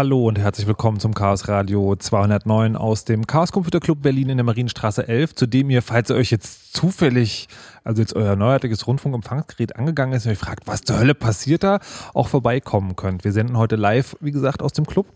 Hallo 0.00 0.28
und 0.28 0.38
herzlich 0.38 0.66
willkommen 0.66 0.98
zum 0.98 1.12
Chaos 1.12 1.46
Radio 1.46 1.94
209 1.94 2.74
aus 2.74 3.04
dem 3.04 3.26
Chaos 3.26 3.52
Computer 3.52 3.80
Club 3.80 4.00
Berlin 4.00 4.30
in 4.30 4.38
der 4.38 4.44
Marienstraße 4.44 5.06
11, 5.06 5.34
zu 5.34 5.46
dem 5.46 5.68
ihr, 5.68 5.82
falls 5.82 6.08
ihr 6.08 6.16
euch 6.16 6.30
jetzt 6.30 6.72
zufällig 6.72 7.48
also 7.90 8.02
jetzt 8.02 8.14
euer 8.14 8.36
neuartiges 8.36 8.86
Rundfunkempfangsgerät 8.86 9.74
angegangen 9.74 10.14
ist 10.14 10.24
und 10.24 10.32
euch 10.32 10.38
fragt, 10.38 10.68
was 10.68 10.82
zur 10.82 10.98
Hölle 10.98 11.14
passiert 11.14 11.64
da, 11.64 11.80
auch 12.14 12.28
vorbeikommen 12.28 12.94
könnt. 12.94 13.24
Wir 13.24 13.32
senden 13.32 13.58
heute 13.58 13.74
live, 13.74 14.16
wie 14.20 14.30
gesagt, 14.30 14.62
aus 14.62 14.72
dem 14.72 14.86
Club 14.86 15.06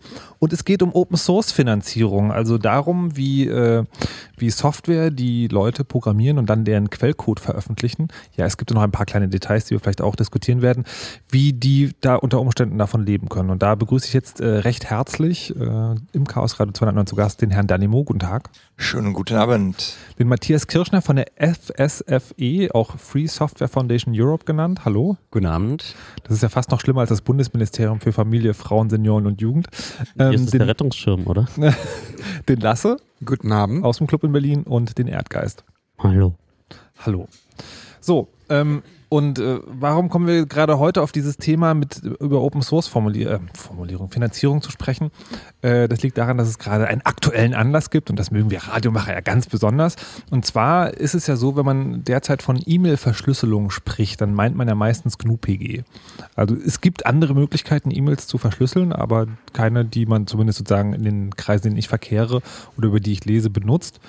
und 0.40 0.52
es 0.52 0.64
geht 0.64 0.82
um 0.82 0.92
Open 0.92 1.16
Source 1.16 1.52
Finanzierung, 1.52 2.32
also 2.32 2.58
darum, 2.58 3.16
wie, 3.16 3.46
äh, 3.46 3.84
wie 4.36 4.50
Software, 4.50 5.12
die 5.12 5.46
Leute 5.46 5.84
programmieren 5.84 6.38
und 6.38 6.50
dann 6.50 6.64
deren 6.64 6.90
Quellcode 6.90 7.38
veröffentlichen. 7.38 8.08
Ja, 8.36 8.44
es 8.44 8.56
gibt 8.56 8.74
noch 8.74 8.82
ein 8.82 8.90
paar 8.90 9.06
kleine 9.06 9.28
Details, 9.28 9.66
die 9.66 9.70
wir 9.70 9.80
vielleicht 9.80 10.02
auch 10.02 10.16
diskutieren 10.16 10.60
werden, 10.60 10.84
wie 11.30 11.52
die 11.52 11.92
da 12.00 12.16
unter 12.16 12.40
Umständen 12.40 12.76
davon 12.76 13.06
leben 13.06 13.28
können. 13.28 13.50
Und 13.50 13.62
da 13.62 13.76
begrüße 13.76 14.08
ich 14.08 14.14
jetzt 14.14 14.40
äh, 14.40 14.46
recht 14.46 14.90
herzlich 14.90 15.54
äh, 15.54 15.94
im 16.12 16.26
Chaos 16.26 16.58
Radio 16.58 16.72
209 16.72 17.06
zu 17.06 17.14
Gast 17.14 17.40
den 17.40 17.50
Herrn 17.50 17.68
Danimo. 17.68 18.02
Guten 18.02 18.18
Tag. 18.18 18.50
Schönen 18.76 19.12
guten 19.12 19.36
Abend. 19.36 19.94
Den 20.18 20.26
Matthias 20.26 20.66
Kirschner 20.66 21.00
von 21.02 21.14
der 21.14 21.26
FSFE, 21.38 22.63
auch 22.72 22.96
Free 22.98 23.26
Software 23.26 23.68
Foundation 23.68 24.14
Europe 24.16 24.44
genannt. 24.44 24.84
Hallo. 24.84 25.16
Guten 25.30 25.46
Abend. 25.46 25.94
Das 26.22 26.34
ist 26.34 26.42
ja 26.42 26.48
fast 26.48 26.70
noch 26.70 26.80
schlimmer 26.80 27.00
als 27.00 27.10
das 27.10 27.22
Bundesministerium 27.22 28.00
für 28.00 28.12
Familie, 28.12 28.54
Frauen, 28.54 28.90
Senioren 28.90 29.26
und 29.26 29.40
Jugend. 29.40 29.68
Ähm, 30.18 30.30
Hier 30.30 30.40
ist 30.40 30.52
den, 30.52 30.58
der 30.58 30.68
Rettungsschirm, 30.68 31.26
oder? 31.26 31.46
den 32.48 32.60
Lasse. 32.60 32.96
Guten 33.24 33.52
Abend. 33.52 33.84
Aus 33.84 33.98
dem 33.98 34.06
Club 34.06 34.24
in 34.24 34.32
Berlin 34.32 34.62
und 34.62 34.96
den 34.98 35.08
Erdgeist. 35.08 35.64
Hallo. 35.98 36.34
Hallo. 37.04 37.28
So, 38.00 38.28
ähm, 38.48 38.82
und 39.14 39.38
äh, 39.38 39.60
warum 39.66 40.08
kommen 40.08 40.26
wir 40.26 40.44
gerade 40.44 40.80
heute 40.80 41.00
auf 41.00 41.12
dieses 41.12 41.36
Thema 41.36 41.72
mit 41.72 42.02
über 42.18 42.40
Open 42.40 42.62
Source 42.62 42.88
Formulier 42.88 43.30
äh, 43.30 43.38
Formulierung, 43.56 44.10
Finanzierung 44.10 44.60
zu 44.60 44.72
sprechen? 44.72 45.12
Äh, 45.62 45.86
das 45.86 46.02
liegt 46.02 46.18
daran, 46.18 46.36
dass 46.36 46.48
es 46.48 46.58
gerade 46.58 46.88
einen 46.88 47.00
aktuellen 47.02 47.54
Anlass 47.54 47.90
gibt 47.90 48.10
und 48.10 48.18
das 48.18 48.32
mögen 48.32 48.50
wir 48.50 48.64
Radiomacher 48.64 49.12
ja 49.12 49.20
ganz 49.20 49.46
besonders. 49.46 49.94
Und 50.32 50.44
zwar 50.44 50.94
ist 50.94 51.14
es 51.14 51.28
ja 51.28 51.36
so, 51.36 51.54
wenn 51.54 51.64
man 51.64 52.02
derzeit 52.02 52.42
von 52.42 52.60
E-Mail-Verschlüsselung 52.66 53.70
spricht, 53.70 54.20
dann 54.20 54.34
meint 54.34 54.56
man 54.56 54.66
ja 54.66 54.74
meistens 54.74 55.16
GNU-PG. 55.16 55.84
Also 56.34 56.56
es 56.56 56.80
gibt 56.80 57.06
andere 57.06 57.34
Möglichkeiten, 57.34 57.92
E-Mails 57.92 58.26
zu 58.26 58.36
verschlüsseln, 58.36 58.92
aber 58.92 59.28
keine, 59.52 59.84
die 59.84 60.06
man 60.06 60.26
zumindest 60.26 60.58
sozusagen 60.58 60.92
in 60.92 61.04
den 61.04 61.36
Kreisen, 61.36 61.68
in 61.68 61.70
denen 61.74 61.78
ich 61.78 61.86
verkehre 61.86 62.42
oder 62.76 62.88
über 62.88 62.98
die 62.98 63.12
ich 63.12 63.24
lese, 63.24 63.48
benutzt. 63.48 64.00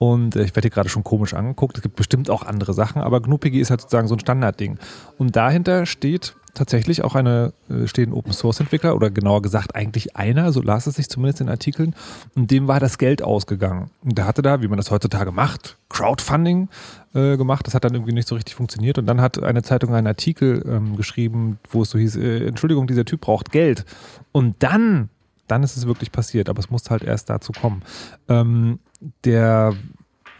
Und 0.00 0.34
äh, 0.34 0.44
ich 0.44 0.56
werde 0.56 0.62
hier 0.62 0.70
gerade 0.70 0.88
schon 0.88 1.04
komisch 1.04 1.34
angeguckt. 1.34 1.76
Es 1.76 1.82
gibt 1.82 1.94
bestimmt 1.94 2.30
auch 2.30 2.42
andere 2.42 2.72
Sachen, 2.72 3.02
aber 3.02 3.20
GNU-PG 3.20 3.60
ist 3.60 3.68
halt 3.68 3.82
sozusagen 3.82 4.08
so 4.08 4.14
ein 4.14 4.20
Standardding. 4.20 4.78
Und 5.18 5.36
dahinter 5.36 5.84
steht 5.84 6.34
tatsächlich 6.54 7.04
auch 7.04 7.14
eine, 7.14 7.52
äh, 7.68 7.86
stehen 7.86 8.14
Open 8.14 8.32
Source 8.32 8.60
Entwickler 8.60 8.96
oder 8.96 9.10
genauer 9.10 9.42
gesagt 9.42 9.74
eigentlich 9.74 10.16
einer, 10.16 10.52
so 10.52 10.62
las 10.62 10.86
es 10.86 10.94
sich 10.94 11.10
zumindest 11.10 11.42
in 11.42 11.50
Artikeln, 11.50 11.94
und 12.34 12.50
dem 12.50 12.66
war 12.66 12.80
das 12.80 12.96
Geld 12.96 13.22
ausgegangen. 13.22 13.90
Und 14.02 14.16
der 14.16 14.26
hatte 14.26 14.40
da, 14.40 14.62
wie 14.62 14.68
man 14.68 14.78
das 14.78 14.90
heutzutage 14.90 15.32
macht, 15.32 15.76
Crowdfunding 15.90 16.70
äh, 17.12 17.36
gemacht. 17.36 17.66
Das 17.66 17.74
hat 17.74 17.84
dann 17.84 17.92
irgendwie 17.92 18.14
nicht 18.14 18.26
so 18.26 18.36
richtig 18.36 18.54
funktioniert. 18.54 18.96
Und 18.96 19.04
dann 19.04 19.20
hat 19.20 19.42
eine 19.42 19.62
Zeitung 19.62 19.94
einen 19.94 20.06
Artikel 20.06 20.64
ähm, 20.66 20.96
geschrieben, 20.96 21.58
wo 21.68 21.82
es 21.82 21.90
so 21.90 21.98
hieß, 21.98 22.16
äh, 22.16 22.46
Entschuldigung, 22.46 22.86
dieser 22.86 23.04
Typ 23.04 23.20
braucht 23.20 23.52
Geld. 23.52 23.84
Und 24.32 24.56
dann 24.60 25.10
dann 25.50 25.62
ist 25.62 25.76
es 25.76 25.86
wirklich 25.86 26.12
passiert, 26.12 26.48
aber 26.48 26.60
es 26.60 26.70
musste 26.70 26.90
halt 26.90 27.02
erst 27.02 27.30
dazu 27.30 27.52
kommen. 27.52 27.82
Ähm, 28.28 28.78
der 29.24 29.74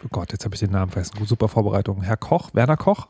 oh 0.05 0.09
Gott, 0.11 0.33
jetzt 0.33 0.45
habe 0.45 0.55
ich 0.55 0.61
den 0.61 0.71
Namen 0.71 0.91
vergessen. 0.91 1.25
Super 1.27 1.49
Vorbereitung. 1.49 2.03
Herr 2.03 2.17
Koch, 2.17 2.51
Werner 2.55 2.77
Koch, 2.77 3.07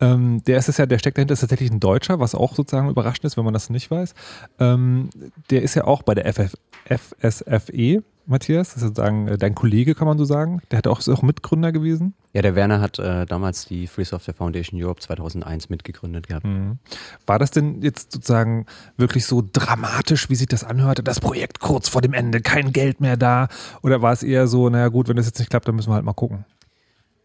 ähm, 0.00 0.42
der 0.44 0.58
ist 0.58 0.68
es 0.68 0.78
ja, 0.78 0.86
der 0.86 0.98
steckt 0.98 1.18
dahinter, 1.18 1.34
ist 1.34 1.40
tatsächlich 1.40 1.70
ein 1.70 1.80
Deutscher, 1.80 2.20
was 2.20 2.34
auch 2.34 2.54
sozusagen 2.54 2.88
überraschend 2.88 3.24
ist, 3.24 3.36
wenn 3.36 3.44
man 3.44 3.54
das 3.54 3.70
nicht 3.70 3.90
weiß. 3.90 4.14
Ähm, 4.58 5.10
der 5.50 5.62
ist 5.62 5.74
ja 5.74 5.84
auch 5.84 6.02
bei 6.02 6.14
der 6.14 6.32
FF, 6.32 6.54
FSFE 6.86 8.02
Matthias. 8.30 8.68
Das 8.68 8.78
ist 8.78 8.82
sozusagen 8.82 9.28
äh, 9.28 9.38
dein 9.38 9.54
Kollege, 9.54 9.94
kann 9.94 10.06
man 10.06 10.18
so 10.18 10.24
sagen. 10.24 10.62
Der 10.70 10.78
hat 10.78 10.86
auch, 10.86 10.98
ist 10.98 11.08
auch 11.08 11.22
Mitgründer 11.22 11.72
gewesen. 11.72 12.14
Ja, 12.32 12.42
der 12.42 12.54
Werner 12.54 12.80
hat 12.80 12.98
äh, 12.98 13.26
damals 13.26 13.66
die 13.66 13.86
Free 13.86 14.04
Software 14.04 14.34
Foundation 14.34 14.82
Europe 14.82 15.00
2001 15.00 15.68
mitgegründet 15.68 16.28
gehabt. 16.28 16.46
Mhm. 16.46 16.78
War 17.26 17.38
das 17.38 17.50
denn 17.50 17.82
jetzt 17.82 18.12
sozusagen 18.12 18.66
wirklich 18.96 19.26
so 19.26 19.42
dramatisch, 19.52 20.30
wie 20.30 20.36
sich 20.36 20.46
das 20.46 20.64
anhörte? 20.64 21.02
Das 21.02 21.20
Projekt 21.20 21.60
kurz 21.60 21.88
vor 21.88 22.00
dem 22.00 22.12
Ende, 22.12 22.40
kein 22.40 22.72
Geld 22.72 23.00
mehr 23.00 23.16
da? 23.16 23.48
Oder 23.82 24.02
war 24.02 24.12
es 24.12 24.22
eher 24.22 24.46
so, 24.46 24.68
naja 24.68 24.88
gut, 24.88 25.08
wenn 25.08 25.16
das 25.16 25.26
jetzt 25.26 25.38
nicht 25.38 25.50
klappt, 25.50 25.68
dann 25.68 25.74
müssen 25.74 25.90
wir 25.90 25.94
halt 25.94 26.04
mal 26.04 26.12
gucken? 26.12 26.44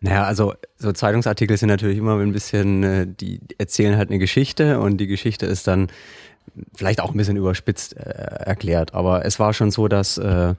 Naja, 0.01 0.23
also 0.23 0.53
so 0.77 0.91
Zeitungsartikel 0.91 1.57
sind 1.57 1.69
natürlich 1.69 1.97
immer 1.97 2.19
ein 2.19 2.31
bisschen, 2.31 2.83
äh, 2.83 3.07
die 3.07 3.39
erzählen 3.57 3.97
halt 3.97 4.09
eine 4.09 4.19
Geschichte 4.19 4.79
und 4.79 4.97
die 4.97 5.07
Geschichte 5.07 5.45
ist 5.45 5.67
dann 5.67 5.87
vielleicht 6.75 7.01
auch 7.01 7.11
ein 7.11 7.17
bisschen 7.17 7.37
überspitzt 7.37 7.97
äh, 7.97 8.01
erklärt. 8.01 8.93
Aber 8.93 9.25
es 9.25 9.39
war 9.39 9.53
schon 9.53 9.71
so, 9.71 9.87
dass 9.87 10.17
äh, 10.17 10.55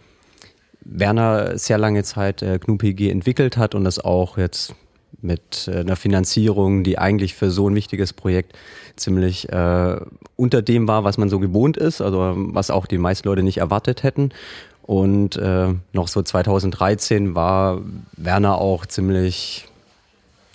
Werner 0.88 1.58
sehr 1.58 1.78
lange 1.78 2.04
Zeit 2.04 2.42
äh, 2.42 2.58
GNU-PG 2.58 3.10
entwickelt 3.10 3.56
hat 3.56 3.74
und 3.74 3.84
das 3.84 3.98
auch 3.98 4.38
jetzt 4.38 4.74
mit 5.20 5.68
äh, 5.68 5.80
einer 5.80 5.96
Finanzierung, 5.96 6.84
die 6.84 6.98
eigentlich 6.98 7.34
für 7.34 7.50
so 7.50 7.68
ein 7.68 7.74
wichtiges 7.74 8.12
Projekt 8.12 8.56
ziemlich 8.96 9.50
äh, 9.50 9.96
unter 10.36 10.62
dem 10.62 10.88
war, 10.88 11.04
was 11.04 11.18
man 11.18 11.28
so 11.28 11.38
gewohnt 11.38 11.76
ist, 11.76 12.00
also 12.00 12.34
was 12.36 12.70
auch 12.70 12.86
die 12.86 12.98
meisten 12.98 13.28
Leute 13.28 13.42
nicht 13.42 13.58
erwartet 13.58 14.02
hätten. 14.02 14.30
Und 14.82 15.36
äh, 15.36 15.74
noch 15.92 16.08
so 16.08 16.22
2013 16.22 17.34
war 17.34 17.80
Werner 18.16 18.58
auch 18.58 18.86
ziemlich 18.86 19.66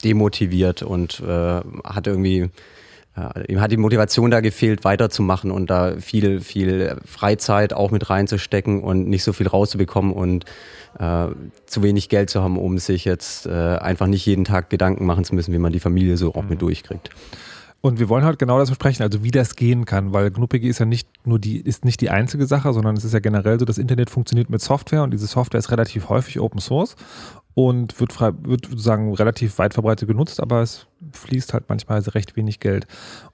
demotiviert 0.04 0.82
und 0.82 1.20
äh, 1.20 1.62
hat 1.84 2.08
irgendwie 2.08 2.50
ihm 3.48 3.60
hat 3.60 3.72
die 3.72 3.78
Motivation 3.78 4.32
da 4.32 4.40
gefehlt, 4.40 4.84
weiterzumachen 4.86 5.52
und 5.52 5.70
da 5.70 5.98
viel, 6.00 6.40
viel 6.40 6.96
Freizeit 7.06 7.74
auch 7.74 7.92
mit 7.92 8.10
reinzustecken 8.10 8.82
und 8.82 9.08
nicht 9.08 9.24
so 9.24 9.34
viel 9.34 9.48
rauszubekommen 9.48 10.14
und 10.14 10.46
äh, 10.98 11.28
zu 11.66 11.84
wenig 11.84 12.10
Geld 12.10 12.30
zu 12.30 12.42
haben, 12.42 12.58
um 12.58 12.78
sich 12.78 13.04
jetzt 13.04 13.48
äh, 13.48 13.50
einfach 13.50 14.08
nicht 14.08 14.26
jeden 14.26 14.46
Tag 14.46 14.70
Gedanken 14.70 15.06
machen 15.06 15.26
zu 15.26 15.36
müssen, 15.36 15.54
wie 15.54 15.60
man 15.60 15.74
die 15.74 15.80
Familie 15.80 16.16
so 16.16 16.34
auch 16.36 16.44
mit 16.44 16.52
mhm. 16.52 16.60
durchkriegt. 16.60 17.10
Und 17.82 17.98
wir 17.98 18.10
wollen 18.10 18.24
halt 18.24 18.38
genau 18.38 18.60
das 18.60 18.70
besprechen, 18.70 19.02
also 19.02 19.24
wie 19.24 19.32
das 19.32 19.56
gehen 19.56 19.86
kann, 19.86 20.14
weil 20.14 20.30
GNU-PG 20.30 20.68
ist 20.68 20.78
ja 20.78 20.86
nicht 20.86 21.10
nur 21.26 21.40
die, 21.40 21.60
ist 21.60 21.84
nicht 21.84 22.00
die 22.00 22.12
einzige 22.12 22.46
Sache, 22.46 22.72
sondern 22.74 22.96
es 22.96 23.04
ist 23.04 23.14
ja 23.14 23.20
generell 23.20 23.60
so, 23.60 23.66
das 23.66 23.80
Internet 23.80 24.12
funktioniert 24.12 24.52
mit 24.52 24.62
Software 24.62 25.02
und 25.02 25.12
diese 25.12 25.26
Software 25.26 25.58
ist 25.58 25.72
relativ 25.72 26.08
häufig 26.08 26.40
Open 26.40 26.62
Source 26.62 26.96
und 27.54 28.00
wird, 28.00 28.14
frei, 28.14 28.32
wird 28.44 28.66
sozusagen 28.66 29.14
relativ 29.14 29.58
weit 29.58 29.74
verbreitet 29.74 30.08
genutzt, 30.08 30.42
aber 30.42 30.62
es 30.62 30.88
fließt 31.12 31.54
halt 31.54 31.66
manchmal 31.68 32.00
recht 32.00 32.36
wenig 32.36 32.60
Geld. 32.60 32.88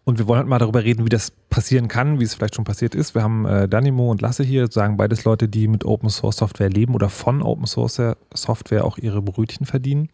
Und 0.05 0.17
wir 0.17 0.27
wollen 0.27 0.39
halt 0.39 0.47
mal 0.47 0.57
darüber 0.57 0.83
reden, 0.83 1.05
wie 1.05 1.09
das 1.09 1.31
passieren 1.49 1.87
kann, 1.87 2.19
wie 2.19 2.23
es 2.23 2.33
vielleicht 2.33 2.55
schon 2.55 2.65
passiert 2.65 2.95
ist. 2.95 3.13
Wir 3.13 3.23
haben 3.23 3.45
äh, 3.45 3.67
Danimo 3.67 4.09
und 4.09 4.21
Lasse 4.21 4.43
hier, 4.43 4.67
sagen 4.71 4.97
beides 4.97 5.23
Leute, 5.23 5.47
die 5.47 5.67
mit 5.67 5.85
Open 5.85 6.09
Source 6.09 6.37
Software 6.37 6.69
leben 6.69 6.95
oder 6.95 7.09
von 7.09 7.41
Open 7.41 7.67
Source 7.67 8.01
Software 8.33 8.85
auch 8.85 8.97
ihre 8.97 9.21
Brötchen 9.21 9.65
verdienen. 9.65 10.09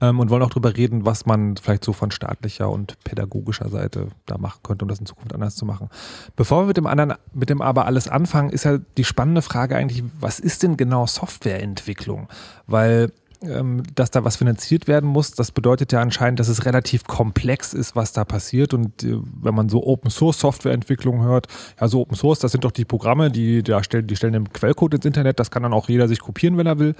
Ähm, 0.00 0.20
und 0.20 0.30
wollen 0.30 0.42
auch 0.42 0.50
darüber 0.50 0.76
reden, 0.76 1.04
was 1.04 1.26
man 1.26 1.56
vielleicht 1.56 1.84
so 1.84 1.92
von 1.92 2.12
staatlicher 2.12 2.70
und 2.70 3.02
pädagogischer 3.02 3.68
Seite 3.68 4.08
da 4.26 4.38
machen 4.38 4.60
könnte, 4.62 4.84
um 4.84 4.88
das 4.88 5.00
in 5.00 5.06
Zukunft 5.06 5.34
anders 5.34 5.56
zu 5.56 5.66
machen. 5.66 5.88
Bevor 6.36 6.62
wir 6.62 6.66
mit 6.68 6.76
dem 6.76 6.86
anderen, 6.86 7.14
mit 7.32 7.50
dem 7.50 7.60
aber 7.60 7.86
alles 7.86 8.06
anfangen, 8.06 8.50
ist 8.50 8.64
ja 8.64 8.78
die 8.96 9.04
spannende 9.04 9.42
Frage 9.42 9.74
eigentlich, 9.74 10.04
was 10.20 10.38
ist 10.38 10.62
denn 10.62 10.76
genau 10.76 11.06
Softwareentwicklung? 11.06 12.28
Weil 12.68 13.10
ähm, 13.42 13.82
dass 13.94 14.10
da 14.10 14.24
was 14.24 14.36
finanziert 14.36 14.88
werden 14.88 15.08
muss, 15.08 15.32
das 15.32 15.52
bedeutet 15.52 15.92
ja 15.92 16.00
anscheinend, 16.00 16.40
dass 16.40 16.48
es 16.48 16.64
relativ 16.64 17.04
komplex 17.04 17.72
ist, 17.72 17.94
was 17.94 18.12
da 18.12 18.24
passiert. 18.24 18.74
Und 18.74 19.04
äh, 19.04 19.16
wenn 19.40 19.54
man 19.54 19.68
so 19.68 19.84
Open 19.86 20.10
Source 20.10 20.40
Softwareentwicklung 20.40 21.22
hört, 21.22 21.46
ja, 21.80 21.88
so 21.88 22.00
Open 22.00 22.16
Source, 22.16 22.40
das 22.40 22.52
sind 22.52 22.64
doch 22.64 22.72
die 22.72 22.84
Programme, 22.84 23.30
die 23.30 23.62
da 23.62 23.84
stellen, 23.84 24.06
die 24.06 24.16
stellen 24.16 24.32
den 24.32 24.52
Quellcode 24.52 24.94
ins 24.94 25.04
Internet, 25.04 25.38
das 25.38 25.50
kann 25.50 25.62
dann 25.62 25.72
auch 25.72 25.88
jeder 25.88 26.08
sich 26.08 26.18
kopieren, 26.18 26.56
wenn 26.56 26.66
er 26.66 26.78
will. 26.78 26.94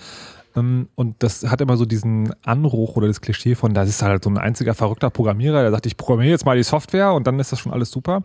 Ähm, 0.57 0.89
und 0.95 1.23
das 1.23 1.45
hat 1.45 1.61
immer 1.61 1.77
so 1.77 1.85
diesen 1.85 2.33
Anruch 2.45 2.97
oder 2.97 3.09
das 3.09 3.21
Klischee 3.21 3.55
von, 3.55 3.75
das 3.75 3.89
ist 3.89 4.03
halt 4.03 4.23
so 4.23 4.31
ein 4.31 4.39
einziger 4.39 4.75
verrückter 4.75 5.11
Programmierer, 5.11 5.63
der 5.63 5.71
sagt, 5.73 5.87
ich 5.87 5.97
programmiere 5.97 6.31
jetzt 6.33 6.47
mal 6.47 6.57
die 6.57 6.63
Software 6.63 7.13
und 7.15 7.27
dann 7.27 7.41
ist 7.41 7.53
das 7.53 7.59
schon 7.59 7.73
alles 7.73 7.91
super. 7.91 8.23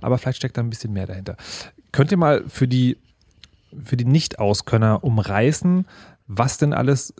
Aber 0.00 0.18
vielleicht 0.18 0.38
steckt 0.38 0.56
da 0.56 0.62
ein 0.62 0.70
bisschen 0.70 0.92
mehr 0.92 1.06
dahinter. 1.06 1.36
Könnt 1.92 2.10
ihr 2.12 2.18
mal 2.18 2.44
für 2.48 2.68
die, 2.68 2.98
für 3.82 3.96
die 3.96 4.04
Nicht-Auskönner 4.04 5.02
umreißen, 5.02 5.86
was 6.26 6.58
denn 6.58 6.72
alles 6.72 7.14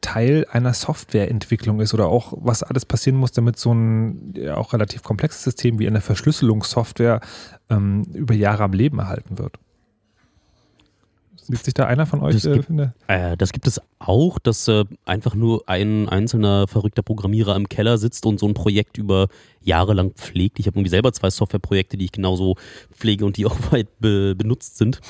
Teil 0.00 0.46
einer 0.50 0.74
Softwareentwicklung 0.74 1.80
ist 1.80 1.94
oder 1.94 2.06
auch 2.06 2.32
was 2.36 2.62
alles 2.62 2.84
passieren 2.84 3.18
muss, 3.18 3.32
damit 3.32 3.58
so 3.58 3.72
ein 3.72 4.34
ja, 4.36 4.56
auch 4.56 4.72
relativ 4.72 5.02
komplexes 5.02 5.42
System 5.42 5.78
wie 5.78 5.86
eine 5.86 6.00
Verschlüsselungssoftware 6.00 7.20
ähm, 7.70 8.04
über 8.14 8.34
Jahre 8.34 8.64
am 8.64 8.72
Leben 8.72 8.98
erhalten 8.98 9.38
wird. 9.38 9.58
Sieht 11.44 11.64
sich 11.64 11.74
da 11.74 11.86
einer 11.86 12.06
von 12.06 12.22
euch? 12.22 12.34
Das, 12.34 12.44
äh, 12.44 12.54
gibt, 12.54 12.70
äh, 13.08 13.36
das 13.36 13.52
gibt 13.52 13.66
es 13.66 13.80
auch, 13.98 14.38
dass 14.38 14.68
äh, 14.68 14.84
einfach 15.04 15.34
nur 15.34 15.64
ein 15.66 16.08
einzelner 16.08 16.68
verrückter 16.68 17.02
Programmierer 17.02 17.56
im 17.56 17.68
Keller 17.68 17.98
sitzt 17.98 18.26
und 18.26 18.38
so 18.38 18.46
ein 18.46 18.54
Projekt 18.54 18.96
über 18.96 19.26
Jahre 19.60 19.92
lang 19.92 20.12
pflegt. 20.12 20.60
Ich 20.60 20.66
habe 20.66 20.78
irgendwie 20.78 20.90
selber 20.90 21.12
zwei 21.12 21.30
Softwareprojekte, 21.30 21.96
die 21.96 22.04
ich 22.04 22.12
genauso 22.12 22.56
pflege 22.92 23.24
und 23.26 23.36
die 23.36 23.46
auch 23.46 23.56
weit 23.72 23.88
be 23.98 24.36
benutzt 24.36 24.78
sind. 24.78 25.00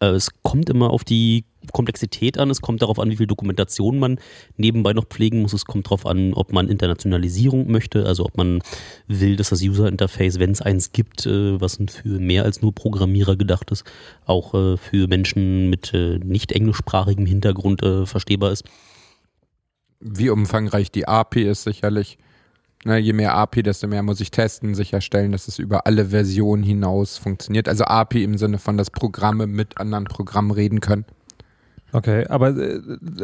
Äh, 0.00 0.06
es 0.10 0.30
kommt 0.42 0.70
immer 0.70 0.90
auf 0.90 1.04
die 1.04 1.44
Komplexität 1.72 2.38
an, 2.38 2.50
es 2.50 2.60
kommt 2.60 2.82
darauf 2.82 2.98
an, 2.98 3.10
wie 3.10 3.16
viel 3.16 3.26
Dokumentation 3.26 3.98
man 3.98 4.18
nebenbei 4.56 4.92
noch 4.92 5.06
pflegen 5.06 5.42
muss, 5.42 5.52
es 5.52 5.64
kommt 5.64 5.86
darauf 5.86 6.06
an, 6.06 6.32
ob 6.34 6.52
man 6.52 6.68
Internationalisierung 6.68 7.70
möchte, 7.70 8.06
also 8.06 8.24
ob 8.24 8.36
man 8.36 8.62
will, 9.06 9.36
dass 9.36 9.50
das 9.50 9.62
User 9.62 9.88
Interface, 9.88 10.38
wenn 10.38 10.52
es 10.52 10.62
eins 10.62 10.92
gibt, 10.92 11.26
äh, 11.26 11.60
was 11.60 11.78
für 11.88 12.20
mehr 12.20 12.44
als 12.44 12.62
nur 12.62 12.74
Programmierer 12.74 13.36
gedacht 13.36 13.70
ist, 13.70 13.84
auch 14.24 14.54
äh, 14.54 14.76
für 14.76 15.08
Menschen 15.08 15.68
mit 15.68 15.92
nicht 15.92 16.52
englischsprachigem 16.52 17.26
Hintergrund 17.26 17.80
verstehbar 18.04 18.52
ist. 18.52 18.64
Wie 20.00 20.30
umfangreich 20.30 20.90
die 20.90 21.08
API 21.08 21.42
ist 21.42 21.64
sicherlich. 21.64 22.18
Ne, 22.84 22.98
je 22.98 23.12
mehr 23.12 23.34
API, 23.34 23.62
desto 23.64 23.88
mehr 23.88 24.02
muss 24.02 24.20
ich 24.20 24.30
testen, 24.30 24.74
sicherstellen, 24.74 25.32
dass 25.32 25.48
es 25.48 25.58
über 25.58 25.86
alle 25.86 26.06
Versionen 26.06 26.62
hinaus 26.62 27.18
funktioniert. 27.18 27.68
Also 27.68 27.84
API 27.84 28.22
im 28.22 28.38
Sinne 28.38 28.58
von, 28.58 28.76
dass 28.76 28.90
Programme 28.90 29.46
mit 29.48 29.78
anderen 29.78 30.04
Programmen 30.04 30.52
reden 30.52 30.80
können. 30.80 31.04
Okay, 31.90 32.26
aber 32.28 32.50
äh, 32.56 32.80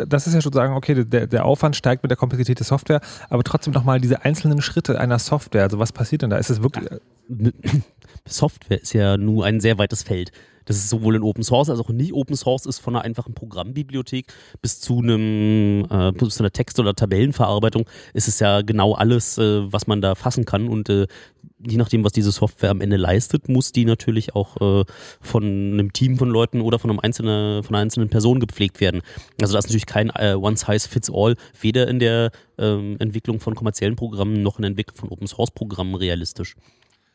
das 0.07 0.26
ist 0.26 0.35
ja 0.35 0.40
schon 0.40 0.52
sagen, 0.52 0.75
okay, 0.75 1.05
der, 1.05 1.26
der 1.26 1.45
Aufwand 1.45 1.76
steigt 1.76 2.02
mit 2.02 2.11
der 2.11 2.17
Komplexität 2.17 2.59
der 2.59 2.67
Software, 2.67 3.00
aber 3.29 3.45
trotzdem 3.45 3.75
nochmal 3.75 4.00
diese 4.00 4.25
einzelnen 4.25 4.62
Schritte 4.62 4.99
einer 4.99 5.19
Software. 5.19 5.64
Also 5.64 5.79
was 5.79 5.93
passiert 5.93 6.23
denn 6.23 6.31
da? 6.31 6.38
Ist 6.38 6.50
es 6.50 6.62
wirklich. 6.62 6.88
Software 8.26 8.81
ist 8.81 8.93
ja 8.95 9.17
nur 9.17 9.45
ein 9.45 9.61
sehr 9.61 9.79
weites 9.79 10.02
Feld 10.02 10.33
das 10.64 10.76
ist 10.76 10.88
sowohl 10.88 11.16
in 11.16 11.23
Open 11.23 11.42
Source 11.42 11.71
als 11.71 11.80
auch 11.80 11.90
nicht 11.90 12.12
Open 12.12 12.37
Source 12.37 12.66
ist, 12.66 12.78
von 12.78 12.94
einer 12.94 13.04
einfachen 13.04 13.35
Programmbibliothek 13.35 14.33
bis 14.62 14.80
zu 14.80 14.99
einem 14.99 15.87
äh, 15.90 16.12
bis 16.12 16.37
zu 16.37 16.42
einer 16.42 16.52
Text- 16.52 16.78
oder 16.78 16.94
Tabellenverarbeitung, 16.94 17.87
ist 18.12 18.28
es 18.28 18.40
ja 18.40 18.62
genau 18.62 18.94
alles, 18.94 19.38
äh, 19.38 19.73
was 19.73 19.87
man 19.87 20.00
da 20.00 20.14
fassen 20.14 20.44
kann 20.44 20.68
und 20.68 20.88
äh, 20.88 21.06
je 21.66 21.76
nachdem, 21.76 22.04
was 22.04 22.12
diese 22.12 22.33
Software 22.33 22.71
am 22.71 22.80
Ende 22.80 22.97
leistet, 22.97 23.49
muss 23.49 23.73
die 23.73 23.85
natürlich 23.85 24.35
auch 24.35 24.61
äh, 24.61 24.85
von 25.21 25.44
einem 25.44 25.92
Team 25.92 26.18
von 26.18 26.28
Leuten 26.28 26.61
oder 26.61 26.78
von, 26.78 26.90
einem 26.90 27.00
einzelnen, 27.00 27.62
von 27.62 27.75
einer 27.75 27.83
einzelnen 27.83 28.09
Person 28.09 28.40
gepflegt 28.40 28.80
werden. 28.80 29.02
Also 29.40 29.52
da 29.52 29.59
ist 29.59 29.66
natürlich 29.66 29.87
kein 29.87 30.11
äh, 30.11 30.35
One-Size-Fits-All, 30.35 31.37
weder 31.61 31.88
in 31.88 31.99
der 31.99 32.30
ähm, 32.59 32.97
Entwicklung 32.99 33.40
von 33.40 33.54
kommerziellen 33.54 33.97
Programmen 33.97 34.42
noch 34.42 34.59
in 34.59 34.62
der 34.62 34.71
Entwicklung 34.71 34.97
von 34.97 35.09
Open-Source-Programmen 35.11 35.94
realistisch. 35.94 36.56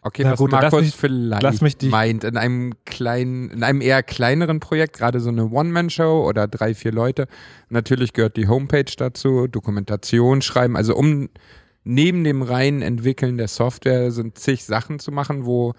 Okay, 0.02 0.24
Na 0.24 0.32
was 0.32 0.40
gut, 0.40 0.52
Markus 0.52 0.82
mich, 0.82 0.96
vielleicht 0.96 1.84
meint, 1.84 2.24
in 2.24 2.38
einem 2.38 2.74
kleinen, 2.86 3.50
in 3.50 3.64
einem 3.64 3.82
eher 3.82 4.02
kleineren 4.02 4.62
Projekt, 4.62 4.98
gerade 4.98 5.20
so 5.20 5.30
eine 5.30 5.50
One-Man-Show 5.50 6.26
oder 6.26 6.48
drei, 6.48 6.74
vier 6.74 6.94
Leute, 6.94 7.28
natürlich 7.68 8.14
gehört 8.14 8.38
die 8.38 8.48
Homepage 8.48 8.92
dazu, 8.96 9.48
Dokumentation 9.48 10.42
schreiben, 10.42 10.78
also 10.78 10.96
um 10.96 11.28
neben 11.84 12.24
dem 12.24 12.42
reinen 12.42 12.82
Entwickeln 12.82 13.38
der 13.38 13.50
Software 13.50 14.12
sind 14.12 14.38
zig 14.38 14.64
Sachen 14.64 15.00
zu 15.00 15.12
machen, 15.12 15.46
wo 15.46 15.74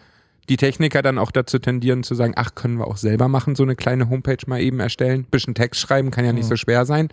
die 0.51 0.57
Techniker 0.57 1.01
dann 1.01 1.17
auch 1.17 1.31
dazu 1.31 1.59
tendieren 1.59 2.03
zu 2.03 2.15
sagen, 2.15 2.35
ach, 2.37 2.55
können 2.55 2.79
wir 2.79 2.89
auch 2.89 2.97
selber 2.97 3.29
machen, 3.29 3.55
so 3.55 3.63
eine 3.63 3.77
kleine 3.77 4.11
Homepage 4.11 4.45
mal 4.47 4.61
eben 4.61 4.81
erstellen. 4.81 5.25
Bisschen 5.31 5.55
Text 5.55 5.81
schreiben 5.81 6.11
kann 6.11 6.25
ja 6.25 6.33
nicht 6.33 6.45
mhm. 6.45 6.49
so 6.49 6.57
schwer 6.57 6.85
sein. 6.85 7.09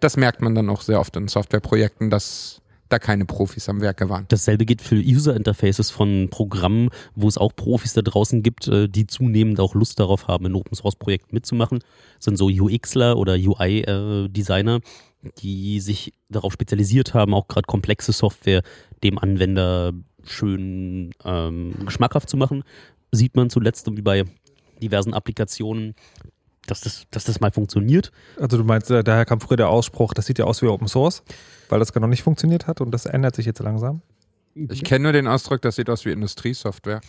Das 0.00 0.16
merkt 0.16 0.40
man 0.40 0.54
dann 0.54 0.70
auch 0.70 0.82
sehr 0.82 1.00
oft 1.00 1.16
in 1.16 1.26
Softwareprojekten, 1.26 2.08
dass 2.08 2.62
da 2.88 2.98
keine 2.98 3.24
Profis 3.24 3.68
am 3.68 3.80
Werke 3.80 4.08
waren. 4.08 4.26
Dasselbe 4.28 4.64
gilt 4.64 4.82
für 4.82 4.96
User 4.96 5.36
Interfaces 5.36 5.90
von 5.90 6.28
Programmen, 6.30 6.90
wo 7.14 7.28
es 7.28 7.38
auch 7.38 7.54
Profis 7.54 7.92
da 7.92 8.02
draußen 8.02 8.42
gibt, 8.42 8.68
äh, 8.68 8.88
die 8.88 9.06
zunehmend 9.06 9.60
auch 9.60 9.74
Lust 9.74 10.00
darauf 10.00 10.28
haben, 10.28 10.46
in 10.46 10.54
Open 10.54 10.74
Source 10.74 10.96
Projekten 10.96 11.34
mitzumachen. 11.34 11.80
Das 12.16 12.24
sind 12.24 12.36
so 12.36 12.46
UXler 12.46 13.16
oder 13.16 13.34
UI-Designer, 13.34 14.76
äh, 14.76 15.28
die 15.38 15.80
sich 15.80 16.12
darauf 16.28 16.52
spezialisiert 16.52 17.14
haben, 17.14 17.34
auch 17.34 17.48
gerade 17.48 17.66
komplexe 17.66 18.12
Software 18.12 18.62
dem 19.02 19.18
Anwender 19.18 19.92
schön 20.24 21.12
ähm, 21.24 21.74
geschmackhaft 21.84 22.28
zu 22.28 22.36
machen. 22.36 22.64
Sieht 23.12 23.36
man 23.36 23.50
zuletzt 23.50 23.88
wie 23.90 24.02
bei 24.02 24.24
diversen 24.82 25.14
Applikationen, 25.14 25.94
dass 26.70 26.80
das, 26.80 27.06
dass 27.10 27.24
das 27.24 27.40
mal 27.40 27.50
funktioniert. 27.50 28.12
Also 28.40 28.58
du 28.58 28.64
meinst, 28.64 28.90
äh, 28.90 29.02
daher 29.02 29.24
kam 29.24 29.40
früher 29.40 29.56
der 29.56 29.68
Ausspruch, 29.68 30.14
das 30.14 30.26
sieht 30.26 30.38
ja 30.38 30.44
aus 30.44 30.62
wie 30.62 30.66
Open 30.66 30.88
Source, 30.88 31.22
weil 31.68 31.78
das 31.78 31.92
genau 31.92 32.06
nicht 32.06 32.22
funktioniert 32.22 32.66
hat 32.66 32.80
und 32.80 32.90
das 32.90 33.06
ändert 33.06 33.36
sich 33.36 33.46
jetzt 33.46 33.60
langsam? 33.60 34.02
Ich 34.70 34.82
kenne 34.82 35.04
nur 35.04 35.12
den 35.12 35.28
Ausdruck, 35.28 35.62
das 35.62 35.76
sieht 35.76 35.88
aus 35.88 36.04
wie 36.04 36.10
Industriesoftware. 36.10 37.00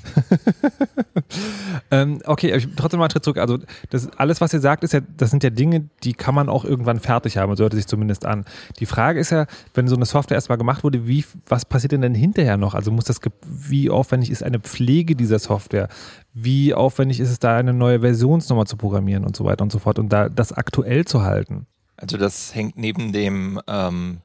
ähm, 1.91 2.21
okay, 2.25 2.51
trotzdem 2.75 2.99
mal 2.99 3.05
einen 3.05 3.11
Schritt 3.11 3.23
zurück. 3.23 3.39
Also 3.39 3.57
das 3.89 4.07
alles, 4.17 4.39
was 4.39 4.53
ihr 4.53 4.59
sagt, 4.59 4.83
ist 4.83 4.93
ja, 4.93 4.99
das 5.17 5.31
sind 5.31 5.43
ja 5.43 5.49
Dinge, 5.49 5.89
die 6.03 6.13
kann 6.13 6.35
man 6.35 6.47
auch 6.47 6.63
irgendwann 6.63 6.99
fertig 6.99 7.37
haben. 7.37 7.55
So 7.55 7.63
hört 7.63 7.73
es 7.73 7.79
sich 7.79 7.87
zumindest 7.87 8.25
an. 8.25 8.45
Die 8.79 8.85
Frage 8.85 9.19
ist 9.19 9.31
ja, 9.31 9.47
wenn 9.73 9.87
so 9.87 9.95
eine 9.95 10.05
Software 10.05 10.35
erstmal 10.35 10.59
gemacht 10.59 10.83
wurde, 10.83 11.07
wie, 11.07 11.25
was 11.47 11.65
passiert 11.65 11.91
denn 11.91 12.01
denn 12.01 12.13
hinterher 12.13 12.57
noch? 12.57 12.75
Also 12.75 12.91
muss 12.91 13.05
das, 13.05 13.19
wie 13.47 13.89
aufwendig 13.89 14.29
ist 14.29 14.43
eine 14.43 14.59
Pflege 14.59 15.15
dieser 15.15 15.39
Software? 15.39 15.89
Wie 16.33 16.73
aufwendig 16.73 17.19
ist 17.19 17.29
es 17.29 17.39
da, 17.39 17.57
eine 17.57 17.73
neue 17.73 18.01
Versionsnummer 18.01 18.65
zu 18.65 18.77
programmieren 18.77 19.25
und 19.25 19.35
so 19.35 19.45
weiter 19.45 19.63
und 19.63 19.71
so 19.71 19.79
fort 19.79 19.99
und 19.99 20.09
da 20.09 20.29
das 20.29 20.51
aktuell 20.51 21.05
zu 21.05 21.23
halten? 21.23 21.65
Also 21.97 22.17
das 22.17 22.55
hängt 22.55 22.77
neben 22.77 23.11
dem 23.11 23.59
ähm, 23.67 24.19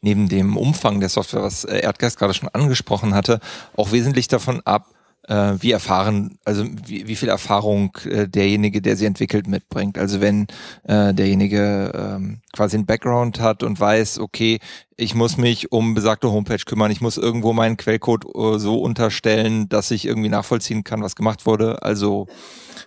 neben 0.00 0.28
dem 0.28 0.56
Umfang 0.56 1.00
der 1.00 1.08
Software, 1.08 1.42
was 1.42 1.64
äh, 1.64 1.78
Erdgeist 1.78 2.18
gerade 2.18 2.34
schon 2.34 2.48
angesprochen 2.48 3.14
hatte, 3.14 3.40
auch 3.76 3.92
wesentlich 3.92 4.28
davon 4.28 4.60
ab, 4.64 4.86
äh, 5.28 5.54
wie 5.60 5.72
erfahren, 5.72 6.38
also 6.44 6.64
wie, 6.86 7.06
wie 7.06 7.16
viel 7.16 7.28
Erfahrung 7.28 7.96
äh, 8.04 8.28
derjenige, 8.28 8.82
der 8.82 8.96
sie 8.96 9.06
entwickelt, 9.06 9.46
mitbringt. 9.46 9.98
Also 9.98 10.20
wenn 10.20 10.46
äh, 10.84 11.14
derjenige 11.14 11.92
ähm, 11.94 12.40
quasi 12.52 12.76
einen 12.76 12.86
Background 12.86 13.40
hat 13.40 13.62
und 13.62 13.78
weiß, 13.78 14.18
okay, 14.18 14.58
ich 14.96 15.14
muss 15.14 15.36
mich 15.36 15.72
um 15.72 15.94
besagte 15.94 16.30
Homepage 16.30 16.64
kümmern, 16.64 16.90
ich 16.90 17.00
muss 17.00 17.16
irgendwo 17.16 17.52
meinen 17.52 17.76
Quellcode 17.76 18.24
uh, 18.34 18.58
so 18.58 18.80
unterstellen, 18.80 19.68
dass 19.68 19.90
ich 19.90 20.06
irgendwie 20.06 20.28
nachvollziehen 20.28 20.84
kann, 20.84 21.02
was 21.02 21.16
gemacht 21.16 21.46
wurde, 21.46 21.82
also 21.82 22.26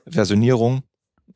Versionierung. 0.08 0.84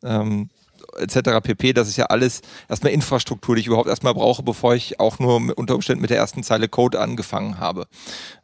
Ähm, 0.03 0.49
etc. 0.97 1.41
pp. 1.43 1.73
Das 1.73 1.87
ist 1.87 1.97
ja 1.97 2.05
alles 2.05 2.41
erstmal 2.67 2.93
Infrastruktur, 2.93 3.55
die 3.55 3.61
ich 3.61 3.67
überhaupt 3.67 3.89
erstmal 3.89 4.13
brauche, 4.13 4.43
bevor 4.43 4.75
ich 4.75 4.99
auch 4.99 5.19
nur 5.19 5.39
mit, 5.39 5.57
unter 5.57 5.75
Umständen 5.75 6.01
mit 6.01 6.09
der 6.09 6.17
ersten 6.17 6.43
Zeile 6.43 6.67
Code 6.67 6.99
angefangen 6.99 7.59
habe. 7.59 7.87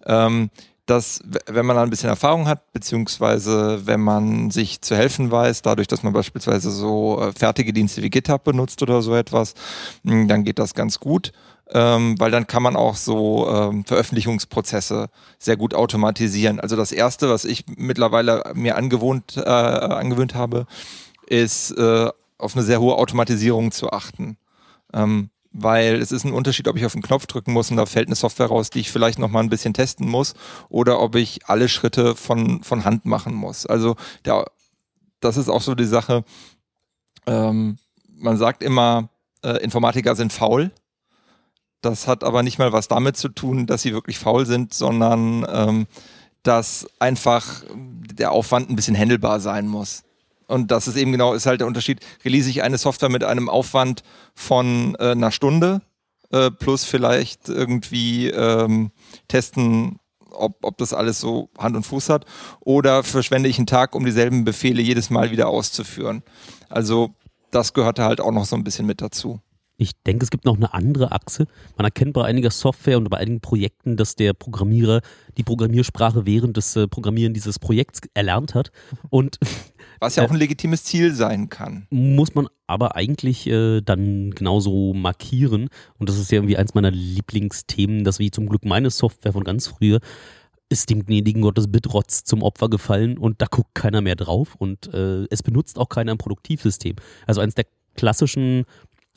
Ähm, 0.06 0.50
dass, 0.86 1.22
wenn 1.48 1.66
man 1.66 1.78
ein 1.78 1.90
bisschen 1.90 2.10
Erfahrung 2.10 2.48
hat, 2.48 2.72
beziehungsweise 2.72 3.88
wenn 3.88 4.02
man 4.02 4.52
sich 4.52 4.82
zu 4.82 4.96
helfen 4.96 5.32
weiß, 5.32 5.62
dadurch, 5.62 5.88
dass 5.88 6.04
man 6.04 6.14
beispielsweise 6.14 6.70
so 6.70 7.20
äh, 7.22 7.32
fertige 7.32 7.74
Dienste 7.74 8.04
wie 8.04 8.10
GitHub 8.10 8.44
benutzt 8.44 8.82
oder 8.82 9.02
so 9.02 9.16
etwas, 9.16 9.56
hm, 10.04 10.28
dann 10.28 10.44
geht 10.44 10.60
das 10.60 10.74
ganz 10.74 11.00
gut. 11.00 11.32
Ähm, 11.72 12.14
weil 12.20 12.30
dann 12.30 12.46
kann 12.46 12.62
man 12.62 12.76
auch 12.76 12.96
so 12.96 13.50
ähm, 13.50 13.86
Veröffentlichungsprozesse 13.86 15.08
sehr 15.40 15.58
gut 15.58 15.74
automatisieren. 15.74 16.60
Also 16.60 16.76
das 16.76 16.92
erste, 16.92 17.28
was 17.28 17.44
ich 17.44 17.66
mittlerweile 17.76 18.44
mir 18.54 18.78
angewohnt, 18.78 19.36
äh, 19.38 19.50
angewöhnt 19.50 20.36
habe, 20.36 20.68
ist 21.26 21.72
äh, 21.72 22.10
auf 22.38 22.56
eine 22.56 22.64
sehr 22.64 22.82
hohe 22.82 22.96
Automatisierung 22.96 23.72
zu 23.72 23.92
achten. 23.92 24.38
Ähm, 24.94 25.32
weil 25.58 25.96
es 25.96 26.12
ist 26.12 26.26
ein 26.26 26.34
Unterschied, 26.34 26.68
ob 26.68 26.76
ich 26.76 26.86
auf 26.86 26.92
den 26.92 27.02
Knopf 27.02 27.28
drücken 27.28 27.54
muss 27.54 27.72
und 27.72 27.78
da 27.78 27.86
fällt 27.86 28.10
eine 28.10 28.16
Software 28.16 28.48
raus, 28.48 28.70
die 28.70 28.82
ich 28.82 28.92
vielleicht 28.92 29.20
noch 29.20 29.30
mal 29.30 29.40
ein 29.40 29.50
bisschen 29.50 29.74
testen 29.74 30.08
muss 30.08 30.34
oder 30.68 31.00
ob 31.00 31.16
ich 31.16 31.48
alle 31.48 31.70
Schritte 31.70 32.16
von, 32.16 32.62
von 32.62 32.84
Hand 32.84 33.06
machen 33.06 33.34
muss. 33.34 33.66
Also 33.66 33.96
der, 34.26 34.46
das 35.22 35.38
ist 35.38 35.48
auch 35.48 35.62
so 35.62 35.74
die 35.74 35.86
Sache, 35.86 36.26
ähm, 37.26 37.78
man 38.18 38.38
sagt 38.38 38.64
immer, 38.64 39.10
äh, 39.44 39.64
Informatiker 39.64 40.16
sind 40.16 40.34
faul. 40.34 40.72
Das 41.82 42.08
hat 42.08 42.24
aber 42.24 42.44
nicht 42.44 42.58
mal 42.58 42.74
was 42.74 42.88
damit 42.88 43.16
zu 43.16 43.30
tun, 43.30 43.66
dass 43.66 43.82
sie 43.82 43.94
wirklich 43.94 44.20
faul 44.20 44.46
sind, 44.46 44.74
sondern 44.74 45.46
ähm, 45.50 45.88
dass 46.44 46.88
einfach 47.00 47.64
der 47.74 48.32
Aufwand 48.32 48.70
ein 48.70 48.76
bisschen 48.76 48.96
händelbar 48.96 49.40
sein 49.40 49.68
muss. 49.68 50.05
Und 50.48 50.72
das 50.72 50.88
ist 50.88 50.96
eben 50.96 51.12
genau, 51.12 51.34
ist 51.34 51.46
halt 51.46 51.62
der 51.62 51.68
Unterschied. 51.68 52.00
Release 52.24 52.50
ich 52.50 52.64
eine 52.64 52.78
Software 52.78 53.10
mit 53.10 53.24
einem 53.24 53.50
Aufwand 53.50 54.04
von 54.34 54.96
äh, 55.00 55.12
einer 55.12 55.32
Stunde 55.32 55.82
äh, 56.32 56.52
plus 56.52 56.86
vielleicht 56.86 57.50
irgendwie 57.50 58.30
ähm, 58.30 58.92
testen, 59.28 60.00
ob, 60.32 60.58
ob 60.64 60.78
das 60.78 60.94
alles 60.94 61.20
so 61.20 61.50
Hand 61.58 61.76
und 61.76 61.84
Fuß 61.84 62.10
hat. 62.10 62.26
Oder 62.60 63.04
verschwende 63.04 63.50
ich 63.50 63.58
einen 63.58 63.68
Tag, 63.68 63.96
um 63.96 64.06
dieselben 64.06 64.44
Befehle 64.44 64.82
jedes 64.82 65.10
Mal 65.10 65.32
wieder 65.32 65.48
auszuführen. 65.48 66.24
Also 66.70 67.16
das 67.52 67.74
gehörte 67.74 68.04
halt 68.04 68.20
auch 68.20 68.32
noch 68.32 68.46
so 68.46 68.56
ein 68.56 68.64
bisschen 68.64 68.86
mit 68.86 69.02
dazu. 69.02 69.40
Ich 69.78 69.92
denke, 70.04 70.24
es 70.24 70.30
gibt 70.30 70.46
noch 70.46 70.56
eine 70.56 70.74
andere 70.74 71.12
Achse. 71.12 71.48
Man 71.76 71.84
erkennt 71.84 72.14
bei 72.14 72.24
einiger 72.24 72.50
Software 72.50 72.98
und 72.98 73.10
bei 73.10 73.18
einigen 73.18 73.42
Projekten, 73.42 73.98
dass 73.98 74.16
der 74.16 74.34
Programmierer 74.34 75.02
die 75.38 75.44
Programmiersprache 75.44 76.26
während 76.26 76.56
des 76.56 76.76
äh, 76.78 76.88
Programmieren 76.88 77.34
dieses 77.34 77.60
Projekts 77.60 78.00
erlernt 78.14 78.56
hat. 78.56 78.72
Und 79.10 79.38
was 80.00 80.16
ja 80.16 80.24
auch 80.24 80.32
ein 80.32 80.38
legitimes 80.38 80.84
Ziel 80.84 81.14
sein 81.14 81.50
kann. 81.50 81.88
Muss 81.90 82.36
man 82.36 82.48
aber 82.68 82.96
eigentlich 82.96 83.48
äh, 83.48 83.82
dann 83.82 84.32
genauso 84.32 84.94
markieren. 84.94 85.70
Und 85.98 86.10
das 86.10 86.18
ist 86.18 86.32
ja 86.32 86.38
irgendwie 86.38 86.58
eins 86.58 86.74
meiner 86.74 86.92
Lieblingsthemen, 86.92 88.04
dass 88.04 88.20
wie 88.20 88.32
zum 88.32 88.48
Glück 88.48 88.66
meine 88.66 88.90
Software 88.90 89.34
von 89.34 89.44
ganz 89.44 89.68
früher 89.68 90.00
ist 90.68 90.90
dem 90.90 91.06
gnädigen 91.06 91.44
Gottes 91.44 91.72
Bitrotz 91.72 92.24
zum 92.24 92.42
Opfer 92.42 92.70
gefallen 92.70 93.20
und 93.20 93.40
da 93.40 93.46
guckt 93.46 93.76
keiner 93.76 94.02
mehr 94.02 94.16
drauf 94.16 94.56
und 94.56 94.92
äh, 94.94 95.26
es 95.30 95.44
benutzt 95.44 95.78
auch 95.78 95.90
keiner 95.90 96.12
im 96.12 96.18
Produktivsystem. 96.18 96.96
Also 97.28 97.42
eins 97.42 97.54
der 97.54 97.66
klassischen 97.96 98.66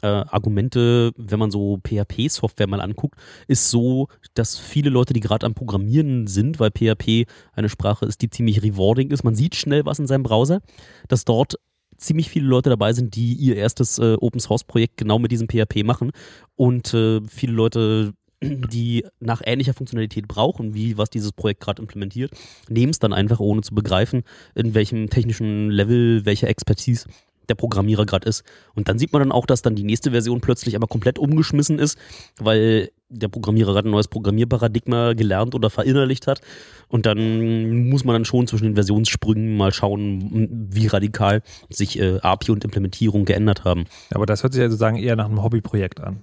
äh, 0.02 0.06
Argumente, 0.06 1.12
wenn 1.16 1.38
man 1.38 1.50
so 1.50 1.78
PHP-Software 1.82 2.68
mal 2.68 2.80
anguckt, 2.80 3.18
ist 3.46 3.70
so, 3.70 4.08
dass 4.34 4.58
viele 4.58 4.90
Leute, 4.90 5.12
die 5.12 5.20
gerade 5.20 5.46
am 5.46 5.54
Programmieren 5.54 6.26
sind, 6.26 6.60
weil 6.60 6.70
PHP 6.70 7.26
eine 7.52 7.68
Sprache 7.68 8.06
ist, 8.06 8.22
die 8.22 8.30
ziemlich 8.30 8.62
rewarding 8.62 9.10
ist, 9.10 9.24
man 9.24 9.34
sieht 9.34 9.56
schnell 9.56 9.84
was 9.84 9.98
in 9.98 10.06
seinem 10.06 10.22
Browser, 10.22 10.60
dass 11.08 11.24
dort 11.24 11.56
ziemlich 11.96 12.30
viele 12.30 12.46
Leute 12.46 12.70
dabei 12.70 12.92
sind, 12.92 13.16
die 13.16 13.32
ihr 13.34 13.56
erstes 13.56 13.98
äh, 13.98 14.16
Open 14.20 14.40
Source 14.40 14.64
Projekt 14.64 14.96
genau 14.98 15.18
mit 15.18 15.32
diesem 15.32 15.48
PHP 15.48 15.82
machen. 15.84 16.12
Und 16.54 16.94
äh, 16.94 17.20
viele 17.28 17.52
Leute 17.52 18.14
die 18.40 19.04
nach 19.20 19.42
ähnlicher 19.44 19.74
Funktionalität 19.74 20.28
brauchen, 20.28 20.74
wie 20.74 20.96
was 20.96 21.10
dieses 21.10 21.32
Projekt 21.32 21.60
gerade 21.60 21.82
implementiert, 21.82 22.32
nehmen 22.68 22.90
es 22.90 22.98
dann 22.98 23.12
einfach, 23.12 23.40
ohne 23.40 23.62
zu 23.62 23.74
begreifen, 23.74 24.22
in 24.54 24.74
welchem 24.74 25.10
technischen 25.10 25.70
Level, 25.70 26.24
welche 26.24 26.46
Expertise 26.46 27.08
der 27.48 27.54
Programmierer 27.54 28.06
gerade 28.06 28.28
ist. 28.28 28.44
Und 28.74 28.88
dann 28.88 28.98
sieht 28.98 29.12
man 29.12 29.20
dann 29.20 29.32
auch, 29.32 29.46
dass 29.46 29.62
dann 29.62 29.74
die 29.74 29.84
nächste 29.84 30.10
Version 30.10 30.40
plötzlich 30.40 30.76
aber 30.76 30.86
komplett 30.86 31.18
umgeschmissen 31.18 31.78
ist, 31.78 31.98
weil 32.38 32.90
der 33.08 33.28
Programmierer 33.28 33.72
gerade 33.72 33.88
ein 33.88 33.92
neues 33.92 34.08
Programmierparadigma 34.08 35.14
gelernt 35.14 35.54
oder 35.54 35.70
verinnerlicht 35.70 36.26
hat. 36.26 36.40
Und 36.88 37.06
dann 37.06 37.88
muss 37.88 38.04
man 38.04 38.14
dann 38.14 38.24
schon 38.24 38.46
zwischen 38.46 38.64
den 38.64 38.74
Versionssprüngen 38.74 39.56
mal 39.56 39.72
schauen, 39.72 40.68
wie 40.70 40.86
radikal 40.86 41.42
sich 41.70 41.98
äh, 41.98 42.18
API 42.20 42.52
und 42.52 42.64
Implementierung 42.64 43.24
geändert 43.24 43.64
haben. 43.64 43.84
Aber 44.10 44.26
das 44.26 44.42
hört 44.42 44.52
sich 44.52 44.60
ja 44.60 44.68
sozusagen 44.68 44.96
eher 44.96 45.16
nach 45.16 45.26
einem 45.26 45.42
Hobbyprojekt 45.42 46.00
an. 46.00 46.20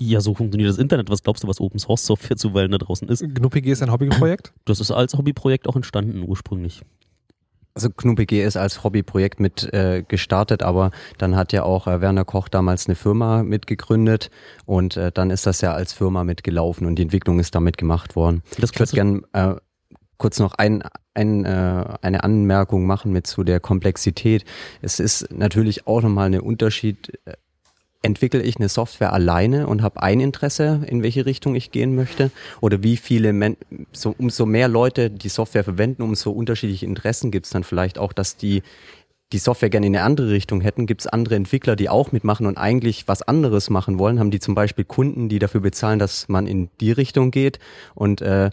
Ja, 0.00 0.20
so 0.20 0.34
funktioniert 0.34 0.70
das 0.70 0.78
Internet. 0.78 1.08
Was 1.08 1.22
glaubst 1.22 1.44
du, 1.44 1.48
was 1.48 1.60
Open 1.60 1.78
Source 1.78 2.04
Software 2.04 2.36
zuweilen 2.36 2.72
da 2.72 2.78
draußen 2.78 3.08
ist? 3.08 3.22
GnuPG 3.22 3.70
ist 3.70 3.82
ein 3.82 3.92
Hobbyprojekt? 3.92 4.52
Das 4.64 4.80
ist 4.80 4.90
als 4.90 5.14
Hobbyprojekt 5.14 5.68
auch 5.68 5.76
entstanden 5.76 6.24
ursprünglich. 6.26 6.82
Also 7.78 7.90
GnuPG 7.90 8.42
ist 8.42 8.56
als 8.56 8.82
Hobbyprojekt 8.82 9.38
mit 9.38 9.72
äh, 9.72 10.02
gestartet, 10.02 10.64
aber 10.64 10.90
dann 11.16 11.36
hat 11.36 11.52
ja 11.52 11.62
auch 11.62 11.86
äh, 11.86 12.00
Werner 12.00 12.24
Koch 12.24 12.48
damals 12.48 12.88
eine 12.88 12.96
Firma 12.96 13.44
mitgegründet 13.44 14.32
und 14.66 14.96
äh, 14.96 15.12
dann 15.12 15.30
ist 15.30 15.46
das 15.46 15.60
ja 15.60 15.74
als 15.74 15.92
Firma 15.92 16.24
mitgelaufen 16.24 16.88
und 16.88 16.96
die 16.96 17.02
Entwicklung 17.02 17.38
ist 17.38 17.54
damit 17.54 17.78
gemacht 17.78 18.16
worden. 18.16 18.42
Das 18.58 18.70
ich 18.72 18.80
würde 18.80 18.92
gerne 18.92 19.22
äh, 19.32 19.54
kurz 20.16 20.40
noch 20.40 20.54
ein, 20.54 20.82
ein, 21.14 21.44
äh, 21.44 21.84
eine 22.02 22.24
Anmerkung 22.24 22.84
machen 22.84 23.12
mit 23.12 23.28
zu 23.28 23.44
der 23.44 23.60
Komplexität. 23.60 24.44
Es 24.82 24.98
ist 24.98 25.32
natürlich 25.32 25.86
auch 25.86 26.02
nochmal 26.02 26.34
ein 26.34 26.40
Unterschied, 26.40 27.16
äh, 27.26 27.34
entwickle 28.08 28.42
ich 28.42 28.56
eine 28.56 28.68
Software 28.68 29.12
alleine 29.12 29.66
und 29.66 29.82
habe 29.82 30.02
ein 30.02 30.18
Interesse, 30.18 30.80
in 30.86 31.02
welche 31.02 31.26
Richtung 31.26 31.54
ich 31.54 31.70
gehen 31.70 31.94
möchte? 31.94 32.30
Oder 32.60 32.82
wie 32.82 32.96
viele, 32.96 33.32
Men 33.32 33.56
so, 33.92 34.14
umso 34.18 34.46
mehr 34.46 34.66
Leute 34.66 35.10
die 35.10 35.28
Software 35.28 35.62
verwenden, 35.62 36.02
umso 36.02 36.30
unterschiedliche 36.30 36.86
Interessen 36.86 37.30
gibt 37.30 37.46
es 37.46 37.52
dann 37.52 37.64
vielleicht 37.64 37.98
auch, 37.98 38.12
dass 38.12 38.36
die 38.36 38.62
die 39.34 39.38
Software 39.38 39.68
gerne 39.68 39.86
in 39.86 39.94
eine 39.94 40.06
andere 40.06 40.30
Richtung 40.30 40.62
hätten, 40.62 40.86
gibt 40.86 41.02
es 41.02 41.06
andere 41.06 41.34
Entwickler, 41.34 41.76
die 41.76 41.90
auch 41.90 42.12
mitmachen 42.12 42.46
und 42.46 42.56
eigentlich 42.56 43.06
was 43.08 43.20
anderes 43.20 43.68
machen 43.68 43.98
wollen. 43.98 44.18
Haben 44.18 44.30
die 44.30 44.40
zum 44.40 44.54
Beispiel 44.54 44.86
Kunden, 44.86 45.28
die 45.28 45.38
dafür 45.38 45.60
bezahlen, 45.60 45.98
dass 45.98 46.28
man 46.28 46.46
in 46.46 46.70
die 46.80 46.92
Richtung 46.92 47.30
geht 47.30 47.58
und 47.94 48.22
äh, 48.22 48.50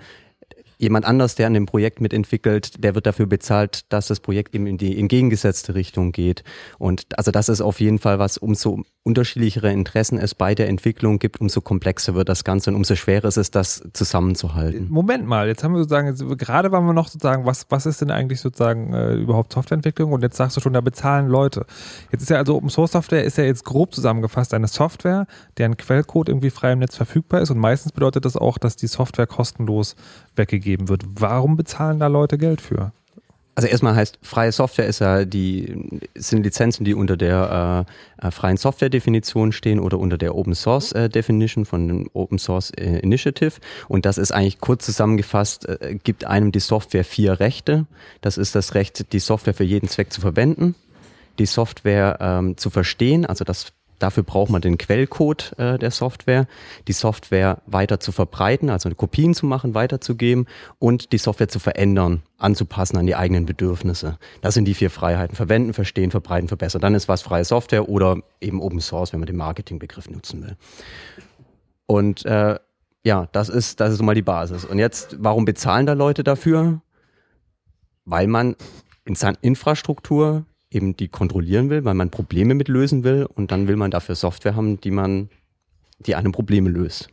jemand 0.77 1.05
anders, 1.05 1.35
der 1.35 1.47
an 1.47 1.53
dem 1.53 1.65
Projekt 1.65 2.01
mitentwickelt, 2.01 2.83
der 2.83 2.95
wird 2.95 3.05
dafür 3.05 3.25
bezahlt, 3.25 3.91
dass 3.91 4.07
das 4.07 4.19
Projekt 4.19 4.55
eben 4.55 4.67
in 4.67 4.77
die 4.77 4.99
entgegengesetzte 4.99 5.75
Richtung 5.75 6.11
geht. 6.11 6.43
Und 6.77 7.17
also 7.17 7.31
das 7.31 7.49
ist 7.49 7.61
auf 7.61 7.79
jeden 7.79 7.99
Fall 7.99 8.19
was, 8.19 8.37
umso 8.37 8.83
unterschiedlichere 9.05 9.71
Interessen 9.71 10.17
es 10.17 10.33
bei 10.33 10.55
der 10.55 10.67
Entwicklung 10.67 11.19
gibt, 11.19 11.39
umso 11.39 11.61
komplexer 11.61 12.15
wird 12.15 12.27
das 12.27 12.43
Ganze 12.43 12.71
und 12.71 12.75
umso 12.75 12.95
schwerer 12.95 13.27
ist 13.27 13.37
es, 13.37 13.51
das 13.51 13.83
zusammenzuhalten. 13.93 14.87
Moment 14.89 15.27
mal, 15.27 15.47
jetzt 15.47 15.63
haben 15.63 15.73
wir 15.73 15.79
sozusagen, 15.79 16.07
jetzt, 16.07 16.23
gerade 16.39 16.71
waren 16.71 16.85
wir 16.85 16.93
noch 16.93 17.07
sozusagen, 17.07 17.45
was, 17.45 17.67
was 17.69 17.85
ist 17.85 18.01
denn 18.01 18.09
eigentlich 18.09 18.41
sozusagen 18.41 18.93
äh, 18.93 19.13
überhaupt 19.13 19.53
Softwareentwicklung 19.53 20.11
und 20.11 20.23
jetzt 20.23 20.37
sagst 20.37 20.57
du 20.57 20.61
schon, 20.61 20.73
da 20.73 20.81
bezahlen 20.81 21.27
Leute. 21.27 21.67
Jetzt 22.11 22.23
ist 22.23 22.29
ja 22.29 22.37
also 22.37 22.55
Open 22.55 22.69
Source 22.69 22.93
Software 22.93 23.23
ist 23.23 23.37
ja 23.37 23.43
jetzt 23.43 23.63
grob 23.63 23.93
zusammengefasst 23.93 24.55
eine 24.55 24.67
Software, 24.67 25.27
deren 25.59 25.77
Quellcode 25.77 26.29
irgendwie 26.29 26.49
frei 26.49 26.71
im 26.71 26.79
Netz 26.79 26.95
verfügbar 26.95 27.41
ist 27.41 27.51
und 27.51 27.59
meistens 27.59 27.91
bedeutet 27.91 28.25
das 28.25 28.35
auch, 28.35 28.57
dass 28.57 28.75
die 28.75 28.87
Software 28.87 29.27
kostenlos 29.27 29.95
weggegeben 30.37 30.89
wird. 30.89 31.03
Warum 31.07 31.57
bezahlen 31.57 31.99
da 31.99 32.07
Leute 32.07 32.37
Geld 32.37 32.61
für? 32.61 32.91
Also 33.57 33.69
erstmal 33.69 33.95
heißt 33.95 34.19
freie 34.21 34.51
Software 34.51 34.85
ist 34.85 34.99
ja 34.99 35.23
die 35.23 36.01
sind 36.13 36.43
Lizenzen, 36.43 36.83
die 36.83 36.93
unter 36.93 37.15
der 37.15 37.85
äh, 38.21 38.27
äh 38.27 38.31
freien 38.31 38.57
Software 38.57 38.89
Definition 38.89 39.53
stehen 39.53 39.79
oder 39.79 39.97
unter 39.97 40.17
der 40.17 40.35
Open 40.35 40.53
Source 40.53 40.91
äh, 40.91 41.07
Definition 41.07 41.63
von 41.63 41.87
dem 41.87 42.09
Open 42.13 42.37
Source 42.37 42.71
äh, 42.71 42.99
Initiative 42.99 43.53
und 43.87 44.05
das 44.05 44.17
ist 44.17 44.33
eigentlich 44.33 44.59
kurz 44.59 44.85
zusammengefasst 44.85 45.69
äh, 45.69 45.97
gibt 46.03 46.25
einem 46.25 46.51
die 46.51 46.59
Software 46.59 47.05
vier 47.05 47.39
Rechte. 47.39 47.85
Das 48.19 48.37
ist 48.37 48.55
das 48.55 48.75
Recht, 48.75 49.13
die 49.13 49.19
Software 49.19 49.53
für 49.53 49.63
jeden 49.63 49.87
Zweck 49.87 50.11
zu 50.11 50.19
verwenden, 50.19 50.75
die 51.39 51.45
Software 51.45 52.17
ähm, 52.19 52.57
zu 52.57 52.69
verstehen, 52.69 53.25
also 53.25 53.45
das 53.45 53.71
Dafür 53.99 54.23
braucht 54.23 54.51
man 54.51 54.61
den 54.61 54.77
Quellcode 54.77 55.53
äh, 55.57 55.77
der 55.77 55.91
Software, 55.91 56.47
die 56.87 56.93
Software 56.93 57.61
weiter 57.65 57.99
zu 57.99 58.11
verbreiten, 58.11 58.69
also 58.69 58.89
Kopien 58.89 59.33
zu 59.33 59.45
machen, 59.45 59.73
weiterzugeben 59.73 60.47
und 60.79 61.11
die 61.11 61.17
Software 61.17 61.47
zu 61.47 61.59
verändern, 61.59 62.23
anzupassen 62.37 62.97
an 62.97 63.05
die 63.05 63.15
eigenen 63.15 63.45
Bedürfnisse. 63.45 64.17
Das 64.41 64.53
sind 64.53 64.65
die 64.65 64.73
vier 64.73 64.89
Freiheiten. 64.89 65.35
Verwenden, 65.35 65.73
verstehen, 65.73 66.11
verbreiten, 66.11 66.47
verbessern. 66.47 66.81
Dann 66.81 66.95
ist 66.95 67.07
was 67.07 67.21
freie 67.21 67.45
Software 67.45 67.89
oder 67.89 68.17
eben 68.41 68.61
Open 68.61 68.81
Source, 68.81 69.13
wenn 69.13 69.19
man 69.19 69.27
den 69.27 69.37
Marketingbegriff 69.37 70.09
nutzen 70.09 70.43
will. 70.43 70.57
Und 71.85 72.25
äh, 72.25 72.59
ja, 73.03 73.27
das 73.31 73.49
ist, 73.49 73.79
das 73.79 73.93
ist 73.93 74.01
mal 74.01 74.15
die 74.15 74.23
Basis. 74.23 74.65
Und 74.65 74.79
jetzt, 74.79 75.17
warum 75.19 75.45
bezahlen 75.45 75.85
da 75.85 75.93
Leute 75.93 76.23
dafür? 76.23 76.81
Weil 78.03 78.27
man 78.27 78.55
in 79.05 79.15
Infrastruktur 79.41 80.45
eben 80.75 80.95
die 80.95 81.07
kontrollieren 81.07 81.69
will, 81.69 81.85
weil 81.85 81.93
man 81.93 82.11
Probleme 82.11 82.53
mit 82.53 82.67
lösen 82.67 83.03
will 83.03 83.25
und 83.33 83.51
dann 83.51 83.67
will 83.67 83.75
man 83.75 83.91
dafür 83.91 84.15
Software 84.15 84.55
haben, 84.55 84.79
die 84.81 84.91
man, 84.91 85.29
die 85.99 86.15
einem 86.15 86.31
Probleme 86.31 86.69
löst. 86.69 87.09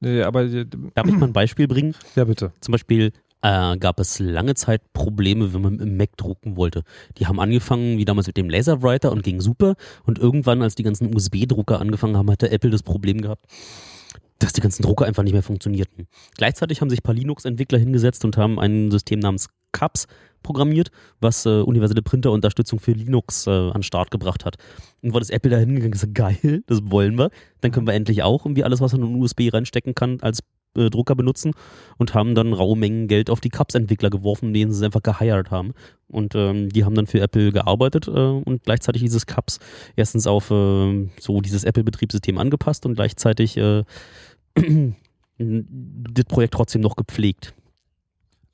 Ja, 0.00 0.26
aber 0.26 0.46
Darf 0.46 1.06
ich 1.06 1.14
mal 1.14 1.26
ein 1.26 1.32
Beispiel 1.32 1.66
bringen? 1.66 1.94
Ja, 2.14 2.24
bitte. 2.24 2.52
Zum 2.60 2.72
Beispiel 2.72 3.12
äh, 3.42 3.76
gab 3.78 3.98
es 4.00 4.18
lange 4.18 4.54
Zeit 4.54 4.92
Probleme, 4.92 5.54
wenn 5.54 5.62
man 5.62 5.78
im 5.78 5.96
Mac 5.96 6.16
drucken 6.16 6.56
wollte. 6.56 6.82
Die 7.18 7.26
haben 7.26 7.40
angefangen, 7.40 7.98
wie 7.98 8.04
damals 8.04 8.26
mit 8.26 8.36
dem 8.36 8.50
Laserwriter 8.50 9.12
und 9.12 9.22
ging 9.22 9.40
super. 9.40 9.74
Und 10.04 10.18
irgendwann, 10.18 10.62
als 10.62 10.74
die 10.74 10.82
ganzen 10.82 11.14
USB-Drucker 11.14 11.80
angefangen 11.80 12.16
haben, 12.16 12.30
hatte 12.30 12.50
Apple 12.50 12.70
das 12.70 12.82
Problem 12.82 13.20
gehabt, 13.20 13.46
dass 14.38 14.52
die 14.52 14.60
ganzen 14.60 14.82
Drucker 14.82 15.06
einfach 15.06 15.22
nicht 15.22 15.32
mehr 15.32 15.42
funktionierten. 15.42 16.08
Gleichzeitig 16.36 16.80
haben 16.80 16.90
sich 16.90 17.00
ein 17.00 17.04
paar 17.04 17.14
Linux-Entwickler 17.14 17.78
hingesetzt 17.78 18.24
und 18.24 18.36
haben 18.36 18.58
ein 18.58 18.90
System 18.90 19.20
namens 19.20 19.48
CAPS 19.72 20.06
programmiert, 20.46 20.90
was 21.20 21.44
äh, 21.44 21.60
universelle 21.60 22.02
Printerunterstützung 22.02 22.78
für 22.78 22.92
Linux 22.92 23.46
äh, 23.46 23.50
an 23.50 23.72
den 23.72 23.82
Start 23.82 24.10
gebracht 24.10 24.44
hat. 24.44 24.56
Und 25.02 25.12
war 25.12 25.20
das 25.20 25.30
Apple 25.30 25.50
da 25.50 25.58
hingegangen 25.58 25.90
gesagt, 25.90 26.14
geil, 26.14 26.62
das 26.66 26.80
wollen 26.84 27.18
wir. 27.18 27.30
Dann 27.60 27.72
können 27.72 27.86
wir 27.86 27.94
endlich 27.94 28.22
auch 28.22 28.46
irgendwie 28.46 28.64
alles, 28.64 28.80
was 28.80 28.92
man 28.92 29.02
in 29.02 29.20
USB 29.20 29.52
reinstecken 29.52 29.94
kann, 29.94 30.18
als 30.20 30.40
äh, 30.76 30.90
Drucker 30.90 31.14
benutzen 31.14 31.52
und 31.98 32.14
haben 32.14 32.34
dann 32.34 32.52
raue 32.52 32.76
Mengen 32.76 33.08
Geld 33.08 33.30
auf 33.30 33.40
die 33.40 33.48
Cups-Entwickler 33.48 34.10
geworfen, 34.10 34.52
denen 34.52 34.72
sie 34.72 34.84
einfach 34.84 35.02
geheiert 35.02 35.50
haben. 35.50 35.72
Und 36.08 36.34
ähm, 36.34 36.68
die 36.68 36.84
haben 36.84 36.94
dann 36.94 37.06
für 37.06 37.20
Apple 37.20 37.50
gearbeitet 37.50 38.06
äh, 38.08 38.10
und 38.10 38.62
gleichzeitig 38.64 39.02
dieses 39.02 39.26
Cups 39.26 39.58
erstens 39.96 40.26
auf 40.26 40.50
äh, 40.50 41.08
so 41.18 41.40
dieses 41.40 41.64
Apple-Betriebssystem 41.64 42.38
angepasst 42.38 42.86
und 42.86 42.94
gleichzeitig 42.94 43.56
äh, 43.56 43.84
das 45.38 46.24
Projekt 46.26 46.54
trotzdem 46.54 46.82
noch 46.82 46.96
gepflegt. 46.96 47.54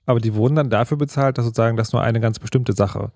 Aber 0.06 0.21
die 0.21 0.35
wurden 0.35 0.56
dann 0.56 0.71
dafür 0.71 0.97
bezahlt, 0.97 1.38
dass 1.38 1.44
sozusagen 1.44 1.76
das 1.76 1.92
nur 1.92 2.02
eine 2.02 2.21
ganz 2.21 2.38
bestimmte 2.38 2.73
Sache 2.73 3.12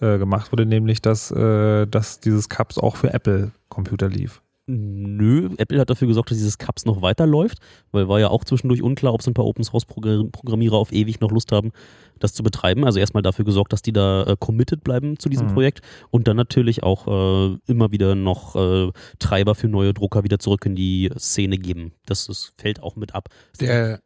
äh, 0.00 0.18
gemacht 0.18 0.52
wurde, 0.52 0.66
nämlich 0.66 1.00
dass, 1.02 1.30
äh, 1.30 1.86
dass 1.86 2.20
dieses 2.20 2.48
Cups 2.48 2.78
auch 2.78 2.96
für 2.96 3.12
Apple-Computer 3.12 4.08
lief. 4.08 4.42
Nö, 4.66 5.50
Apple 5.58 5.78
hat 5.78 5.90
dafür 5.90 6.08
gesorgt, 6.08 6.30
dass 6.30 6.38
dieses 6.38 6.56
Cups 6.56 6.86
noch 6.86 7.02
weiterläuft, 7.02 7.58
weil 7.92 8.08
war 8.08 8.18
ja 8.18 8.28
auch 8.28 8.44
zwischendurch 8.44 8.80
unklar, 8.80 9.12
ob 9.12 9.20
so 9.20 9.30
ein 9.30 9.34
paar 9.34 9.44
Open 9.44 9.62
Source 9.62 9.84
Programmierer 9.84 10.76
auf 10.76 10.90
ewig 10.90 11.20
noch 11.20 11.30
Lust 11.30 11.52
haben, 11.52 11.70
das 12.18 12.32
zu 12.32 12.42
betreiben. 12.42 12.86
Also 12.86 12.98
erstmal 12.98 13.22
dafür 13.22 13.44
gesorgt, 13.44 13.74
dass 13.74 13.82
die 13.82 13.92
da 13.92 14.22
äh, 14.22 14.36
committed 14.38 14.82
bleiben 14.82 15.18
zu 15.18 15.28
diesem 15.28 15.48
mhm. 15.48 15.52
Projekt 15.52 15.82
und 16.10 16.28
dann 16.28 16.38
natürlich 16.38 16.82
auch 16.82 17.06
äh, 17.06 17.58
immer 17.66 17.92
wieder 17.92 18.14
noch 18.14 18.56
äh, 18.56 18.90
Treiber 19.18 19.54
für 19.54 19.68
neue 19.68 19.92
Drucker 19.92 20.24
wieder 20.24 20.38
zurück 20.38 20.64
in 20.64 20.76
die 20.76 21.10
Szene 21.18 21.58
geben. 21.58 21.92
Das, 22.06 22.26
das 22.28 22.54
fällt 22.56 22.82
auch 22.82 22.96
mit 22.96 23.14
ab. 23.14 23.28
Der, 23.60 24.00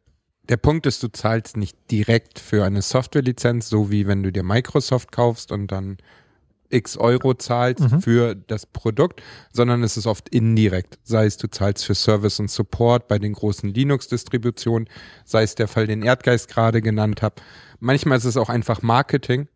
der 0.49 0.57
Punkt 0.57 0.85
ist, 0.87 1.03
du 1.03 1.07
zahlst 1.09 1.57
nicht 1.57 1.77
direkt 1.91 2.39
für 2.39 2.65
eine 2.65 2.81
Softwarelizenz, 2.81 3.69
so 3.69 3.91
wie 3.91 4.07
wenn 4.07 4.23
du 4.23 4.31
dir 4.31 4.43
Microsoft 4.43 5.11
kaufst 5.11 5.51
und 5.51 5.67
dann 5.67 5.97
x 6.71 6.97
Euro 6.97 7.33
zahlst 7.33 7.91
mhm. 7.91 8.01
für 8.01 8.35
das 8.35 8.65
Produkt, 8.65 9.21
sondern 9.51 9.83
es 9.83 9.97
ist 9.97 10.05
oft 10.05 10.29
indirekt. 10.29 10.99
Sei 11.03 11.25
es 11.25 11.37
du 11.37 11.49
zahlst 11.49 11.85
für 11.85 11.95
Service 11.95 12.39
und 12.39 12.49
Support 12.49 13.07
bei 13.07 13.19
den 13.19 13.33
großen 13.33 13.73
Linux-Distributionen, 13.73 14.87
sei 15.25 15.43
es 15.43 15.55
der 15.55 15.67
Fall, 15.67 15.87
den 15.87 16.03
Erdgeist 16.03 16.47
gerade 16.47 16.81
genannt 16.81 17.21
habe. 17.21 17.35
Manchmal 17.79 18.17
ist 18.17 18.25
es 18.25 18.37
auch 18.37 18.49
einfach 18.49 18.81
Marketing. 18.81 19.47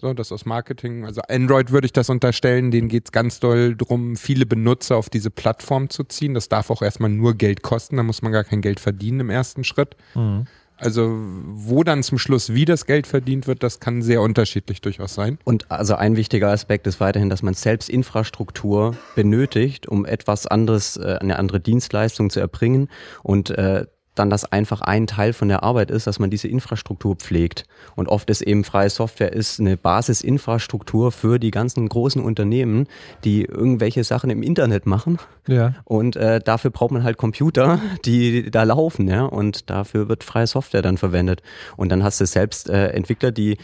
So, 0.00 0.14
das 0.14 0.30
aus 0.30 0.46
Marketing, 0.46 1.04
also 1.04 1.20
Android 1.28 1.72
würde 1.72 1.86
ich 1.86 1.92
das 1.92 2.08
unterstellen, 2.08 2.70
denen 2.70 2.88
geht 2.88 3.06
es 3.06 3.12
ganz 3.12 3.40
doll 3.40 3.74
darum, 3.74 4.14
viele 4.14 4.46
Benutzer 4.46 4.96
auf 4.96 5.10
diese 5.10 5.30
Plattform 5.30 5.90
zu 5.90 6.04
ziehen. 6.04 6.34
Das 6.34 6.48
darf 6.48 6.70
auch 6.70 6.82
erstmal 6.82 7.10
nur 7.10 7.34
Geld 7.34 7.62
kosten, 7.62 7.96
da 7.96 8.04
muss 8.04 8.22
man 8.22 8.30
gar 8.30 8.44
kein 8.44 8.60
Geld 8.60 8.78
verdienen 8.78 9.20
im 9.20 9.30
ersten 9.30 9.64
Schritt. 9.64 9.96
Mhm. 10.14 10.46
Also 10.76 11.10
wo 11.10 11.82
dann 11.82 12.04
zum 12.04 12.18
Schluss 12.18 12.54
wie 12.54 12.64
das 12.64 12.86
Geld 12.86 13.08
verdient 13.08 13.48
wird, 13.48 13.64
das 13.64 13.80
kann 13.80 14.00
sehr 14.00 14.22
unterschiedlich 14.22 14.80
durchaus 14.80 15.14
sein. 15.14 15.38
Und 15.42 15.68
also 15.70 15.96
ein 15.96 16.14
wichtiger 16.14 16.50
Aspekt 16.50 16.86
ist 16.86 17.00
weiterhin, 17.00 17.28
dass 17.28 17.42
man 17.42 17.54
selbst 17.54 17.88
Infrastruktur 17.88 18.96
benötigt, 19.16 19.88
um 19.88 20.06
etwas 20.06 20.46
anderes, 20.46 20.96
äh, 20.96 21.18
eine 21.20 21.40
andere 21.40 21.58
Dienstleistung 21.58 22.30
zu 22.30 22.38
erbringen. 22.38 22.88
Und 23.24 23.50
äh, 23.50 23.86
dann 24.18 24.30
das 24.30 24.44
einfach 24.44 24.80
ein 24.80 25.06
Teil 25.06 25.32
von 25.32 25.48
der 25.48 25.62
Arbeit 25.62 25.90
ist, 25.90 26.06
dass 26.06 26.18
man 26.18 26.30
diese 26.30 26.48
Infrastruktur 26.48 27.16
pflegt. 27.16 27.64
Und 27.96 28.08
oft 28.08 28.30
ist 28.30 28.42
eben 28.42 28.64
freie 28.64 28.90
Software 28.90 29.32
ist 29.32 29.60
eine 29.60 29.76
Basisinfrastruktur 29.76 31.12
für 31.12 31.38
die 31.38 31.50
ganzen 31.50 31.88
großen 31.88 32.22
Unternehmen, 32.22 32.86
die 33.24 33.44
irgendwelche 33.44 34.04
Sachen 34.04 34.30
im 34.30 34.42
Internet 34.42 34.86
machen. 34.86 35.18
Ja. 35.46 35.74
Und 35.84 36.16
äh, 36.16 36.40
dafür 36.40 36.70
braucht 36.70 36.90
man 36.90 37.04
halt 37.04 37.16
Computer, 37.16 37.80
die 38.04 38.50
da 38.50 38.64
laufen, 38.64 39.08
ja. 39.08 39.24
Und 39.24 39.70
dafür 39.70 40.08
wird 40.08 40.24
freie 40.24 40.46
Software 40.46 40.82
dann 40.82 40.98
verwendet. 40.98 41.42
Und 41.76 41.90
dann 41.90 42.02
hast 42.02 42.20
du 42.20 42.26
selbst 42.26 42.68
äh, 42.68 42.88
Entwickler, 42.88 43.32
die 43.32 43.56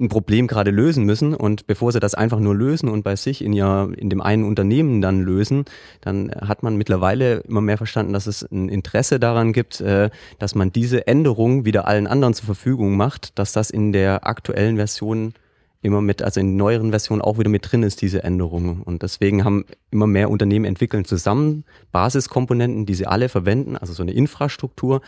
ein 0.00 0.08
Problem 0.08 0.46
gerade 0.46 0.70
lösen 0.70 1.04
müssen 1.04 1.34
und 1.34 1.66
bevor 1.66 1.92
sie 1.92 2.00
das 2.00 2.14
einfach 2.14 2.40
nur 2.40 2.54
lösen 2.54 2.88
und 2.88 3.02
bei 3.02 3.16
sich 3.16 3.44
in 3.44 3.52
ja 3.52 3.84
in 3.84 4.10
dem 4.10 4.20
einen 4.20 4.44
Unternehmen 4.44 5.00
dann 5.00 5.20
lösen, 5.20 5.64
dann 6.00 6.30
hat 6.30 6.62
man 6.62 6.76
mittlerweile 6.76 7.38
immer 7.40 7.60
mehr 7.60 7.76
verstanden, 7.76 8.12
dass 8.12 8.26
es 8.26 8.42
ein 8.42 8.68
Interesse 8.68 9.20
daran 9.20 9.52
gibt, 9.52 9.80
äh, 9.80 10.10
dass 10.38 10.54
man 10.54 10.72
diese 10.72 11.06
Änderung 11.06 11.64
wieder 11.64 11.86
allen 11.86 12.06
anderen 12.06 12.34
zur 12.34 12.46
Verfügung 12.46 12.96
macht, 12.96 13.38
dass 13.38 13.52
das 13.52 13.70
in 13.70 13.92
der 13.92 14.26
aktuellen 14.26 14.76
Version 14.76 15.34
immer 15.82 16.00
mit, 16.02 16.22
also 16.22 16.40
in 16.40 16.56
neueren 16.56 16.90
Versionen 16.90 17.22
auch 17.22 17.38
wieder 17.38 17.48
mit 17.48 17.70
drin 17.70 17.82
ist, 17.82 18.02
diese 18.02 18.22
Änderungen. 18.22 18.82
Und 18.82 19.02
deswegen 19.02 19.44
haben 19.44 19.64
immer 19.90 20.06
mehr 20.06 20.30
Unternehmen 20.30 20.66
entwickeln 20.66 21.04
zusammen 21.04 21.64
Basiskomponenten, 21.92 22.84
die 22.86 22.94
sie 22.94 23.06
alle 23.06 23.28
verwenden, 23.28 23.76
also 23.76 23.92
so 23.92 24.02
eine 24.02 24.12
Infrastruktur, 24.12 25.00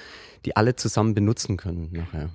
die 0.44 0.56
alle 0.56 0.74
zusammen 0.76 1.14
benutzen 1.14 1.56
können 1.56 1.90
nachher. 1.92 2.30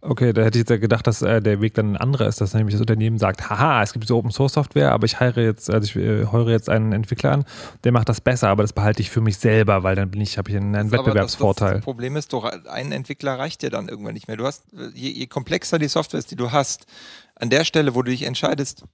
Okay, 0.00 0.32
da 0.32 0.42
hätte 0.42 0.58
ich 0.60 0.68
jetzt 0.68 0.80
gedacht, 0.80 1.08
dass 1.08 1.22
äh, 1.22 1.42
der 1.42 1.60
Weg 1.60 1.74
dann 1.74 1.94
ein 1.94 1.96
anderer 1.96 2.28
ist, 2.28 2.40
dass 2.40 2.54
nämlich 2.54 2.74
das 2.74 2.80
Unternehmen 2.80 3.18
sagt, 3.18 3.50
haha, 3.50 3.82
es 3.82 3.92
gibt 3.92 4.06
so 4.06 4.16
Open 4.16 4.30
Source 4.30 4.52
Software, 4.52 4.92
aber 4.92 5.06
ich 5.06 5.18
heire 5.18 5.42
jetzt, 5.42 5.68
also 5.70 5.86
ich 5.86 5.96
äh, 5.96 6.26
heure 6.26 6.52
jetzt 6.52 6.68
einen 6.68 6.92
Entwickler 6.92 7.32
an, 7.32 7.44
der 7.82 7.90
macht 7.90 8.08
das 8.08 8.20
besser, 8.20 8.48
aber 8.48 8.62
das 8.62 8.72
behalte 8.72 9.02
ich 9.02 9.10
für 9.10 9.20
mich 9.20 9.38
selber, 9.38 9.82
weil 9.82 9.96
dann 9.96 10.08
bin 10.08 10.20
ich, 10.20 10.38
habe 10.38 10.50
ich 10.50 10.56
einen, 10.56 10.76
einen 10.76 10.92
Wettbewerbsvorteil. 10.92 11.68
Das, 11.68 11.78
das, 11.78 11.84
Problem 11.84 12.14
ist 12.14 12.32
doch, 12.32 12.44
ein 12.44 12.92
Entwickler 12.92 13.40
reicht 13.40 13.62
dir 13.62 13.70
dann 13.70 13.88
irgendwann 13.88 14.14
nicht 14.14 14.28
mehr. 14.28 14.36
Du 14.36 14.46
hast, 14.46 14.62
je, 14.94 15.10
je, 15.10 15.26
komplexer 15.26 15.80
die 15.80 15.88
Software 15.88 16.20
ist, 16.20 16.30
die 16.30 16.36
du 16.36 16.52
hast, 16.52 16.86
an 17.34 17.50
der 17.50 17.64
Stelle, 17.64 17.96
wo 17.96 18.02
du 18.02 18.12
dich 18.12 18.22
entscheidest, 18.22 18.84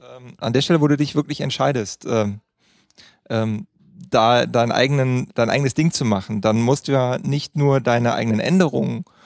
ähm, 0.00 0.34
an 0.38 0.52
der 0.52 0.62
Stelle, 0.62 0.80
wo 0.80 0.88
du 0.88 0.96
dich 0.96 1.14
wirklich 1.14 1.42
entscheidest, 1.42 2.06
ähm, 2.10 2.40
ähm, 3.28 3.68
da 4.10 4.46
dein, 4.46 4.72
eigenen, 4.72 5.28
dein 5.36 5.48
eigenes 5.48 5.74
Ding 5.74 5.92
zu 5.92 6.04
machen, 6.04 6.40
dann 6.40 6.60
musst 6.60 6.88
du 6.88 6.92
ja 6.92 7.18
nicht 7.18 7.54
nur 7.56 7.80
deine 7.80 8.14
eigenen 8.14 8.40
Änderungen 8.40 9.04
äh, 9.04 9.19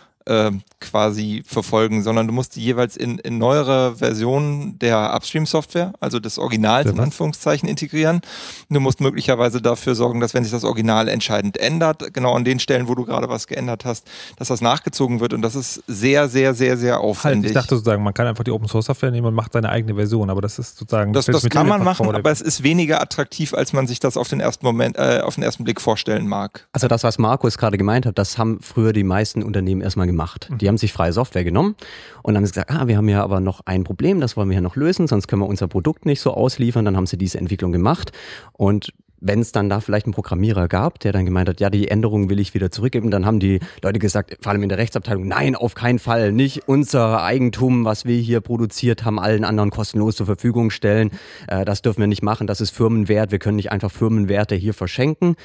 quasi 0.81 1.43
verfolgen, 1.47 2.03
sondern 2.03 2.27
du 2.27 2.33
musst 2.33 2.57
die 2.57 2.63
jeweils 2.63 2.97
in, 2.97 3.19
in 3.19 3.37
neuere 3.37 3.97
Versionen 3.97 4.79
der 4.79 5.15
Upstream-Software, 5.15 5.93
also 6.01 6.19
des 6.19 6.39
Originals 6.39 6.91
in 6.91 6.99
Anführungszeichen, 6.99 7.69
integrieren. 7.69 8.23
Du 8.71 8.81
musst 8.81 9.03
möglicherweise 9.03 9.61
dafür 9.61 9.95
sorgen, 9.95 10.21
dass 10.21 10.33
wenn 10.33 10.43
sich 10.43 10.53
das 10.53 10.65
Original 10.65 11.09
entscheidend 11.09 11.59
ändert, 11.59 12.15
genau 12.15 12.33
an 12.33 12.45
den 12.45 12.59
Stellen, 12.59 12.89
wo 12.89 12.95
du 12.95 13.05
gerade 13.05 13.29
was 13.29 13.47
geändert 13.47 13.85
hast, 13.85 14.07
dass 14.37 14.49
das 14.49 14.63
nachgezogen 14.63 15.21
wird 15.21 15.35
und 15.35 15.43
das 15.43 15.55
ist 15.55 15.83
sehr, 15.87 16.31
sehr, 16.31 16.55
sehr, 16.55 16.79
sehr 16.79 17.01
aufwendig. 17.01 17.51
Halt, 17.51 17.57
ich 17.57 17.63
dachte 17.63 17.75
sozusagen, 17.77 18.03
man 18.03 18.15
kann 18.15 18.27
einfach 18.27 18.45
die 18.45 18.51
Open-Source-Software 18.51 19.11
nehmen 19.11 19.27
und 19.27 19.35
macht 19.35 19.53
seine 19.53 19.69
eigene 19.69 19.95
Version, 19.95 20.31
aber 20.31 20.41
das 20.41 20.59
ist 20.59 20.79
sozusagen... 20.79 21.13
Das, 21.13 21.27
das 21.27 21.47
kann 21.51 21.69
man 21.69 21.85
machen, 21.85 22.15
aber 22.15 22.31
es 22.31 22.41
ist 22.41 22.63
weniger 22.63 23.03
attraktiv, 23.03 23.53
als 23.53 23.75
man 23.75 23.87
sich 23.87 24.01
das 24.01 24.17
auf 24.17 24.29
den 24.29 24.41
ersten 24.41 24.65
Moment, 24.65 24.97
äh, 24.97 25.21
auf 25.23 25.35
den 25.35 25.45
ersten 25.45 25.65
Blick 25.65 25.83
vorstellen 25.83 26.27
mag. 26.27 26.67
Also 26.73 26.89
das, 26.89 27.05
was 27.05 27.19
Markus 27.19 27.59
gerade 27.59 27.77
gemeint 27.77 28.07
hat, 28.07 28.17
das 28.17 28.39
haben 28.39 28.61
früher 28.63 28.95
die 28.95 29.05
meisten 29.05 29.43
Unternehmen 29.43 29.83
erstmal 29.83 30.07
gemacht 30.07 30.14
gemacht. 30.15 30.49
Die 30.61 30.69
haben 30.69 30.79
sich 30.79 30.93
freie 30.93 31.13
Software 31.13 31.45
genommen 31.45 31.75
und 32.23 32.37
haben 32.37 32.45
gesagt, 32.45 32.71
ah, 32.71 32.87
wir 32.87 32.97
haben 32.97 33.09
ja 33.09 33.23
aber 33.23 33.41
noch 33.41 33.61
ein 33.65 33.85
Problem, 33.85 34.21
das 34.21 34.37
wollen 34.37 34.49
wir 34.49 34.55
ja 34.55 34.61
noch 34.61 34.77
lösen, 34.77 35.07
sonst 35.07 35.27
können 35.27 35.43
wir 35.43 35.49
unser 35.49 35.69
Produkt 35.69 36.07
nicht 36.07 36.21
so 36.21 36.33
ausliefern. 36.33 36.85
Dann 36.85 36.97
haben 36.97 37.07
sie 37.07 37.19
diese 37.19 37.39
Entwicklung 37.39 37.73
gemacht 37.73 38.13
und 38.53 38.93
wenn 39.27 39.41
es 39.41 39.53
dann 39.53 39.71
da 39.71 39.81
vielleicht 39.81 40.05
einen 40.05 40.13
Programmierer 40.13 40.69
gab, 40.69 41.01
der 41.01 41.13
dann 41.13 41.25
gemeint 41.25 41.49
hat, 41.49 41.59
ja, 41.59 41.71
die 41.71 41.89
Änderungen 41.89 42.29
will 42.29 42.39
ich 42.39 42.53
wieder 42.53 42.71
zurückgeben, 42.71 43.11
dann 43.11 43.25
haben 43.25 43.41
die 43.41 43.59
Leute 43.83 43.99
gesagt, 43.99 44.37
vor 44.43 44.53
allem 44.53 44.63
in 44.63 44.69
der 44.69 44.77
Rechtsabteilung, 44.77 45.27
nein, 45.27 45.57
auf 45.57 45.75
keinen 45.75 45.99
Fall, 45.99 46.31
nicht 46.31 46.69
unser 46.69 47.23
Eigentum, 47.23 47.87
was 47.87 48.05
wir 48.05 48.19
hier 48.19 48.43
produziert 48.43 49.05
haben, 49.07 49.19
allen 49.19 49.45
anderen 49.45 49.71
kostenlos 49.71 50.17
zur 50.17 50.27
Verfügung 50.27 50.71
stellen. 50.71 51.11
Äh, 51.49 51.65
das 51.65 51.81
dürfen 51.81 52.01
wir 52.01 52.07
nicht 52.07 52.23
machen, 52.23 52.47
das 52.47 52.61
ist 52.61 52.71
Firmenwert, 52.71 53.33
wir 53.33 53.39
können 53.39 53.57
nicht 53.57 53.73
einfach 53.73 53.91
Firmenwerte 53.91 54.57
hier 54.57 54.75
verschenken. 54.75 55.37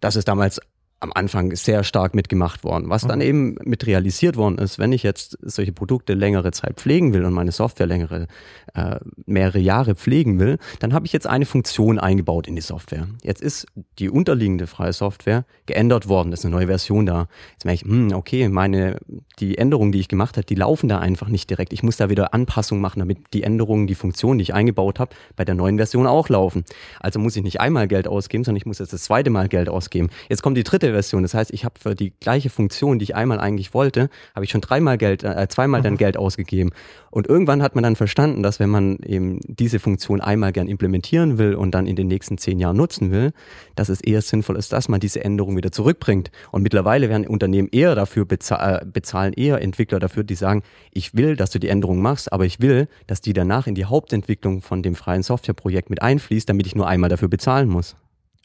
Das 0.00 0.16
ist 0.16 0.26
damals 0.26 0.60
am 1.00 1.12
Anfang 1.14 1.56
sehr 1.56 1.82
stark 1.82 2.14
mitgemacht 2.14 2.62
worden. 2.62 2.90
Was 2.90 3.06
dann 3.06 3.20
mhm. 3.20 3.24
eben 3.24 3.56
mit 3.64 3.86
realisiert 3.86 4.36
worden 4.36 4.58
ist, 4.58 4.78
wenn 4.78 4.92
ich 4.92 5.02
jetzt 5.02 5.38
solche 5.40 5.72
Produkte 5.72 6.12
längere 6.12 6.52
Zeit 6.52 6.76
pflegen 6.76 7.14
will 7.14 7.24
und 7.24 7.32
meine 7.32 7.52
Software 7.52 7.86
längere, 7.86 8.26
äh, 8.74 8.96
mehrere 9.24 9.58
Jahre 9.58 9.94
pflegen 9.94 10.38
will, 10.38 10.58
dann 10.78 10.92
habe 10.92 11.06
ich 11.06 11.12
jetzt 11.12 11.26
eine 11.26 11.46
Funktion 11.46 11.98
eingebaut 11.98 12.46
in 12.46 12.54
die 12.54 12.62
Software. 12.62 13.08
Jetzt 13.22 13.40
ist 13.40 13.66
die 13.98 14.10
unterliegende 14.10 14.66
freie 14.66 14.92
Software 14.92 15.46
geändert 15.64 16.06
worden, 16.06 16.32
ist 16.32 16.44
eine 16.44 16.54
neue 16.54 16.66
Version 16.66 17.06
da. 17.06 17.28
Jetzt 17.52 17.64
merke 17.64 17.82
ich, 17.82 17.90
hm, 17.90 18.12
okay, 18.12 18.48
meine, 18.50 18.98
die 19.38 19.56
Änderungen, 19.56 19.92
die 19.92 20.00
ich 20.00 20.08
gemacht 20.08 20.36
habe, 20.36 20.44
die 20.44 20.54
laufen 20.54 20.88
da 20.88 20.98
einfach 20.98 21.28
nicht 21.28 21.48
direkt. 21.48 21.72
Ich 21.72 21.82
muss 21.82 21.96
da 21.96 22.10
wieder 22.10 22.34
Anpassungen 22.34 22.82
machen, 22.82 22.98
damit 22.98 23.32
die 23.32 23.42
Änderungen, 23.42 23.86
die 23.86 23.94
Funktion, 23.94 24.36
die 24.36 24.42
ich 24.42 24.54
eingebaut 24.54 24.98
habe, 24.98 25.14
bei 25.34 25.46
der 25.46 25.54
neuen 25.54 25.78
Version 25.78 26.06
auch 26.06 26.28
laufen. 26.28 26.64
Also 27.00 27.18
muss 27.18 27.36
ich 27.36 27.42
nicht 27.42 27.60
einmal 27.60 27.88
Geld 27.88 28.06
ausgeben, 28.06 28.44
sondern 28.44 28.58
ich 28.58 28.66
muss 28.66 28.80
jetzt 28.80 28.92
das 28.92 29.04
zweite 29.04 29.30
Mal 29.30 29.48
Geld 29.48 29.70
ausgeben. 29.70 30.10
Jetzt 30.28 30.42
kommt 30.42 30.58
die 30.58 30.64
dritte 30.64 30.89
Version. 30.92 31.22
Das 31.22 31.34
heißt, 31.34 31.52
ich 31.52 31.64
habe 31.64 31.74
für 31.78 31.94
die 31.94 32.12
gleiche 32.20 32.50
Funktion, 32.50 32.98
die 32.98 33.04
ich 33.04 33.14
einmal 33.14 33.40
eigentlich 33.40 33.74
wollte, 33.74 34.10
habe 34.34 34.44
ich 34.44 34.50
schon 34.50 34.60
dreimal 34.60 34.98
Geld, 34.98 35.24
äh, 35.24 35.46
zweimal 35.48 35.82
dann 35.82 35.94
mhm. 35.94 35.98
Geld 35.98 36.16
ausgegeben. 36.16 36.70
Und 37.10 37.26
irgendwann 37.26 37.62
hat 37.62 37.74
man 37.74 37.82
dann 37.82 37.96
verstanden, 37.96 38.42
dass 38.42 38.60
wenn 38.60 38.70
man 38.70 38.98
eben 38.98 39.40
diese 39.46 39.80
Funktion 39.80 40.20
einmal 40.20 40.52
gern 40.52 40.68
implementieren 40.68 41.38
will 41.38 41.54
und 41.54 41.72
dann 41.72 41.86
in 41.86 41.96
den 41.96 42.06
nächsten 42.06 42.38
zehn 42.38 42.60
Jahren 42.60 42.76
nutzen 42.76 43.10
will, 43.10 43.32
dass 43.74 43.88
es 43.88 44.00
eher 44.00 44.22
sinnvoll 44.22 44.56
ist, 44.56 44.72
dass 44.72 44.88
man 44.88 45.00
diese 45.00 45.24
Änderung 45.24 45.56
wieder 45.56 45.72
zurückbringt. 45.72 46.30
Und 46.52 46.62
mittlerweile 46.62 47.08
werden 47.08 47.26
Unternehmen 47.26 47.68
eher 47.72 47.94
dafür 47.94 48.24
bezahl 48.24 48.82
äh, 48.82 48.86
bezahlen, 48.86 49.32
eher 49.32 49.60
Entwickler 49.60 49.98
dafür, 49.98 50.24
die 50.24 50.34
sagen, 50.34 50.62
ich 50.92 51.14
will, 51.14 51.36
dass 51.36 51.50
du 51.50 51.58
die 51.58 51.68
Änderung 51.68 52.00
machst, 52.00 52.32
aber 52.32 52.44
ich 52.44 52.60
will, 52.60 52.88
dass 53.06 53.20
die 53.20 53.32
danach 53.32 53.66
in 53.66 53.74
die 53.74 53.84
Hauptentwicklung 53.84 54.62
von 54.62 54.82
dem 54.82 54.94
freien 54.94 55.22
Softwareprojekt 55.22 55.90
mit 55.90 56.02
einfließt, 56.02 56.48
damit 56.48 56.66
ich 56.66 56.74
nur 56.74 56.86
einmal 56.86 57.10
dafür 57.10 57.28
bezahlen 57.28 57.68
muss. 57.68 57.96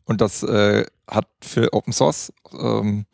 Und 0.06 0.22
das 0.22 0.44
äh, 0.44 0.86
hat 1.08 1.28
für 1.42 1.74
Open 1.74 1.94
Source 1.94 2.32
ähm, 2.58 3.06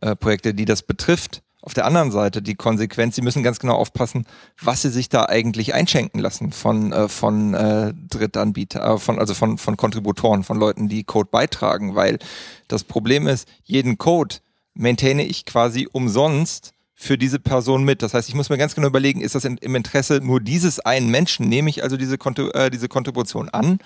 äh, 0.00 0.16
Projekte, 0.16 0.54
die 0.54 0.64
das 0.64 0.82
betrifft, 0.82 1.42
auf 1.62 1.74
der 1.74 1.84
anderen 1.84 2.10
Seite 2.10 2.42
die 2.42 2.56
Konsequenz, 2.56 3.14
sie 3.14 3.22
müssen 3.22 3.44
ganz 3.44 3.60
genau 3.60 3.74
aufpassen, 3.74 4.26
was 4.60 4.82
sie 4.82 4.90
sich 4.90 5.08
da 5.08 5.26
eigentlich 5.26 5.74
einschenken 5.74 6.20
lassen 6.20 6.50
von, 6.50 6.92
äh, 6.92 7.08
von 7.08 7.54
äh, 7.54 7.94
Drittanbieter, 8.10 8.94
äh, 8.94 8.98
von, 8.98 9.20
also 9.20 9.32
von, 9.32 9.58
von 9.58 9.76
Kontributoren, 9.76 10.42
von 10.42 10.58
Leuten, 10.58 10.88
die 10.88 11.04
Code 11.04 11.28
beitragen, 11.30 11.94
weil 11.94 12.18
das 12.66 12.82
Problem 12.82 13.28
ist, 13.28 13.48
jeden 13.62 13.96
Code 13.96 14.36
maintaine 14.74 15.24
ich 15.24 15.44
quasi 15.44 15.88
umsonst 15.90 16.72
für 16.94 17.16
diese 17.16 17.38
Person 17.38 17.84
mit. 17.84 18.02
Das 18.02 18.12
heißt, 18.12 18.28
ich 18.28 18.34
muss 18.34 18.50
mir 18.50 18.58
ganz 18.58 18.74
genau 18.74 18.88
überlegen, 18.88 19.20
ist 19.20 19.36
das 19.36 19.44
in, 19.44 19.56
im 19.58 19.76
Interesse 19.76 20.20
nur 20.20 20.40
dieses 20.40 20.80
einen 20.80 21.10
Menschen? 21.10 21.48
Nehme 21.48 21.70
ich 21.70 21.84
also 21.84 21.96
diese, 21.96 22.18
Konto, 22.18 22.50
äh, 22.50 22.70
diese 22.70 22.88
Kontribution 22.88 23.48
an? 23.48 23.78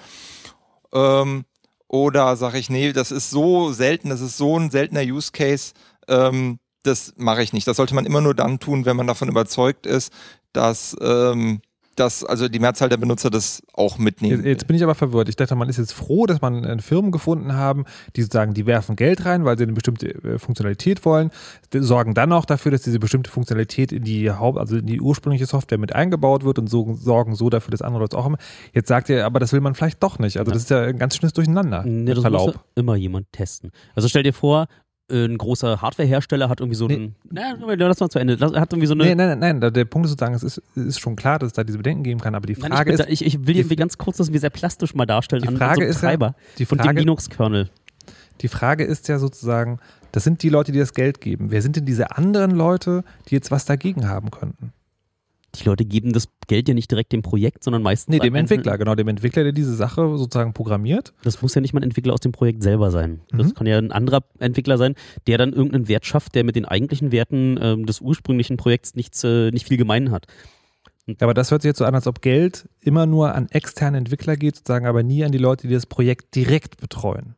Ähm, 0.95 1.45
oder 1.88 2.37
sage 2.37 2.59
ich, 2.59 2.70
nee, 2.70 2.92
das 2.92 3.12
ist 3.12 3.31
so 3.31 3.72
selten, 3.72 4.11
das 4.11 4.20
ist 4.20 4.37
so 4.37 4.59
ein 4.59 4.70
seltener 4.70 5.03
Use 5.03 5.31
Case, 5.33 5.72
ähm, 6.09 6.59
das 6.83 7.14
mache 7.16 7.42
ich 7.42 7.53
nicht. 7.53 7.66
Das 7.66 7.77
sollte 7.77 7.94
man 7.94 8.07
immer 8.07 8.20
nur 8.20 8.35
dann 8.35 8.59
tun, 8.59 8.85
wenn 8.85 8.96
man 8.96 9.07
davon 9.07 9.29
überzeugt 9.29 9.87
ist, 9.87 10.12
dass, 10.53 10.96
ähm, 11.01 11.61
dass 11.97 12.25
also 12.25 12.49
die 12.49 12.59
Mehrzahl 12.59 12.89
der 12.89 12.99
Benutzer 12.99 13.31
das 13.31 13.63
auch 13.73 13.99
mitnehmen. 13.99 14.37
Jetzt, 14.37 14.47
jetzt 14.47 14.67
bin 14.67 14.77
ich 14.77 14.83
aber 14.83 14.95
verwirrt. 14.95 15.29
Ich 15.29 15.37
dachte, 15.37 15.57
man 15.57 15.69
ist 15.69 15.79
jetzt 15.79 15.93
froh, 15.93 16.27
dass 16.27 16.41
man 16.41 16.65
äh, 16.65 16.79
Firmen 16.79 17.11
gefunden 17.11 17.55
haben, 17.55 17.85
die 18.15 18.23
sagen, 18.23 18.55
die 18.55 18.67
werfen 18.67 18.97
Geld 18.97 19.25
rein, 19.25 19.45
weil 19.45 19.57
sie 19.57 19.65
eine 19.65 19.73
bestimmte 19.73 20.09
äh, 20.09 20.39
Funktionalität 20.39 21.05
wollen, 21.05 21.31
die 21.73 21.81
sorgen 21.81 22.15
dann 22.15 22.33
auch 22.33 22.45
dafür, 22.45 22.71
dass 22.73 22.83
diese 22.83 22.99
bestimmte 22.99 23.31
Funktionalität 23.31 23.93
in 23.93 24.05
die 24.05 24.31
Haupt, 24.31 24.59
also 24.59 24.77
in 24.77 24.87
die 24.87 25.01
ursprüngliche 25.01 25.47
Software 25.47 25.79
mit 25.79 25.95
eingebaut 25.95 26.45
wird 26.45 26.59
und 26.59 26.69
so, 26.69 26.95
sorgen 26.95 27.35
so 27.35 27.51
dafür, 27.51 27.71
dass 27.71 27.83
andere 27.83 28.03
Leute 28.03 28.17
auch 28.19 28.27
immer. 28.27 28.39
Jetzt 28.73 28.89
sagt 28.89 29.09
ihr, 29.09 29.25
aber 29.25 29.41
das 29.41 29.53
will 29.53 29.61
man 29.61 29.75
vielleicht 29.75 30.03
doch 30.03 30.19
nicht. 30.19 30.39
Also 30.39 30.53
das 30.53 30.63
ist 30.63 30.71
ja 30.71 30.83
ein 30.83 30.99
ganz 30.99 31.17
schönes 31.17 31.33
Durcheinander. 31.33 31.87
Ja, 31.87 32.15
das 32.15 32.21
Verlaub. 32.21 32.47
muss 32.47 32.57
immer 32.75 32.97
jemand 32.97 33.33
testen. 33.33 33.73
Also 33.95 34.09
stell 34.09 34.23
dir 34.23 34.33
vor, 34.33 34.67
ein 35.09 35.38
großer 35.38 35.81
Hardwarehersteller 35.81 36.49
hat 36.49 36.61
irgendwie 36.61 36.77
so 36.77 36.88
nee. 36.88 36.95
einen. 36.95 37.14
Na, 37.31 37.55
lass 37.59 38.01
mal 38.01 38.09
zu 38.09 38.19
Ende. 38.19 38.38
Hat 38.40 38.73
irgendwie 38.73 38.87
so 38.87 38.95
eine. 38.95 39.05
Nee, 39.05 39.14
nein, 39.14 39.38
nein, 39.38 39.59
nein. 39.59 39.73
Der 39.73 39.85
Punkt 39.85 40.07
ist 40.07 40.11
sozusagen, 40.11 40.35
es 40.35 40.42
ist, 40.42 40.61
ist 40.75 40.99
schon 40.99 41.14
klar, 41.14 41.38
dass 41.38 41.49
es 41.49 41.53
da 41.53 41.64
diese 41.64 41.79
Bedenken 41.79 42.03
geben 42.03 42.21
kann, 42.21 42.35
aber 42.35 42.47
die 42.47 42.57
Frage 42.57 42.75
nein, 42.75 42.87
ich 42.88 42.92
ist. 42.95 43.01
Da, 43.01 43.09
ich, 43.09 43.25
ich, 43.25 43.47
will 43.47 43.57
irgendwie 43.57 43.77
ganz 43.77 43.99
kurz 43.99 44.16
das 44.16 44.33
wie 44.33 44.38
sehr 44.38 44.51
plastisch 44.51 44.95
mal 44.95 45.07
darstellen. 45.07 45.42
Die 45.42 45.57
Frage 45.57 45.83
an, 45.83 45.87
so 45.87 45.90
ist 45.90 46.01
Treiber 46.01 46.27
ja, 46.27 46.35
die 46.59 46.66
Frage, 46.66 46.83
von 46.83 46.88
dem 46.88 46.97
Linux-Kernel. 46.99 47.71
Die 48.40 48.49
Frage 48.49 48.85
ist 48.85 49.09
ja 49.09 49.19
sozusagen, 49.19 49.79
das 50.12 50.25
sind 50.25 50.42
die 50.42 50.49
Leute, 50.49 50.73
die 50.73 50.79
das 50.79 50.92
Geld 50.92 51.21
geben. 51.21 51.51
Wer 51.51 51.62
sind 51.62 51.77
denn 51.77 51.87
diese 51.87 52.16
anderen 52.16 52.51
Leute, 52.51 53.05
die 53.29 53.35
jetzt 53.35 53.51
was 53.51 53.64
dagegen 53.64 54.09
haben 54.09 54.31
könnten? 54.31 54.73
Die 55.57 55.64
Leute 55.64 55.85
geben 55.85 56.12
das 56.12 56.29
Geld 56.47 56.69
ja 56.69 56.75
nicht 56.75 56.90
direkt 56.90 57.12
dem 57.12 57.23
Projekt, 57.23 57.64
sondern 57.64 57.83
meistens. 57.83 58.12
Nee, 58.12 58.19
dem 58.19 58.35
Entwickler, 58.35 58.79
genau, 58.79 58.95
dem 58.95 59.09
Entwickler, 59.09 59.42
der 59.42 59.53
diese 59.53 59.75
Sache 59.75 60.16
sozusagen 60.16 60.53
programmiert. 60.53 61.12
Das 61.23 61.42
muss 61.42 61.55
ja 61.55 61.61
nicht 61.61 61.73
mal 61.73 61.81
ein 61.81 61.85
Entwickler 61.85 62.14
aus 62.14 62.21
dem 62.21 62.33
Projekt 62.33 62.62
selber 62.62 62.90
sein. 62.90 63.21
Das 63.31 63.49
mhm. 63.49 63.55
kann 63.55 63.66
ja 63.66 63.79
ein 63.79 63.92
anderer 63.92 64.25
Entwickler 64.38 64.79
sein, 64.79 64.95
der 65.27 65.38
dann 65.38 65.53
irgendeinen 65.53 65.88
Wert 65.88 66.07
schafft, 66.07 66.35
der 66.35 66.45
mit 66.45 66.57
den 66.57 66.64
eigentlichen 66.64 67.12
Werten 67.12 67.57
äh, 67.57 67.77
des 67.83 68.01
ursprünglichen 68.01 68.57
Projekts 68.57 68.95
nichts, 68.95 69.25
äh, 69.25 69.51
nicht 69.51 69.66
viel 69.66 69.77
gemein 69.77 70.11
hat. 70.11 70.27
Ja, 71.07 71.14
aber 71.21 71.35
das 71.35 71.51
hört 71.51 71.62
sich 71.62 71.69
jetzt 71.69 71.79
so 71.79 71.85
an, 71.85 71.95
als 71.95 72.07
ob 72.07 72.21
Geld 72.21 72.69
immer 72.81 73.07
nur 73.07 73.35
an 73.35 73.49
externe 73.51 73.99
Entwickler 73.99 74.37
geht, 74.37 74.57
sozusagen, 74.57 74.87
aber 74.87 75.03
nie 75.03 75.25
an 75.25 75.33
die 75.33 75.38
Leute, 75.38 75.69
die 75.69 75.75
das 75.75 75.87
Projekt 75.87 76.35
direkt 76.35 76.79
betreuen. 76.79 77.37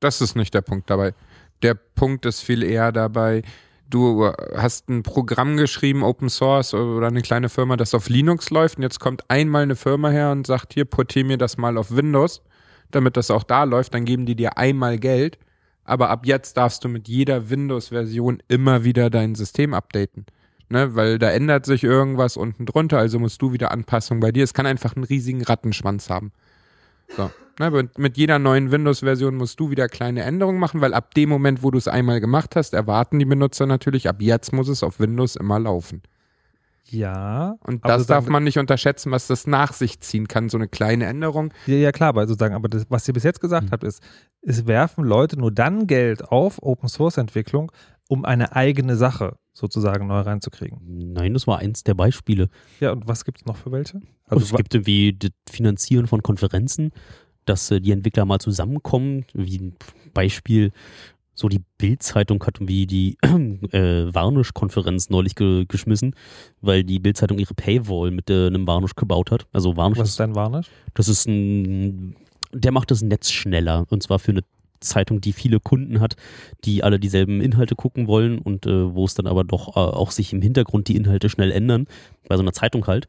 Das 0.00 0.20
ist 0.20 0.36
nicht 0.36 0.52
der 0.52 0.60
Punkt 0.60 0.90
dabei 0.90 1.14
der 1.64 1.74
Punkt 1.74 2.26
ist 2.26 2.42
viel 2.42 2.62
eher 2.62 2.92
dabei, 2.92 3.42
du 3.90 4.30
hast 4.56 4.88
ein 4.88 5.02
Programm 5.02 5.56
geschrieben, 5.56 6.02
Open 6.02 6.28
Source 6.28 6.74
oder 6.74 7.06
eine 7.06 7.22
kleine 7.22 7.48
Firma, 7.48 7.76
das 7.76 7.94
auf 7.94 8.08
Linux 8.08 8.50
läuft 8.50 8.76
und 8.76 8.82
jetzt 8.82 9.00
kommt 9.00 9.28
einmal 9.28 9.62
eine 9.62 9.76
Firma 9.76 10.10
her 10.10 10.32
und 10.32 10.46
sagt, 10.46 10.74
hier, 10.74 10.84
portier 10.84 11.24
mir 11.24 11.38
das 11.38 11.56
mal 11.56 11.76
auf 11.76 11.94
Windows, 11.94 12.42
damit 12.90 13.16
das 13.16 13.30
auch 13.30 13.42
da 13.42 13.64
läuft, 13.64 13.94
dann 13.94 14.04
geben 14.04 14.26
die 14.26 14.36
dir 14.36 14.58
einmal 14.58 14.98
Geld, 14.98 15.38
aber 15.84 16.10
ab 16.10 16.26
jetzt 16.26 16.56
darfst 16.56 16.84
du 16.84 16.88
mit 16.88 17.08
jeder 17.08 17.50
Windows-Version 17.50 18.42
immer 18.48 18.84
wieder 18.84 19.10
dein 19.10 19.34
System 19.34 19.74
updaten. 19.74 20.26
Ne, 20.70 20.94
weil 20.94 21.18
da 21.18 21.30
ändert 21.30 21.66
sich 21.66 21.84
irgendwas 21.84 22.38
unten 22.38 22.64
drunter, 22.64 22.98
also 22.98 23.18
musst 23.18 23.40
du 23.42 23.52
wieder 23.52 23.70
Anpassungen 23.70 24.20
bei 24.20 24.32
dir. 24.32 24.42
Es 24.42 24.54
kann 24.54 24.64
einfach 24.64 24.96
einen 24.96 25.04
riesigen 25.04 25.42
Rattenschwanz 25.42 26.08
haben. 26.08 26.32
So. 27.14 27.30
Ne, 27.58 27.88
mit 27.96 28.16
jeder 28.16 28.38
neuen 28.38 28.72
Windows-Version 28.72 29.36
musst 29.36 29.60
du 29.60 29.70
wieder 29.70 29.88
kleine 29.88 30.22
Änderungen 30.22 30.58
machen, 30.58 30.80
weil 30.80 30.92
ab 30.92 31.14
dem 31.14 31.28
Moment, 31.28 31.62
wo 31.62 31.70
du 31.70 31.78
es 31.78 31.86
einmal 31.86 32.20
gemacht 32.20 32.56
hast, 32.56 32.74
erwarten 32.74 33.18
die 33.18 33.24
Benutzer 33.24 33.66
natürlich, 33.66 34.08
ab 34.08 34.16
jetzt 34.20 34.52
muss 34.52 34.68
es 34.68 34.82
auf 34.82 34.98
Windows 34.98 35.36
immer 35.36 35.60
laufen. 35.60 36.02
Ja. 36.90 37.56
Und 37.64 37.84
das 37.84 38.06
darf 38.06 38.28
man 38.28 38.44
nicht 38.44 38.58
unterschätzen, 38.58 39.10
was 39.10 39.26
das 39.26 39.46
nach 39.46 39.72
sich 39.72 40.00
ziehen 40.00 40.28
kann, 40.28 40.48
so 40.48 40.58
eine 40.58 40.68
kleine 40.68 41.06
Änderung. 41.06 41.52
Ja, 41.66 41.76
ja 41.76 41.92
klar, 41.92 42.10
aber 42.10 42.26
sozusagen, 42.26 42.54
aber 42.54 42.68
das, 42.68 42.86
was 42.88 43.08
ihr 43.08 43.14
bis 43.14 43.22
jetzt 43.22 43.40
gesagt 43.40 43.68
mhm. 43.68 43.70
habt, 43.70 43.84
ist, 43.84 44.02
es 44.42 44.66
werfen 44.66 45.04
Leute 45.04 45.38
nur 45.38 45.50
dann 45.50 45.86
Geld 45.86 46.28
auf 46.28 46.62
Open 46.62 46.88
Source 46.88 47.16
Entwicklung, 47.16 47.72
um 48.08 48.24
eine 48.24 48.54
eigene 48.54 48.96
Sache 48.96 49.36
sozusagen 49.52 50.08
neu 50.08 50.20
reinzukriegen. 50.20 50.78
Nein, 51.12 51.32
das 51.32 51.46
war 51.46 51.58
eins 51.58 51.84
der 51.84 51.94
Beispiele. 51.94 52.48
Ja, 52.80 52.92
und 52.92 53.08
was 53.08 53.24
gibt 53.24 53.38
es 53.38 53.46
noch 53.46 53.56
für 53.56 53.72
welche? 53.72 54.00
Also 54.26 54.44
es 54.44 54.52
gibt 54.52 54.74
irgendwie 54.74 55.16
das 55.16 55.30
Finanzieren 55.48 56.06
von 56.06 56.22
Konferenzen, 56.22 56.92
dass 57.44 57.70
äh, 57.70 57.80
die 57.80 57.92
Entwickler 57.92 58.24
mal 58.24 58.38
zusammenkommen, 58.38 59.24
wie 59.32 59.58
ein 59.58 59.76
Beispiel. 60.12 60.72
So 61.36 61.48
die 61.48 61.62
Bild-Zeitung 61.78 62.44
hat 62.46 62.58
wie 62.60 62.86
die 62.86 63.18
äh, 63.72 64.14
Varnish-Konferenz 64.14 65.10
neulich 65.10 65.34
ge 65.34 65.64
geschmissen, 65.66 66.14
weil 66.60 66.84
die 66.84 67.00
Bild-Zeitung 67.00 67.38
ihre 67.38 67.54
Paywall 67.54 68.12
mit 68.12 68.30
äh, 68.30 68.46
einem 68.46 68.68
Varnish 68.68 68.94
gebaut 68.94 69.32
hat. 69.32 69.46
Also 69.52 69.76
Varnish 69.76 69.98
Was 69.98 70.10
ist 70.10 70.20
denn 70.20 70.36
Varnish? 70.36 70.68
Das 70.94 71.08
ist 71.08 71.26
ein, 71.26 72.14
der 72.52 72.70
macht 72.70 72.92
das 72.92 73.02
Netz 73.02 73.32
schneller 73.32 73.84
und 73.90 74.00
zwar 74.00 74.20
für 74.20 74.30
eine 74.30 74.42
Zeitung, 74.84 75.20
die 75.20 75.32
viele 75.32 75.58
Kunden 75.58 76.00
hat, 76.00 76.16
die 76.64 76.84
alle 76.84 77.00
dieselben 77.00 77.40
Inhalte 77.40 77.74
gucken 77.74 78.06
wollen 78.06 78.38
und 78.38 78.66
äh, 78.66 78.94
wo 78.94 79.04
es 79.04 79.14
dann 79.14 79.26
aber 79.26 79.42
doch 79.42 79.76
äh, 79.76 79.80
auch 79.80 80.10
sich 80.10 80.32
im 80.32 80.42
Hintergrund 80.42 80.88
die 80.88 80.96
Inhalte 80.96 81.28
schnell 81.28 81.50
ändern, 81.50 81.86
bei 82.28 82.36
so 82.36 82.42
einer 82.42 82.52
Zeitung 82.52 82.86
halt. 82.86 83.08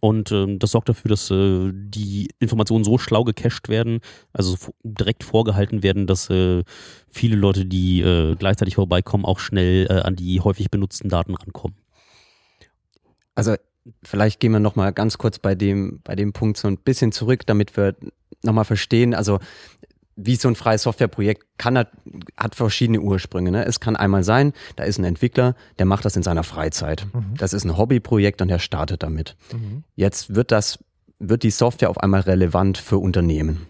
Und 0.00 0.30
ähm, 0.32 0.58
das 0.58 0.72
sorgt 0.72 0.88
dafür, 0.88 1.08
dass 1.08 1.30
äh, 1.30 1.70
die 1.72 2.28
Informationen 2.38 2.84
so 2.84 2.98
schlau 2.98 3.24
gecached 3.24 3.68
werden, 3.68 4.00
also 4.32 4.56
direkt 4.82 5.24
vorgehalten 5.24 5.82
werden, 5.82 6.06
dass 6.06 6.30
äh, 6.30 6.64
viele 7.10 7.36
Leute, 7.36 7.64
die 7.64 8.00
äh, 8.00 8.34
gleichzeitig 8.36 8.74
vorbeikommen, 8.74 9.24
auch 9.24 9.38
schnell 9.38 9.86
äh, 9.88 10.00
an 10.00 10.16
die 10.16 10.40
häufig 10.40 10.70
benutzten 10.70 11.08
Daten 11.08 11.34
rankommen. 11.34 11.76
Also 13.34 13.54
vielleicht 14.02 14.40
gehen 14.40 14.52
wir 14.52 14.60
nochmal 14.60 14.92
ganz 14.92 15.18
kurz 15.18 15.38
bei 15.38 15.54
dem, 15.54 16.00
bei 16.04 16.14
dem 16.14 16.32
Punkt 16.32 16.56
so 16.58 16.68
ein 16.68 16.78
bisschen 16.78 17.12
zurück, 17.12 17.46
damit 17.46 17.76
wir 17.76 17.94
nochmal 18.42 18.64
verstehen. 18.64 19.14
Also 19.14 19.38
wie 20.16 20.36
so 20.36 20.48
ein 20.48 20.54
freies 20.54 20.82
Softwareprojekt 20.82 21.44
kann 21.58 21.76
hat, 21.76 21.92
hat 22.36 22.54
verschiedene 22.54 23.00
Ursprünge. 23.00 23.50
Ne? 23.50 23.66
Es 23.66 23.80
kann 23.80 23.96
einmal 23.96 24.24
sein, 24.24 24.54
da 24.74 24.84
ist 24.84 24.98
ein 24.98 25.04
Entwickler, 25.04 25.54
der 25.78 25.84
macht 25.86 26.04
das 26.06 26.16
in 26.16 26.22
seiner 26.22 26.42
Freizeit. 26.42 27.06
Mhm. 27.12 27.34
Das 27.36 27.52
ist 27.52 27.64
ein 27.64 27.76
Hobbyprojekt 27.76 28.40
und 28.40 28.48
der 28.48 28.58
startet 28.58 29.02
damit. 29.02 29.36
Mhm. 29.52 29.84
Jetzt 29.94 30.34
wird 30.34 30.50
das, 30.50 30.78
wird 31.18 31.42
die 31.42 31.50
Software 31.50 31.90
auf 31.90 31.98
einmal 31.98 32.22
relevant 32.22 32.78
für 32.78 32.98
Unternehmen. 32.98 33.66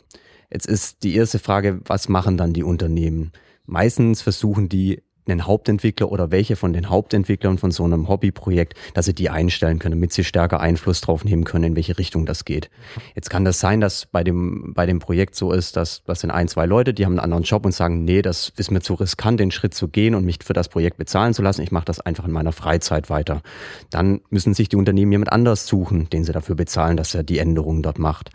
Jetzt 0.51 0.67
ist 0.67 1.03
die 1.03 1.17
erste 1.17 1.41
Frage, 1.41 1.81
was 1.85 2.09
machen 2.09 2.37
dann 2.37 2.53
die 2.53 2.63
Unternehmen? 2.63 3.33
Meistens 3.67 4.23
versuchen 4.23 4.69
die 4.69 5.03
einen 5.33 5.47
Hauptentwickler 5.47 6.11
oder 6.11 6.31
welche 6.31 6.57
von 6.57 6.73
den 6.73 6.89
Hauptentwicklern 6.89 7.59
von 7.59 7.71
so 7.71 7.85
einem 7.85 8.09
Hobbyprojekt, 8.09 8.75
dass 8.95 9.07
sie 9.07 9.15
die 9.15 9.31
einstellen 9.31 9.79
können, 9.79 9.97
damit 9.97 10.13
sie 10.13 10.25
stärker 10.25 10.61
Einfluss 10.61 11.01
drauf 11.01 11.25
nehmen 11.25 11.45
können, 11.45 11.65
in 11.65 11.77
welche 11.77 11.99
Richtung 11.99 12.27
das 12.27 12.45
geht. 12.45 12.71
Jetzt 13.15 13.31
kann 13.31 13.45
das 13.45 13.61
sein, 13.61 13.81
dass 13.81 14.07
bei 14.07 14.23
dem, 14.25 14.73
bei 14.75 14.87
dem 14.87 14.99
Projekt 14.99 15.35
so 15.35 15.53
ist, 15.53 15.77
dass 15.77 16.03
das 16.05 16.21
sind 16.21 16.31
ein, 16.31 16.49
zwei 16.49 16.67
Leute, 16.67 16.95
die 16.95 17.05
haben 17.05 17.13
einen 17.13 17.21
anderen 17.21 17.45
Job 17.45 17.65
und 17.65 17.73
sagen, 17.73 18.05
nee, 18.05 18.23
das 18.23 18.53
ist 18.57 18.71
mir 18.71 18.81
zu 18.81 18.95
riskant, 18.95 19.41
den 19.41 19.51
Schritt 19.51 19.75
zu 19.75 19.89
gehen 19.89 20.15
und 20.15 20.25
mich 20.25 20.39
für 20.45 20.53
das 20.53 20.69
Projekt 20.69 20.99
bezahlen 20.99 21.35
zu 21.35 21.43
lassen. 21.43 21.63
Ich 21.63 21.73
mache 21.73 21.87
das 21.87 22.01
einfach 22.01 22.25
in 22.25 22.33
meiner 22.33 22.53
Freizeit 22.53 23.11
weiter. 23.11 23.43
Dann 23.91 24.21
müssen 24.31 24.55
sich 24.55 24.69
die 24.69 24.77
Unternehmen 24.77 25.13
jemand 25.13 25.33
anders 25.33 25.67
suchen, 25.67 26.09
den 26.11 26.25
sie 26.25 26.33
dafür 26.33 26.55
bezahlen, 26.55 26.97
dass 26.97 27.15
er 27.15 27.23
die 27.23 27.39
Änderungen 27.39 27.83
dort 27.83 27.99
macht. 27.99 28.31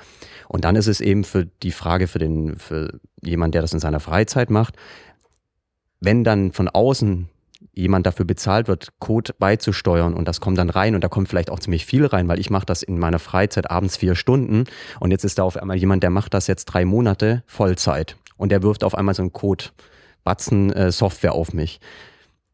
Und 0.47 0.65
dann 0.65 0.75
ist 0.75 0.87
es 0.87 0.99
eben 0.99 1.23
für 1.23 1.45
die 1.63 1.71
Frage 1.71 2.07
für 2.07 2.19
den, 2.19 2.57
für 2.57 2.99
jemand, 3.23 3.55
der 3.55 3.61
das 3.61 3.73
in 3.73 3.79
seiner 3.79 3.99
Freizeit 3.99 4.49
macht, 4.49 4.75
wenn 6.01 6.23
dann 6.23 6.51
von 6.51 6.67
außen 6.67 7.29
jemand 7.73 8.05
dafür 8.05 8.25
bezahlt 8.25 8.67
wird, 8.67 8.89
Code 8.99 9.33
beizusteuern 9.37 10.13
und 10.13 10.27
das 10.27 10.41
kommt 10.41 10.57
dann 10.57 10.69
rein 10.69 10.95
und 10.95 11.03
da 11.03 11.07
kommt 11.07 11.29
vielleicht 11.29 11.49
auch 11.49 11.59
ziemlich 11.59 11.85
viel 11.85 12.05
rein, 12.05 12.27
weil 12.27 12.39
ich 12.39 12.49
mache 12.49 12.65
das 12.65 12.83
in 12.83 12.99
meiner 12.99 13.19
Freizeit 13.19 13.69
abends 13.71 13.97
vier 13.97 14.15
Stunden 14.15 14.65
und 14.99 15.11
jetzt 15.11 15.23
ist 15.23 15.37
da 15.37 15.43
auf 15.43 15.57
einmal 15.57 15.77
jemand, 15.77 16.03
der 16.03 16.09
macht 16.09 16.33
das 16.33 16.47
jetzt 16.47 16.65
drei 16.65 16.83
Monate 16.85 17.43
Vollzeit 17.45 18.17
und 18.35 18.51
der 18.51 18.63
wirft 18.63 18.83
auf 18.83 18.95
einmal 18.95 19.15
so 19.15 19.21
einen 19.21 19.31
Code, 19.31 19.65
Batzen 20.23 20.71
äh, 20.73 20.91
Software 20.91 21.33
auf 21.33 21.53
mich. 21.53 21.79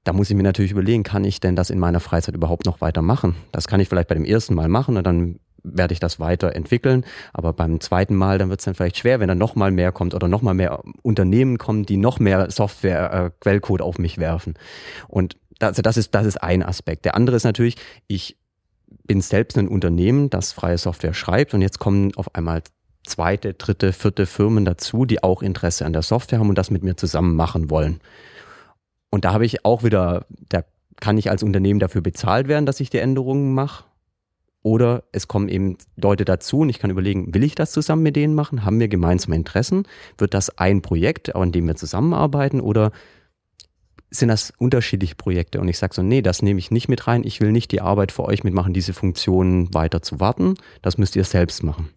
Da 0.03 0.13
muss 0.13 0.29
ich 0.29 0.35
mir 0.35 0.43
natürlich 0.43 0.71
überlegen, 0.71 1.03
kann 1.03 1.25
ich 1.25 1.39
denn 1.39 1.55
das 1.55 1.69
in 1.69 1.79
meiner 1.79 1.99
Freizeit 1.99 2.35
überhaupt 2.35 2.65
noch 2.65 2.79
weitermachen? 2.79 3.35
Das 3.51 3.67
kann 3.67 3.79
ich 3.79 3.89
vielleicht 3.89 4.07
bei 4.07 4.15
dem 4.15 4.23
ersten 4.23 4.53
Mal 4.53 4.69
machen 4.69 4.95
und 4.95 5.05
dann 5.05 5.39
werde 5.63 5.93
ich 5.93 5.99
das 5.99 6.19
weiterentwickeln. 6.19 7.05
Aber 7.33 7.53
beim 7.53 7.79
zweiten 7.79 8.15
Mal, 8.15 8.37
dann 8.37 8.49
wird 8.49 8.59
es 8.59 8.65
dann 8.65 8.75
vielleicht 8.75 8.97
schwer, 8.97 9.19
wenn 9.19 9.27
dann 9.27 9.37
nochmal 9.37 9.71
mehr 9.71 9.91
kommt 9.91 10.13
oder 10.13 10.27
nochmal 10.27 10.53
mehr 10.53 10.81
Unternehmen 11.01 11.57
kommen, 11.57 11.85
die 11.85 11.97
noch 11.97 12.19
mehr 12.19 12.49
Software-Quellcode 12.49 13.81
äh, 13.81 13.83
auf 13.83 13.97
mich 13.97 14.17
werfen. 14.17 14.55
Und 15.07 15.37
das, 15.59 15.69
also 15.69 15.81
das, 15.81 15.97
ist, 15.97 16.15
das 16.15 16.25
ist 16.25 16.41
ein 16.41 16.63
Aspekt. 16.63 17.05
Der 17.05 17.15
andere 17.15 17.35
ist 17.35 17.43
natürlich, 17.43 17.75
ich 18.07 18.37
bin 19.05 19.21
selbst 19.21 19.57
ein 19.57 19.67
Unternehmen, 19.67 20.29
das 20.29 20.53
freie 20.53 20.77
Software 20.77 21.13
schreibt 21.13 21.53
und 21.53 21.61
jetzt 21.61 21.79
kommen 21.79 22.13
auf 22.15 22.35
einmal 22.35 22.61
zweite, 23.05 23.53
dritte, 23.53 23.93
vierte 23.93 24.25
Firmen 24.25 24.65
dazu, 24.65 25.05
die 25.05 25.23
auch 25.23 25.41
Interesse 25.41 25.85
an 25.85 25.93
der 25.93 26.01
Software 26.01 26.39
haben 26.39 26.49
und 26.49 26.57
das 26.57 26.71
mit 26.71 26.83
mir 26.83 26.95
zusammen 26.95 27.35
machen 27.35 27.69
wollen. 27.69 27.99
Und 29.09 29.25
da 29.25 29.33
habe 29.33 29.45
ich 29.45 29.65
auch 29.65 29.83
wieder, 29.83 30.25
da 30.49 30.63
kann 30.99 31.17
ich 31.17 31.29
als 31.29 31.43
Unternehmen 31.43 31.79
dafür 31.79 32.01
bezahlt 32.01 32.47
werden, 32.47 32.65
dass 32.65 32.79
ich 32.79 32.89
die 32.89 32.97
Änderungen 32.97 33.53
mache. 33.53 33.85
Oder 34.67 35.05
es 35.13 35.29
kommen 35.29 35.47
eben 35.47 35.77
Leute 35.95 36.25
dazu 36.25 36.59
und 36.59 36.67
ich 36.67 36.79
kann 36.79 36.89
überlegen, 36.89 37.33
will 37.33 37.45
ich 37.45 37.55
das 37.55 37.71
zusammen 37.71 38.03
mit 38.03 38.17
denen 38.17 38.35
machen? 38.35 38.65
Haben 38.65 38.81
wir 38.81 38.89
gemeinsame 38.89 39.37
Interessen? 39.37 39.87
Wird 40.17 40.33
das 40.33 40.57
ein 40.57 40.81
Projekt, 40.81 41.33
an 41.37 41.53
dem 41.53 41.67
wir 41.67 41.77
zusammenarbeiten? 41.77 42.59
Oder 42.59 42.91
sind 44.09 44.27
das 44.27 44.51
unterschiedliche 44.57 45.15
Projekte? 45.15 45.61
Und 45.61 45.69
ich 45.69 45.77
sage 45.77 45.93
so, 45.93 46.03
nee, 46.03 46.21
das 46.21 46.41
nehme 46.41 46.59
ich 46.59 46.69
nicht 46.69 46.89
mit 46.89 47.07
rein. 47.07 47.23
Ich 47.23 47.39
will 47.39 47.53
nicht 47.53 47.71
die 47.71 47.79
Arbeit 47.79 48.11
für 48.11 48.25
euch 48.25 48.43
mitmachen, 48.43 48.73
diese 48.73 48.91
Funktionen 48.91 49.73
weiter 49.73 50.01
zu 50.01 50.19
warten. 50.19 50.55
Das 50.81 50.97
müsst 50.97 51.15
ihr 51.15 51.23
selbst 51.23 51.63
machen. 51.63 51.87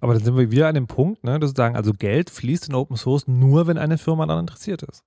Aber 0.00 0.14
dann 0.14 0.24
sind 0.24 0.36
wir 0.36 0.50
wieder 0.50 0.66
an 0.66 0.74
dem 0.74 0.88
Punkt, 0.88 1.22
ne, 1.22 1.38
dass 1.38 1.52
sagen, 1.52 1.76
also 1.76 1.92
Geld 1.92 2.30
fließt 2.30 2.68
in 2.68 2.74
Open 2.74 2.96
Source 2.96 3.28
nur, 3.28 3.68
wenn 3.68 3.78
eine 3.78 3.96
Firma 3.96 4.26
daran 4.26 4.42
interessiert 4.42 4.82
ist. 4.82 5.04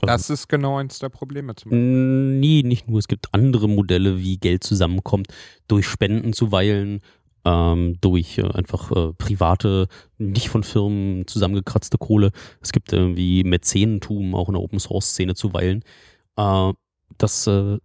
Das 0.00 0.30
ist 0.30 0.48
genau 0.48 0.76
eins 0.76 0.98
der 0.98 1.08
Probleme 1.08 1.54
zum 1.54 1.70
Beispiel. 1.70 2.38
Nee, 2.38 2.62
nicht 2.62 2.88
nur. 2.88 2.98
Es 2.98 3.08
gibt 3.08 3.32
andere 3.32 3.68
Modelle, 3.68 4.18
wie 4.20 4.38
Geld 4.38 4.64
zusammenkommt. 4.64 5.28
Durch 5.66 5.86
Spenden 5.86 6.32
zuweilen, 6.32 7.00
ähm, 7.44 7.96
durch 8.00 8.38
äh, 8.38 8.50
einfach 8.50 8.90
äh, 8.92 9.12
private, 9.14 9.88
nicht 10.18 10.48
von 10.48 10.62
Firmen 10.62 11.26
zusammengekratzte 11.26 11.98
Kohle. 11.98 12.30
Es 12.60 12.72
gibt 12.72 12.92
irgendwie 12.92 13.44
Mäzenentum 13.44 14.34
auch 14.34 14.48
in 14.48 14.54
der 14.54 14.62
Open-Source-Szene 14.62 15.34
zuweilen. 15.34 15.82
Äh, 16.36 16.72
das 17.16 17.46
äh, 17.46 17.78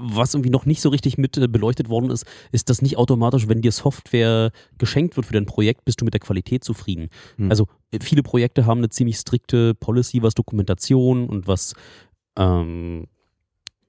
was 0.00 0.34
irgendwie 0.34 0.50
noch 0.50 0.66
nicht 0.66 0.80
so 0.80 0.88
richtig 0.88 1.18
mit 1.18 1.36
äh, 1.36 1.48
beleuchtet 1.48 1.88
worden 1.88 2.10
ist, 2.10 2.26
ist, 2.52 2.70
dass 2.70 2.82
nicht 2.82 2.96
automatisch, 2.96 3.48
wenn 3.48 3.60
dir 3.60 3.72
Software 3.72 4.50
geschenkt 4.78 5.16
wird 5.16 5.26
für 5.26 5.34
dein 5.34 5.46
Projekt, 5.46 5.84
bist 5.84 6.00
du 6.00 6.04
mit 6.04 6.14
der 6.14 6.20
Qualität 6.20 6.64
zufrieden. 6.64 7.08
Hm. 7.36 7.50
Also 7.50 7.66
äh, 7.90 7.98
viele 8.00 8.22
Projekte 8.22 8.66
haben 8.66 8.78
eine 8.78 8.88
ziemlich 8.88 9.16
strikte 9.16 9.74
Policy, 9.74 10.22
was 10.22 10.34
Dokumentation 10.34 11.28
und 11.28 11.46
was 11.46 11.74
ähm, 12.36 13.06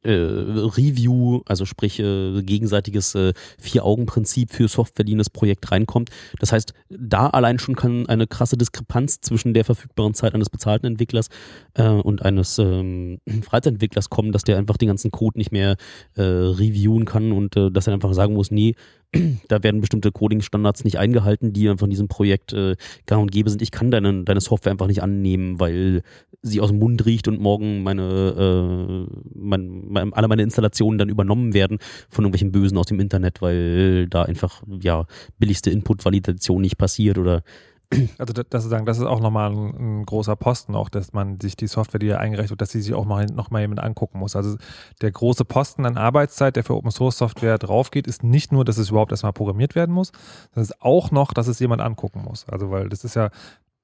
äh, 0.04 0.12
Review, 0.12 1.42
also 1.46 1.66
sprich 1.66 2.00
äh, 2.00 2.42
gegenseitiges 2.42 3.16
äh, 3.16 3.34
Vier-Augen-Prinzip 3.60 4.52
für 4.52 4.68
Software, 4.68 5.06
die 5.06 5.12
in 5.14 5.18
das 5.18 5.30
Projekt 5.30 5.72
reinkommt. 5.72 6.10
Das 6.40 6.52
heißt, 6.52 6.74
da 6.90 7.28
allein 7.28 7.60
schon 7.60 7.76
kann 7.76 8.08
eine 8.08 8.28
krasse 8.28 8.58
Diskrepanz 8.58 9.22
zwischen 9.22 9.54
der 9.54 9.66
verfügbaren 9.66 10.14
Zeit 10.14 10.34
eines 10.34 10.50
bezahlten 10.50 10.88
Entwicklers 10.88 11.30
äh, 11.76 11.88
und 11.88 12.24
eines 12.24 12.58
ähm, 12.58 13.20
Freizeitentwicklers 13.44 14.10
kommen, 14.10 14.32
dass 14.32 14.44
der 14.44 14.58
einfach 14.58 14.78
den 14.78 14.88
ganzen 14.88 15.12
Code 15.12 15.38
nicht 15.38 15.52
mehr 15.52 15.76
äh, 16.16 16.22
reviewen 16.22 17.06
kann 17.06 17.32
und 17.32 17.56
äh, 17.56 17.72
dass 17.72 17.88
er 17.88 17.94
einfach 17.94 18.14
sagen 18.14 18.34
muss, 18.34 18.52
nee, 18.52 18.76
da 19.48 19.64
werden 19.64 19.82
bestimmte 19.82 20.12
Coding-Standards 20.12 20.84
nicht 20.84 20.98
eingehalten, 20.98 21.54
die 21.54 21.70
einfach 21.70 21.86
in 21.86 21.90
diesem 21.90 22.08
Projekt 22.08 22.54
äh, 22.54 22.76
gang 23.06 23.22
und 23.22 23.32
gäbe 23.32 23.50
sind. 23.50 23.62
Ich 23.62 23.72
kann 23.72 23.92
deine, 23.92 24.24
deine 24.24 24.42
Software 24.42 24.72
einfach 24.72 24.88
nicht 24.88 25.04
annehmen, 25.04 25.60
weil 25.60 26.04
sie 26.42 26.62
aus 26.62 26.70
dem 26.70 26.80
Mund 26.80 27.06
riecht 27.06 27.28
und 27.28 27.40
morgen 27.40 27.84
meine, 27.84 29.08
äh, 29.08 29.16
mein, 29.36 29.84
mein, 29.90 30.14
alle 30.14 30.28
meine 30.28 30.44
Installationen 30.44 30.98
dann 30.98 31.10
übernommen 31.10 31.54
werden 31.54 31.78
von 32.10 32.26
irgendwelchen 32.26 32.52
Bösen 32.52 32.78
aus 32.78 32.88
dem 32.88 33.00
Internet, 33.00 33.42
weil 33.42 34.08
da 34.08 34.24
einfach 34.24 34.64
ja 34.82 35.06
billigste 35.38 35.70
Input-Validation 35.70 36.62
nicht 36.62 36.78
passiert 36.78 37.18
oder 37.18 37.44
Also 38.18 38.34
das, 38.34 38.64
sagen, 38.64 38.86
das 38.86 38.98
ist 38.98 39.06
auch 39.06 39.20
nochmal 39.20 39.52
ein, 39.52 40.00
ein, 40.00 40.06
großer 40.06 40.36
Posten, 40.36 40.76
auch 40.76 40.90
dass 40.90 41.14
man 41.14 41.40
sich 41.40 41.56
die 41.56 41.68
Software, 41.68 42.00
die 42.00 42.08
da 42.08 42.18
eingereicht 42.18 42.50
wird, 42.50 42.62
dass 42.62 42.72
sie 42.72 42.82
sich 42.82 42.94
auch 42.94 43.06
noch 43.06 43.52
mal 43.52 43.62
jemand 43.62 43.82
angucken 43.82 44.20
muss. 44.20 44.36
Also 44.36 44.58
der 45.02 45.12
große 45.12 45.46
Posten 45.46 45.86
an 45.86 45.98
Arbeitszeit, 45.98 46.56
der 46.56 46.64
für 46.64 46.76
Open 46.76 46.92
Source 46.92 47.18
Software 47.18 47.58
draufgeht, 47.58 48.08
ist 48.08 48.24
nicht 48.24 48.52
nur, 48.52 48.66
dass 48.66 48.78
es 48.78 48.90
überhaupt 48.90 49.12
erstmal 49.12 49.34
programmiert 49.34 49.76
werden 49.76 49.94
muss, 49.94 50.12
sondern 50.54 50.64
ist 50.64 50.82
auch 50.82 51.12
noch, 51.12 51.34
dass 51.34 51.48
es 51.48 51.60
jemand 51.60 51.82
angucken 51.82 52.24
muss. 52.24 52.48
Also 52.48 52.72
weil 52.72 52.90
das 52.90 53.04
ist 53.04 53.16
ja, 53.16 53.30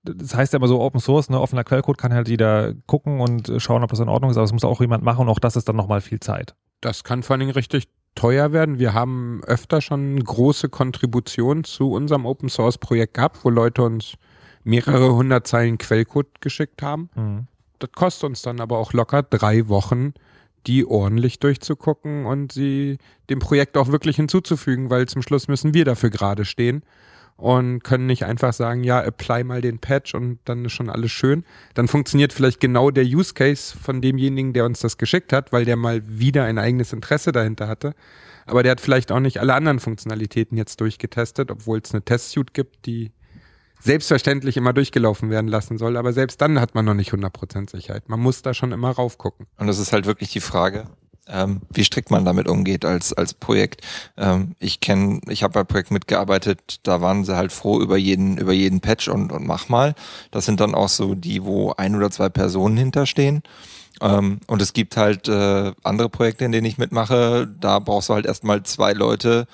das 0.03 0.35
heißt 0.35 0.53
ja 0.53 0.57
immer 0.57 0.67
so 0.67 0.79
Open 0.79 0.99
Source, 0.99 1.29
ne, 1.29 1.39
offener 1.39 1.63
Quellcode 1.63 1.97
kann 1.97 2.13
halt 2.13 2.29
jeder 2.29 2.73
gucken 2.85 3.19
und 3.19 3.51
schauen, 3.57 3.83
ob 3.83 3.89
das 3.89 3.99
in 3.99 4.09
Ordnung 4.09 4.31
ist, 4.31 4.37
aber 4.37 4.45
es 4.45 4.53
muss 4.53 4.63
auch 4.63 4.79
jemand 4.79 5.03
machen 5.03 5.21
und 5.21 5.29
auch 5.29 5.39
das 5.39 5.55
ist 5.55 5.67
dann 5.67 5.75
nochmal 5.75 6.01
viel 6.01 6.19
Zeit. 6.19 6.55
Das 6.81 7.03
kann 7.03 7.23
vor 7.23 7.33
allen 7.33 7.41
Dingen 7.41 7.53
richtig 7.53 7.89
teuer 8.17 8.51
werden. 8.51 8.79
Wir 8.79 8.93
haben 8.93 9.41
öfter 9.45 9.79
schon 9.79 10.21
große 10.21 10.69
Kontributionen 10.69 11.63
zu 11.63 11.91
unserem 11.91 12.25
Open 12.25 12.49
Source 12.49 12.77
Projekt 12.77 13.13
gehabt, 13.13 13.39
wo 13.43 13.49
Leute 13.49 13.83
uns 13.83 14.15
mehrere 14.63 15.13
hundert 15.13 15.47
Zeilen 15.47 15.77
Quellcode 15.77 16.41
geschickt 16.41 16.81
haben. 16.81 17.09
Mhm. 17.15 17.47
Das 17.79 17.91
kostet 17.93 18.25
uns 18.25 18.41
dann 18.41 18.59
aber 18.59 18.79
auch 18.79 18.91
locker 18.91 19.23
drei 19.23 19.69
Wochen, 19.69 20.13
die 20.65 20.85
ordentlich 20.85 21.39
durchzugucken 21.39 22.25
und 22.25 22.51
sie 22.51 22.97
dem 23.29 23.39
Projekt 23.39 23.77
auch 23.77 23.89
wirklich 23.89 24.15
hinzuzufügen, 24.15 24.89
weil 24.89 25.07
zum 25.07 25.21
Schluss 25.21 25.47
müssen 25.47 25.73
wir 25.73 25.85
dafür 25.85 26.09
gerade 26.09 26.43
stehen 26.43 26.83
und 27.37 27.83
können 27.83 28.07
nicht 28.07 28.25
einfach 28.25 28.51
sagen, 28.51 28.83
ja, 28.83 28.99
apply 28.99 29.43
mal 29.43 29.61
den 29.61 29.79
Patch 29.79 30.15
und 30.15 30.39
dann 30.45 30.65
ist 30.65 30.73
schon 30.73 30.89
alles 30.89 31.11
schön. 31.11 31.45
Dann 31.75 31.87
funktioniert 31.87 32.33
vielleicht 32.33 32.59
genau 32.59 32.89
der 32.89 33.05
Use 33.05 33.33
Case 33.33 33.77
von 33.77 34.01
demjenigen, 34.01 34.53
der 34.53 34.65
uns 34.65 34.79
das 34.79 34.97
geschickt 34.97 35.31
hat, 35.31 35.53
weil 35.53 35.63
der 35.63 35.75
mal 35.75 36.01
wieder 36.07 36.43
ein 36.45 36.57
eigenes 36.57 36.93
Interesse 36.93 37.31
dahinter 37.31 37.67
hatte. 37.67 37.93
Aber 38.47 38.63
der 38.63 38.71
hat 38.71 38.81
vielleicht 38.81 39.11
auch 39.11 39.19
nicht 39.19 39.39
alle 39.39 39.53
anderen 39.53 39.79
Funktionalitäten 39.79 40.57
jetzt 40.57 40.81
durchgetestet, 40.81 41.51
obwohl 41.51 41.79
es 41.79 41.93
eine 41.93 42.03
Testsuite 42.03 42.53
gibt, 42.53 42.85
die 42.85 43.11
selbstverständlich 43.79 44.57
immer 44.57 44.73
durchgelaufen 44.73 45.29
werden 45.29 45.47
lassen 45.47 45.77
soll. 45.77 45.97
Aber 45.97 46.13
selbst 46.13 46.41
dann 46.41 46.59
hat 46.59 46.73
man 46.73 46.85
noch 46.85 46.95
nicht 46.95 47.11
100% 47.13 47.69
Sicherheit. 47.69 48.09
Man 48.09 48.19
muss 48.19 48.41
da 48.41 48.53
schon 48.55 48.71
immer 48.71 48.89
raufgucken. 48.89 49.45
Und 49.57 49.67
das 49.67 49.77
ist 49.77 49.93
halt 49.93 50.07
wirklich 50.07 50.31
die 50.31 50.39
Frage, 50.39 50.85
ähm, 51.29 51.61
wie 51.69 51.83
strikt 51.83 52.11
man 52.11 52.25
damit 52.25 52.47
umgeht 52.47 52.85
als 52.85 53.13
als 53.13 53.33
Projekt. 53.33 53.81
Ähm, 54.17 54.55
ich 54.59 54.79
kenne, 54.79 55.21
ich 55.29 55.43
habe 55.43 55.53
bei 55.53 55.63
Projekt 55.63 55.91
mitgearbeitet, 55.91 56.79
da 56.83 57.01
waren 57.01 57.25
sie 57.25 57.35
halt 57.35 57.51
froh 57.51 57.79
über 57.79 57.97
jeden 57.97 58.37
über 58.37 58.53
jeden 58.53 58.81
Patch 58.81 59.07
und 59.07 59.31
und 59.31 59.45
mach 59.45 59.69
mal. 59.69 59.95
Das 60.31 60.45
sind 60.45 60.59
dann 60.59 60.75
auch 60.75 60.89
so 60.89 61.15
die, 61.15 61.43
wo 61.43 61.73
ein 61.77 61.95
oder 61.95 62.11
zwei 62.11 62.29
Personen 62.29 62.77
hinterstehen. 62.77 63.43
Ähm, 64.01 64.39
und 64.47 64.61
es 64.61 64.73
gibt 64.73 64.97
halt 64.97 65.27
äh, 65.27 65.73
andere 65.83 66.09
Projekte, 66.09 66.45
in 66.45 66.51
denen 66.51 66.65
ich 66.65 66.77
mitmache. 66.77 67.47
Da 67.59 67.79
brauchst 67.79 68.09
du 68.09 68.13
halt 68.13 68.25
erstmal 68.25 68.63
zwei 68.63 68.93
Leute, 68.93 69.47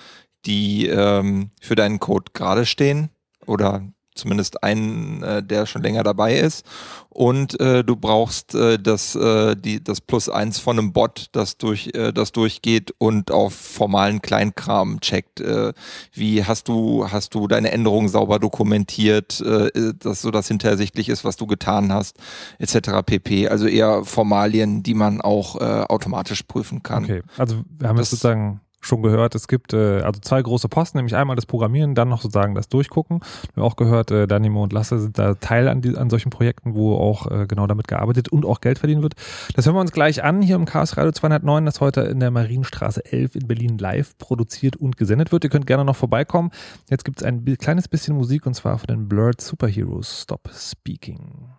die 0.46 0.88
ähm, 0.88 1.50
für 1.62 1.76
deinen 1.76 2.00
Code 2.00 2.32
gerade 2.34 2.66
stehen 2.66 3.10
oder 3.46 3.84
zumindest 4.16 4.64
einen, 4.64 5.24
äh, 5.24 5.44
der 5.44 5.66
schon 5.66 5.84
länger 5.84 6.04
dabei 6.04 6.38
ist. 6.38 6.66
Und 7.10 7.60
äh, 7.60 7.84
du 7.84 7.96
brauchst 7.96 8.56
äh, 8.56 8.80
das, 8.80 9.16
äh, 9.16 9.56
die, 9.56 9.84
das 9.84 10.02
Plus 10.02 10.30
eins 10.30 10.58
von 10.58 10.80
einem 10.80 10.94
Bot, 10.94 11.28
das 11.32 11.58
durch, 11.58 11.92
äh, 11.94 12.12
das 12.12 12.32
durchgeht 12.32 12.94
und 12.98 13.30
auf 13.30 13.54
formalen 13.54 14.22
Kleinkram 14.22 15.00
checkt. 15.00 15.40
Äh, 15.40 15.74
wie 16.12 16.44
hast 16.44 16.68
du, 16.68 17.08
hast 17.12 17.36
du 17.36 17.48
deine 17.48 17.72
Änderungen 17.72 18.10
sauber 18.10 18.40
dokumentiert, 18.40 19.42
äh, 19.42 19.94
dass 20.00 20.22
so 20.22 20.32
das 20.32 20.48
hintersichtlich 20.48 21.10
ist, 21.10 21.24
was 21.24 21.36
du 21.36 21.46
getan 21.46 21.94
hast, 21.94 22.18
etc. 22.58 23.04
pp. 23.06 23.48
Also 23.48 23.68
eher 23.68 24.04
Formalien, 24.06 24.82
die 24.82 24.96
man 24.96 25.22
auch 25.22 25.62
äh, 25.62 25.64
automatisch 25.64 26.44
prüfen 26.44 26.82
kann. 26.82 27.04
Okay, 27.04 27.22
also 27.38 27.64
wir 27.78 27.90
haben 27.90 27.98
das, 27.98 28.12
jetzt 28.12 28.22
sozusagen 28.22 28.60
schon 28.86 29.02
gehört, 29.02 29.36
es 29.36 29.48
gibt 29.48 29.74
äh, 29.74 30.02
also 30.02 30.20
zwei 30.22 30.42
große 30.42 30.70
Posten, 30.70 30.98
nämlich 30.98 31.16
einmal 31.16 31.36
das 31.36 31.46
Programmieren, 31.46 31.96
dann 31.96 32.10
noch 32.10 32.22
sozusagen 32.22 32.56
das 32.56 32.70
Durchgucken. 32.70 33.20
Wir 33.54 33.64
haben 33.64 33.70
auch 33.72 33.76
gehört, 33.76 34.12
äh, 34.12 34.28
Danimo 34.28 34.64
und 34.64 34.74
Lasse 34.74 35.00
sind 35.00 35.18
da 35.18 35.36
Teil 35.36 35.68
an, 35.68 35.82
die, 35.82 35.98
an 35.98 36.10
solchen 36.10 36.30
Projekten, 36.30 36.76
wo 36.76 36.96
auch 36.96 37.30
äh, 37.32 37.46
genau 37.48 37.68
damit 37.68 37.88
gearbeitet 37.88 38.30
und 38.30 38.46
auch 38.46 38.62
Geld 38.62 38.80
verdient 38.80 39.02
wird. 39.02 39.16
Das 39.56 39.66
hören 39.66 39.76
wir 39.76 39.82
uns 39.82 39.92
gleich 39.92 40.24
an 40.24 40.42
hier 40.42 40.56
im 40.56 40.66
Chaos 40.66 40.98
Radio 40.98 41.12
209, 41.12 41.66
das 41.66 41.82
heute 41.82 42.02
in 42.02 42.20
der 42.20 42.32
Marienstraße 42.32 43.06
11 43.12 43.36
in 43.36 43.48
Berlin 43.48 43.78
live 43.78 44.18
produziert 44.18 44.76
und 44.76 44.98
gesendet 44.98 45.32
wird. 45.32 45.44
Ihr 45.44 45.50
könnt 45.50 45.68
gerne 45.68 45.86
noch 45.86 45.96
vorbeikommen. 45.96 46.52
Jetzt 46.90 47.06
gibt 47.06 47.22
es 47.22 47.26
ein 47.26 47.46
kleines 47.58 47.88
bisschen 47.88 48.16
Musik 48.16 48.46
und 48.46 48.54
zwar 48.54 48.78
von 48.78 48.88
den 48.88 49.08
Blurred 49.08 49.42
Superheroes 49.42 50.24
Stop 50.24 50.50
Speaking. 50.54 51.54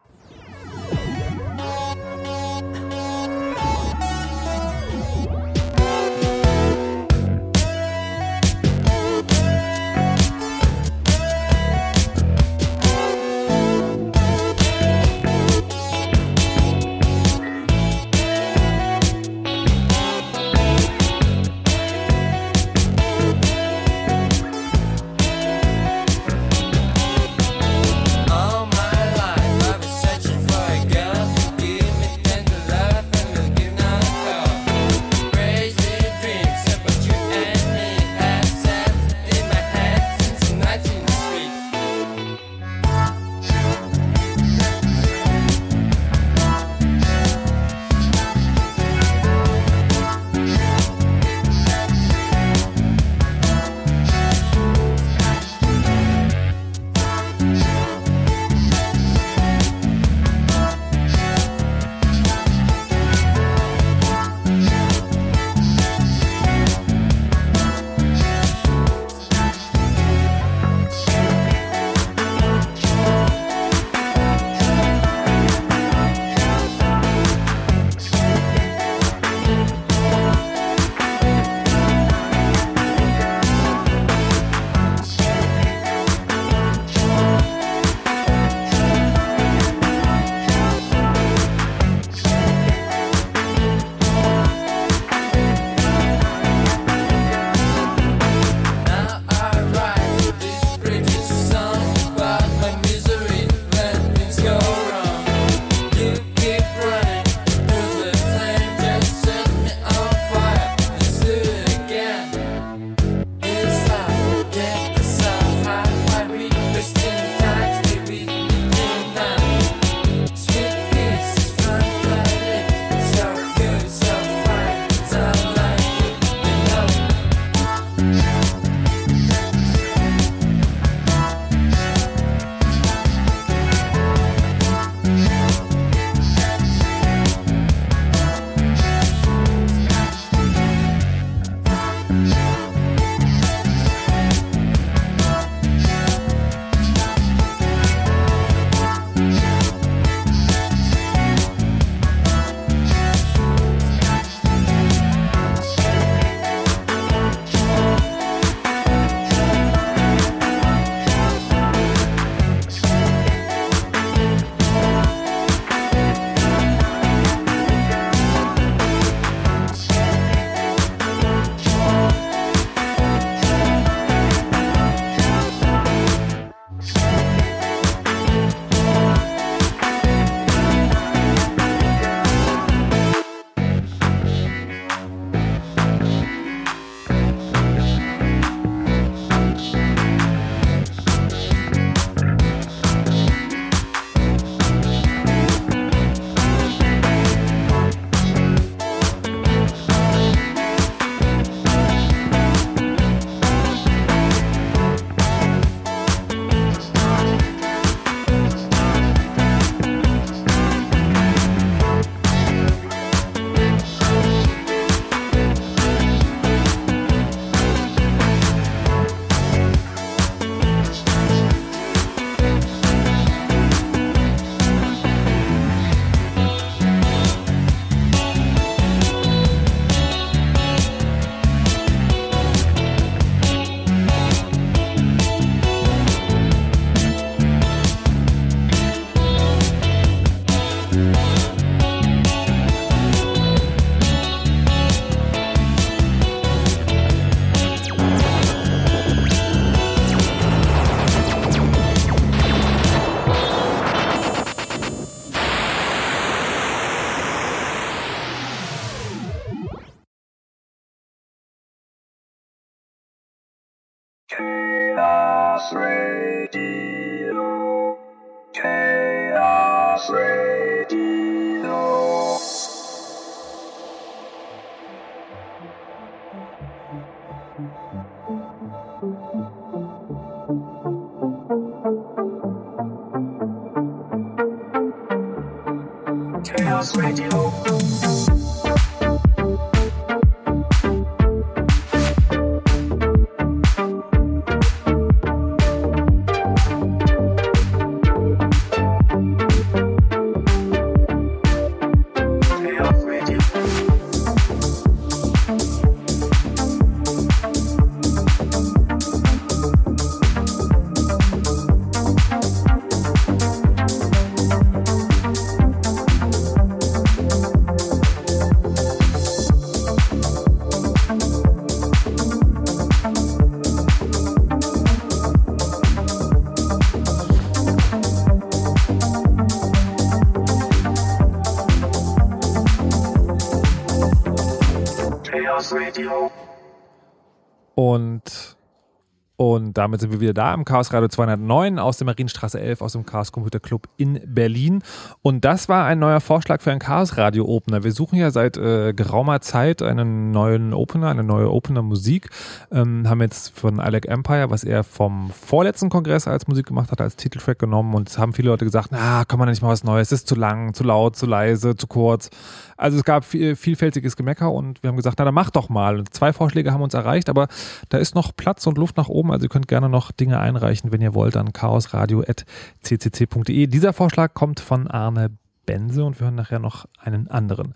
Damit 339.74 340.00
sind 340.00 340.12
wir 340.12 340.20
wieder 340.20 340.34
da 340.34 340.54
im 340.54 340.64
Chaos 340.64 340.92
Radio 340.92 341.08
209 341.08 341.78
aus 341.78 341.98
der 341.98 342.06
Marienstraße 342.06 342.60
11 342.60 342.80
aus 342.80 342.92
dem 342.92 343.04
Chaos 343.04 343.32
Computer 343.32 343.60
Club 343.60 343.88
in 343.96 344.20
Berlin. 344.26 344.82
Und 345.22 345.44
das 345.44 345.68
war 345.68 345.84
ein 345.86 345.98
neuer 345.98 346.20
Vorschlag 346.20 346.62
für 346.62 346.70
einen 346.70 346.80
Chaos 346.80 347.16
Radio 347.16 347.44
Opener. 347.46 347.84
Wir 347.84 347.92
suchen 347.92 348.16
ja 348.16 348.30
seit 348.30 348.56
äh, 348.56 348.92
geraumer 348.92 349.40
Zeit 349.40 349.82
einen 349.82 350.30
neuen 350.30 350.72
Opener, 350.72 351.08
eine 351.08 351.24
neue 351.24 351.50
Opener 351.50 351.82
Musik. 351.82 352.30
Ähm, 352.70 353.08
haben 353.08 353.20
jetzt 353.20 353.58
von 353.58 353.80
Alec 353.80 354.06
Empire, 354.06 354.50
was 354.50 354.64
er 354.64 354.84
vom 354.84 355.30
vorletzten 355.30 355.90
Kongress 355.90 356.28
als 356.28 356.46
Musik 356.46 356.66
gemacht 356.66 356.90
hat, 356.90 357.00
als 357.00 357.16
Titeltrack 357.16 357.58
genommen. 357.58 357.94
Und 357.94 358.08
es 358.08 358.18
haben 358.18 358.32
viele 358.32 358.50
Leute 358.50 358.64
gesagt, 358.64 358.88
na, 358.90 359.24
kann 359.24 359.38
man 359.38 359.48
nicht 359.48 359.62
mal 359.62 359.68
was 359.68 359.84
Neues, 359.84 360.12
es 360.12 360.20
ist 360.20 360.28
zu 360.28 360.34
lang, 360.34 360.74
zu 360.74 360.84
laut, 360.84 361.16
zu 361.16 361.26
leise, 361.26 361.76
zu 361.76 361.86
kurz. 361.86 362.30
Also 362.76 362.98
es 362.98 363.04
gab 363.04 363.24
viel, 363.24 363.56
vielfältiges 363.56 364.16
Gemecker 364.16 364.52
und 364.52 364.82
wir 364.82 364.88
haben 364.88 364.96
gesagt, 364.96 365.18
na 365.18 365.24
dann 365.24 365.34
mach 365.34 365.50
doch 365.50 365.68
mal. 365.68 365.98
Und 365.98 366.14
zwei 366.14 366.32
Vorschläge 366.32 366.72
haben 366.72 366.82
uns 366.82 366.94
erreicht, 366.94 367.28
aber 367.28 367.48
da 367.88 367.98
ist 367.98 368.14
noch 368.14 368.36
Platz 368.36 368.64
und 368.66 368.78
Luft 368.78 368.96
nach 368.96 369.08
oben. 369.08 369.32
Also 369.32 369.46
ihr 369.46 369.50
könnt 369.50 369.68
gerne 369.68 369.88
noch 369.88 370.12
Dinge 370.12 370.38
einreichen, 370.40 370.92
wenn 370.92 371.00
ihr 371.00 371.14
wollt, 371.14 371.36
an 371.36 371.52
chaosradio.ccc.de. 371.52 373.66
Dieser 373.66 373.92
Vorschlag 373.92 374.34
kommt 374.34 374.60
von 374.60 374.86
Arne 374.88 375.30
Bense 375.66 376.04
und 376.04 376.20
wir 376.20 376.26
hören 376.26 376.34
nachher 376.34 376.58
noch 376.58 376.84
einen 376.98 377.28
anderen. 377.28 377.72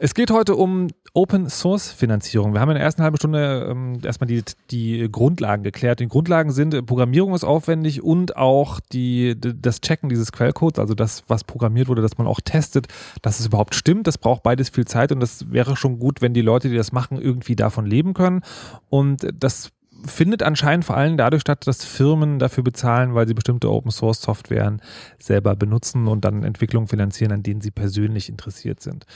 Es 0.00 0.14
geht 0.14 0.30
heute 0.30 0.54
um 0.54 0.86
Open 1.12 1.50
Source 1.50 1.90
Finanzierung. 1.90 2.52
Wir 2.52 2.60
haben 2.60 2.68
in 2.68 2.76
der 2.76 2.84
ersten 2.84 3.02
halben 3.02 3.16
Stunde 3.16 3.66
ähm, 3.68 3.98
erstmal 4.04 4.28
die, 4.28 4.44
die 4.70 5.08
Grundlagen 5.10 5.64
geklärt. 5.64 5.98
Die 5.98 6.06
Grundlagen 6.06 6.52
sind, 6.52 6.72
äh, 6.72 6.84
Programmierung 6.84 7.34
ist 7.34 7.42
aufwendig 7.42 8.00
und 8.00 8.36
auch 8.36 8.78
die, 8.92 9.34
das 9.36 9.80
Checken 9.80 10.08
dieses 10.08 10.30
Quellcodes, 10.30 10.78
also 10.78 10.94
das, 10.94 11.24
was 11.26 11.42
programmiert 11.42 11.88
wurde, 11.88 12.00
dass 12.00 12.16
man 12.16 12.28
auch 12.28 12.38
testet, 12.40 12.86
dass 13.22 13.40
es 13.40 13.46
überhaupt 13.46 13.74
stimmt. 13.74 14.06
Das 14.06 14.18
braucht 14.18 14.44
beides 14.44 14.68
viel 14.68 14.84
Zeit 14.84 15.10
und 15.10 15.18
das 15.18 15.50
wäre 15.50 15.76
schon 15.76 15.98
gut, 15.98 16.22
wenn 16.22 16.32
die 16.32 16.42
Leute, 16.42 16.68
die 16.68 16.76
das 16.76 16.92
machen, 16.92 17.20
irgendwie 17.20 17.56
davon 17.56 17.84
leben 17.84 18.14
können. 18.14 18.42
Und 18.90 19.26
das 19.34 19.72
findet 20.04 20.42
anscheinend 20.42 20.84
vor 20.84 20.96
allem 20.96 21.16
dadurch 21.16 21.40
statt, 21.40 21.66
dass 21.66 21.84
Firmen 21.84 22.38
dafür 22.38 22.62
bezahlen, 22.62 23.14
weil 23.14 23.26
sie 23.26 23.34
bestimmte 23.34 23.70
Open 23.70 23.90
Source 23.90 24.20
Softwaren 24.20 24.80
selber 25.18 25.56
benutzen 25.56 26.06
und 26.06 26.24
dann 26.24 26.44
Entwicklungen 26.44 26.88
finanzieren, 26.88 27.32
an 27.32 27.42
denen 27.42 27.60
sie 27.60 27.70
persönlich 27.70 28.28
interessiert 28.28 28.80
sind. 28.80 29.06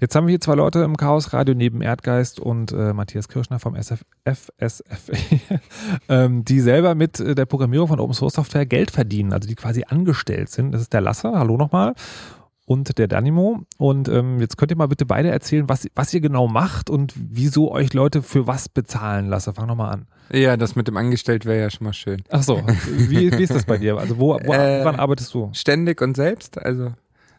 Jetzt 0.00 0.14
haben 0.14 0.26
wir 0.26 0.32
hier 0.32 0.40
zwei 0.40 0.54
Leute 0.54 0.80
im 0.80 0.96
Chaos 0.96 1.32
Radio 1.32 1.54
neben 1.54 1.82
Erdgeist 1.82 2.40
und 2.40 2.72
äh, 2.72 2.92
Matthias 2.92 3.28
Kirschner 3.28 3.58
vom 3.58 3.74
SF, 3.74 4.04
FSF, 4.24 5.10
ähm, 6.08 6.44
die 6.44 6.60
selber 6.60 6.94
mit 6.94 7.20
äh, 7.20 7.34
der 7.34 7.46
Programmierung 7.46 7.88
von 7.88 8.00
Open 8.00 8.14
Source 8.14 8.34
Software 8.34 8.66
Geld 8.66 8.90
verdienen, 8.90 9.32
also 9.32 9.48
die 9.48 9.54
quasi 9.54 9.84
angestellt 9.88 10.50
sind. 10.50 10.72
Das 10.72 10.80
ist 10.80 10.92
der 10.92 11.00
Lasse, 11.00 11.32
hallo 11.34 11.56
nochmal. 11.56 11.94
Und 12.68 12.98
der 12.98 13.08
Danimo. 13.08 13.62
Und 13.78 14.08
ähm, 14.08 14.40
jetzt 14.40 14.58
könnt 14.58 14.70
ihr 14.70 14.76
mal 14.76 14.88
bitte 14.88 15.06
beide 15.06 15.30
erzählen, 15.30 15.70
was, 15.70 15.88
was 15.94 16.12
ihr 16.12 16.20
genau 16.20 16.48
macht 16.48 16.90
und 16.90 17.14
wieso 17.16 17.72
euch 17.72 17.94
Leute 17.94 18.20
für 18.20 18.46
was 18.46 18.68
bezahlen. 18.68 19.30
Lasse, 19.30 19.54
fang 19.54 19.68
nochmal 19.68 19.94
an. 19.94 20.06
Ja, 20.30 20.58
das 20.58 20.76
mit 20.76 20.86
dem 20.86 20.98
Angestellt 20.98 21.46
wäre 21.46 21.62
ja 21.62 21.70
schon 21.70 21.86
mal 21.86 21.94
schön. 21.94 22.22
Ach 22.28 22.42
so, 22.42 22.60
wie, 22.90 23.32
wie 23.32 23.42
ist 23.42 23.54
das 23.54 23.64
bei 23.64 23.78
dir? 23.78 23.96
Also 23.96 24.18
wo, 24.18 24.38
wo 24.44 24.52
Äh, 24.52 24.84
wann 24.84 24.96
arbeitest 24.96 25.32
du? 25.32 25.48
Ständig 25.54 26.02
und 26.02 26.14
selbst, 26.14 26.58
also 26.58 26.92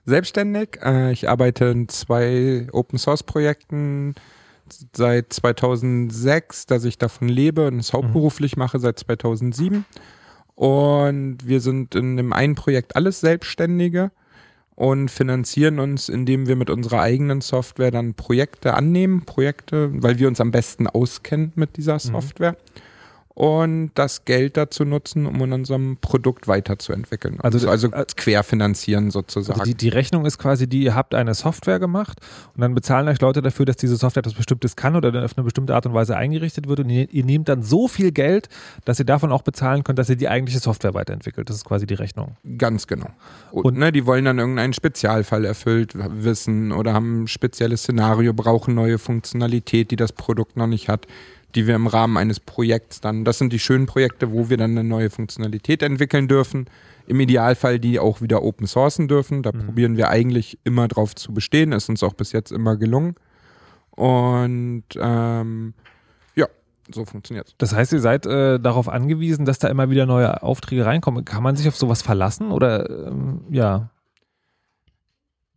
selbstständig. 0.03 0.80
Äh, 0.84 1.11
ich 1.11 1.30
arbeite 1.30 1.65
in 1.65 1.88
zwei 1.89 2.67
Open 2.71 2.97
Source 2.97 3.21
Projekten 3.21 4.15
seit 4.93 5.32
2006, 5.32 6.65
dass 6.65 6.86
ich 6.86 6.97
davon 6.97 7.30
lebe 7.30 7.67
und 7.67 7.77
es 7.77 7.93
hauptberuflich 7.93 8.57
mache 8.57 8.80
seit 8.80 8.97
2007. 8.97 9.86
Und 10.55 11.38
wir 11.45 11.61
sind 11.61 11.93
in 11.93 12.17
dem 12.17 12.34
einen 12.34 12.55
Projekt 12.55 12.95
alles 12.95 13.19
Selbstständige 13.19 14.09
und 14.80 15.11
finanzieren 15.11 15.77
uns, 15.80 16.07
indem 16.07 16.47
wir 16.47 16.55
mit 16.55 16.69
unserer 16.69 17.01
eigenen 17.01 17.41
Software 17.41 17.91
dann 17.91 18.13
Projekte 18.13 18.73
annehmen, 18.75 19.25
Projekte, 19.25 19.89
weil 20.01 20.19
wir 20.19 20.30
uns 20.30 20.39
am 20.39 20.51
besten 20.51 20.88
auskennen 20.88 21.51
mit 21.55 21.75
dieser 21.75 21.99
Software. 21.99 22.55
Und 23.39 23.91
das 23.95 24.25
Geld 24.25 24.57
dazu 24.57 24.83
nutzen, 24.83 25.25
um 25.25 25.41
in 25.41 25.53
unserem 25.53 25.95
Produkt 26.01 26.49
weiterzuentwickeln. 26.49 27.39
Also- 27.39 27.69
Also, 27.69 27.89
also 27.89 28.05
querfinanzieren 28.17 29.11
sozusagen. 29.11 29.57
Also 29.61 29.71
die, 29.71 29.77
die 29.77 29.87
Rechnung 29.87 30.25
ist 30.25 30.37
quasi 30.39 30.67
die, 30.67 30.83
ihr 30.83 30.93
habt 30.93 31.15
eine 31.15 31.33
Software 31.33 31.79
gemacht 31.79 32.19
und 32.53 32.59
dann 32.59 32.75
bezahlen 32.75 33.07
euch 33.07 33.21
Leute 33.21 33.41
dafür, 33.41 33.65
dass 33.65 33.77
diese 33.77 33.95
Software 33.95 34.19
etwas 34.19 34.33
Bestimmtes 34.33 34.75
kann 34.75 34.97
oder 34.97 35.13
dann 35.13 35.23
auf 35.23 35.37
eine 35.37 35.45
bestimmte 35.45 35.73
Art 35.73 35.85
und 35.85 35.93
Weise 35.93 36.17
eingerichtet 36.17 36.67
wird 36.67 36.81
und 36.81 36.89
ihr, 36.89 37.09
ihr 37.13 37.23
nehmt 37.23 37.47
dann 37.47 37.63
so 37.63 37.87
viel 37.87 38.11
Geld, 38.11 38.49
dass 38.83 38.99
ihr 38.99 39.05
davon 39.05 39.31
auch 39.31 39.43
bezahlen 39.43 39.85
könnt, 39.85 39.99
dass 39.99 40.09
ihr 40.09 40.17
die 40.17 40.27
eigentliche 40.27 40.59
Software 40.59 40.93
weiterentwickelt. 40.93 41.49
Das 41.49 41.55
ist 41.55 41.63
quasi 41.63 41.85
die 41.87 41.93
Rechnung. 41.93 42.35
Ganz 42.57 42.87
genau. 42.87 43.07
Und, 43.53 43.63
Und- 43.63 43.77
ne, 43.77 43.93
die 43.93 44.05
wollen 44.05 44.25
dann 44.25 44.37
irgendeinen 44.39 44.73
Spezialfall 44.73 45.45
erfüllt 45.45 45.93
wissen 45.95 46.73
oder 46.73 46.93
haben 46.93 47.23
ein 47.23 47.27
spezielles 47.29 47.83
Szenario, 47.83 48.33
brauchen 48.33 48.75
neue 48.75 48.97
Funktionalität, 48.97 49.91
die 49.91 49.95
das 49.95 50.11
Produkt 50.11 50.57
noch 50.57 50.67
nicht 50.67 50.89
hat, 50.89 51.07
die 51.56 51.68
wir 51.68 51.76
im 51.76 51.88
Rahmen 51.88 52.18
eines 52.18 52.39
Projekts 52.39 53.02
dann, 53.02 53.26
das 53.26 53.38
sind 53.38 53.52
die 53.52 53.60
schönen 53.60 53.86
Projekte, 53.86 54.32
wo 54.32 54.50
wir 54.50 54.58
dann 54.58 54.72
eine 54.72 54.84
neue 54.84 55.10
Funktionalität 55.10 55.82
entwickeln 55.82 56.28
dürfen. 56.28 56.68
Im 57.08 57.20
Idealfall 57.20 57.80
die 57.80 58.00
auch 58.00 58.22
wieder 58.22 58.43
open 58.43 58.68
sourcen 58.68 59.08
dürfen. 59.08 59.41
Da 59.41 59.52
probieren 59.52 59.97
wir 59.97 60.10
eigentlich 60.10 60.60
immer 60.64 60.88
drauf 60.88 61.16
zu 61.16 61.34
bestehen. 61.34 61.72
Ist 61.72 61.89
uns 61.89 62.04
auch 62.04 62.14
bis 62.14 62.34
jetzt 62.34 62.52
immer 62.52 62.78
gelungen. 62.78 63.16
Und 63.89 64.84
ähm, 64.95 65.74
ja, 66.36 66.47
so 66.93 67.06
funktioniert's. 67.06 67.56
Das 67.58 67.74
heißt, 67.74 67.93
ihr 67.93 68.00
seid 68.00 68.28
äh, 68.28 68.60
darauf 68.60 68.88
angewiesen, 68.88 69.45
dass 69.45 69.58
da 69.58 69.70
immer 69.70 69.89
wieder 69.89 70.06
neue 70.06 70.43
Aufträge 70.43 70.86
reinkommen. 70.86 71.26
Kann 71.26 71.41
man 71.41 71.56
sich 71.56 71.68
auf 71.68 71.76
sowas 71.76 72.04
verlassen 72.04 72.52
oder 72.52 73.08
ähm, 73.08 73.41
ja? 73.50 73.89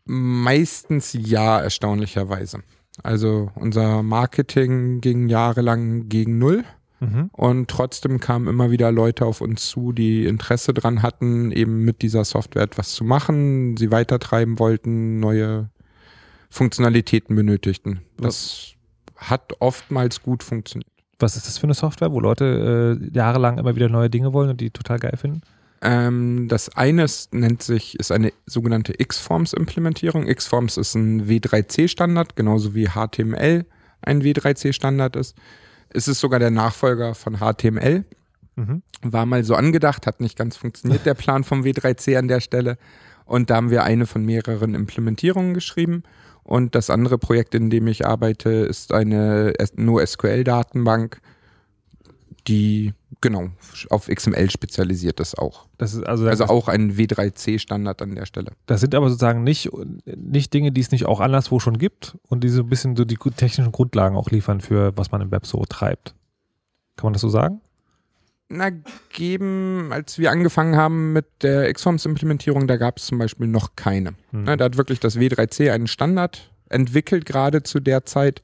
Meistens 0.04 1.12
ja, 1.12 1.60
erstaunlicherweise. 1.60 2.62
Also 3.02 3.50
unser 3.54 4.02
Marketing 4.02 5.00
ging 5.00 5.28
jahrelang 5.28 6.08
gegen 6.08 6.38
Null 6.38 6.64
Mhm. 7.00 7.30
und 7.32 7.68
trotzdem 7.68 8.20
kamen 8.20 8.46
immer 8.46 8.70
wieder 8.70 8.92
Leute 8.92 9.26
auf 9.26 9.40
uns 9.40 9.66
zu, 9.66 9.90
die 9.90 10.24
Interesse 10.24 10.72
dran 10.72 11.02
hatten, 11.02 11.50
eben 11.50 11.84
mit 11.84 12.00
dieser 12.00 12.24
Software 12.24 12.62
etwas 12.62 12.92
zu 12.92 13.02
machen, 13.02 13.76
sie 13.76 13.90
weitertreiben 13.90 14.60
wollten, 14.60 15.18
neue 15.18 15.68
Funktionalitäten 16.48 17.34
benötigten. 17.34 18.02
Das 18.18 18.74
hat 19.16 19.54
oftmals 19.58 20.22
gut 20.22 20.44
funktioniert. 20.44 20.88
Was 21.18 21.36
ist 21.36 21.48
das 21.48 21.58
für 21.58 21.64
eine 21.64 21.74
Software, 21.74 22.12
wo 22.12 22.20
Leute 22.20 22.98
äh, 23.02 23.16
jahrelang 23.16 23.58
immer 23.58 23.74
wieder 23.74 23.88
neue 23.88 24.10
Dinge 24.10 24.32
wollen 24.32 24.50
und 24.50 24.60
die 24.60 24.70
total 24.70 24.98
geil 25.00 25.16
finden? 25.16 25.40
Ähm, 25.82 26.46
das 26.48 26.68
eine 26.76 27.04
ist, 27.04 27.34
nennt 27.34 27.62
sich, 27.62 27.98
ist 27.98 28.12
eine 28.12 28.32
sogenannte 28.46 28.94
X-Forms-Implementierung. 28.96 30.28
X-Forms 30.28 30.76
ist 30.76 30.94
ein 30.94 31.28
W3C-Standard, 31.28 32.36
genauso 32.36 32.74
wie 32.74 32.88
HTML 32.88 33.66
ein 34.00 34.22
W3C-Standard 34.22 35.16
ist. 35.16 35.36
Es 35.90 36.06
ist 36.06 36.20
sogar 36.20 36.38
der 36.38 36.50
Nachfolger 36.50 37.14
von 37.14 37.38
HTML. 37.38 38.04
Mhm. 38.54 38.82
War 39.02 39.26
mal 39.26 39.42
so 39.42 39.56
angedacht, 39.56 40.06
hat 40.06 40.20
nicht 40.20 40.38
ganz 40.38 40.56
funktioniert, 40.56 41.04
der 41.04 41.14
Plan 41.14 41.42
vom 41.42 41.62
W3C 41.62 42.16
an 42.16 42.28
der 42.28 42.40
Stelle. 42.40 42.78
Und 43.24 43.50
da 43.50 43.56
haben 43.56 43.70
wir 43.70 43.82
eine 43.82 44.06
von 44.06 44.24
mehreren 44.24 44.74
Implementierungen 44.74 45.52
geschrieben. 45.52 46.04
Und 46.44 46.74
das 46.74 46.90
andere 46.90 47.18
Projekt, 47.18 47.54
in 47.54 47.70
dem 47.70 47.86
ich 47.88 48.06
arbeite, 48.06 48.50
ist 48.50 48.92
eine 48.92 49.52
NoSQL-Datenbank. 49.76 51.20
Die 52.48 52.92
genau 53.20 53.50
auf 53.90 54.08
XML 54.08 54.50
spezialisiert 54.50 55.20
ist 55.20 55.38
auch. 55.38 55.66
Das 55.78 55.94
ist 55.94 56.04
also, 56.04 56.26
also 56.26 56.44
auch 56.44 56.68
ein 56.68 56.96
W3C-Standard 56.96 58.02
an 58.02 58.14
der 58.14 58.26
Stelle. 58.26 58.52
Das 58.66 58.80
sind 58.80 58.94
aber 58.94 59.08
sozusagen 59.08 59.44
nicht, 59.44 59.70
nicht 60.04 60.52
Dinge, 60.52 60.72
die 60.72 60.80
es 60.80 60.90
nicht 60.90 61.06
auch 61.06 61.20
anderswo 61.20 61.60
schon 61.60 61.78
gibt 61.78 62.16
und 62.28 62.42
die 62.42 62.48
so 62.48 62.62
ein 62.62 62.68
bisschen 62.68 62.96
so 62.96 63.04
die 63.04 63.16
technischen 63.16 63.72
Grundlagen 63.72 64.16
auch 64.16 64.30
liefern 64.30 64.60
für 64.60 64.96
was 64.96 65.12
man 65.12 65.20
im 65.20 65.30
Web 65.30 65.46
so 65.46 65.64
treibt. 65.68 66.14
Kann 66.96 67.06
man 67.06 67.12
das 67.12 67.22
so 67.22 67.28
sagen? 67.28 67.60
Na, 68.48 68.70
geben, 69.10 69.88
als 69.92 70.18
wir 70.18 70.30
angefangen 70.30 70.76
haben 70.76 71.14
mit 71.14 71.24
der 71.42 71.72
Xforms-Implementierung, 71.72 72.66
da 72.66 72.76
gab 72.76 72.98
es 72.98 73.06
zum 73.06 73.18
Beispiel 73.18 73.46
noch 73.46 73.76
keine. 73.76 74.10
Hm. 74.30 74.44
Na, 74.44 74.56
da 74.56 74.66
hat 74.66 74.76
wirklich 74.76 75.00
das 75.00 75.16
W3C 75.16 75.70
einen 75.72 75.86
Standard 75.86 76.50
entwickelt, 76.68 77.24
gerade 77.24 77.62
zu 77.62 77.80
der 77.80 78.04
Zeit, 78.04 78.42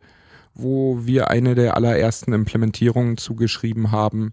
wo 0.59 1.07
wir 1.07 1.31
eine 1.31 1.55
der 1.55 1.77
allerersten 1.77 2.33
Implementierungen 2.33 3.17
zugeschrieben 3.17 3.91
haben, 3.91 4.33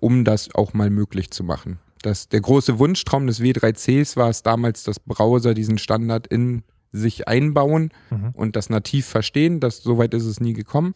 um 0.00 0.24
das 0.24 0.54
auch 0.54 0.74
mal 0.74 0.90
möglich 0.90 1.30
zu 1.30 1.44
machen. 1.44 1.78
Das, 2.02 2.28
der 2.28 2.40
große 2.40 2.78
Wunschtraum 2.78 3.26
des 3.26 3.40
W3Cs 3.40 4.16
war 4.16 4.30
es 4.30 4.42
damals, 4.42 4.84
dass 4.84 5.00
Browser 5.00 5.54
diesen 5.54 5.78
Standard 5.78 6.26
in 6.26 6.62
sich 6.92 7.28
einbauen 7.28 7.90
mhm. 8.10 8.30
und 8.32 8.56
das 8.56 8.70
nativ 8.70 9.06
verstehen. 9.06 9.60
Das, 9.60 9.82
soweit 9.82 10.14
ist 10.14 10.24
es 10.24 10.40
nie 10.40 10.54
gekommen. 10.54 10.94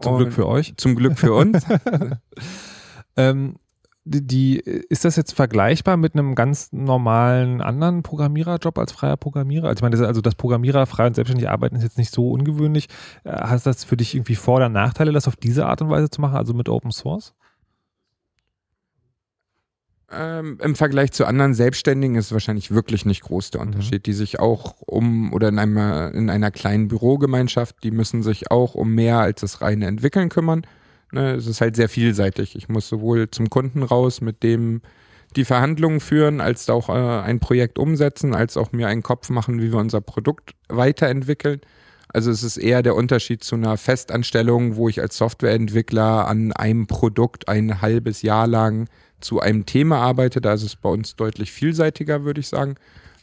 Zum 0.00 0.14
und 0.14 0.18
Glück 0.18 0.32
für 0.32 0.46
euch. 0.46 0.74
Zum 0.76 0.94
Glück 0.94 1.18
für 1.18 1.32
uns. 1.32 1.64
ähm, 3.16 3.56
die, 4.06 4.58
ist 4.58 5.04
das 5.04 5.16
jetzt 5.16 5.32
vergleichbar 5.32 5.96
mit 5.96 6.14
einem 6.14 6.34
ganz 6.34 6.72
normalen 6.72 7.62
anderen 7.62 8.02
Programmiererjob 8.02 8.78
als 8.78 8.92
freier 8.92 9.16
Programmierer? 9.16 9.68
Also 9.68 9.78
ich 9.78 9.82
meine, 9.82 9.96
das, 9.96 10.06
also 10.06 10.20
das 10.20 10.34
Programmierer 10.34 10.84
frei 10.86 11.06
und 11.06 11.14
selbstständig 11.14 11.48
arbeiten 11.48 11.76
ist 11.76 11.82
jetzt 11.82 11.98
nicht 11.98 12.12
so 12.12 12.30
ungewöhnlich. 12.30 12.88
Äh, 13.24 13.32
hast 13.32 13.66
das 13.66 13.84
für 13.84 13.96
dich 13.96 14.14
irgendwie 14.14 14.34
Vor- 14.34 14.56
oder 14.56 14.68
Nachteile, 14.68 15.12
das 15.12 15.26
auf 15.26 15.36
diese 15.36 15.66
Art 15.66 15.80
und 15.80 15.88
Weise 15.88 16.10
zu 16.10 16.20
machen, 16.20 16.36
also 16.36 16.52
mit 16.52 16.68
Open 16.68 16.90
Source? 16.90 17.34
Ähm, 20.12 20.58
Im 20.62 20.76
Vergleich 20.76 21.12
zu 21.12 21.24
anderen 21.24 21.54
Selbstständigen 21.54 22.16
ist 22.16 22.30
wahrscheinlich 22.30 22.70
wirklich 22.70 23.06
nicht 23.06 23.22
groß 23.22 23.52
der 23.52 23.62
mhm. 23.62 23.68
Unterschied, 23.68 24.00
mhm. 24.00 24.02
die 24.02 24.12
sich 24.12 24.38
auch 24.38 24.76
um 24.82 25.32
oder 25.32 25.48
in 25.48 25.58
einer, 25.58 26.12
in 26.14 26.28
einer 26.28 26.50
kleinen 26.50 26.88
Bürogemeinschaft, 26.88 27.82
die 27.82 27.90
müssen 27.90 28.22
sich 28.22 28.50
auch 28.50 28.74
um 28.74 28.94
mehr 28.94 29.18
als 29.18 29.40
das 29.40 29.62
reine 29.62 29.86
Entwickeln 29.86 30.28
kümmern. 30.28 30.66
Ne, 31.14 31.34
es 31.34 31.46
ist 31.46 31.60
halt 31.60 31.76
sehr 31.76 31.88
vielseitig. 31.88 32.56
Ich 32.56 32.68
muss 32.68 32.88
sowohl 32.88 33.30
zum 33.30 33.48
Kunden 33.48 33.84
raus, 33.84 34.20
mit 34.20 34.42
dem 34.42 34.82
die 35.36 35.44
Verhandlungen 35.44 36.00
führen, 36.00 36.40
als 36.40 36.68
auch 36.68 36.88
äh, 36.88 36.92
ein 36.92 37.38
Projekt 37.38 37.78
umsetzen, 37.78 38.34
als 38.34 38.56
auch 38.56 38.72
mir 38.72 38.88
einen 38.88 39.04
Kopf 39.04 39.30
machen, 39.30 39.62
wie 39.62 39.70
wir 39.70 39.78
unser 39.78 40.00
Produkt 40.00 40.56
weiterentwickeln. 40.68 41.60
Also 42.08 42.32
es 42.32 42.42
ist 42.42 42.56
eher 42.56 42.82
der 42.82 42.96
Unterschied 42.96 43.44
zu 43.44 43.54
einer 43.54 43.76
Festanstellung, 43.76 44.74
wo 44.74 44.88
ich 44.88 45.00
als 45.00 45.16
Softwareentwickler 45.16 46.26
an 46.26 46.52
einem 46.52 46.88
Produkt 46.88 47.48
ein 47.48 47.80
halbes 47.80 48.22
Jahr 48.22 48.48
lang 48.48 48.88
zu 49.20 49.38
einem 49.38 49.66
Thema 49.66 49.98
arbeite. 49.98 50.40
Da 50.40 50.54
ist 50.54 50.64
es 50.64 50.74
bei 50.74 50.88
uns 50.88 51.14
deutlich 51.14 51.52
vielseitiger, 51.52 52.24
würde 52.24 52.40
ich 52.40 52.48
sagen, 52.48 52.74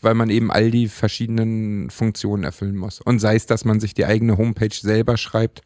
weil 0.01 0.13
man 0.13 0.29
eben 0.29 0.49
all 0.49 0.71
die 0.71 0.87
verschiedenen 0.87 1.89
Funktionen 1.89 2.45
erfüllen 2.45 2.77
muss. 2.77 3.01
Und 3.01 3.19
sei 3.19 3.35
es, 3.35 3.47
dass 3.47 3.65
man 3.65 3.81
sich 3.81 3.93
die 3.93 4.05
eigene 4.05 4.37
Homepage 4.37 4.73
selber 4.73 5.17
schreibt, 5.17 5.61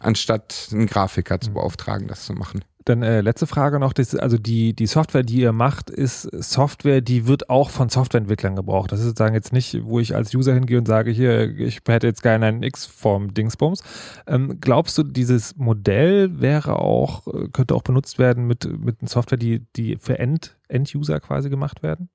anstatt 0.00 0.68
einen 0.72 0.86
Grafiker 0.86 1.40
zu 1.40 1.50
mhm. 1.50 1.54
beauftragen, 1.54 2.08
das 2.08 2.24
zu 2.24 2.32
machen. 2.32 2.64
Dann 2.84 3.02
äh, 3.02 3.20
letzte 3.20 3.46
Frage 3.46 3.78
noch, 3.78 3.92
das, 3.92 4.14
also 4.14 4.38
die, 4.38 4.72
die 4.72 4.86
Software, 4.86 5.22
die 5.22 5.40
ihr 5.40 5.52
macht, 5.52 5.90
ist 5.90 6.22
Software, 6.22 7.02
die 7.02 7.26
wird 7.26 7.50
auch 7.50 7.68
von 7.68 7.90
Softwareentwicklern 7.90 8.56
gebraucht. 8.56 8.92
Das 8.92 9.00
ist 9.00 9.06
sozusagen 9.06 9.34
jetzt 9.34 9.52
nicht, 9.52 9.84
wo 9.84 10.00
ich 10.00 10.14
als 10.14 10.34
User 10.34 10.54
hingehe 10.54 10.78
und 10.78 10.88
sage, 10.88 11.10
hier, 11.10 11.58
ich 11.58 11.80
hätte 11.86 12.06
jetzt 12.06 12.22
gerne 12.22 12.46
einen 12.46 12.62
X-Form-Dingsbums. 12.62 13.82
Ähm, 14.26 14.58
glaubst 14.60 14.96
du, 14.96 15.02
dieses 15.02 15.56
Modell 15.56 16.40
wäre 16.40 16.76
auch, 16.76 17.26
äh, 17.26 17.48
könnte 17.52 17.74
auch 17.74 17.82
benutzt 17.82 18.18
werden 18.18 18.46
mit, 18.46 18.66
mit 18.80 19.06
Software, 19.06 19.38
die, 19.38 19.66
die 19.76 19.98
für 20.00 20.18
End, 20.18 20.56
End-User 20.68 21.20
quasi 21.20 21.50
gemacht 21.50 21.82
werden? 21.82 22.08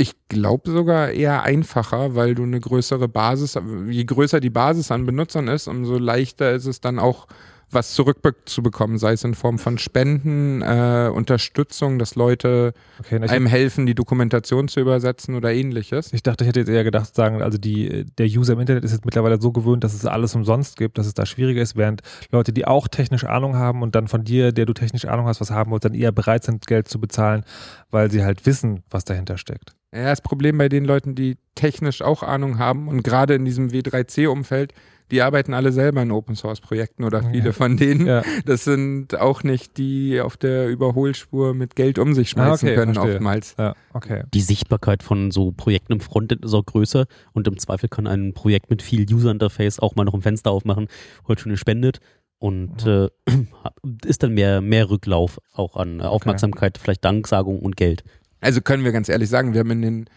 Ich 0.00 0.14
glaube 0.28 0.70
sogar 0.70 1.10
eher 1.10 1.42
einfacher, 1.42 2.14
weil 2.14 2.36
du 2.36 2.44
eine 2.44 2.60
größere 2.60 3.08
Basis, 3.08 3.58
je 3.88 4.04
größer 4.04 4.38
die 4.38 4.48
Basis 4.48 4.92
an 4.92 5.04
Benutzern 5.04 5.48
ist, 5.48 5.66
umso 5.66 5.98
leichter 5.98 6.52
ist 6.52 6.66
es 6.66 6.80
dann 6.80 7.00
auch 7.00 7.26
was 7.70 7.94
zurückzubekommen, 7.94 8.98
sei 8.98 9.12
es 9.12 9.24
in 9.24 9.34
Form 9.34 9.58
von 9.58 9.76
Spenden, 9.78 10.62
äh, 10.62 11.10
Unterstützung, 11.12 11.98
dass 11.98 12.14
Leute 12.14 12.72
okay, 13.00 13.20
einem 13.20 13.46
helfen, 13.46 13.86
die 13.86 13.94
Dokumentation 13.94 14.68
zu 14.68 14.80
übersetzen 14.80 15.34
oder 15.34 15.52
ähnliches. 15.52 16.12
Ich 16.12 16.22
dachte, 16.22 16.44
ich 16.44 16.48
hätte 16.48 16.60
jetzt 16.60 16.70
eher 16.70 16.84
gedacht, 16.84 17.14
sagen, 17.14 17.42
also 17.42 17.58
die, 17.58 18.06
der 18.16 18.26
User 18.26 18.54
im 18.54 18.60
Internet 18.60 18.84
ist 18.84 18.92
jetzt 18.92 19.04
mittlerweile 19.04 19.40
so 19.40 19.52
gewöhnt, 19.52 19.84
dass 19.84 19.94
es 19.94 20.06
alles 20.06 20.34
umsonst 20.34 20.76
gibt, 20.76 20.96
dass 20.98 21.06
es 21.06 21.14
da 21.14 21.26
schwieriger 21.26 21.60
ist, 21.60 21.76
während 21.76 22.02
Leute, 22.30 22.52
die 22.52 22.66
auch 22.66 22.88
technisch 22.88 23.24
Ahnung 23.24 23.56
haben 23.56 23.82
und 23.82 23.94
dann 23.94 24.08
von 24.08 24.24
dir, 24.24 24.52
der 24.52 24.64
du 24.64 24.72
technisch 24.72 25.04
Ahnung 25.04 25.26
hast, 25.26 25.40
was 25.40 25.50
haben 25.50 25.70
wollt, 25.70 25.84
dann 25.84 25.94
eher 25.94 26.12
bereit 26.12 26.44
sind, 26.44 26.66
Geld 26.66 26.88
zu 26.88 27.00
bezahlen, 27.00 27.44
weil 27.90 28.10
sie 28.10 28.24
halt 28.24 28.46
wissen, 28.46 28.82
was 28.90 29.04
dahinter 29.04 29.36
steckt. 29.36 29.74
Ja, 29.92 30.04
das 30.04 30.20
Problem 30.20 30.58
bei 30.58 30.68
den 30.68 30.84
Leuten, 30.84 31.14
die 31.14 31.36
technisch 31.54 32.02
auch 32.02 32.22
Ahnung 32.22 32.58
haben 32.58 32.88
und 32.88 33.02
gerade 33.02 33.34
in 33.34 33.44
diesem 33.44 33.70
W3C-Umfeld, 33.70 34.74
die 35.10 35.22
arbeiten 35.22 35.54
alle 35.54 35.72
selber 35.72 36.02
in 36.02 36.10
Open 36.10 36.36
Source 36.36 36.60
Projekten 36.60 37.04
oder 37.04 37.22
viele 37.22 37.46
ja. 37.46 37.52
von 37.52 37.78
denen. 37.78 38.06
Ja. 38.06 38.22
Das 38.44 38.64
sind 38.64 39.18
auch 39.18 39.42
nicht 39.42 39.78
die 39.78 40.20
auf 40.20 40.36
der 40.36 40.68
Überholspur 40.68 41.54
mit 41.54 41.76
Geld 41.76 41.98
um 41.98 42.12
sich 42.12 42.28
schmeißen 42.28 42.68
ah, 42.68 42.72
okay, 42.72 42.78
können 42.78 42.94
verstehe. 42.94 43.14
oftmals. 43.14 43.54
Ja, 43.58 43.74
okay. 43.94 44.24
Die 44.34 44.42
Sichtbarkeit 44.42 45.02
von 45.02 45.30
so 45.30 45.52
Projekten 45.52 45.94
im 45.94 46.00
Frontend 46.00 46.44
ist 46.44 46.52
auch 46.52 46.66
größer 46.66 47.06
und 47.32 47.48
im 47.48 47.58
Zweifel 47.58 47.88
kann 47.88 48.06
ein 48.06 48.34
Projekt 48.34 48.68
mit 48.68 48.82
viel 48.82 49.06
User 49.10 49.30
Interface 49.30 49.78
auch 49.78 49.96
mal 49.96 50.04
noch 50.04 50.14
ein 50.14 50.22
Fenster 50.22 50.50
aufmachen, 50.50 50.88
heute 51.26 51.42
schon 51.42 51.56
spendet 51.56 52.00
und 52.38 52.84
mhm. 52.84 53.08
äh, 53.26 54.06
ist 54.06 54.22
dann 54.22 54.34
mehr, 54.34 54.60
mehr 54.60 54.90
Rücklauf 54.90 55.40
auch 55.54 55.76
an 55.76 56.02
Aufmerksamkeit, 56.02 56.76
okay. 56.76 56.82
vielleicht 56.82 57.04
Danksagung 57.04 57.60
und 57.60 57.76
Geld. 57.76 58.04
Also 58.40 58.60
können 58.60 58.84
wir 58.84 58.92
ganz 58.92 59.08
ehrlich 59.08 59.28
sagen, 59.28 59.52
wir 59.52 59.60
haben 59.60 59.70
in 59.70 59.82
den 59.82 60.10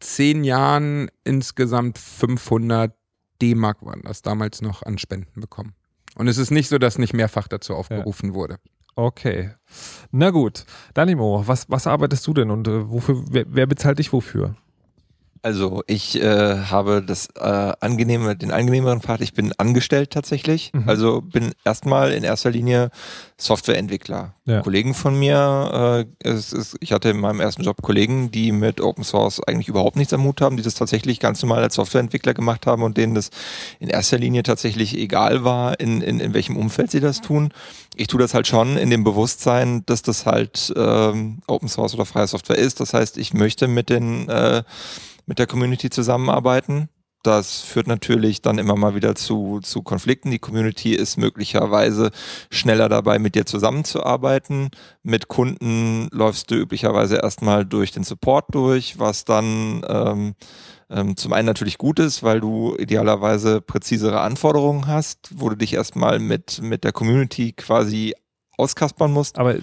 zehn 0.00 0.44
Jahren 0.44 1.10
insgesamt 1.24 1.98
500 1.98 2.92
D-Mark 3.40 3.84
waren 3.84 4.02
das 4.02 4.22
damals 4.22 4.62
noch 4.62 4.82
an 4.82 4.98
Spenden 4.98 5.40
bekommen. 5.40 5.74
Und 6.16 6.28
es 6.28 6.38
ist 6.38 6.50
nicht 6.50 6.68
so, 6.68 6.78
dass 6.78 6.98
nicht 6.98 7.14
mehrfach 7.14 7.48
dazu 7.48 7.74
aufgerufen 7.74 8.30
ja. 8.30 8.34
wurde. 8.34 8.56
Okay. 8.96 9.52
Na 10.10 10.30
gut. 10.30 10.64
Danimo, 10.94 11.46
was, 11.46 11.70
was 11.70 11.86
arbeitest 11.86 12.26
du 12.26 12.34
denn 12.34 12.50
und 12.50 12.66
äh, 12.66 12.90
wofür, 12.90 13.24
wer, 13.30 13.44
wer 13.48 13.66
bezahlt 13.66 14.00
dich 14.00 14.12
wofür? 14.12 14.56
Also 15.42 15.82
ich 15.86 16.20
äh, 16.20 16.56
habe 16.70 17.02
das 17.02 17.28
äh, 17.36 17.72
angenehme, 17.80 18.36
den 18.36 18.50
angenehmeren 18.50 19.00
Part. 19.00 19.20
Ich 19.20 19.32
bin 19.32 19.52
angestellt 19.58 20.10
tatsächlich. 20.10 20.72
Mhm. 20.72 20.88
Also 20.88 21.20
bin 21.20 21.52
erstmal 21.64 22.12
in 22.12 22.24
erster 22.24 22.50
Linie 22.50 22.90
Softwareentwickler. 23.36 24.34
Ja. 24.46 24.62
Kollegen 24.62 24.94
von 24.94 25.18
mir, 25.18 26.06
äh, 26.22 26.28
es 26.28 26.52
ist, 26.52 26.76
ich 26.80 26.92
hatte 26.92 27.10
in 27.10 27.20
meinem 27.20 27.40
ersten 27.40 27.62
Job 27.62 27.82
Kollegen, 27.82 28.30
die 28.30 28.50
mit 28.50 28.80
Open 28.80 29.04
Source 29.04 29.40
eigentlich 29.46 29.68
überhaupt 29.68 29.96
nichts 29.96 30.12
am 30.12 30.24
Hut 30.24 30.40
haben, 30.40 30.56
die 30.56 30.62
das 30.62 30.74
tatsächlich 30.74 31.20
ganz 31.20 31.42
normal 31.42 31.62
als 31.62 31.74
Softwareentwickler 31.74 32.34
gemacht 32.34 32.66
haben 32.66 32.82
und 32.82 32.96
denen 32.96 33.14
das 33.14 33.30
in 33.78 33.88
erster 33.88 34.18
Linie 34.18 34.42
tatsächlich 34.42 34.96
egal 34.96 35.44
war, 35.44 35.78
in, 35.78 36.00
in, 36.00 36.18
in 36.18 36.34
welchem 36.34 36.56
Umfeld 36.56 36.90
sie 36.90 37.00
das 37.00 37.20
tun. 37.20 37.50
Ich 37.94 38.08
tue 38.08 38.20
das 38.20 38.34
halt 38.34 38.46
schon 38.46 38.76
in 38.76 38.90
dem 38.90 39.04
Bewusstsein, 39.04 39.84
dass 39.86 40.02
das 40.02 40.26
halt 40.26 40.72
ähm, 40.76 41.38
Open 41.46 41.68
Source 41.68 41.94
oder 41.94 42.06
freie 42.06 42.26
Software 42.26 42.58
ist. 42.58 42.80
Das 42.80 42.94
heißt, 42.94 43.18
ich 43.18 43.34
möchte 43.34 43.68
mit 43.68 43.90
den 43.90 44.28
äh, 44.28 44.62
mit 45.28 45.38
der 45.38 45.46
Community 45.46 45.90
zusammenarbeiten. 45.90 46.88
Das 47.22 47.60
führt 47.60 47.88
natürlich 47.88 48.42
dann 48.42 48.58
immer 48.58 48.76
mal 48.76 48.94
wieder 48.94 49.14
zu, 49.14 49.60
zu 49.60 49.82
Konflikten. 49.82 50.30
Die 50.30 50.38
Community 50.38 50.94
ist 50.94 51.18
möglicherweise 51.18 52.10
schneller 52.50 52.88
dabei, 52.88 53.18
mit 53.18 53.34
dir 53.34 53.44
zusammenzuarbeiten. 53.44 54.70
Mit 55.02 55.28
Kunden 55.28 56.08
läufst 56.12 56.50
du 56.50 56.54
üblicherweise 56.54 57.16
erstmal 57.16 57.66
durch 57.66 57.90
den 57.90 58.04
Support 58.04 58.54
durch, 58.54 58.98
was 58.98 59.24
dann 59.24 59.84
ähm, 59.88 60.34
ähm, 60.90 61.16
zum 61.16 61.32
einen 61.32 61.46
natürlich 61.46 61.76
gut 61.76 61.98
ist, 61.98 62.22
weil 62.22 62.40
du 62.40 62.76
idealerweise 62.78 63.60
präzisere 63.60 64.20
Anforderungen 64.20 64.86
hast, 64.86 65.28
wo 65.34 65.50
du 65.50 65.56
dich 65.56 65.74
erstmal 65.74 66.20
mit, 66.20 66.62
mit 66.62 66.84
der 66.84 66.92
Community 66.92 67.52
quasi 67.52 68.14
auskaspern 68.56 69.12
musst. 69.12 69.38
Aber 69.38 69.54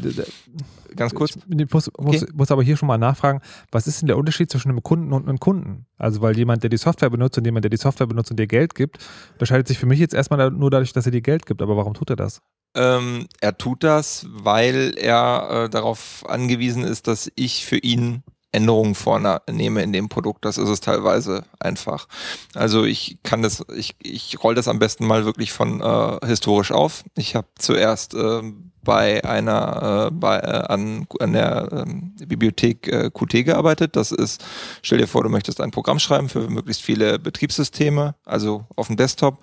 ganz 0.96 1.14
kurz. 1.14 1.38
Ich 1.48 1.74
muss, 1.74 1.90
okay. 1.94 2.04
muss, 2.04 2.26
muss, 2.34 2.52
aber 2.52 2.64
hier 2.64 2.78
schon 2.78 2.88
mal 2.88 2.98
nachfragen, 2.98 3.42
was 3.72 3.88
ist 3.88 4.02
denn 4.02 4.08
der 4.08 4.18
Unterschied 4.18 4.50
zwischen 4.50 4.70
einem 4.70 4.84
Kunden 4.84 5.14
und 5.14 5.28
einem 5.28 5.40
Kunden? 5.40 5.86
Also, 5.98 6.22
weil 6.22 6.38
jemand, 6.38 6.64
der 6.64 6.70
die 6.70 6.78
Software 6.78 7.10
benutzt 7.10 7.38
und 7.38 7.46
jemand, 7.46 7.64
der 7.64 7.70
die 7.70 7.78
Software 7.78 8.08
benutzt 8.08 8.32
und 8.32 8.38
dir 8.38 8.48
Geld 8.48 8.76
gibt, 8.76 8.98
unterscheidet 9.34 9.68
sich 9.68 9.78
für 9.78 9.86
mich 9.86 10.00
jetzt 10.00 10.14
erstmal 10.14 10.52
nur 10.52 10.72
dadurch, 10.72 10.94
dass 10.94 11.06
er 11.06 11.12
dir 11.12 11.22
Geld 11.22 11.46
gibt. 11.46 11.62
Aber 11.62 11.78
warum 11.78 11.94
tut 11.94 12.10
er 12.10 12.16
das? 12.16 12.42
Ähm, 12.76 13.28
er 13.40 13.58
tut 13.58 13.84
das, 13.84 14.28
weil 14.30 14.96
er 14.98 15.66
äh, 15.66 15.70
darauf 15.70 16.26
angewiesen 16.28 16.84
ist, 16.84 17.08
dass 17.08 17.32
ich 17.36 17.66
für 17.66 17.78
ihn 17.78 18.24
Änderungen 18.56 18.96
vornehme 18.96 19.84
in 19.84 19.92
dem 19.92 20.08
Produkt. 20.10 20.46
Das 20.46 20.58
ist 20.58 20.70
es 20.70 20.80
teilweise 20.80 21.44
einfach. 21.60 22.08
Also 22.54 22.86
ich 22.86 23.20
kann 23.22 23.42
das, 23.42 23.66
ich, 23.76 23.96
ich 24.02 24.42
roll 24.42 24.56
das 24.56 24.68
am 24.68 24.80
besten 24.80 25.06
mal 25.06 25.26
wirklich 25.26 25.52
von 25.52 25.82
äh, 25.82 26.26
historisch 26.26 26.72
auf. 26.72 27.04
Ich 27.16 27.36
habe 27.36 27.48
zuerst 27.60 28.14
äh, 28.14 28.42
bei 28.86 29.22
einer 29.26 30.08
äh, 30.08 30.12
bei, 30.12 30.38
äh, 30.38 30.64
an, 30.70 31.08
an 31.20 31.34
der 31.34 31.70
ähm, 31.74 32.14
Bibliothek 32.26 32.88
äh, 32.88 33.10
Qt 33.10 33.44
gearbeitet. 33.44 33.98
Das 33.98 34.14
ist, 34.14 34.46
stell 34.82 35.00
dir 35.00 35.08
vor, 35.08 35.24
du 35.24 35.30
möchtest 35.30 35.60
ein 35.60 35.72
Programm 35.72 36.00
schreiben 36.00 36.30
für 36.30 36.50
möglichst 36.50 36.82
viele 36.82 37.20
Betriebssysteme, 37.20 38.16
also 38.24 38.66
auf 38.78 38.88
dem 38.88 38.96
Desktop. 38.96 39.40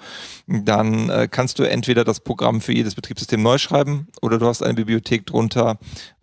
Dann 0.46 1.10
äh, 1.10 1.28
kannst 1.30 1.58
du 1.58 1.64
entweder 1.64 2.04
das 2.04 2.20
Programm 2.20 2.62
für 2.62 2.72
jedes 2.72 2.94
Betriebssystem 2.94 3.42
neu 3.42 3.58
schreiben 3.58 4.08
oder 4.22 4.38
du 4.38 4.46
hast 4.46 4.62
eine 4.62 4.74
Bibliothek 4.74 5.26
drunter, 5.26 5.78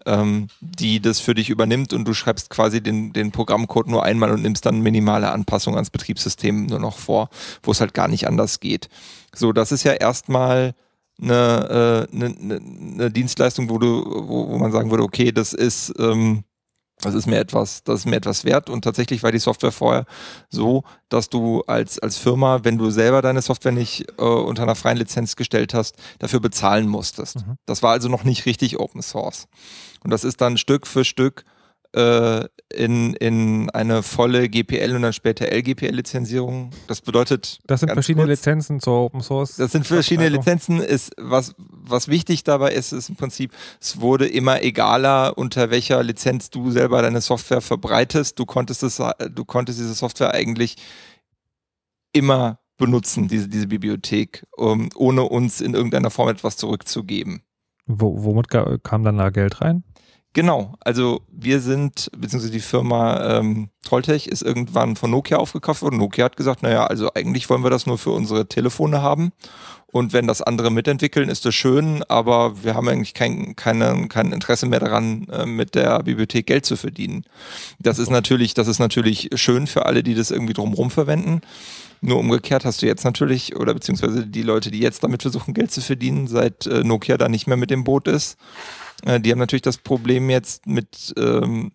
ähm, 0.05 0.47
die 0.61 1.01
das 1.01 1.19
für 1.19 1.35
dich 1.35 1.49
übernimmt 1.49 1.93
und 1.93 2.05
du 2.05 2.13
schreibst 2.13 2.49
quasi 2.49 2.81
den, 2.81 3.13
den 3.13 3.31
Programmcode 3.31 3.87
nur 3.87 4.03
einmal 4.03 4.31
und 4.31 4.41
nimmst 4.41 4.65
dann 4.65 4.81
minimale 4.81 5.31
Anpassungen 5.31 5.77
ans 5.77 5.89
Betriebssystem 5.89 6.67
nur 6.67 6.79
noch 6.79 6.97
vor, 6.97 7.29
wo 7.61 7.71
es 7.71 7.81
halt 7.81 7.93
gar 7.93 8.07
nicht 8.07 8.27
anders 8.27 8.59
geht. 8.59 8.89
So, 9.35 9.51
das 9.51 9.71
ist 9.71 9.83
ja 9.83 9.93
erstmal 9.93 10.73
eine, 11.21 12.07
äh, 12.11 12.15
eine, 12.15 12.61
eine 12.93 13.11
Dienstleistung, 13.11 13.69
wo 13.69 13.77
du, 13.77 14.03
wo, 14.05 14.49
wo 14.49 14.57
man 14.57 14.71
sagen 14.71 14.91
würde, 14.91 15.03
okay, 15.03 15.31
das 15.31 15.53
ist 15.53 15.93
ähm, 15.99 16.43
das 17.01 17.13
ist 17.13 17.27
mir 17.27 17.39
etwas, 17.39 17.83
das 17.83 18.01
ist 18.01 18.05
mir 18.05 18.17
etwas 18.17 18.43
wert. 18.43 18.69
Und 18.69 18.83
tatsächlich 18.83 19.23
war 19.23 19.31
die 19.31 19.39
Software 19.39 19.71
vorher 19.71 20.05
so, 20.49 20.83
dass 21.07 21.29
du 21.29 21.61
als, 21.61 21.97
als 21.99 22.17
Firma, 22.17 22.63
wenn 22.63 22.77
du 22.77 22.89
selber 22.89 23.21
deine 23.21 23.41
Software 23.41 23.71
nicht 23.71 24.05
äh, 24.17 24.23
unter 24.23 24.63
einer 24.63 24.75
freien 24.75 24.97
Lizenz 24.97 25.35
gestellt 25.35 25.73
hast, 25.73 25.95
dafür 26.19 26.41
bezahlen 26.41 26.87
musstest. 26.87 27.47
Mhm. 27.47 27.55
Das 27.65 27.83
war 27.83 27.91
also 27.91 28.09
noch 28.09 28.25
nicht 28.25 28.45
richtig 28.45 28.79
Open 28.79 29.01
Source. 29.01 29.47
Und 30.03 30.11
das 30.11 30.23
ist 30.25 30.41
dann 30.41 30.57
Stück 30.57 30.85
für 30.85 31.05
Stück 31.05 31.45
äh, 31.93 32.45
in, 32.71 33.13
in 33.15 33.69
eine 33.71 34.03
volle 34.03 34.47
GPL 34.47 34.95
und 34.95 35.01
dann 35.01 35.13
später 35.13 35.45
LGPL-Lizenzierung. 35.51 36.69
Das 36.87 37.01
bedeutet. 37.01 37.59
Das 37.65 37.79
sind 37.79 37.91
verschiedene 37.91 38.27
kurz, 38.27 38.39
Lizenzen 38.39 38.79
zur 38.79 38.93
Open 39.05 39.21
Source. 39.21 39.55
Das 39.55 39.71
sind 39.71 39.87
verschiedene 39.87 40.29
Lizenzen. 40.29 40.79
Ist, 40.79 41.13
was, 41.17 41.55
was 41.57 42.07
wichtig 42.07 42.43
dabei 42.43 42.73
ist, 42.73 42.91
ist 42.91 43.09
im 43.09 43.15
Prinzip, 43.15 43.53
es 43.81 43.99
wurde 43.99 44.27
immer 44.27 44.61
egaler, 44.61 45.37
unter 45.37 45.71
welcher 45.71 46.03
Lizenz 46.03 46.49
du 46.51 46.69
selber 46.69 47.01
deine 47.01 47.21
Software 47.21 47.61
verbreitest. 47.61 48.37
Du 48.37 48.45
konntest 48.45 48.83
es, 48.83 49.01
du 49.31 49.45
konntest 49.45 49.79
diese 49.79 49.93
Software 49.95 50.33
eigentlich 50.33 50.75
immer 52.13 52.59
benutzen, 52.77 53.27
diese, 53.27 53.47
diese 53.47 53.67
Bibliothek, 53.67 54.45
um, 54.55 54.89
ohne 54.95 55.23
uns 55.23 55.59
in 55.59 55.73
irgendeiner 55.73 56.11
Form 56.11 56.29
etwas 56.29 56.57
zurückzugeben. 56.57 57.41
Wo, 57.85 58.23
womit 58.23 58.49
kam 58.49 59.03
dann 59.03 59.17
da 59.17 59.31
Geld 59.31 59.61
rein? 59.61 59.83
Genau, 60.33 60.75
also 60.81 61.21
wir 61.31 61.59
sind, 61.59 62.11
beziehungsweise 62.15 62.51
die 62.51 62.59
Firma 62.59 63.39
ähm, 63.39 63.69
Trolltech 63.83 64.27
ist 64.27 64.43
irgendwann 64.43 64.95
von 64.95 65.09
Nokia 65.09 65.37
aufgekauft 65.37 65.81
worden. 65.81 65.97
Nokia 65.97 66.25
hat 66.25 66.37
gesagt, 66.37 66.61
naja, 66.61 66.85
also 66.85 67.11
eigentlich 67.15 67.49
wollen 67.49 67.63
wir 67.63 67.71
das 67.71 67.87
nur 67.87 67.97
für 67.97 68.11
unsere 68.11 68.47
Telefone 68.47 69.01
haben. 69.01 69.31
Und 69.87 70.13
wenn 70.13 70.27
das 70.27 70.43
andere 70.43 70.71
mitentwickeln, 70.71 71.29
ist 71.29 71.45
das 71.45 71.55
schön, 71.55 72.03
aber 72.09 72.63
wir 72.63 72.75
haben 72.75 72.87
eigentlich 72.87 73.15
kein, 73.15 73.55
keine, 73.55 74.07
kein 74.07 74.31
Interesse 74.31 74.67
mehr 74.67 74.79
daran, 74.79 75.27
äh, 75.29 75.47
mit 75.47 75.73
der 75.73 76.03
Bibliothek 76.03 76.45
Geld 76.45 76.65
zu 76.65 76.75
verdienen. 76.75 77.23
Das 77.79 77.97
ist 77.97 78.11
natürlich, 78.11 78.53
das 78.53 78.67
ist 78.67 78.77
natürlich 78.77 79.29
schön 79.33 79.65
für 79.65 79.87
alle, 79.87 80.03
die 80.03 80.13
das 80.13 80.29
irgendwie 80.29 80.53
drumherum 80.53 80.91
verwenden. 80.91 81.41
Nur 82.01 82.17
umgekehrt 82.17 82.65
hast 82.65 82.81
du 82.81 82.85
jetzt 82.85 83.03
natürlich, 83.03 83.55
oder 83.55 83.73
beziehungsweise 83.73 84.25
die 84.25 84.41
Leute, 84.41 84.71
die 84.71 84.79
jetzt 84.79 85.03
damit 85.03 85.21
versuchen, 85.21 85.53
Geld 85.53 85.71
zu 85.71 85.81
verdienen, 85.81 86.27
seit 86.27 86.65
äh, 86.65 86.83
Nokia 86.83 87.17
da 87.17 87.27
nicht 87.27 87.47
mehr 87.47 87.57
mit 87.57 87.71
dem 87.71 87.83
Boot 87.83 88.07
ist, 88.07 88.37
äh, 89.05 89.19
die 89.19 89.31
haben 89.31 89.39
natürlich 89.39 89.61
das 89.61 89.77
Problem 89.77 90.29
jetzt 90.29 90.65
mit 90.65 91.13
ähm, 91.17 91.71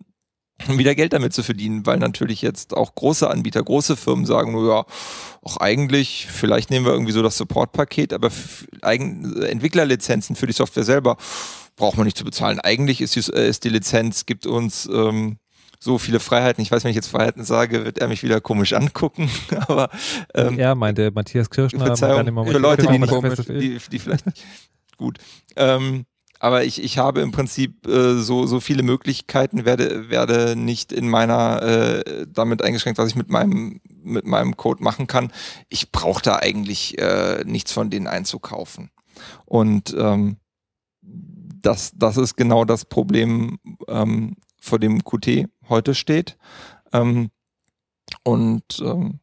wieder 0.67 0.95
Geld 0.95 1.13
damit 1.13 1.33
zu 1.33 1.43
verdienen, 1.43 1.85
weil 1.85 1.97
natürlich 1.97 2.41
jetzt 2.41 2.75
auch 2.75 2.95
große 2.95 3.29
Anbieter, 3.29 3.61
große 3.61 3.95
Firmen 3.97 4.25
sagen, 4.25 4.53
nur 4.53 4.67
ja, 4.69 4.85
auch 5.41 5.57
eigentlich, 5.57 6.27
vielleicht 6.31 6.69
nehmen 6.69 6.85
wir 6.85 6.93
irgendwie 6.93 7.11
so 7.11 7.21
das 7.21 7.37
Support-Paket, 7.37 8.13
aber 8.13 8.31
Entwicklerlizenzen 8.81 10.35
für 10.35 10.47
die 10.47 10.53
Software 10.53 10.85
selber 10.85 11.17
braucht 11.75 11.97
man 11.97 12.05
nicht 12.05 12.17
zu 12.17 12.23
bezahlen. 12.23 12.59
Eigentlich 12.59 13.01
ist 13.01 13.15
die, 13.15 13.31
äh, 13.33 13.49
ist 13.49 13.63
die 13.65 13.69
Lizenz, 13.69 14.25
gibt 14.25 14.45
uns 14.45 14.89
ähm, 14.91 15.37
so 15.85 15.99
viele 15.99 16.19
Freiheiten. 16.19 16.63
Ich 16.63 16.71
weiß, 16.71 16.83
wenn 16.83 16.89
ich 16.89 16.95
jetzt 16.95 17.07
Freiheiten 17.07 17.43
sage, 17.43 17.85
wird 17.85 17.99
er 17.99 18.07
mich 18.07 18.23
wieder 18.23 18.41
komisch 18.41 18.73
angucken. 18.73 19.29
Aber 19.67 19.89
ähm, 20.33 20.57
ja, 20.57 20.73
meinte 20.73 21.11
Matthias 21.11 21.49
Kirschner. 21.51 21.85
Verzeihung, 21.85 22.25
für 22.47 22.57
Leute, 22.57 22.87
die, 22.87 22.97
nicht, 22.97 23.49
die, 23.49 23.77
die 23.91 23.99
vielleicht 23.99 24.25
nicht 24.25 24.43
gut. 24.97 25.19
Ähm, 25.55 26.05
aber 26.39 26.63
ich, 26.63 26.83
ich 26.83 26.97
habe 26.97 27.21
im 27.21 27.31
Prinzip 27.31 27.87
äh, 27.87 28.15
so, 28.15 28.45
so 28.47 28.59
viele 28.59 28.83
Möglichkeiten, 28.83 29.63
werde, 29.63 30.09
werde 30.09 30.55
nicht 30.55 30.91
in 30.91 31.07
meiner 31.07 31.61
äh, 31.61 32.25
damit 32.27 32.63
eingeschränkt, 32.63 32.97
was 32.97 33.09
ich 33.09 33.15
mit 33.15 33.29
meinem, 33.29 33.79
mit 34.03 34.25
meinem 34.25 34.57
Code 34.57 34.83
machen 34.83 35.07
kann. 35.07 35.31
Ich 35.69 35.91
brauche 35.91 36.21
da 36.21 36.37
eigentlich 36.37 36.97
äh, 36.97 37.43
nichts 37.45 37.71
von 37.71 37.89
denen 37.89 38.07
einzukaufen. 38.07 38.89
Und 39.45 39.95
ähm, 39.97 40.37
das, 41.01 41.91
das 41.95 42.17
ist 42.17 42.35
genau 42.35 42.65
das 42.65 42.85
Problem, 42.85 43.59
ähm, 43.87 44.35
vor 44.65 44.79
dem 44.79 45.03
Qt 45.03 45.47
heute 45.69 45.95
steht. 45.95 46.37
Ähm, 46.93 47.29
und 48.23 48.79
ähm, 48.81 49.19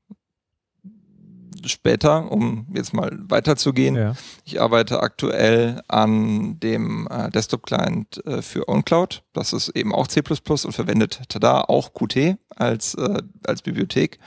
später, 1.68 2.30
um 2.30 2.66
jetzt 2.74 2.92
mal 2.92 3.10
weiterzugehen. 3.28 3.94
Ja. 3.96 4.14
Ich 4.44 4.60
arbeite 4.60 5.02
aktuell 5.02 5.82
an 5.88 6.58
dem 6.60 7.08
äh, 7.10 7.30
Desktop-Client 7.30 8.24
äh, 8.26 8.42
für 8.42 8.68
OwnCloud. 8.68 9.22
Das 9.32 9.52
ist 9.52 9.68
eben 9.70 9.94
auch 9.94 10.06
C++ 10.06 10.22
und 10.22 10.72
verwendet 10.72 11.22
tada 11.28 11.62
auch 11.62 11.92
Qt 11.94 12.36
als, 12.56 12.94
äh, 12.94 13.22
als 13.46 13.62
Bibliothek. 13.62 14.18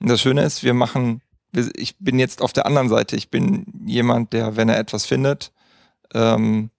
Und 0.00 0.10
das 0.10 0.20
Schöne 0.20 0.42
ist, 0.42 0.62
wir 0.62 0.74
machen, 0.74 1.22
ich 1.76 1.96
bin 1.98 2.18
jetzt 2.18 2.42
auf 2.42 2.52
der 2.52 2.66
anderen 2.66 2.88
Seite. 2.88 3.16
Ich 3.16 3.30
bin 3.30 3.66
jemand, 3.86 4.32
der, 4.32 4.56
wenn 4.56 4.68
er 4.68 4.78
etwas 4.78 5.06
findet, 5.06 5.52
ähm, 6.14 6.70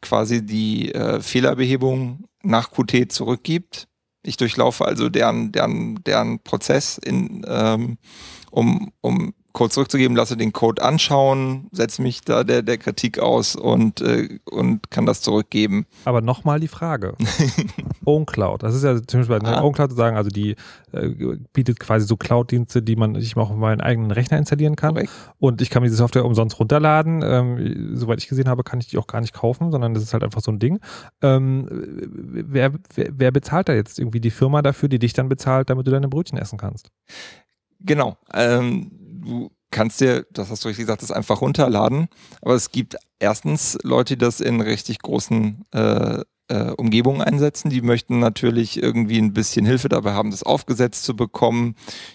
quasi 0.00 0.44
die 0.44 0.92
äh, 0.92 1.20
Fehlerbehebung 1.20 2.24
nach 2.44 2.70
Qt 2.70 3.12
zurückgibt. 3.12 3.88
Ich 4.22 4.36
durchlaufe 4.36 4.84
also 4.84 5.08
deren, 5.08 5.52
deren, 5.52 6.02
deren 6.04 6.40
Prozess 6.40 6.98
in, 6.98 7.44
ähm, 7.46 7.98
um, 8.50 8.92
um 9.00 9.34
Code 9.54 9.70
zurückzugeben, 9.70 10.16
lasse 10.16 10.36
den 10.36 10.52
Code 10.52 10.82
anschauen, 10.82 11.68
setze 11.70 12.02
mich 12.02 12.22
da 12.22 12.42
der, 12.42 12.62
der 12.62 12.76
Kritik 12.76 13.20
aus 13.20 13.54
und, 13.54 14.00
äh, 14.00 14.40
und 14.50 14.90
kann 14.90 15.06
das 15.06 15.20
zurückgeben. 15.20 15.86
Aber 16.04 16.20
nochmal 16.20 16.58
die 16.58 16.68
Frage. 16.68 17.14
OwnCloud, 18.04 18.64
das 18.64 18.74
ist 18.74 18.82
ja 18.82 19.00
zum 19.00 19.20
Beispiel 19.20 19.38
bei 19.38 19.46
ah. 19.46 19.62
OwnCloud 19.62 19.90
zu 19.90 19.96
sagen, 19.96 20.16
also 20.16 20.28
die 20.28 20.56
äh, 20.90 21.08
bietet 21.52 21.78
quasi 21.78 22.04
so 22.04 22.16
Cloud-Dienste, 22.16 22.82
die 22.82 22.96
man 22.96 23.14
sich 23.20 23.36
auch 23.36 23.50
auf 23.50 23.56
meinen 23.56 23.80
eigenen 23.80 24.10
Rechner 24.10 24.38
installieren 24.38 24.74
kann. 24.74 24.94
Korrekt. 24.94 25.12
Und 25.38 25.62
ich 25.62 25.70
kann 25.70 25.82
mir 25.82 25.88
diese 25.88 25.98
Software 25.98 26.24
umsonst 26.24 26.58
runterladen. 26.58 27.22
Ähm, 27.24 27.96
soweit 27.96 28.18
ich 28.18 28.26
gesehen 28.26 28.48
habe, 28.48 28.64
kann 28.64 28.80
ich 28.80 28.88
die 28.88 28.98
auch 28.98 29.06
gar 29.06 29.20
nicht 29.20 29.34
kaufen, 29.34 29.70
sondern 29.70 29.94
das 29.94 30.02
ist 30.02 30.12
halt 30.12 30.24
einfach 30.24 30.40
so 30.40 30.50
ein 30.50 30.58
Ding. 30.58 30.80
Ähm, 31.22 31.68
wer, 31.70 32.72
wer, 32.96 33.08
wer 33.12 33.30
bezahlt 33.30 33.68
da 33.68 33.72
jetzt 33.72 34.00
irgendwie 34.00 34.20
die 34.20 34.32
Firma 34.32 34.62
dafür, 34.62 34.88
die 34.88 34.98
dich 34.98 35.12
dann 35.12 35.28
bezahlt, 35.28 35.70
damit 35.70 35.86
du 35.86 35.92
deine 35.92 36.08
Brötchen 36.08 36.38
essen 36.38 36.58
kannst? 36.58 36.90
Genau. 37.78 38.16
Ähm, 38.32 38.90
du 39.24 39.50
kannst 39.70 40.00
dir, 40.00 40.26
das 40.30 40.50
hast 40.50 40.64
du 40.64 40.68
richtig 40.68 40.84
gesagt, 40.84 41.02
das 41.02 41.10
einfach 41.10 41.40
runterladen. 41.40 42.08
Aber 42.42 42.54
es 42.54 42.70
gibt 42.70 42.96
erstens 43.18 43.78
Leute, 43.82 44.16
die 44.16 44.24
das 44.24 44.40
in 44.40 44.60
richtig 44.60 45.00
großen 45.00 45.64
äh, 45.72 46.20
äh, 46.48 46.70
Umgebungen 46.76 47.22
einsetzen. 47.22 47.70
Die 47.70 47.82
möchten 47.82 48.18
natürlich 48.18 48.82
irgendwie 48.82 49.18
ein 49.18 49.32
bisschen 49.32 49.66
Hilfe 49.66 49.88
dabei 49.88 50.12
haben, 50.12 50.30
das 50.30 50.42
aufgesetzt 50.42 51.04
zu 51.04 51.16
bekommen. 51.16 51.74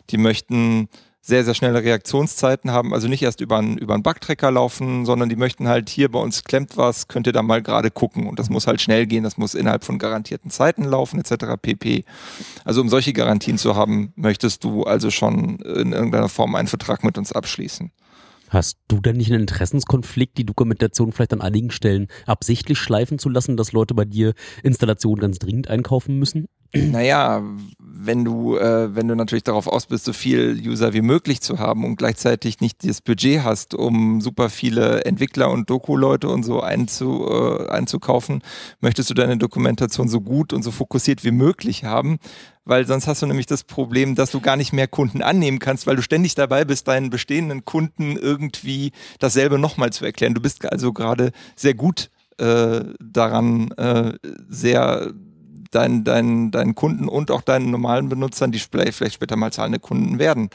Die 0.09 0.17
möchten 0.17 0.87
sehr, 1.21 1.43
sehr 1.43 1.53
schnelle 1.53 1.83
Reaktionszeiten 1.83 2.71
haben, 2.71 2.93
also 2.93 3.07
nicht 3.07 3.21
erst 3.21 3.41
über 3.41 3.57
einen, 3.57 3.77
über 3.77 3.93
einen 3.93 4.03
Bugtracker 4.03 4.51
laufen, 4.51 5.05
sondern 5.05 5.29
die 5.29 5.35
möchten 5.35 5.67
halt 5.67 5.89
hier 5.89 6.09
bei 6.09 6.19
uns 6.19 6.43
klemmt 6.43 6.77
was, 6.77 7.07
könnt 7.07 7.27
ihr 7.27 7.33
da 7.33 7.43
mal 7.43 7.61
gerade 7.61 7.91
gucken 7.91 8.27
und 8.27 8.39
das 8.39 8.49
muss 8.49 8.67
halt 8.67 8.81
schnell 8.81 9.05
gehen, 9.05 9.23
das 9.23 9.37
muss 9.37 9.53
innerhalb 9.53 9.83
von 9.83 9.99
garantierten 9.99 10.49
Zeiten 10.49 10.85
laufen 10.85 11.19
etc. 11.19 11.55
pp. 11.61 12.05
Also 12.63 12.81
um 12.81 12.89
solche 12.89 13.13
Garantien 13.13 13.57
zu 13.57 13.75
haben, 13.75 14.13
möchtest 14.15 14.63
du 14.63 14.83
also 14.83 15.11
schon 15.11 15.59
in 15.59 15.91
irgendeiner 15.91 16.29
Form 16.29 16.55
einen 16.55 16.67
Vertrag 16.67 17.03
mit 17.03 17.17
uns 17.17 17.31
abschließen. 17.31 17.91
Hast 18.49 18.79
du 18.87 18.99
denn 18.99 19.17
nicht 19.17 19.31
einen 19.31 19.41
Interessenskonflikt, 19.41 20.37
die 20.37 20.45
Dokumentation 20.45 21.11
vielleicht 21.11 21.33
an 21.33 21.41
einigen 21.41 21.69
Stellen 21.69 22.07
absichtlich 22.25 22.79
schleifen 22.79 23.19
zu 23.19 23.29
lassen, 23.29 23.57
dass 23.57 23.73
Leute 23.73 23.93
bei 23.93 24.05
dir 24.05 24.33
Installationen 24.63 25.21
ganz 25.21 25.37
dringend 25.37 25.67
einkaufen 25.69 26.17
müssen? 26.17 26.47
Naja, 26.73 27.41
wenn 27.79 28.23
du, 28.23 28.55
äh, 28.57 28.95
wenn 28.95 29.07
du 29.07 29.15
natürlich 29.15 29.43
darauf 29.43 29.67
aus 29.67 29.87
bist, 29.87 30.05
so 30.05 30.13
viel 30.13 30.61
User 30.63 30.93
wie 30.93 31.01
möglich 31.01 31.41
zu 31.41 31.57
haben 31.57 31.83
und 31.83 31.95
gleichzeitig 31.95 32.61
nicht 32.61 32.87
das 32.87 33.01
Budget 33.01 33.43
hast, 33.43 33.73
um 33.73 34.21
super 34.21 34.49
viele 34.49 35.03
Entwickler 35.03 35.49
und 35.49 35.69
Doku-Leute 35.69 36.29
und 36.29 36.43
so 36.43 36.61
einzu, 36.61 37.27
äh, 37.27 37.69
einzukaufen, 37.69 38.41
möchtest 38.81 39.09
du 39.09 39.15
deine 39.15 39.37
Dokumentation 39.37 40.07
so 40.07 40.21
gut 40.21 40.53
und 40.53 40.61
so 40.63 40.71
fokussiert 40.71 41.23
wie 41.23 41.31
möglich 41.31 41.85
haben, 41.85 42.19
weil 42.65 42.85
sonst 42.85 43.07
hast 43.07 43.23
du 43.23 43.25
nämlich 43.25 43.47
das 43.47 43.63
Problem, 43.63 44.13
dass 44.13 44.29
du 44.29 44.39
gar 44.39 44.55
nicht 44.55 44.71
mehr 44.71 44.87
Kunden 44.87 45.23
annehmen 45.23 45.59
kannst, 45.59 45.87
weil 45.87 45.95
du 45.95 46.03
ständig 46.03 46.35
dabei 46.35 46.65
bist, 46.65 46.87
deinen 46.87 47.09
bestehenden 47.09 47.65
Kunden 47.65 48.15
irgendwie 48.15 48.91
dasselbe 49.17 49.57
nochmal 49.57 49.91
zu 49.91 50.05
erklären. 50.05 50.35
Du 50.35 50.41
bist 50.41 50.71
also 50.71 50.93
gerade 50.93 51.31
sehr 51.55 51.73
gut 51.73 52.11
äh, 52.37 52.81
daran, 52.99 53.71
äh, 53.71 54.13
sehr 54.47 55.13
deinen, 55.71 56.03
deinen, 56.03 56.51
deinen 56.51 56.75
Kunden 56.75 57.07
und 57.07 57.31
auch 57.31 57.41
deinen 57.41 57.71
normalen 57.71 58.09
Benutzern, 58.09 58.51
die 58.51 58.59
vielleicht 58.59 59.13
später 59.13 59.35
mal 59.35 59.51
zahlende 59.51 59.79
Kunden 59.79 60.19
werden, 60.19 60.49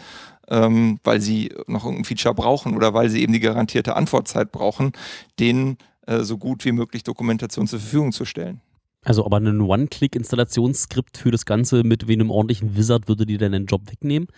ähm, 0.48 0.98
weil 1.04 1.20
sie 1.20 1.52
noch 1.66 1.84
irgendein 1.84 2.04
Feature 2.04 2.34
brauchen 2.34 2.74
oder 2.76 2.94
weil 2.94 3.08
sie 3.08 3.22
eben 3.22 3.32
die 3.32 3.40
garantierte 3.40 3.96
Antwortzeit 3.96 4.52
brauchen, 4.52 4.92
denen 5.38 5.78
äh, 6.06 6.20
so 6.20 6.38
gut 6.38 6.64
wie 6.64 6.72
möglich 6.72 7.02
Dokumentation 7.02 7.66
zur 7.66 7.80
Verfügung 7.80 8.12
zu 8.12 8.24
stellen. 8.24 8.60
Also 9.04 9.24
aber 9.24 9.36
ein 9.38 9.60
One-Click-Installationsskript 9.60 11.18
für 11.18 11.30
das 11.30 11.44
Ganze 11.44 11.84
mit 11.84 12.08
einem 12.08 12.30
ordentlichen 12.30 12.76
Wizard 12.76 13.08
würde 13.08 13.26
dir 13.26 13.38
deinen 13.38 13.66
Job 13.66 13.82
wegnehmen? 13.90 14.28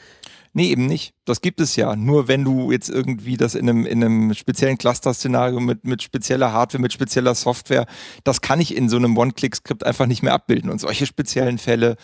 Nee, 0.53 0.71
eben 0.71 0.87
nicht. 0.87 1.15
Das 1.25 1.41
gibt 1.41 1.61
es 1.61 1.77
ja. 1.77 1.97
Nur 1.97 2.29
wenn 2.29 2.43
du 2.45 2.73
jetzt 2.73 2.89
irgendwie 2.89 3.37
das 3.37 3.55
in 3.55 3.69
einem, 3.69 3.87
in 3.87 4.03
einem 4.03 4.35
speziellen 4.35 4.79
Cluster-Szenario 4.79 5.61
mit, 5.61 5.85
mit 5.85 6.03
spezieller 6.03 6.53
Hardware, 6.53 6.81
mit 6.81 6.93
spezieller 6.93 7.35
Software, 7.35 7.87
das 8.25 8.41
kann 8.41 8.61
ich 8.61 8.77
in 8.77 8.89
so 8.89 8.97
einem 8.97 9.17
One-Click-Skript 9.17 9.85
einfach 9.85 10.07
nicht 10.07 10.23
mehr 10.23 10.33
abbilden. 10.33 10.71
Und 10.71 10.81
solche 10.81 11.07
speziellen 11.07 11.59
Fälle, 11.59 11.97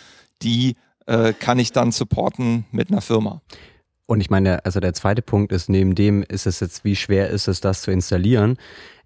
die 0.42 0.76
äh, 1.06 1.32
kann 1.32 1.58
ich 1.58 1.72
dann 1.72 1.92
supporten 1.92 2.64
mit 2.70 2.90
einer 2.90 3.00
Firma. 3.00 3.40
Und 4.06 4.20
ich 4.20 4.28
meine, 4.28 4.64
also 4.64 4.80
der 4.80 4.92
zweite 4.92 5.22
Punkt 5.22 5.52
ist, 5.52 5.70
neben 5.70 5.94
dem 5.94 6.22
ist 6.22 6.46
es 6.46 6.60
jetzt, 6.60 6.84
wie 6.84 6.96
schwer 6.96 7.30
ist 7.30 7.48
es, 7.48 7.60
das 7.60 7.82
zu 7.82 7.90
installieren? 7.90 8.58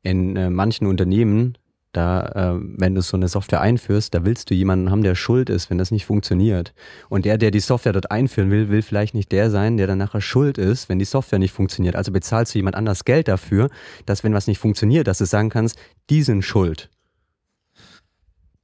In 0.02 0.36
äh, 0.36 0.50
manchen 0.50 0.86
Unternehmen 0.86 1.56
da, 1.96 2.54
äh, 2.56 2.60
wenn 2.60 2.94
du 2.94 3.02
so 3.02 3.16
eine 3.16 3.28
Software 3.28 3.60
einführst, 3.60 4.14
da 4.14 4.24
willst 4.24 4.50
du 4.50 4.54
jemanden 4.54 4.90
haben, 4.90 5.02
der 5.02 5.14
schuld 5.14 5.50
ist, 5.50 5.70
wenn 5.70 5.78
das 5.78 5.90
nicht 5.90 6.06
funktioniert. 6.06 6.74
Und 7.08 7.24
der, 7.24 7.38
der 7.38 7.50
die 7.50 7.60
Software 7.60 7.92
dort 7.92 8.10
einführen 8.10 8.50
will, 8.50 8.68
will 8.68 8.82
vielleicht 8.82 9.14
nicht 9.14 9.32
der 9.32 9.50
sein, 9.50 9.76
der 9.76 9.86
dann 9.86 9.98
nachher 9.98 10.20
schuld 10.20 10.58
ist, 10.58 10.88
wenn 10.88 10.98
die 10.98 11.04
Software 11.04 11.38
nicht 11.38 11.52
funktioniert. 11.52 11.96
Also 11.96 12.12
bezahlst 12.12 12.54
du 12.54 12.58
jemand 12.58 12.76
anders 12.76 13.04
Geld 13.04 13.28
dafür, 13.28 13.70
dass 14.04 14.24
wenn 14.24 14.34
was 14.34 14.46
nicht 14.46 14.58
funktioniert, 14.58 15.06
dass 15.06 15.18
du 15.18 15.26
sagen 15.26 15.48
kannst, 15.48 15.78
die 16.10 16.22
sind 16.22 16.42
schuld. 16.42 16.90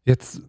Jetzt 0.05 0.43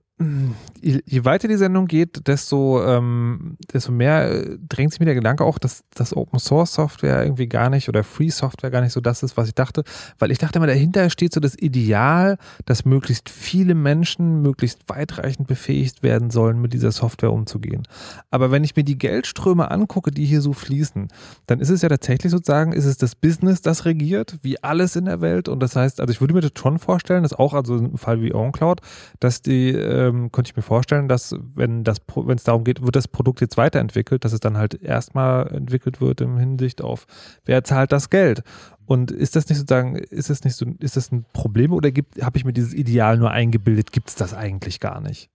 je 0.82 1.26
weiter 1.26 1.47
die 1.47 1.55
Sendung 1.55 1.88
geht, 1.88 2.28
desto, 2.28 2.84
ähm, 2.86 3.57
desto 3.74 3.91
mehr 3.91 4.32
äh, 4.32 4.57
drängt 4.67 4.91
sich 4.91 4.99
mir 4.99 5.05
der 5.05 5.15
Gedanke 5.15 5.43
auch, 5.43 5.57
dass, 5.57 5.84
dass 5.93 6.15
Open 6.15 6.39
Source 6.39 6.74
Software 6.74 7.24
irgendwie 7.24 7.47
gar 7.47 7.69
nicht 7.69 7.89
oder 7.89 8.03
Free 8.03 8.30
Software 8.30 8.69
gar 8.69 8.82
nicht 8.82 8.93
so 8.93 9.01
das 9.01 9.24
ist, 9.24 9.38
was 9.38 9.47
ich 9.47 9.55
dachte. 9.55 9.84
Weil 10.19 10.32
ich 10.32 10.38
dachte 10.38 10.59
immer, 10.59 10.67
dahinter 10.67 11.09
steht 11.09 11.34
so 11.34 11.39
das 11.39 11.57
Ideal, 11.57 12.38
dass 12.65 12.86
möglichst 12.86 13.30
viele 13.30 13.76
Menschen 13.76 14.41
möglichst 14.41 14.82
weitreichend 14.88 15.47
befähigt 15.47 16.03
werden 16.03 16.30
sollen, 16.30 16.61
mit 16.61 16.74
dieser 16.74 16.91
Software 16.91 17.32
umzugehen. 17.32 17.88
Aber 18.30 18.51
wenn 18.51 18.63
ich 18.63 18.76
mir 18.76 18.84
die 18.84 18.97
Geldströme 18.97 19.71
angucke, 19.71 20.11
die 20.11 20.26
hier 20.26 20.41
so 20.41 20.53
fließen, 20.53 21.07
dann 21.47 21.59
ist 21.59 21.69
es 21.69 21.82
ja 21.82 21.89
tatsächlich 21.89 22.32
sozusagen, 22.32 22.74
ist 22.74 22.86
es 22.86 22.97
das 22.97 23.15
Business, 23.15 23.61
das 23.61 23.86
regiert, 23.86 24.38
wie 24.41 24.61
alles 24.63 24.95
in 24.95 25.05
der 25.05 25.21
Welt. 25.21 25.47
Und 25.47 25.61
das 25.61 25.76
heißt, 25.76 25.99
also 25.99 26.11
ich 26.11 26.21
würde 26.21 26.34
mir 26.34 26.41
das 26.41 26.51
schon 26.57 26.80
vorstellen, 26.80 27.24
dass 27.24 27.34
auch 27.34 27.53
also 27.53 27.78
im 27.78 27.97
Fall 27.97 28.21
wie 28.21 28.34
OnCloud, 28.34 28.82
dass 29.19 29.41
die 29.41 29.69
äh, 29.69 30.12
ähm, 30.14 30.32
könnte 30.32 30.49
ich 30.51 30.55
mir 30.55 30.61
vorstellen, 30.61 31.07
dass 31.07 31.36
wenn 31.55 31.84
das, 31.84 31.97
wenn 32.16 32.38
es 32.38 32.43
darum 32.43 32.64
geht, 32.64 32.82
wird 32.82 32.95
das 32.95 33.07
Produkt 33.07 33.41
jetzt 33.41 33.57
weiterentwickelt, 33.57 34.24
dass 34.24 34.34
es 34.34 34.39
dann 34.39 34.57
halt 34.57 34.82
erstmal 34.82 35.47
entwickelt 35.47 36.01
wird 36.01 36.22
im 36.22 36.38
Hinsicht 36.38 36.82
auf, 36.82 37.05
wer 37.45 37.64
zahlt 37.64 37.91
das 37.91 38.09
Geld? 38.09 38.43
Und 38.86 39.11
ist 39.11 39.36
das 39.36 39.47
nicht 39.49 39.57
sozusagen, 39.57 39.95
ist 39.95 40.30
das 40.30 40.43
nicht 40.43 40.55
so, 40.55 40.66
ist 40.80 40.97
das 40.97 41.11
ein 41.11 41.26
Problem 41.34 41.72
oder 41.72 41.89
habe 42.22 42.38
ich 42.38 42.45
mir 42.45 42.53
dieses 42.53 42.74
Ideal 42.74 43.18
nur 43.18 43.32
eingebildet, 43.32 43.91
gibt 43.91 44.09
es 44.09 44.16
das 44.16 44.34
eigentlich 44.34 44.80
gar 44.80 45.01
nicht? 45.01 45.30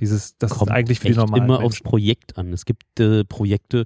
Dieses, 0.00 0.38
das 0.38 0.52
Kommt 0.52 0.70
ist 0.70 0.76
eigentlich 0.76 1.00
für 1.00 1.08
die 1.08 1.14
normalen 1.14 1.44
immer 1.44 1.58
Menschen. 1.58 1.66
aufs 1.66 1.80
Projekt 1.80 2.38
an. 2.38 2.52
Es 2.52 2.64
gibt 2.64 3.00
äh, 3.00 3.24
Projekte, 3.24 3.84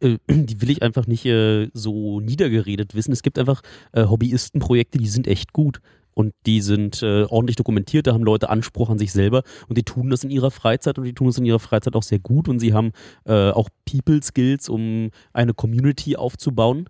äh, 0.00 0.18
die 0.28 0.60
will 0.60 0.70
ich 0.70 0.82
einfach 0.82 1.06
nicht 1.06 1.26
äh, 1.26 1.68
so 1.74 2.20
niedergeredet 2.20 2.94
wissen. 2.94 3.12
Es 3.12 3.22
gibt 3.22 3.38
einfach 3.38 3.62
äh, 3.92 4.04
Hobbyistenprojekte, 4.04 4.98
die 4.98 5.08
sind 5.08 5.26
echt 5.26 5.52
gut 5.52 5.80
und 6.18 6.34
die 6.46 6.60
sind 6.62 7.00
äh, 7.00 7.26
ordentlich 7.28 7.54
dokumentiert, 7.54 8.08
da 8.08 8.12
haben 8.12 8.24
Leute 8.24 8.50
Anspruch 8.50 8.90
an 8.90 8.98
sich 8.98 9.12
selber. 9.12 9.44
Und 9.68 9.78
die 9.78 9.84
tun 9.84 10.10
das 10.10 10.24
in 10.24 10.30
ihrer 10.30 10.50
Freizeit 10.50 10.98
und 10.98 11.04
die 11.04 11.12
tun 11.12 11.28
es 11.28 11.38
in 11.38 11.44
ihrer 11.44 11.60
Freizeit 11.60 11.94
auch 11.94 12.02
sehr 12.02 12.18
gut. 12.18 12.48
Und 12.48 12.58
sie 12.58 12.74
haben 12.74 12.90
äh, 13.24 13.50
auch 13.50 13.68
People 13.88 14.20
Skills, 14.20 14.68
um 14.68 15.10
eine 15.32 15.54
Community 15.54 16.16
aufzubauen, 16.16 16.88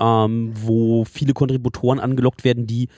ähm, 0.00 0.54
wo 0.54 1.04
viele 1.04 1.34
Kontributoren 1.34 2.00
angelockt 2.00 2.42
werden, 2.42 2.66
die 2.66 2.88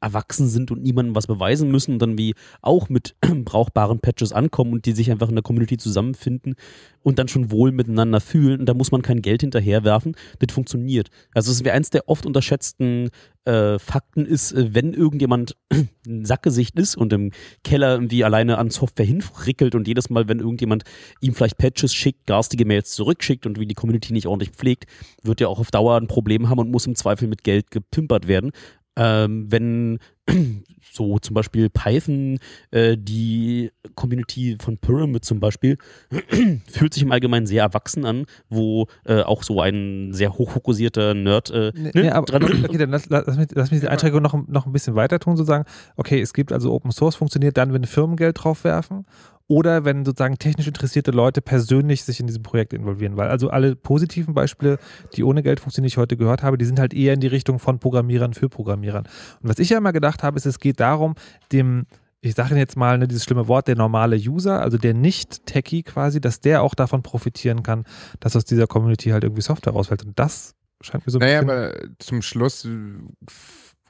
erwachsen 0.00 0.48
sind 0.48 0.70
und 0.70 0.82
niemandem 0.82 1.14
was 1.14 1.26
beweisen 1.26 1.70
müssen 1.70 1.94
und 1.94 1.98
dann 2.00 2.18
wie 2.18 2.34
auch 2.62 2.88
mit 2.88 3.16
brauchbaren 3.44 4.00
Patches 4.00 4.32
ankommen 4.32 4.72
und 4.72 4.86
die 4.86 4.92
sich 4.92 5.10
einfach 5.10 5.28
in 5.28 5.34
der 5.34 5.42
Community 5.42 5.76
zusammenfinden 5.78 6.54
und 7.02 7.18
dann 7.18 7.28
schon 7.28 7.50
wohl 7.50 7.72
miteinander 7.72 8.20
fühlen 8.20 8.60
und 8.60 8.66
da 8.66 8.74
muss 8.74 8.90
man 8.90 9.02
kein 9.02 9.22
Geld 9.22 9.40
hinterherwerfen. 9.42 10.16
Das 10.38 10.52
funktioniert. 10.52 11.08
Also 11.34 11.52
es 11.52 11.64
wäre 11.64 11.74
eins 11.74 11.90
der 11.90 12.08
oft 12.08 12.26
unterschätzten 12.26 13.10
äh, 13.46 13.78
Fakten 13.78 14.26
ist, 14.26 14.52
äh, 14.52 14.74
wenn 14.74 14.92
irgendjemand 14.92 15.56
ein 16.06 16.24
Sackgesicht 16.24 16.78
ist 16.78 16.96
und 16.96 17.12
im 17.12 17.30
Keller 17.64 17.94
irgendwie 17.94 18.24
alleine 18.24 18.58
an 18.58 18.70
Software 18.70 19.06
hinfrickelt 19.06 19.74
und 19.74 19.86
jedes 19.86 20.10
Mal, 20.10 20.28
wenn 20.28 20.40
irgendjemand 20.40 20.84
ihm 21.20 21.34
vielleicht 21.34 21.58
Patches 21.58 21.94
schickt, 21.94 22.26
garstige 22.26 22.64
Mails 22.64 22.90
zurückschickt 22.90 23.46
und 23.46 23.58
wie 23.60 23.66
die 23.66 23.74
Community 23.74 24.12
nicht 24.12 24.26
ordentlich 24.26 24.50
pflegt, 24.50 24.86
wird 25.22 25.40
er 25.40 25.48
auch 25.48 25.60
auf 25.60 25.70
Dauer 25.70 25.96
ein 25.96 26.08
Problem 26.08 26.48
haben 26.48 26.58
und 26.58 26.70
muss 26.70 26.86
im 26.86 26.96
Zweifel 26.96 27.28
mit 27.28 27.44
Geld 27.44 27.70
gepimpert 27.70 28.26
werden 28.26 28.50
ähm, 28.96 29.46
wenn 29.50 29.98
so 30.92 31.18
zum 31.18 31.34
Beispiel 31.34 31.68
Python, 31.68 32.38
äh, 32.70 32.96
die 32.98 33.70
Community 33.94 34.56
von 34.60 34.78
Pyramid 34.78 35.24
zum 35.24 35.40
Beispiel, 35.40 35.78
fühlt 36.68 36.94
sich 36.94 37.02
im 37.02 37.12
Allgemeinen 37.12 37.46
sehr 37.46 37.62
erwachsen 37.62 38.04
an, 38.04 38.26
wo 38.48 38.86
äh, 39.04 39.22
auch 39.22 39.42
so 39.42 39.60
ein 39.60 40.12
sehr 40.12 40.32
hochfokussierter 40.32 41.14
Nerd 41.14 41.50
äh, 41.50 41.72
nee, 41.74 41.90
ne, 41.94 42.14
aber, 42.14 42.26
dran 42.26 42.42
okay, 42.64 42.78
dann 42.78 42.90
lass, 42.90 43.08
lass, 43.08 43.36
mich, 43.36 43.48
lass 43.52 43.70
mich 43.70 43.80
die 43.80 43.88
Einschränkung 43.88 44.22
noch, 44.22 44.34
noch 44.48 44.66
ein 44.66 44.72
bisschen 44.72 44.94
weiter 44.94 45.18
tun, 45.18 45.36
sozusagen. 45.36 45.64
Okay, 45.96 46.20
es 46.20 46.32
gibt 46.32 46.52
also 46.52 46.72
Open 46.72 46.90
Source, 46.90 47.14
funktioniert 47.16 47.56
dann, 47.56 47.72
wenn 47.72 47.84
Firmen 47.84 48.16
Geld 48.16 48.42
draufwerfen 48.42 49.04
oder 49.48 49.84
wenn 49.84 50.04
sozusagen 50.04 50.38
technisch 50.38 50.66
interessierte 50.66 51.10
Leute 51.10 51.40
persönlich 51.40 52.04
sich 52.04 52.20
in 52.20 52.26
diesem 52.26 52.42
Projekt 52.42 52.72
involvieren. 52.72 53.16
Weil 53.16 53.28
also 53.28 53.48
alle 53.50 53.76
positiven 53.76 54.34
Beispiele, 54.34 54.78
die 55.14 55.22
ohne 55.22 55.42
Geld 55.42 55.60
funktionieren, 55.60 55.88
die 55.88 55.92
ich 55.92 55.98
heute 55.98 56.16
gehört 56.16 56.42
habe, 56.42 56.58
die 56.58 56.64
sind 56.64 56.78
halt 56.78 56.94
eher 56.94 57.14
in 57.14 57.20
die 57.20 57.26
Richtung 57.26 57.58
von 57.58 57.78
Programmierern 57.78 58.34
für 58.34 58.48
Programmierern. 58.48 59.04
Und 59.42 59.48
was 59.48 59.58
ich 59.58 59.70
ja 59.70 59.78
immer 59.78 59.92
gedacht 59.92 60.22
habe, 60.22 60.36
ist, 60.36 60.46
es 60.46 60.58
geht 60.58 60.80
darum, 60.80 61.14
dem 61.52 61.86
ich 62.22 62.34
sage 62.34 62.56
jetzt 62.56 62.76
mal 62.76 62.98
ne, 62.98 63.06
dieses 63.06 63.22
schlimme 63.22 63.46
Wort, 63.46 63.68
der 63.68 63.76
normale 63.76 64.16
User, 64.16 64.60
also 64.60 64.78
der 64.78 64.94
Nicht-Techie 64.94 65.84
quasi, 65.84 66.20
dass 66.20 66.40
der 66.40 66.62
auch 66.62 66.74
davon 66.74 67.02
profitieren 67.02 67.62
kann, 67.62 67.84
dass 68.18 68.34
aus 68.34 68.44
dieser 68.44 68.66
Community 68.66 69.10
halt 69.10 69.22
irgendwie 69.22 69.42
Software 69.42 69.74
rausfällt. 69.74 70.04
Und 70.04 70.18
das 70.18 70.54
scheint 70.80 71.06
mir 71.06 71.12
so 71.12 71.18
ein 71.18 71.20
naja, 71.20 71.42
bisschen... 71.42 71.56
Naja, 71.56 71.72
aber 71.72 71.88
zum 72.00 72.22
Schluss 72.22 72.68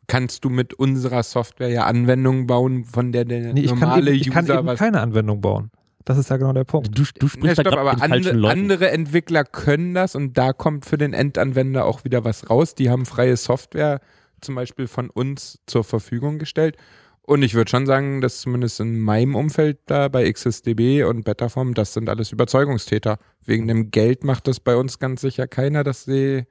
kannst 0.06 0.44
du 0.44 0.50
mit 0.50 0.74
unserer 0.74 1.22
Software 1.22 1.68
ja 1.68 1.84
Anwendungen 1.84 2.46
bauen, 2.46 2.84
von 2.84 3.12
der 3.12 3.24
der 3.24 3.52
nee, 3.52 3.62
ich 3.62 3.70
normale 3.70 3.88
kann 3.88 4.06
eben, 4.06 4.14
ich 4.16 4.28
User 4.28 4.32
kann 4.32 4.58
eben 4.58 4.76
keine 4.76 5.00
Anwendung 5.00 5.40
bauen. 5.40 5.70
Das 6.04 6.18
ist 6.18 6.30
ja 6.30 6.36
genau 6.36 6.52
der 6.52 6.64
Punkt. 6.64 6.96
Du, 6.96 7.02
du 7.18 7.28
sprichst 7.28 7.58
ja, 7.58 7.64
stopp, 7.64 7.76
aber 7.78 8.00
andere, 8.00 8.48
andere 8.48 8.90
Entwickler 8.92 9.42
können 9.44 9.92
das 9.92 10.14
und 10.14 10.38
da 10.38 10.52
kommt 10.52 10.86
für 10.86 10.98
den 10.98 11.12
Endanwender 11.12 11.84
auch 11.84 12.04
wieder 12.04 12.24
was 12.24 12.48
raus. 12.48 12.76
Die 12.76 12.90
haben 12.90 13.06
freie 13.06 13.36
Software 13.36 14.00
zum 14.40 14.54
Beispiel 14.54 14.86
von 14.86 15.10
uns 15.10 15.58
zur 15.66 15.82
Verfügung 15.82 16.38
gestellt. 16.38 16.76
Und 17.22 17.42
ich 17.42 17.54
würde 17.54 17.68
schon 17.68 17.86
sagen, 17.86 18.20
dass 18.20 18.40
zumindest 18.40 18.78
in 18.78 19.00
meinem 19.00 19.34
Umfeld 19.34 19.78
da 19.86 20.06
bei 20.06 20.30
XSDB 20.30 21.02
und 21.02 21.24
Betterform, 21.24 21.74
das 21.74 21.92
sind 21.92 22.08
alles 22.08 22.30
Überzeugungstäter. 22.30 23.18
Wegen 23.44 23.66
dem 23.66 23.90
Geld 23.90 24.22
macht 24.22 24.46
das 24.46 24.60
bei 24.60 24.76
uns 24.76 25.00
ganz 25.00 25.22
sicher 25.22 25.48
keiner, 25.48 25.82
dass 25.82 26.04
sie 26.04 26.44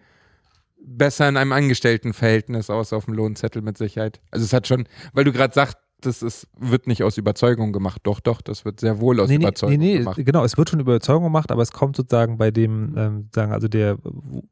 besser 0.77 1.27
in 1.29 1.37
einem 1.37 1.51
Angestelltenverhältnis 1.51 2.69
aus 2.69 2.93
auf 2.93 3.05
dem 3.05 3.13
Lohnzettel 3.13 3.61
mit 3.61 3.77
Sicherheit. 3.77 4.21
Also 4.31 4.45
es 4.45 4.53
hat 4.53 4.67
schon, 4.67 4.87
weil 5.13 5.23
du 5.23 5.31
gerade 5.31 5.53
sagst, 5.53 5.77
das 6.01 6.21
ist, 6.21 6.47
wird 6.57 6.87
nicht 6.87 7.03
aus 7.03 7.17
Überzeugung 7.17 7.73
gemacht. 7.73 8.01
Doch, 8.03 8.19
doch, 8.19 8.41
das 8.41 8.65
wird 8.65 8.79
sehr 8.79 8.99
wohl 8.99 9.19
aus 9.19 9.29
nee, 9.29 9.35
Überzeugung 9.35 9.77
nee, 9.77 9.93
nee, 9.93 9.97
gemacht. 9.99 10.19
Genau, 10.23 10.43
es 10.43 10.57
wird 10.57 10.69
schon 10.69 10.79
Überzeugung 10.79 11.23
gemacht, 11.23 11.51
aber 11.51 11.61
es 11.61 11.71
kommt 11.71 11.95
sozusagen 11.95 12.37
bei 12.37 12.51
dem, 12.51 12.93
ähm, 12.97 13.29
sagen, 13.33 13.51
also 13.51 13.67
der, 13.67 13.97
wo, 14.03 14.43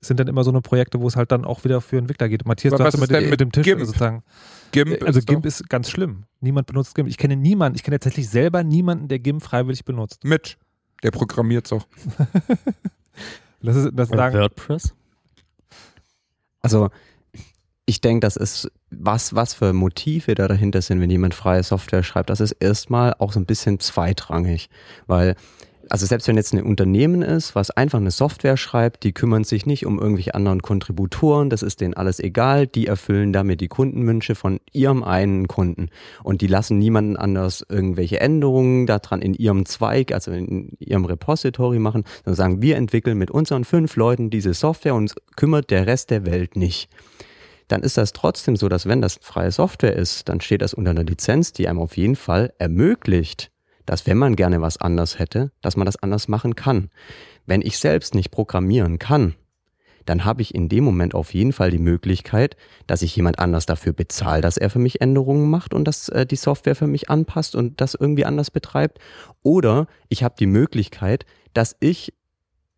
es 0.00 0.08
sind 0.08 0.20
dann 0.20 0.28
immer 0.28 0.44
so 0.44 0.50
eine 0.50 0.60
Projekte, 0.60 1.00
wo 1.00 1.08
es 1.08 1.16
halt 1.16 1.32
dann 1.32 1.44
auch 1.44 1.64
wieder 1.64 1.80
für 1.80 1.98
Entwickler 1.98 2.28
geht. 2.28 2.46
Matthias, 2.46 2.74
aber 2.74 2.84
du 2.84 2.86
hast 2.86 3.10
mit, 3.10 3.30
mit 3.30 3.40
dem 3.40 3.52
Tisch 3.52 3.64
GIMP? 3.64 3.80
sozusagen. 3.80 4.22
GIMP 4.72 5.02
also 5.02 5.18
ist 5.18 5.26
GIMP 5.26 5.42
doch. 5.42 5.48
ist 5.48 5.68
ganz 5.68 5.90
schlimm. 5.90 6.24
Niemand 6.40 6.66
benutzt 6.66 6.94
GIMP. 6.94 7.08
Ich 7.08 7.16
kenne 7.16 7.36
niemanden, 7.36 7.76
ich 7.76 7.82
kenne 7.82 7.98
tatsächlich 7.98 8.28
selber 8.28 8.62
niemanden, 8.62 9.08
der 9.08 9.18
GIMP 9.18 9.42
freiwillig 9.42 9.84
benutzt. 9.84 10.24
Mitch, 10.24 10.56
der 11.02 11.10
programmiert 11.10 11.66
so. 11.66 11.82
das 13.62 13.76
ist, 13.76 13.90
das 13.94 14.08
sagen, 14.08 14.38
WordPress? 14.38 14.94
Also 16.60 16.90
ich 17.86 18.02
denke, 18.02 18.20
das 18.20 18.36
ist 18.36 18.70
was, 18.90 19.34
was 19.34 19.54
für 19.54 19.72
Motive 19.72 20.34
da 20.34 20.46
dahinter 20.46 20.82
sind, 20.82 21.00
wenn 21.00 21.08
jemand 21.08 21.34
freie 21.34 21.62
Software 21.62 22.02
schreibt. 22.02 22.28
Das 22.28 22.40
ist 22.40 22.52
erstmal 22.52 23.14
auch 23.18 23.32
so 23.32 23.40
ein 23.40 23.46
bisschen 23.46 23.80
zweitrangig, 23.80 24.68
weil 25.06 25.36
also 25.90 26.06
selbst 26.06 26.28
wenn 26.28 26.36
jetzt 26.36 26.52
ein 26.52 26.62
Unternehmen 26.62 27.22
ist, 27.22 27.54
was 27.54 27.70
einfach 27.70 27.98
eine 27.98 28.10
Software 28.10 28.56
schreibt, 28.56 29.04
die 29.04 29.12
kümmern 29.12 29.44
sich 29.44 29.66
nicht 29.66 29.86
um 29.86 29.98
irgendwelche 29.98 30.34
anderen 30.34 30.62
Kontributoren, 30.62 31.50
das 31.50 31.62
ist 31.62 31.80
denen 31.80 31.94
alles 31.94 32.20
egal, 32.20 32.66
die 32.66 32.86
erfüllen 32.86 33.32
damit 33.32 33.60
die 33.60 33.68
Kundenwünsche 33.68 34.34
von 34.34 34.60
ihrem 34.72 35.02
einen 35.02 35.48
Kunden. 35.48 35.88
Und 36.22 36.40
die 36.40 36.46
lassen 36.46 36.78
niemanden 36.78 37.16
anders 37.16 37.64
irgendwelche 37.68 38.20
Änderungen 38.20 38.86
daran 38.86 39.22
in 39.22 39.34
ihrem 39.34 39.66
Zweig, 39.66 40.12
also 40.12 40.30
in 40.30 40.72
ihrem 40.78 41.04
Repository 41.04 41.78
machen, 41.78 42.04
sondern 42.24 42.36
sagen, 42.36 42.62
wir 42.62 42.76
entwickeln 42.76 43.18
mit 43.18 43.30
unseren 43.30 43.64
fünf 43.64 43.96
Leuten 43.96 44.30
diese 44.30 44.54
Software 44.54 44.94
und 44.94 45.14
kümmert 45.36 45.70
der 45.70 45.86
Rest 45.86 46.10
der 46.10 46.26
Welt 46.26 46.56
nicht. 46.56 46.88
Dann 47.68 47.82
ist 47.82 47.98
das 47.98 48.12
trotzdem 48.14 48.56
so, 48.56 48.68
dass 48.68 48.86
wenn 48.86 49.02
das 49.02 49.18
freie 49.20 49.52
Software 49.52 49.94
ist, 49.94 50.28
dann 50.28 50.40
steht 50.40 50.62
das 50.62 50.74
unter 50.74 50.90
einer 50.90 51.04
Lizenz, 51.04 51.52
die 51.52 51.68
einem 51.68 51.78
auf 51.78 51.96
jeden 51.96 52.16
Fall 52.16 52.52
ermöglicht, 52.58 53.50
dass 53.88 54.06
wenn 54.06 54.18
man 54.18 54.36
gerne 54.36 54.60
was 54.60 54.76
anders 54.76 55.18
hätte, 55.18 55.50
dass 55.62 55.76
man 55.76 55.86
das 55.86 55.96
anders 55.96 56.28
machen 56.28 56.54
kann. 56.54 56.90
Wenn 57.46 57.62
ich 57.62 57.78
selbst 57.78 58.14
nicht 58.14 58.30
programmieren 58.30 58.98
kann, 58.98 59.34
dann 60.04 60.26
habe 60.26 60.42
ich 60.42 60.54
in 60.54 60.68
dem 60.68 60.84
Moment 60.84 61.14
auf 61.14 61.32
jeden 61.32 61.54
Fall 61.54 61.70
die 61.70 61.78
Möglichkeit, 61.78 62.56
dass 62.86 63.00
ich 63.00 63.16
jemand 63.16 63.38
anders 63.38 63.64
dafür 63.64 63.94
bezahle, 63.94 64.42
dass 64.42 64.58
er 64.58 64.68
für 64.68 64.78
mich 64.78 65.00
Änderungen 65.00 65.48
macht 65.48 65.72
und 65.72 65.86
dass 65.86 66.10
äh, 66.10 66.26
die 66.26 66.36
Software 66.36 66.74
für 66.74 66.86
mich 66.86 67.08
anpasst 67.08 67.56
und 67.56 67.80
das 67.80 67.94
irgendwie 67.94 68.26
anders 68.26 68.50
betreibt. 68.50 68.98
Oder 69.42 69.86
ich 70.10 70.22
habe 70.22 70.34
die 70.38 70.46
Möglichkeit, 70.46 71.24
dass 71.54 71.74
ich 71.80 72.12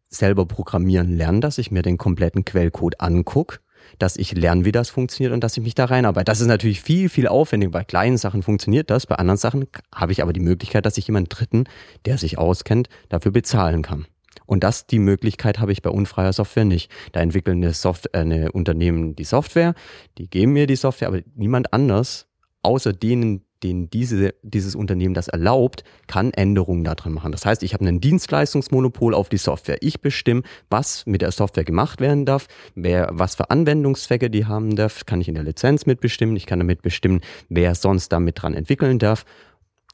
selber 0.09 0.47
programmieren 0.47 1.17
lerne, 1.17 1.41
dass 1.41 1.59
ich 1.59 1.73
mir 1.73 1.83
den 1.83 1.99
kompletten 1.99 2.45
Quellcode 2.45 3.01
angucke 3.01 3.59
dass 3.99 4.16
ich 4.16 4.32
lerne, 4.32 4.64
wie 4.64 4.72
das 4.72 4.91
funktioniert 4.91 5.32
und 5.32 5.43
dass 5.43 5.57
ich 5.57 5.62
mich 5.62 5.74
da 5.74 5.86
reinarbeite. 5.86 6.24
Das 6.24 6.41
ist 6.41 6.47
natürlich 6.47 6.80
viel, 6.80 7.09
viel 7.09 7.28
aufwendiger. 7.28 7.72
Bei 7.72 7.84
kleinen 7.84 8.18
Sachen 8.18 8.43
funktioniert 8.43 8.91
das, 8.91 9.07
bei 9.07 9.16
anderen 9.16 9.38
Sachen 9.38 9.66
habe 9.95 10.12
ich 10.12 10.22
aber 10.22 10.32
die 10.32 10.41
Möglichkeit, 10.41 10.86
dass 10.86 10.99
ich 10.99 11.07
jemanden 11.07 11.28
Dritten, 11.28 11.64
der 12.05 12.18
sich 12.18 12.38
auskennt, 12.38 12.88
dafür 13.09 13.32
bezahlen 13.32 13.82
kann. 13.82 14.07
Und 14.47 14.64
das, 14.64 14.86
die 14.86 14.99
Möglichkeit 14.99 15.61
habe 15.61 15.70
ich 15.70 15.80
bei 15.80 15.91
unfreier 15.91 16.32
Software 16.32 16.64
nicht. 16.64 16.91
Da 17.12 17.20
entwickeln 17.20 17.62
eine, 17.62 17.72
Software, 17.72 18.14
äh, 18.14 18.22
eine 18.22 18.53
Unternehmen 18.53 19.14
die 19.14 19.24
Software, 19.24 19.74
die 20.18 20.28
geben 20.28 20.55
mir 20.55 20.66
die 20.66 20.76
Software, 20.76 21.09
aber 21.09 21.20
niemand 21.36 21.72
anders, 21.72 22.26
außer 22.62 22.93
denen, 22.93 23.45
denen 23.63 23.91
diese, 23.91 24.35
dieses 24.43 24.75
Unternehmen 24.75 25.15
das 25.15 25.29
erlaubt, 25.29 25.85
kann 26.07 26.33
Änderungen 26.33 26.85
daran 26.85 27.13
machen. 27.13 27.33
Das 27.33 27.47
heißt, 27.47 27.63
ich 27.63 27.75
habe 27.75 27.87
ein 27.87 28.01
Dienstleistungsmonopol 28.01 29.15
auf 29.15 29.29
die 29.29 29.37
Software. 29.37 29.79
Ich 29.81 30.01
bestimme, 30.01 30.43
was 30.69 31.07
mit 31.07 31.23
der 31.23 31.33
Software 31.33 31.65
gemacht 31.65 32.01
werden 32.01 32.27
darf, 32.27 32.47
wer, 32.75 33.11
was 33.13 33.35
für 33.35 33.51
Anwendungszwecke 33.51 34.31
die 34.31 34.47
haben 34.47 34.77
darf, 34.77 35.07
kann 35.07 35.21
ich 35.21 35.29
in 35.29 35.35
der 35.35 35.45
Lizenz 35.45 35.87
mitbestimmen. 35.87 36.37
Ich 36.37 36.47
kann 36.47 36.59
damit 36.59 36.83
bestimmen, 36.83 37.21
wer 37.49 37.75
sonst 37.75 38.11
damit 38.11 38.43
dran 38.43 38.55
entwickeln 38.55 38.99
darf. 38.99 39.25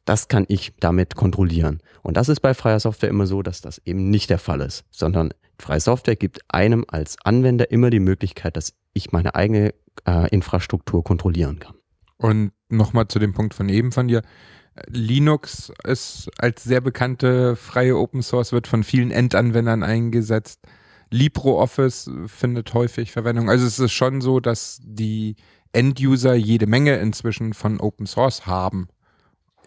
Das 0.04 0.28
kann 0.28 0.44
ich 0.48 0.72
damit 0.78 1.16
kontrollieren. 1.16 1.80
Und 2.02 2.16
das 2.16 2.28
ist 2.28 2.40
bei 2.40 2.54
freier 2.54 2.78
Software 2.78 3.08
immer 3.08 3.26
so, 3.26 3.42
dass 3.42 3.60
das 3.60 3.82
eben 3.84 4.08
nicht 4.10 4.30
der 4.30 4.38
Fall 4.38 4.60
ist, 4.60 4.84
sondern 4.90 5.30
freie 5.58 5.80
Software 5.80 6.16
gibt 6.16 6.40
einem 6.48 6.84
als 6.86 7.16
Anwender 7.24 7.70
immer 7.72 7.90
die 7.90 8.00
Möglichkeit, 8.00 8.56
dass 8.56 8.74
ich 8.92 9.10
meine 9.10 9.34
eigene 9.34 9.74
äh, 10.06 10.28
Infrastruktur 10.30 11.02
kontrollieren 11.02 11.58
kann. 11.58 11.74
Und 12.18 12.52
nochmal 12.68 13.08
zu 13.08 13.18
dem 13.18 13.32
Punkt 13.32 13.54
von 13.54 13.68
eben 13.68 13.92
von 13.92 14.08
dir. 14.08 14.22
Linux 14.88 15.72
ist 15.84 16.28
als 16.38 16.64
sehr 16.64 16.80
bekannte 16.80 17.56
freie 17.56 17.96
Open 17.96 18.22
Source, 18.22 18.52
wird 18.52 18.66
von 18.66 18.84
vielen 18.84 19.10
Endanwendern 19.10 19.82
eingesetzt. 19.82 20.60
LibreOffice 21.10 22.10
findet 22.26 22.74
häufig 22.74 23.12
Verwendung. 23.12 23.48
Also 23.48 23.66
es 23.66 23.78
ist 23.78 23.92
schon 23.92 24.20
so, 24.20 24.40
dass 24.40 24.80
die 24.82 25.36
End-User 25.72 26.34
jede 26.34 26.66
Menge 26.66 26.96
inzwischen 26.96 27.54
von 27.54 27.80
Open 27.80 28.06
Source 28.06 28.46
haben 28.46 28.88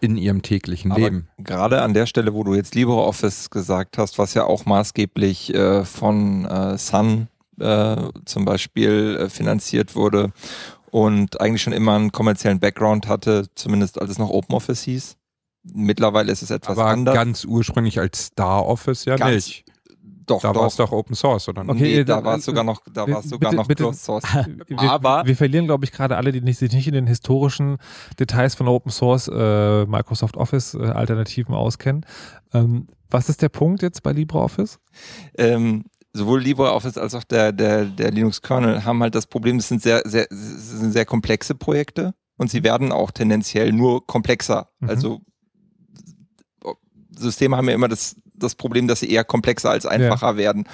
in 0.00 0.16
ihrem 0.16 0.42
täglichen 0.42 0.92
Aber 0.92 1.00
Leben. 1.00 1.28
Gerade 1.38 1.82
an 1.82 1.94
der 1.94 2.06
Stelle, 2.06 2.32
wo 2.34 2.44
du 2.44 2.54
jetzt 2.54 2.74
LibreOffice 2.74 3.50
gesagt 3.50 3.98
hast, 3.98 4.18
was 4.18 4.34
ja 4.34 4.44
auch 4.44 4.64
maßgeblich 4.64 5.54
äh, 5.54 5.84
von 5.84 6.44
äh, 6.46 6.78
Sun 6.78 7.28
äh, 7.58 8.08
zum 8.24 8.44
Beispiel 8.44 9.18
äh, 9.20 9.28
finanziert 9.28 9.94
wurde 9.94 10.32
und 10.90 11.40
eigentlich 11.40 11.62
schon 11.62 11.72
immer 11.72 11.94
einen 11.94 12.12
kommerziellen 12.12 12.60
Background 12.60 13.08
hatte, 13.08 13.46
zumindest 13.54 14.00
als 14.00 14.10
es 14.10 14.18
noch 14.18 14.30
OpenOffice 14.30 14.82
hieß. 14.82 15.16
Mittlerweile 15.62 16.32
ist 16.32 16.42
es 16.42 16.50
etwas 16.50 16.78
Aber 16.78 16.86
anders. 16.86 17.14
ganz 17.14 17.44
ursprünglich 17.44 17.98
als 17.98 18.26
Star 18.26 18.64
Office 18.66 19.04
ja 19.04 19.16
ganz, 19.16 19.34
nicht. 19.34 19.64
Doch, 20.30 20.40
da 20.40 20.54
war 20.54 20.66
es 20.66 20.76
doch 20.76 20.92
Open 20.92 21.16
Source, 21.16 21.48
oder? 21.48 21.62
Okay, 21.62 21.96
nee, 21.96 22.04
da 22.04 22.22
war 22.22 22.36
es 22.36 22.44
sogar 22.44 22.62
noch, 22.62 22.80
da 22.92 23.06
war 23.08 23.22
sogar 23.22 23.52
noch 23.52 23.66
bitte, 23.66 23.82
Closed 23.82 24.02
Source. 24.02 24.24
Aber 24.76 25.26
wir, 25.26 25.36
verlieren, 25.36 25.66
glaube 25.66 25.84
ich, 25.84 25.92
gerade 25.92 26.16
alle, 26.16 26.30
die 26.30 26.40
nicht, 26.40 26.58
sich 26.58 26.72
nicht 26.72 26.86
in 26.86 26.94
den 26.94 27.08
historischen 27.08 27.78
Details 28.18 28.54
von 28.54 28.68
Open 28.68 28.92
Source 28.92 29.28
äh, 29.28 29.86
Microsoft 29.86 30.36
Office 30.36 30.74
äh, 30.74 30.84
Alternativen 30.84 31.54
auskennen. 31.54 32.06
Ähm, 32.54 32.86
was 33.10 33.28
ist 33.28 33.42
der 33.42 33.48
Punkt 33.48 33.82
jetzt 33.82 34.04
bei 34.04 34.12
LibreOffice? 34.12 34.78
Ähm, 35.36 35.84
sowohl 36.12 36.42
LibreOffice 36.42 36.98
als 36.98 37.14
auch 37.14 37.24
der, 37.24 37.52
der, 37.52 37.84
der 37.84 38.10
Linux-Kernel 38.10 38.84
haben 38.84 39.02
halt 39.02 39.14
das 39.14 39.26
Problem, 39.26 39.58
das 39.58 39.68
sind 39.68 39.82
sehr, 39.82 40.02
sehr, 40.04 40.26
sind 40.30 40.92
sehr 40.92 41.06
komplexe 41.06 41.54
Projekte 41.54 42.14
und 42.36 42.50
sie 42.50 42.62
werden 42.64 42.92
auch 42.92 43.10
tendenziell 43.10 43.72
nur 43.72 44.06
komplexer. 44.06 44.70
Mhm. 44.80 44.88
Also 44.88 45.20
Systeme 47.16 47.56
haben 47.56 47.68
ja 47.68 47.74
immer 47.74 47.88
das, 47.88 48.16
das 48.34 48.54
Problem, 48.54 48.88
dass 48.88 49.00
sie 49.00 49.10
eher 49.10 49.24
komplexer 49.24 49.70
als 49.70 49.86
einfacher 49.86 50.30
ja. 50.32 50.36
werden. 50.36 50.64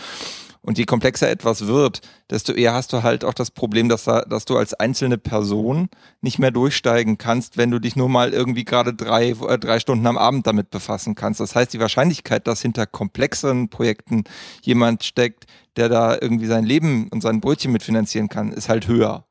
Und 0.67 0.79
je 0.79 0.85
komplexer 0.85 1.31
etwas 1.31 1.69
wird, 1.69 2.01
desto 2.29 2.53
eher 2.53 2.75
hast 2.75 2.93
du 2.93 3.05
halt 3.05 3.25
auch 3.25 3.35
das 3.35 3.53
Problem, 3.53 3.89
dass, 3.89 4.05
dass 4.05 4.47
du 4.47 4.57
als 4.57 4.75
einzelne 4.75 5.17
Person 5.17 5.89
nicht 6.23 6.41
mehr 6.41 6.51
durchsteigen 6.51 7.19
kannst, 7.19 7.57
wenn 7.57 7.71
du 7.71 7.79
dich 7.79 7.95
nur 7.95 8.09
mal 8.09 8.33
irgendwie 8.33 8.65
gerade 8.65 8.93
drei, 8.93 9.31
äh, 9.31 9.59
drei 9.61 9.79
Stunden 9.79 10.05
am 10.09 10.19
Abend 10.19 10.45
damit 10.49 10.71
befassen 10.71 11.15
kannst. 11.15 11.39
Das 11.39 11.55
heißt, 11.55 11.73
die 11.73 11.79
Wahrscheinlichkeit, 11.79 12.49
dass 12.49 12.63
hinter 12.63 12.85
komplexeren 12.85 13.69
Projekten 13.69 14.25
jemand 14.61 15.05
steckt, 15.05 15.47
der 15.77 15.89
da 15.89 16.19
irgendwie 16.21 16.47
sein 16.47 16.65
Leben 16.65 17.09
und 17.11 17.21
sein 17.21 17.41
Brötchen 17.41 17.71
mitfinanzieren 17.71 18.29
kann, 18.29 18.53
ist 18.53 18.69
halt 18.69 18.89
höher. 18.89 19.25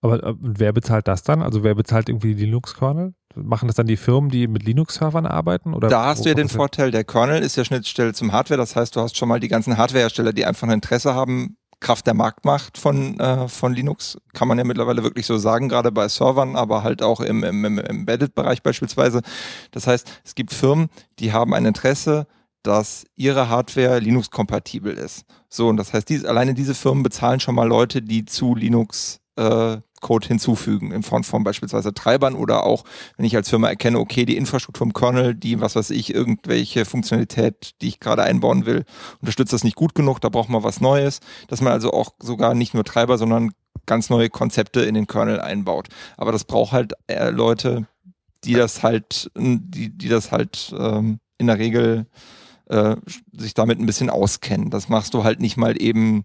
Aber 0.00 0.20
äh, 0.22 0.34
wer 0.40 0.72
bezahlt 0.72 1.06
das 1.06 1.22
dann? 1.22 1.42
Also 1.42 1.62
wer 1.62 1.76
bezahlt 1.76 2.08
irgendwie 2.08 2.34
die 2.34 2.46
Linux-Kernel? 2.46 3.14
Machen 3.42 3.66
das 3.66 3.76
dann 3.76 3.86
die 3.86 3.96
Firmen, 3.96 4.30
die 4.30 4.46
mit 4.46 4.64
Linux-Servern 4.64 5.26
arbeiten? 5.26 5.74
Oder 5.74 5.88
da 5.88 6.06
hast 6.06 6.24
du 6.24 6.28
ja 6.28 6.34
den 6.34 6.48
Vorteil, 6.48 6.90
der 6.90 7.04
Kernel 7.04 7.42
ist 7.42 7.56
ja 7.56 7.64
Schnittstelle 7.64 8.12
zum 8.12 8.32
Hardware. 8.32 8.58
Das 8.58 8.76
heißt, 8.76 8.94
du 8.96 9.00
hast 9.00 9.16
schon 9.16 9.28
mal 9.28 9.40
die 9.40 9.48
ganzen 9.48 9.76
Hardwarehersteller, 9.76 10.32
die 10.32 10.44
einfach 10.44 10.66
ein 10.66 10.74
Interesse 10.74 11.14
haben, 11.14 11.56
Kraft 11.80 12.06
der 12.06 12.14
Marktmacht 12.14 12.76
von, 12.76 13.18
äh, 13.20 13.48
von 13.48 13.72
Linux, 13.72 14.18
kann 14.32 14.48
man 14.48 14.58
ja 14.58 14.64
mittlerweile 14.64 15.04
wirklich 15.04 15.26
so 15.26 15.38
sagen, 15.38 15.68
gerade 15.68 15.92
bei 15.92 16.08
Servern, 16.08 16.56
aber 16.56 16.82
halt 16.82 17.02
auch 17.02 17.20
im, 17.20 17.44
im, 17.44 17.64
im 17.64 17.78
Embedded-Bereich 17.78 18.62
beispielsweise. 18.62 19.22
Das 19.70 19.86
heißt, 19.86 20.20
es 20.24 20.34
gibt 20.34 20.52
Firmen, 20.52 20.88
die 21.20 21.32
haben 21.32 21.54
ein 21.54 21.64
Interesse, 21.64 22.26
dass 22.62 23.06
ihre 23.14 23.48
Hardware 23.48 24.00
Linux-kompatibel 24.00 24.92
ist. 24.92 25.24
So, 25.48 25.68
und 25.68 25.76
das 25.76 25.92
heißt, 25.92 26.08
diese, 26.08 26.28
alleine 26.28 26.54
diese 26.54 26.74
Firmen 26.74 27.02
bezahlen 27.04 27.40
schon 27.40 27.54
mal 27.54 27.68
Leute, 27.68 28.02
die 28.02 28.24
zu 28.24 28.54
Linux 28.54 29.20
äh, 29.38 29.80
Code 30.00 30.28
hinzufügen 30.28 30.92
in 30.92 31.02
Form 31.02 31.24
von 31.24 31.44
beispielsweise 31.44 31.92
Treibern 31.94 32.34
oder 32.34 32.64
auch, 32.64 32.84
wenn 33.16 33.26
ich 33.26 33.36
als 33.36 33.48
Firma 33.48 33.68
erkenne, 33.68 33.98
okay, 33.98 34.24
die 34.24 34.36
Infrastruktur 34.36 34.86
im 34.86 34.92
Kernel, 34.92 35.34
die, 35.34 35.60
was 35.60 35.76
weiß 35.76 35.90
ich, 35.90 36.14
irgendwelche 36.14 36.84
Funktionalität, 36.84 37.74
die 37.80 37.88
ich 37.88 38.00
gerade 38.00 38.22
einbauen 38.22 38.66
will, 38.66 38.84
unterstützt 39.20 39.52
das 39.52 39.64
nicht 39.64 39.76
gut 39.76 39.94
genug, 39.94 40.20
da 40.20 40.28
braucht 40.28 40.48
man 40.48 40.62
was 40.62 40.80
Neues, 40.80 41.20
dass 41.48 41.60
man 41.60 41.72
also 41.72 41.92
auch 41.92 42.12
sogar 42.20 42.54
nicht 42.54 42.74
nur 42.74 42.84
Treiber, 42.84 43.18
sondern 43.18 43.52
ganz 43.86 44.10
neue 44.10 44.28
Konzepte 44.28 44.82
in 44.82 44.94
den 44.94 45.06
Kernel 45.06 45.40
einbaut. 45.40 45.88
Aber 46.16 46.32
das 46.32 46.44
braucht 46.44 46.72
halt 46.72 46.92
äh, 47.06 47.30
Leute, 47.30 47.86
die 48.44 48.54
das 48.54 48.82
halt, 48.82 49.30
die, 49.36 49.90
die 49.90 50.08
das 50.08 50.30
halt 50.30 50.74
ähm, 50.78 51.20
in 51.38 51.46
der 51.46 51.58
Regel 51.58 52.06
äh, 52.66 52.96
sich 53.32 53.54
damit 53.54 53.80
ein 53.80 53.86
bisschen 53.86 54.10
auskennen. 54.10 54.70
Das 54.70 54.88
machst 54.88 55.14
du 55.14 55.24
halt 55.24 55.40
nicht 55.40 55.56
mal 55.56 55.80
eben 55.80 56.24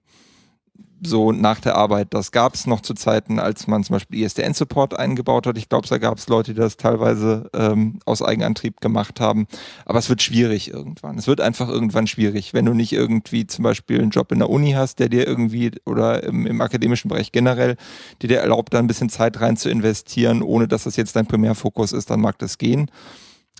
so 1.05 1.31
nach 1.31 1.59
der 1.59 1.75
Arbeit. 1.75 2.13
Das 2.13 2.31
gab 2.31 2.55
es 2.55 2.67
noch 2.67 2.81
zu 2.81 2.93
Zeiten, 2.93 3.39
als 3.39 3.67
man 3.67 3.83
zum 3.83 3.95
Beispiel 3.95 4.23
ISDN-Support 4.23 4.97
eingebaut 4.97 5.47
hat. 5.47 5.57
Ich 5.57 5.69
glaube, 5.69 5.87
da 5.87 5.97
gab 5.97 6.17
es 6.17 6.27
Leute, 6.27 6.53
die 6.53 6.59
das 6.59 6.77
teilweise 6.77 7.49
ähm, 7.53 7.99
aus 8.05 8.21
Eigenantrieb 8.21 8.81
gemacht 8.81 9.19
haben. 9.19 9.47
Aber 9.85 9.99
es 9.99 10.09
wird 10.09 10.21
schwierig 10.21 10.69
irgendwann. 10.69 11.17
Es 11.17 11.27
wird 11.27 11.41
einfach 11.41 11.69
irgendwann 11.69 12.07
schwierig, 12.07 12.53
wenn 12.53 12.65
du 12.65 12.73
nicht 12.73 12.93
irgendwie 12.93 13.47
zum 13.47 13.63
Beispiel 13.63 14.01
einen 14.01 14.11
Job 14.11 14.31
in 14.31 14.39
der 14.39 14.49
Uni 14.49 14.71
hast, 14.71 14.99
der 14.99 15.09
dir 15.09 15.27
irgendwie 15.27 15.71
oder 15.85 16.23
im, 16.23 16.45
im 16.45 16.61
akademischen 16.61 17.09
Bereich 17.09 17.31
generell, 17.31 17.75
der 18.21 18.29
dir 18.29 18.39
erlaubt, 18.39 18.73
da 18.73 18.79
ein 18.79 18.87
bisschen 18.87 19.09
Zeit 19.09 19.39
rein 19.41 19.57
zu 19.57 19.69
investieren, 19.69 20.41
ohne 20.41 20.67
dass 20.67 20.83
das 20.83 20.95
jetzt 20.95 21.15
dein 21.15 21.27
Primärfokus 21.27 21.91
ist, 21.91 22.09
dann 22.09 22.21
mag 22.21 22.37
das 22.39 22.57
gehen. 22.57 22.89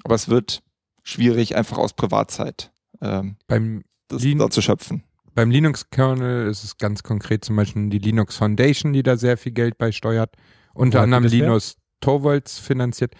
Aber 0.04 0.16
es 0.16 0.30
wird 0.30 0.64
schwierig, 1.04 1.56
einfach 1.56 1.78
aus 1.78 1.94
Privatzeit 1.94 2.72
ähm, 3.02 3.36
beim 3.48 3.84
das, 4.08 4.24
da 4.38 4.50
zu 4.50 4.62
schöpfen. 4.62 5.04
Beim 5.36 5.50
Linux-Kernel 5.50 6.48
ist 6.48 6.64
es 6.64 6.78
ganz 6.78 7.04
konkret 7.04 7.44
zum 7.44 7.56
Beispiel 7.56 7.90
die 7.90 8.00
Linux 8.00 8.38
Foundation, 8.38 8.94
die 8.94 9.04
da 9.04 9.18
sehr 9.18 9.38
viel 9.38 9.52
Geld 9.52 9.78
beisteuert. 9.78 10.36
Unter 10.74 11.00
ja, 11.00 11.04
anderem 11.04 11.26
Linus 11.26 11.78
Torvalds 12.02 12.60
finanziert. 12.60 13.14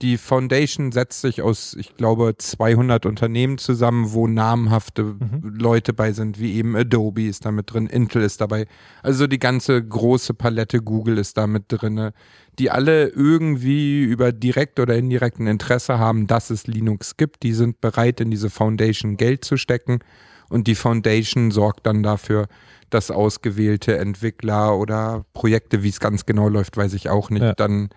Die 0.00 0.16
Foundation 0.16 0.92
setzt 0.92 1.22
sich 1.22 1.42
aus, 1.42 1.74
ich 1.74 1.96
glaube, 1.96 2.36
200 2.38 3.04
Unternehmen 3.04 3.58
zusammen, 3.58 4.12
wo 4.12 4.28
namhafte 4.28 5.02
mhm. 5.02 5.42
Leute 5.42 5.92
bei 5.92 6.12
sind, 6.12 6.38
wie 6.38 6.54
eben 6.54 6.76
Adobe 6.76 7.22
ist 7.22 7.44
da 7.44 7.50
mit 7.50 7.72
drin, 7.72 7.88
Intel 7.88 8.22
ist 8.22 8.40
dabei. 8.40 8.66
Also 9.02 9.26
die 9.26 9.40
ganze 9.40 9.82
große 9.84 10.34
Palette 10.34 10.82
Google 10.82 11.18
ist 11.18 11.36
da 11.36 11.48
mit 11.48 11.64
drin, 11.66 12.12
die 12.60 12.70
alle 12.70 13.08
irgendwie 13.08 14.04
über 14.04 14.30
direkt 14.30 14.78
oder 14.78 14.94
indirekten 14.94 15.48
Interesse 15.48 15.98
haben, 15.98 16.28
dass 16.28 16.50
es 16.50 16.68
Linux 16.68 17.16
gibt. 17.16 17.42
Die 17.42 17.52
sind 17.52 17.80
bereit, 17.80 18.20
in 18.20 18.30
diese 18.30 18.50
Foundation 18.50 19.16
Geld 19.16 19.44
zu 19.44 19.56
stecken 19.56 19.98
und 20.50 20.66
die 20.66 20.74
Foundation 20.74 21.50
sorgt 21.50 21.86
dann 21.86 22.02
dafür, 22.02 22.46
dass 22.90 23.10
ausgewählte 23.10 23.98
Entwickler 23.98 24.76
oder 24.76 25.24
Projekte, 25.34 25.82
wie 25.82 25.88
es 25.88 26.00
ganz 26.00 26.26
genau 26.26 26.48
läuft, 26.48 26.76
weiß 26.76 26.94
ich 26.94 27.10
auch 27.10 27.30
nicht, 27.30 27.42
ja. 27.42 27.52
dann 27.52 27.90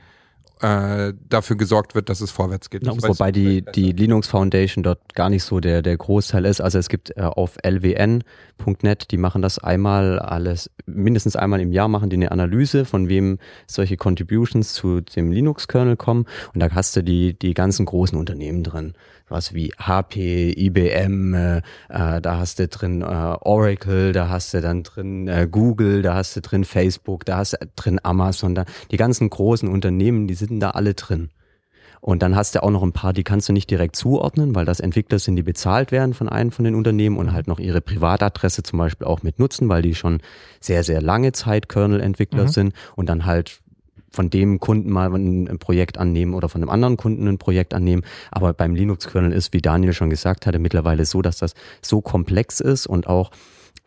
äh, 0.62 1.14
dafür 1.28 1.56
gesorgt 1.56 1.96
wird, 1.96 2.10
dass 2.10 2.22
es 2.22 2.30
vorwärts 2.30 2.70
geht. 2.70 2.86
Ja, 2.86 2.94
wobei 2.96 3.32
die, 3.32 3.64
die 3.74 3.94
Linux 3.94 4.28
Foundation 4.28 4.84
dort 4.84 5.16
gar 5.16 5.30
nicht 5.30 5.44
so 5.44 5.60
der, 5.60 5.82
der 5.82 5.98
Großteil 5.98 6.46
ist. 6.46 6.62
Also 6.62 6.78
es 6.78 6.88
gibt 6.88 7.18
äh, 7.18 7.22
auf 7.22 7.58
lwn.net, 7.64 9.12
die 9.12 9.18
machen 9.18 9.42
das 9.42 9.58
einmal 9.58 10.20
alles, 10.20 10.70
mindestens 10.86 11.36
einmal 11.36 11.62
im 11.62 11.72
Jahr 11.72 11.88
machen 11.88 12.12
die 12.12 12.16
eine 12.18 12.32
Analyse, 12.32 12.86
von 12.86 13.10
wem 13.10 13.40
solche 13.66 13.98
Contributions 13.98 14.74
zu 14.74 15.02
dem 15.02 15.32
Linux-Kernel 15.32 15.98
kommen. 15.98 16.26
Und 16.54 16.60
da 16.60 16.70
hast 16.70 16.96
du 16.96 17.04
die, 17.04 17.34
die 17.34 17.56
ganzen 17.56 17.86
großen 17.88 18.18
Unternehmen 18.18 18.64
drin 18.64 18.94
was 19.32 19.54
wie 19.54 19.74
HP, 19.78 20.54
IBM, 20.58 21.34
äh, 21.34 21.58
äh, 21.90 22.22
da 22.22 22.38
hast 22.38 22.60
du 22.60 22.68
drin 22.68 23.02
äh, 23.02 23.06
Oracle, 23.06 24.12
da 24.12 24.30
hast 24.30 24.54
du 24.54 24.62
dann 24.62 24.84
drin 24.84 25.28
äh, 25.28 25.48
Google, 25.50 26.02
da 26.02 26.16
hast 26.16 26.36
du 26.36 26.42
drin 26.42 26.64
Facebook, 26.64 27.26
da 27.26 27.38
hast 27.38 27.54
du 27.54 27.58
drin 27.76 28.00
Amazon, 28.04 28.56
da, 28.56 28.66
die 28.92 28.98
ganzen 28.98 29.30
großen 29.30 29.68
Unternehmen, 29.70 30.28
die 30.28 30.34
sind 30.36 30.60
da 30.60 30.72
alle 30.72 30.94
drin. 30.94 31.30
Und 32.02 32.24
dann 32.24 32.36
hast 32.36 32.56
du 32.56 32.64
auch 32.64 32.72
noch 32.72 32.82
ein 32.82 32.94
paar, 32.94 33.14
die 33.14 33.24
kannst 33.24 33.48
du 33.48 33.54
nicht 33.54 33.70
direkt 33.70 33.96
zuordnen, 33.96 34.56
weil 34.56 34.66
das 34.66 34.80
Entwickler 34.80 35.20
sind, 35.20 35.36
die 35.36 35.44
bezahlt 35.44 35.92
werden 35.92 36.16
von 36.16 36.28
einem 36.28 36.52
von 36.52 36.66
den 36.66 36.74
Unternehmen 36.74 37.16
und 37.18 37.32
halt 37.32 37.48
noch 37.48 37.60
ihre 37.60 37.80
Privatadresse 37.80 38.64
zum 38.64 38.80
Beispiel 38.80 39.06
auch 39.06 39.22
mit 39.22 39.38
nutzen, 39.38 39.70
weil 39.70 39.84
die 39.84 39.94
schon 39.94 40.20
sehr, 40.60 40.84
sehr 40.84 41.00
lange 41.00 41.32
Zeit 41.32 41.70
Kernel-Entwickler 41.70 42.46
mhm. 42.46 42.50
sind 42.50 42.74
und 42.96 43.08
dann 43.08 43.28
halt 43.28 43.61
von 44.12 44.30
dem 44.30 44.60
Kunden 44.60 44.92
mal 44.92 45.14
ein 45.14 45.58
Projekt 45.60 45.98
annehmen 45.98 46.34
oder 46.34 46.50
von 46.50 46.62
einem 46.62 46.70
anderen 46.70 46.98
Kunden 46.98 47.28
ein 47.28 47.38
Projekt 47.38 47.74
annehmen. 47.74 48.04
Aber 48.30 48.54
beim 48.54 48.76
Linux-Kernel 48.76 49.32
ist, 49.32 49.54
wie 49.54 49.62
Daniel 49.62 49.94
schon 49.94 50.10
gesagt 50.10 50.46
hatte, 50.46 50.60
mittlerweile 50.60 51.06
so, 51.06 51.22
dass 51.22 51.38
das 51.38 51.54
so 51.82 52.02
komplex 52.02 52.60
ist 52.60 52.88
und 52.88 53.08
auch 53.08 53.32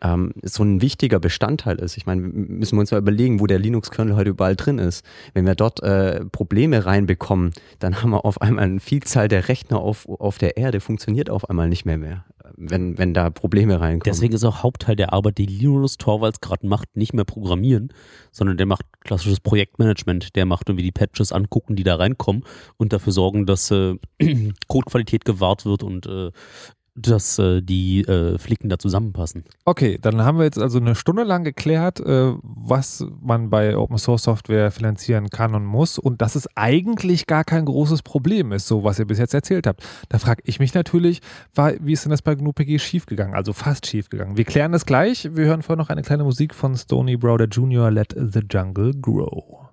ähm, 0.01 0.33
so 0.43 0.63
ein 0.63 0.81
wichtiger 0.81 1.19
Bestandteil 1.19 1.77
ist. 1.77 1.97
Ich 1.97 2.05
meine, 2.05 2.21
müssen 2.21 2.75
wir 2.75 2.81
uns 2.81 2.91
mal 2.91 2.97
überlegen, 2.97 3.39
wo 3.39 3.47
der 3.47 3.59
Linux-Kernel 3.59 4.15
heute 4.15 4.31
überall 4.31 4.55
drin 4.55 4.79
ist. 4.79 5.05
Wenn 5.33 5.45
wir 5.45 5.55
dort 5.55 5.81
äh, 5.83 6.25
Probleme 6.25 6.85
reinbekommen, 6.85 7.53
dann 7.79 8.01
haben 8.01 8.11
wir 8.11 8.25
auf 8.25 8.41
einmal 8.41 8.65
eine 8.65 8.79
Vielzahl 8.79 9.27
der 9.27 9.47
Rechner 9.47 9.79
auf, 9.79 10.07
auf 10.07 10.37
der 10.37 10.57
Erde, 10.57 10.79
funktioniert 10.79 11.29
auf 11.29 11.49
einmal 11.49 11.69
nicht 11.69 11.85
mehr 11.85 11.97
mehr, 11.97 12.25
wenn, 12.55 12.97
wenn 12.97 13.13
da 13.13 13.29
Probleme 13.29 13.79
reinkommen. 13.79 14.01
Deswegen 14.05 14.33
ist 14.33 14.43
auch 14.43 14.63
Hauptteil 14.63 14.95
der 14.95 15.13
Arbeit, 15.13 15.37
die 15.37 15.45
Linus 15.45 15.97
Torvalds 15.97 16.41
gerade 16.41 16.67
macht, 16.67 16.95
nicht 16.95 17.13
mehr 17.13 17.25
Programmieren, 17.25 17.89
sondern 18.31 18.57
der 18.57 18.65
macht 18.65 18.85
klassisches 19.01 19.39
Projektmanagement. 19.39 20.35
Der 20.35 20.45
macht 20.45 20.69
irgendwie 20.69 20.83
die 20.83 20.91
Patches 20.91 21.31
angucken, 21.31 21.75
die 21.75 21.83
da 21.83 21.95
reinkommen 21.95 22.43
und 22.77 22.93
dafür 22.93 23.13
sorgen, 23.13 23.45
dass 23.45 23.71
äh, 23.71 23.95
Codequalität 24.67 25.25
gewahrt 25.25 25.65
wird 25.65 25.83
und 25.83 26.05
äh, 26.05 26.31
dass 26.95 27.37
äh, 27.39 27.61
die 27.61 28.01
äh, 28.01 28.37
Flicken 28.37 28.69
da 28.69 28.79
zusammenpassen. 28.79 29.43
Okay, 29.65 29.99
dann 30.01 30.23
haben 30.23 30.37
wir 30.37 30.45
jetzt 30.45 30.57
also 30.57 30.79
eine 30.79 30.95
Stunde 30.95 31.23
lang 31.23 31.43
geklärt, 31.43 31.99
äh, 31.99 32.33
was 32.41 33.05
man 33.21 33.49
bei 33.49 33.77
Open 33.77 33.97
Source 33.97 34.23
Software 34.23 34.71
finanzieren 34.71 35.29
kann 35.29 35.55
und 35.55 35.65
muss 35.65 35.99
und 35.99 36.21
dass 36.21 36.35
es 36.35 36.47
eigentlich 36.55 37.27
gar 37.27 37.43
kein 37.43 37.65
großes 37.65 38.01
Problem 38.01 38.53
ist, 38.53 38.67
so 38.67 38.83
was 38.83 38.97
ihr 38.97 39.05
bis 39.05 39.19
jetzt 39.19 39.33
erzählt 39.33 39.67
habt. 39.67 39.83
Da 40.09 40.19
frage 40.19 40.41
ich 40.45 40.59
mich 40.59 40.73
natürlich, 40.73 41.21
war, 41.53 41.73
wie 41.81 41.93
ist 41.93 42.05
denn 42.05 42.11
das 42.11 42.21
bei 42.21 42.35
GNU-PG 42.35 42.79
schiefgegangen? 42.79 43.35
Also 43.35 43.51
fast 43.51 43.85
schiefgegangen. 43.87 44.37
Wir 44.37 44.45
klären 44.45 44.71
das 44.71 44.85
gleich. 44.85 45.29
Wir 45.35 45.45
hören 45.45 45.63
vorher 45.63 45.77
noch 45.77 45.89
eine 45.89 46.01
kleine 46.01 46.23
Musik 46.23 46.55
von 46.55 46.75
Stony 46.77 47.17
Browder 47.17 47.47
Jr. 47.47 47.91
Let 47.91 48.15
the 48.17 48.41
Jungle 48.49 48.93
Grow. 48.93 49.64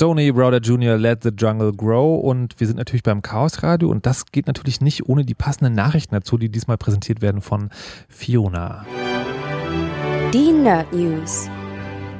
Stoney 0.00 0.32
Browder 0.32 0.60
Jr. 0.60 0.96
Let 0.96 1.22
the 1.24 1.28
Jungle 1.28 1.74
Grow 1.74 2.18
und 2.24 2.58
wir 2.58 2.66
sind 2.66 2.78
natürlich 2.78 3.02
beim 3.02 3.20
Chaos 3.20 3.62
Radio 3.62 3.90
und 3.90 4.06
das 4.06 4.24
geht 4.24 4.46
natürlich 4.46 4.80
nicht 4.80 5.06
ohne 5.10 5.26
die 5.26 5.34
passenden 5.34 5.74
Nachrichten 5.74 6.14
dazu, 6.14 6.38
die 6.38 6.48
diesmal 6.48 6.78
präsentiert 6.78 7.20
werden 7.20 7.42
von 7.42 7.68
Fiona. 8.08 8.86
Die 10.32 10.52
Nerd 10.52 10.90
News. 10.94 11.50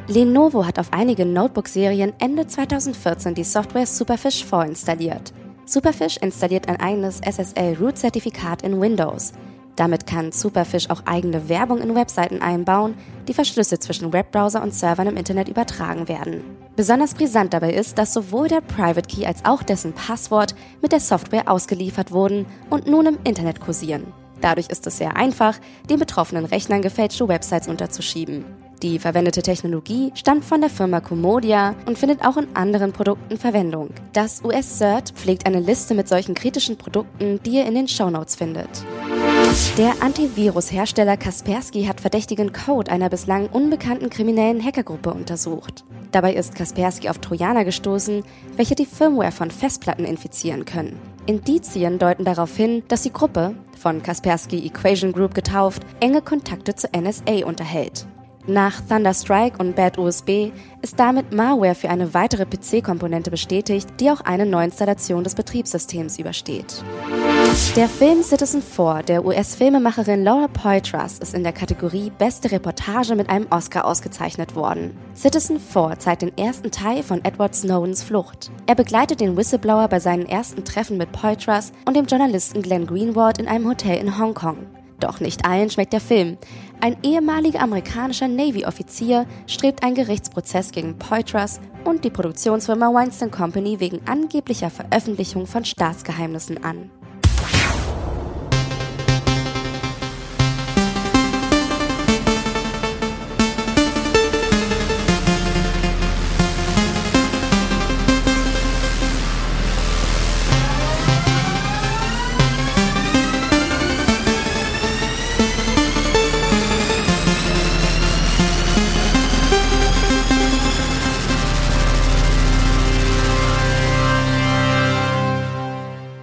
Lenovo 0.09 0.67
hat 0.67 0.79
auf 0.79 0.93
einigen 0.93 1.33
Notebook-Serien 1.33 2.13
Ende 2.19 2.47
2014 2.47 3.35
die 3.35 3.45
Software 3.45 3.87
Superfish 3.87 4.45
vorinstalliert. 4.45 5.33
Superfish 5.65 6.19
installiert 6.19 6.69
ein 6.69 6.77
eigenes 6.81 7.23
SSL-Root-Zertifikat 7.23 8.61
in 8.61 8.79
Windows. 8.79 9.33
Damit 9.77 10.07
kann 10.07 10.33
Superfish 10.33 10.91
auch 10.91 11.03
eigene 11.07 11.49
Werbung 11.49 11.79
in 11.79 11.95
Webseiten 11.95 12.43
einbauen, 12.43 12.95
die 13.29 13.35
verschlüsselt 13.35 13.83
zwischen 13.83 14.13
Webbrowser 14.13 14.63
und 14.63 14.75
Servern 14.75 15.07
im 15.07 15.17
Internet 15.17 15.49
übertragen 15.49 16.09
werden. 16.09 16.43
Besonders 16.77 17.15
brisant 17.15 17.53
dabei 17.55 17.73
ist, 17.73 17.99
dass 17.99 18.13
sowohl 18.13 18.49
der 18.49 18.61
Private 18.61 19.09
Key 19.09 19.27
als 19.27 19.45
auch 19.45 19.63
dessen 19.63 19.93
Passwort 19.93 20.55
mit 20.83 20.93
der 20.93 21.01
Software 21.01 21.51
ausgeliefert 21.51 22.13
wurden 22.13 22.47
und 22.69 22.87
nun 22.87 23.07
im 23.07 23.19
Internet 23.25 23.61
kursieren. 23.61 24.13
Dadurch 24.41 24.69
ist 24.69 24.87
es 24.87 24.97
sehr 24.97 25.17
einfach, 25.17 25.59
den 25.89 25.99
betroffenen 25.99 26.47
Rechnern 26.47 26.83
gefälschte 26.83 27.29
Websites 27.29 27.69
unterzuschieben. 27.69 28.45
Die 28.83 28.99
verwendete 28.99 29.43
Technologie 29.43 30.11
stammt 30.15 30.43
von 30.43 30.63
der 30.63 30.71
Firma 30.71 31.01
Comodia 31.01 31.75
und 31.85 31.99
findet 31.99 32.25
auch 32.25 32.39
in 32.39 32.47
anderen 32.57 32.93
Produkten 32.93 33.37
Verwendung. 33.37 33.91
Das 34.15 34.43
US-CERT 34.43 35.11
pflegt 35.11 35.45
eine 35.45 35.61
Liste 35.61 35.95
mit 35.95 36.09
solchen 36.09 36.35
kritischen 36.35 36.79
Produkten, 36.79 37.39
die 37.45 37.57
ihr 37.57 37.67
in 37.67 37.75
den 37.75 37.89
Shownotes 37.89 38.37
findet. 38.37 38.71
Der 39.77 39.93
Antivirus-Hersteller 40.01 41.19
Kaspersky 41.19 41.85
hat 41.85 42.01
verdächtigen 42.01 42.55
Code 42.55 42.91
einer 42.91 43.11
bislang 43.11 43.49
unbekannten 43.49 44.09
kriminellen 44.09 44.65
Hackergruppe 44.65 45.13
untersucht. 45.13 45.85
Dabei 46.11 46.33
ist 46.33 46.55
Kaspersky 46.55 47.11
auf 47.11 47.19
Trojaner 47.19 47.67
gestoßen, 47.67 48.25
welche 48.57 48.77
die 48.77 48.87
Firmware 48.87 49.33
von 49.33 49.51
Festplatten 49.51 50.07
infizieren 50.07 50.65
können. 50.65 50.99
Indizien 51.27 51.99
deuten 51.99 52.25
darauf 52.25 52.57
hin, 52.57 52.83
dass 52.89 53.03
die 53.03 53.13
Gruppe, 53.13 53.55
von 53.79 54.03
Kaspersky 54.03 54.67
Equation 54.67 55.13
Group 55.13 55.35
getauft, 55.35 55.83
enge 56.01 56.23
Kontakte 56.23 56.75
zur 56.75 56.91
NSA 56.97 57.45
unterhält. 57.45 58.07
Nach 58.47 58.81
Thunderstrike 58.81 59.59
und 59.59 59.77
Bad 59.77 59.99
USB 59.99 60.51
ist 60.81 60.99
damit 60.99 61.33
Malware 61.33 61.75
für 61.75 61.91
eine 61.91 62.15
weitere 62.15 62.47
PC-Komponente 62.47 63.31
bestätigt, 63.31 63.89
die 64.01 64.11
auch 64.11 64.23
eine 64.23 64.47
Neuinstallation 64.47 65.25
des 65.25 65.35
Betriebssystems 65.35 66.19
übersteht. 66.19 66.83
Der 67.77 67.89
Film 67.89 68.23
Citizen 68.23 68.63
4 68.63 69.03
der 69.07 69.27
US-Filmemacherin 69.27 70.25
Laura 70.25 70.49
Poitras 70.49 71.19
ist 71.19 71.35
in 71.35 71.43
der 71.43 71.53
Kategorie 71.53 72.11
Beste 72.17 72.51
Reportage 72.51 73.15
mit 73.15 73.29
einem 73.29 73.47
Oscar 73.51 73.85
ausgezeichnet 73.85 74.55
worden. 74.55 74.97
Citizen 75.15 75.61
4 75.61 75.97
zeigt 75.99 76.23
den 76.23 76.37
ersten 76.39 76.71
Teil 76.71 77.03
von 77.03 77.23
Edward 77.25 77.55
Snowdens 77.55 78.03
Flucht. 78.03 78.51
Er 78.67 78.75
begleitet 78.75 79.21
den 79.21 79.37
Whistleblower 79.37 79.89
bei 79.89 80.01
seinen 80.01 80.27
ersten 80.27 80.65
Treffen 80.65 80.97
mit 80.97 81.13
Poitras 81.13 81.73
und 81.85 81.95
dem 81.95 82.07
Journalisten 82.07 82.63
Glenn 82.63 82.87
Greenwald 82.87 83.39
in 83.39 83.49
einem 83.49 83.69
Hotel 83.69 83.99
in 83.99 84.19
Hongkong. 84.19 84.57
Doch 85.01 85.19
nicht 85.19 85.47
allen 85.47 85.71
schmeckt 85.71 85.95
der 85.95 86.01
Film. 86.01 86.37
Ein 86.83 86.97
ehemaliger 87.03 87.61
amerikanischer 87.61 88.27
Navy-Offizier 88.27 89.27
strebt 89.47 89.83
einen 89.83 89.95
Gerichtsprozess 89.95 90.73
gegen 90.73 90.99
Poitras 90.99 91.61
und 91.85 92.05
die 92.05 92.11
Produktionsfirma 92.11 92.93
Weinstein 92.95 93.31
Company 93.31 93.81
wegen 93.81 94.01
angeblicher 94.07 94.71
Veröffentlichung 94.71 95.47
von 95.47 95.67
Staatsgeheimnissen 95.67 96.65
an. 96.65 96.91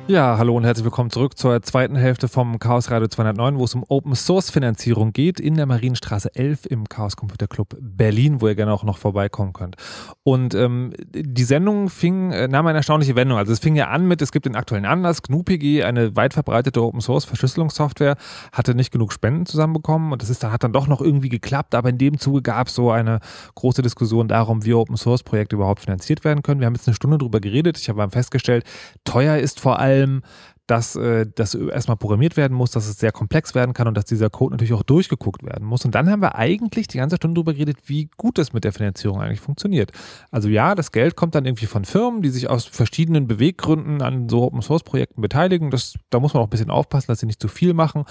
Ja, 0.09 0.37
hallo 0.37 0.55
und 0.55 0.63
herzlich 0.63 0.85
willkommen 0.85 1.09
zurück 1.09 1.37
zur 1.37 1.61
zweiten 1.63 1.97
Hälfte 1.97 2.29
vom 2.29 2.59
Chaos 2.59 2.89
Radio 2.89 3.09
209, 3.09 3.59
wo 3.59 3.65
es 3.65 3.75
um 3.75 3.83
Open 3.89 4.15
Source 4.15 4.49
Finanzierung 4.49 5.11
geht 5.11 5.37
in 5.37 5.55
der 5.55 5.65
Marienstraße 5.65 6.33
11 6.33 6.65
im 6.67 6.87
Chaos 6.87 7.17
Computer 7.17 7.45
Club 7.47 7.75
Berlin, 7.81 8.39
wo 8.39 8.47
ihr 8.47 8.55
gerne 8.55 8.71
auch 8.71 8.85
noch 8.85 8.97
vorbeikommen 8.99 9.51
könnt. 9.51 9.75
Und 10.23 10.55
ähm, 10.55 10.93
die 11.13 11.43
Sendung 11.43 11.89
fing, 11.89 12.31
äh, 12.31 12.47
nahm 12.47 12.67
eine 12.67 12.77
erstaunliche 12.77 13.17
Wendung. 13.17 13.37
Also 13.37 13.51
es 13.51 13.59
fing 13.59 13.75
ja 13.75 13.89
an 13.89 14.07
mit, 14.07 14.21
es 14.21 14.31
gibt 14.31 14.45
den 14.45 14.55
aktuellen 14.55 14.85
Anlass, 14.85 15.23
GNU-PG, 15.23 15.83
eine 15.83 16.15
weit 16.15 16.33
verbreitete 16.33 16.81
Open 16.81 17.01
Source 17.01 17.25
Verschlüsselungssoftware, 17.25 18.15
hatte 18.53 18.75
nicht 18.75 18.93
genug 18.93 19.11
Spenden 19.11 19.45
zusammenbekommen 19.45 20.13
und 20.13 20.21
das 20.21 20.29
ist 20.29 20.41
hat 20.41 20.63
dann 20.63 20.71
doch 20.71 20.87
noch 20.87 21.01
irgendwie 21.01 21.27
geklappt, 21.27 21.75
aber 21.75 21.89
in 21.89 21.97
dem 21.97 22.17
Zuge 22.17 22.41
gab 22.43 22.67
es 22.67 22.75
so 22.75 22.91
eine 22.91 23.19
große 23.55 23.81
Diskussion 23.81 24.29
darum, 24.29 24.63
wie 24.63 24.73
Open 24.73 24.95
Source 24.95 25.23
Projekte 25.23 25.57
überhaupt 25.57 25.81
finanziert 25.81 26.23
werden 26.23 26.43
können. 26.43 26.61
Wir 26.61 26.67
haben 26.67 26.75
jetzt 26.75 26.87
eine 26.87 26.95
Stunde 26.95 27.17
drüber 27.17 27.41
geredet. 27.41 27.77
Ich 27.77 27.89
habe 27.89 28.09
festgestellt, 28.09 28.63
teuer 29.03 29.37
ist 29.37 29.59
vor 29.59 29.79
allem 29.79 29.96
allem, 29.97 30.21
dass 30.67 30.97
äh, 30.97 31.25
das 31.33 31.55
erstmal 31.55 31.95
programmiert 31.95 32.35
werden 32.35 32.55
muss, 32.55 32.71
dass 32.71 32.87
es 32.87 32.99
sehr 32.99 33.13
komplex 33.13 33.55
werden 33.55 33.73
kann 33.73 33.87
und 33.87 33.95
dass 33.95 34.03
dieser 34.03 34.29
Code 34.29 34.53
natürlich 34.53 34.73
auch 34.73 34.83
durchgeguckt 34.83 35.43
werden 35.43 35.65
muss. 35.65 35.85
Und 35.85 35.95
dann 35.95 36.09
haben 36.09 36.21
wir 36.21 36.35
eigentlich 36.35 36.87
die 36.87 36.97
ganze 36.97 37.15
Stunde 37.15 37.35
darüber 37.35 37.53
geredet, 37.53 37.77
wie 37.85 38.09
gut 38.17 38.37
das 38.37 38.51
mit 38.51 38.65
der 38.65 38.73
Finanzierung 38.73 39.21
eigentlich 39.21 39.39
funktioniert. 39.39 39.91
Also 40.29 40.49
ja, 40.49 40.75
das 40.75 40.91
Geld 40.91 41.15
kommt 41.15 41.35
dann 41.35 41.45
irgendwie 41.45 41.67
von 41.67 41.85
Firmen, 41.85 42.21
die 42.21 42.29
sich 42.29 42.49
aus 42.49 42.65
verschiedenen 42.65 43.27
Beweggründen 43.27 44.01
an 44.01 44.27
so 44.27 44.43
Open-Source-Projekten 44.43 45.21
beteiligen. 45.21 45.71
Das, 45.71 45.93
da 46.09 46.19
muss 46.19 46.33
man 46.33 46.43
auch 46.43 46.47
ein 46.47 46.51
bisschen 46.51 46.69
aufpassen, 46.69 47.07
dass 47.07 47.19
sie 47.19 47.27
nicht 47.27 47.41
zu 47.41 47.47
viel 47.47 47.73
machen. 47.73 48.03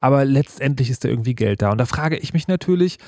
Aber 0.00 0.26
letztendlich 0.26 0.90
ist 0.90 1.04
da 1.04 1.08
irgendwie 1.08 1.34
Geld 1.34 1.62
da. 1.62 1.72
Und 1.72 1.78
da 1.78 1.86
frage 1.86 2.18
ich 2.18 2.34
mich 2.34 2.46
natürlich, 2.46 2.98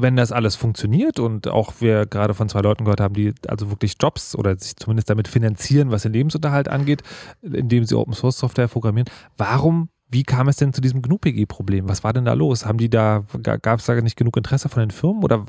wenn 0.00 0.16
das 0.16 0.32
alles 0.32 0.56
funktioniert 0.56 1.18
und 1.18 1.48
auch 1.48 1.74
wir 1.80 2.06
gerade 2.06 2.34
von 2.34 2.48
zwei 2.48 2.60
Leuten 2.60 2.84
gehört 2.84 3.00
haben, 3.00 3.14
die 3.14 3.34
also 3.46 3.70
wirklich 3.70 3.94
Jobs 4.00 4.34
oder 4.34 4.58
sich 4.58 4.76
zumindest 4.76 5.10
damit 5.10 5.28
finanzieren, 5.28 5.90
was 5.90 6.02
den 6.02 6.12
Lebensunterhalt 6.12 6.68
angeht, 6.68 7.02
indem 7.42 7.84
sie 7.84 7.96
Open 7.96 8.14
Source 8.14 8.38
Software 8.38 8.68
programmieren, 8.68 9.08
warum 9.36 9.88
wie 10.10 10.22
kam 10.22 10.48
es 10.48 10.56
denn 10.56 10.72
zu 10.72 10.80
diesem 10.80 11.02
GNU-PG-Problem? 11.02 11.86
Was 11.88 12.02
war 12.02 12.14
denn 12.14 12.24
da 12.24 12.32
los? 12.32 12.64
Haben 12.64 12.78
die 12.78 12.88
da, 12.88 13.24
gab 13.42 13.78
es 13.78 13.84
da 13.84 14.00
nicht 14.00 14.16
genug 14.16 14.38
Interesse 14.38 14.70
von 14.70 14.80
den 14.80 14.90
Firmen 14.90 15.22
oder 15.22 15.44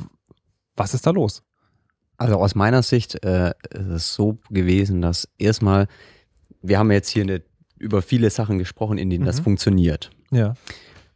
was 0.76 0.94
ist 0.94 1.08
da 1.08 1.12
los? 1.12 1.44
Also 2.18 2.36
aus 2.36 2.56
meiner 2.56 2.84
Sicht 2.84 3.24
äh, 3.24 3.54
ist 3.74 3.88
es 3.88 4.14
so 4.14 4.38
gewesen, 4.50 5.02
dass 5.02 5.30
erstmal, 5.38 5.88
wir 6.62 6.78
haben 6.78 6.92
jetzt 6.92 7.08
hier 7.08 7.24
eine, 7.24 7.42
über 7.78 8.02
viele 8.02 8.30
Sachen 8.30 8.58
gesprochen, 8.58 8.98
in 8.98 9.10
denen 9.10 9.24
mhm. 9.24 9.28
das 9.28 9.40
funktioniert. 9.40 10.10
Ja. 10.32 10.56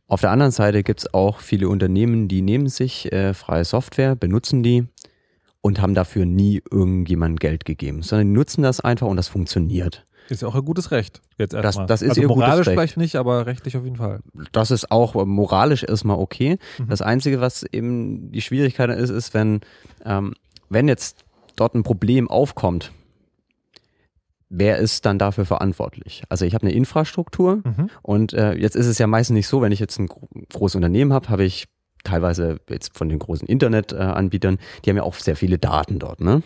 Auf 0.08 0.22
der 0.22 0.32
anderen 0.32 0.52
Seite 0.52 0.84
gibt 0.84 1.02
es 1.02 1.14
auch 1.14 1.40
viele 1.40 1.70
Unternehmen, 1.70 2.28
die 2.28 2.42
nehmen 2.42 2.68
sich 2.68 3.12
äh, 3.12 3.34
freie 3.34 3.66
Software, 3.66 4.16
benutzen 4.16 4.64
die 4.64 4.86
und 5.62 5.82
haben 5.82 5.94
dafür 5.94 6.26
nie 6.26 6.62
irgendjemandem 6.70 7.38
Geld 7.38 7.66
gegeben, 7.66 8.02
sondern 8.02 8.28
die 8.28 8.34
nutzen 8.34 8.64
das 8.64 8.82
einfach 8.82 9.08
und 9.08 9.18
das 9.18 9.30
funktioniert. 9.30 10.06
Ist 10.30 10.42
ja 10.42 10.48
auch 10.48 10.56
ein 10.56 10.66
gutes 10.66 10.92
Recht. 10.92 11.22
Jetzt 11.38 11.54
erstmal. 11.54 11.88
Das, 11.88 12.00
das 12.00 12.02
ist 12.02 12.10
also 12.12 12.22
ihr 12.22 12.28
moralisch 12.28 12.68
vielleicht 12.68 12.98
nicht, 12.98 13.16
aber 13.16 13.46
rechtlich 13.46 13.76
auf 13.76 13.84
jeden 13.84 13.98
Fall. 13.98 14.20
Das 14.52 14.72
ist 14.72 14.92
auch 14.92 15.16
moralisch 15.26 15.84
erstmal 15.84 16.18
okay. 16.18 16.58
Mhm. 16.78 16.90
Das 16.90 17.02
Einzige, 17.02 17.42
was 17.42 17.64
eben 17.64 18.32
die 18.32 18.42
Schwierigkeit 18.42 18.90
ist, 18.92 19.10
ist, 19.10 19.34
wenn, 19.34 19.62
ähm, 20.06 20.34
wenn 20.70 20.88
jetzt 20.88 21.26
dort 21.56 21.76
ein 21.76 21.84
Problem 21.84 22.30
aufkommt, 22.30 22.92
wer 24.56 24.78
ist 24.78 25.06
dann 25.06 25.18
dafür 25.18 25.46
verantwortlich? 25.46 26.24
Also 26.30 26.46
ich 26.46 26.54
habe 26.54 26.68
eine 26.68 26.76
Infrastruktur 26.76 27.62
mhm. 27.64 27.90
und 28.02 28.34
äh, 28.34 28.54
jetzt 28.54 28.76
ist 28.76 28.86
es 28.86 29.00
ja 29.00 29.08
meistens 29.08 29.36
nicht 29.36 29.48
so, 29.48 29.62
wenn 29.62 29.72
ich 29.72 29.80
jetzt 29.80 29.98
ein 30.00 30.08
großes 30.08 30.76
Unternehmen 30.76 31.12
habe, 31.12 31.30
habe 31.30 31.44
ich 31.44 31.66
teilweise 32.04 32.60
jetzt 32.70 32.96
von 32.98 33.10
den 33.10 33.20
großen 33.20 33.48
Internetanbietern, 33.48 34.60
die 34.84 34.90
haben 34.90 34.98
ja 34.98 35.04
auch 35.04 35.16
sehr 35.16 35.36
viele 35.36 35.58
Daten 35.58 36.00
dort. 36.00 36.22
Ne? 36.22 36.44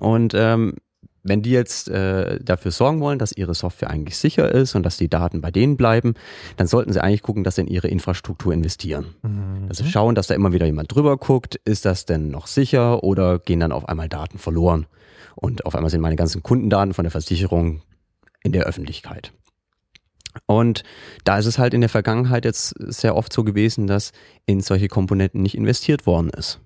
Und 0.00 0.34
ähm, 0.34 0.74
wenn 1.22 1.42
die 1.42 1.52
jetzt 1.52 1.88
äh, 1.88 2.38
dafür 2.42 2.70
sorgen 2.70 3.00
wollen, 3.00 3.18
dass 3.18 3.32
ihre 3.32 3.54
Software 3.54 3.90
eigentlich 3.90 4.16
sicher 4.16 4.50
ist 4.50 4.74
und 4.74 4.84
dass 4.84 4.96
die 4.96 5.08
Daten 5.08 5.40
bei 5.40 5.50
denen 5.50 5.76
bleiben, 5.76 6.14
dann 6.56 6.66
sollten 6.66 6.92
sie 6.92 7.02
eigentlich 7.02 7.22
gucken, 7.22 7.44
dass 7.44 7.54
sie 7.54 7.62
in 7.62 7.68
ihre 7.68 7.88
Infrastruktur 7.88 8.52
investieren. 8.52 9.14
Mhm. 9.22 9.66
Also 9.68 9.84
schauen, 9.84 10.14
dass 10.14 10.26
da 10.26 10.34
immer 10.34 10.52
wieder 10.52 10.66
jemand 10.66 10.92
drüber 10.94 11.16
guckt, 11.16 11.60
ist 11.64 11.84
das 11.84 12.06
denn 12.06 12.30
noch 12.30 12.46
sicher 12.46 13.04
oder 13.04 13.38
gehen 13.38 13.60
dann 13.60 13.72
auf 13.72 13.88
einmal 13.88 14.08
Daten 14.08 14.38
verloren? 14.38 14.86
Und 15.36 15.66
auf 15.66 15.74
einmal 15.74 15.90
sind 15.90 16.00
meine 16.00 16.16
ganzen 16.16 16.42
Kundendaten 16.42 16.94
von 16.94 17.04
der 17.04 17.10
Versicherung 17.10 17.82
in 18.42 18.52
der 18.52 18.64
Öffentlichkeit. 18.64 19.32
Und 20.46 20.82
da 21.24 21.38
ist 21.38 21.46
es 21.46 21.58
halt 21.58 21.74
in 21.74 21.80
der 21.80 21.90
Vergangenheit 21.90 22.44
jetzt 22.44 22.74
sehr 22.78 23.16
oft 23.16 23.32
so 23.32 23.44
gewesen, 23.44 23.86
dass 23.86 24.12
in 24.46 24.60
solche 24.60 24.88
Komponenten 24.88 25.42
nicht 25.42 25.56
investiert 25.56 26.06
worden 26.06 26.30
ist. 26.30 26.60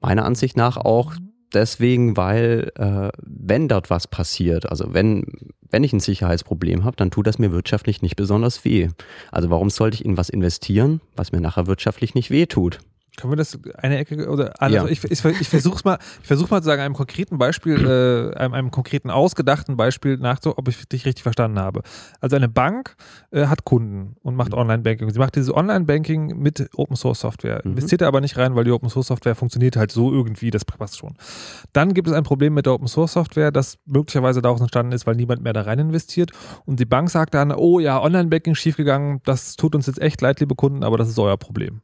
Meiner 0.00 0.24
Ansicht 0.24 0.56
nach 0.56 0.76
auch 0.76 1.14
deswegen, 1.52 2.16
weil 2.16 2.70
äh, 2.76 3.10
wenn 3.22 3.68
dort 3.68 3.90
was 3.90 4.06
passiert, 4.06 4.70
also 4.70 4.94
wenn, 4.94 5.24
wenn 5.70 5.82
ich 5.82 5.92
ein 5.92 6.00
Sicherheitsproblem 6.00 6.84
habe, 6.84 6.96
dann 6.96 7.10
tut 7.10 7.26
das 7.26 7.38
mir 7.38 7.50
wirtschaftlich 7.50 8.02
nicht 8.02 8.16
besonders 8.16 8.64
weh. 8.64 8.88
Also 9.32 9.50
warum 9.50 9.70
sollte 9.70 9.96
ich 9.96 10.04
in 10.04 10.16
was 10.16 10.28
investieren, 10.28 11.00
was 11.16 11.32
mir 11.32 11.40
nachher 11.40 11.66
wirtschaftlich 11.66 12.14
nicht 12.14 12.30
weh 12.30 12.46
tut? 12.46 12.78
Können 13.18 13.32
wir 13.32 13.36
das 13.36 13.58
eine 13.78 13.98
Ecke 13.98 14.28
oder 14.30 14.54
also 14.62 14.76
ja. 14.76 14.86
ich, 14.86 15.02
ich, 15.02 15.24
ich 15.24 15.48
versuche 15.48 15.80
mal, 15.84 15.98
ich 16.22 16.26
versuche 16.28 16.50
mal 16.50 16.60
zu 16.60 16.66
sagen, 16.66 16.80
einem 16.80 16.94
konkreten 16.94 17.36
Beispiel, 17.36 17.84
äh, 17.84 18.38
einem, 18.38 18.54
einem, 18.54 18.70
konkreten 18.70 19.10
ausgedachten 19.10 19.76
Beispiel 19.76 20.18
nachzu, 20.18 20.56
ob 20.56 20.68
ich 20.68 20.86
dich 20.86 21.04
richtig 21.04 21.24
verstanden 21.24 21.58
habe. 21.58 21.82
Also 22.20 22.36
eine 22.36 22.48
Bank 22.48 22.94
äh, 23.32 23.46
hat 23.46 23.64
Kunden 23.64 24.14
und 24.22 24.36
macht 24.36 24.52
mhm. 24.52 24.58
Online-Banking. 24.58 25.10
Sie 25.10 25.18
macht 25.18 25.34
dieses 25.34 25.52
Online-Banking 25.52 26.38
mit 26.38 26.70
Open 26.76 26.94
Source 26.94 27.18
Software, 27.18 27.60
mhm. 27.64 27.72
investiert 27.72 28.04
aber 28.04 28.20
nicht 28.20 28.36
rein, 28.36 28.54
weil 28.54 28.62
die 28.62 28.70
Open 28.70 28.88
Source 28.88 29.08
Software 29.08 29.34
funktioniert 29.34 29.76
halt 29.76 29.90
so 29.90 30.12
irgendwie, 30.12 30.52
das 30.52 30.64
passt 30.64 30.98
schon. 30.98 31.16
Dann 31.72 31.94
gibt 31.94 32.06
es 32.06 32.14
ein 32.14 32.22
Problem 32.22 32.54
mit 32.54 32.66
der 32.66 32.74
Open 32.74 32.86
Source 32.86 33.14
Software, 33.14 33.50
das 33.50 33.78
möglicherweise 33.84 34.42
daraus 34.42 34.60
entstanden 34.60 34.92
ist, 34.92 35.08
weil 35.08 35.16
niemand 35.16 35.42
mehr 35.42 35.52
da 35.52 35.62
rein 35.62 35.80
investiert. 35.80 36.30
Und 36.66 36.78
die 36.78 36.86
Bank 36.86 37.10
sagt 37.10 37.34
dann, 37.34 37.50
oh 37.50 37.80
ja, 37.80 38.00
Online-Banking 38.00 38.54
schiefgegangen, 38.54 39.22
das 39.24 39.56
tut 39.56 39.74
uns 39.74 39.88
jetzt 39.88 40.00
echt 40.00 40.20
leid, 40.20 40.38
liebe 40.38 40.54
Kunden, 40.54 40.84
aber 40.84 40.98
das 40.98 41.08
ist 41.08 41.18
euer 41.18 41.36
Problem. 41.36 41.82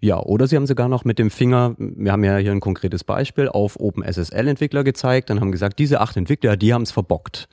Ja, 0.00 0.18
oder 0.20 0.46
sie 0.46 0.56
haben 0.56 0.66
sogar 0.66 0.88
noch 0.88 1.04
mit 1.04 1.18
dem 1.18 1.30
Finger, 1.30 1.74
wir 1.78 2.12
haben 2.12 2.24
ja 2.24 2.36
hier 2.36 2.52
ein 2.52 2.60
konkretes 2.60 3.04
Beispiel, 3.04 3.48
auf 3.48 3.78
OpenSSL-Entwickler 3.78 4.84
gezeigt 4.84 5.30
und 5.30 5.40
haben 5.40 5.52
gesagt, 5.52 5.78
diese 5.78 6.00
acht 6.00 6.16
Entwickler, 6.16 6.56
die 6.56 6.72
haben 6.72 6.82
es 6.82 6.90
verbockt. 6.90 7.48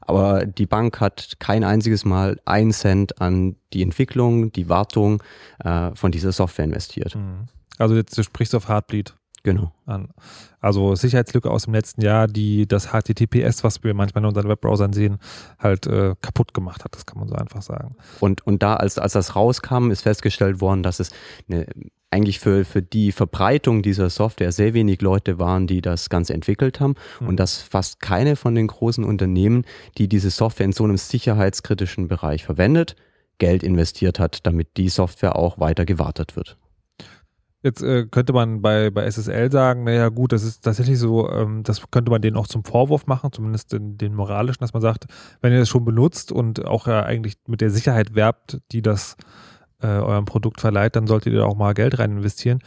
Aber 0.00 0.46
die 0.46 0.64
Bank 0.64 1.00
hat 1.00 1.36
kein 1.38 1.64
einziges 1.64 2.06
Mal 2.06 2.40
einen 2.46 2.72
Cent 2.72 3.20
an 3.20 3.56
die 3.74 3.82
Entwicklung, 3.82 4.52
die 4.52 4.70
Wartung 4.70 5.22
äh, 5.62 5.94
von 5.94 6.12
dieser 6.12 6.32
Software 6.32 6.64
investiert. 6.64 7.14
Mhm. 7.14 7.48
Also 7.76 7.94
jetzt 7.94 8.16
du 8.16 8.22
sprichst 8.22 8.54
auf 8.54 8.68
Heartbleed. 8.68 9.14
Genau. 9.42 9.72
An. 9.86 10.08
Also 10.60 10.94
Sicherheitslücke 10.94 11.50
aus 11.50 11.64
dem 11.64 11.74
letzten 11.74 12.02
Jahr, 12.02 12.26
die 12.26 12.66
das 12.66 12.88
HTTPS, 12.88 13.64
was 13.64 13.82
wir 13.84 13.94
manchmal 13.94 14.22
in 14.22 14.28
unseren 14.28 14.48
Webbrowsern 14.48 14.92
sehen, 14.92 15.18
halt 15.58 15.86
äh, 15.86 16.14
kaputt 16.20 16.54
gemacht 16.54 16.84
hat, 16.84 16.94
das 16.94 17.06
kann 17.06 17.18
man 17.18 17.28
so 17.28 17.34
einfach 17.34 17.62
sagen. 17.62 17.96
Und, 18.20 18.46
und 18.46 18.62
da, 18.62 18.74
als, 18.74 18.98
als 18.98 19.12
das 19.12 19.36
rauskam, 19.36 19.90
ist 19.90 20.02
festgestellt 20.02 20.60
worden, 20.60 20.82
dass 20.82 21.00
es 21.00 21.10
eine, 21.48 21.66
eigentlich 22.10 22.40
für, 22.40 22.64
für 22.64 22.82
die 22.82 23.12
Verbreitung 23.12 23.82
dieser 23.82 24.10
Software 24.10 24.52
sehr 24.52 24.74
wenig 24.74 25.02
Leute 25.02 25.38
waren, 25.38 25.66
die 25.66 25.80
das 25.80 26.08
Ganze 26.08 26.34
entwickelt 26.34 26.80
haben 26.80 26.94
mhm. 27.20 27.28
und 27.28 27.36
dass 27.36 27.60
fast 27.60 28.00
keine 28.00 28.36
von 28.36 28.54
den 28.54 28.66
großen 28.66 29.04
Unternehmen, 29.04 29.64
die 29.98 30.08
diese 30.08 30.30
Software 30.30 30.66
in 30.66 30.72
so 30.72 30.84
einem 30.84 30.96
sicherheitskritischen 30.96 32.08
Bereich 32.08 32.44
verwendet, 32.44 32.96
Geld 33.38 33.62
investiert 33.62 34.18
hat, 34.18 34.46
damit 34.46 34.76
die 34.76 34.88
Software 34.88 35.36
auch 35.36 35.58
weiter 35.60 35.84
gewartet 35.84 36.34
wird. 36.34 36.58
Jetzt 37.62 37.82
äh, 37.82 38.06
könnte 38.06 38.32
man 38.32 38.62
bei, 38.62 38.90
bei 38.90 39.04
SSL 39.10 39.50
sagen, 39.50 39.82
naja 39.82 40.10
gut, 40.10 40.32
das 40.32 40.44
ist 40.44 40.64
tatsächlich 40.64 40.98
so, 40.98 41.28
ähm, 41.28 41.64
das 41.64 41.90
könnte 41.90 42.10
man 42.10 42.22
denen 42.22 42.36
auch 42.36 42.46
zum 42.46 42.64
Vorwurf 42.64 43.06
machen, 43.06 43.32
zumindest 43.32 43.72
den, 43.72 43.98
den, 43.98 44.14
moralischen, 44.14 44.60
dass 44.60 44.72
man 44.72 44.82
sagt, 44.82 45.06
wenn 45.40 45.52
ihr 45.52 45.58
das 45.58 45.68
schon 45.68 45.84
benutzt 45.84 46.30
und 46.30 46.64
auch 46.64 46.86
ja 46.86 47.02
eigentlich 47.02 47.36
mit 47.48 47.60
der 47.60 47.70
Sicherheit 47.70 48.14
werbt, 48.14 48.58
die 48.70 48.80
das 48.80 49.16
äh, 49.82 49.88
eurem 49.88 50.24
Produkt 50.24 50.60
verleiht, 50.60 50.94
dann 50.94 51.08
solltet 51.08 51.32
ihr 51.32 51.44
auch 51.44 51.56
mal 51.56 51.74
Geld 51.74 51.98
rein 51.98 52.12
investieren. 52.12 52.60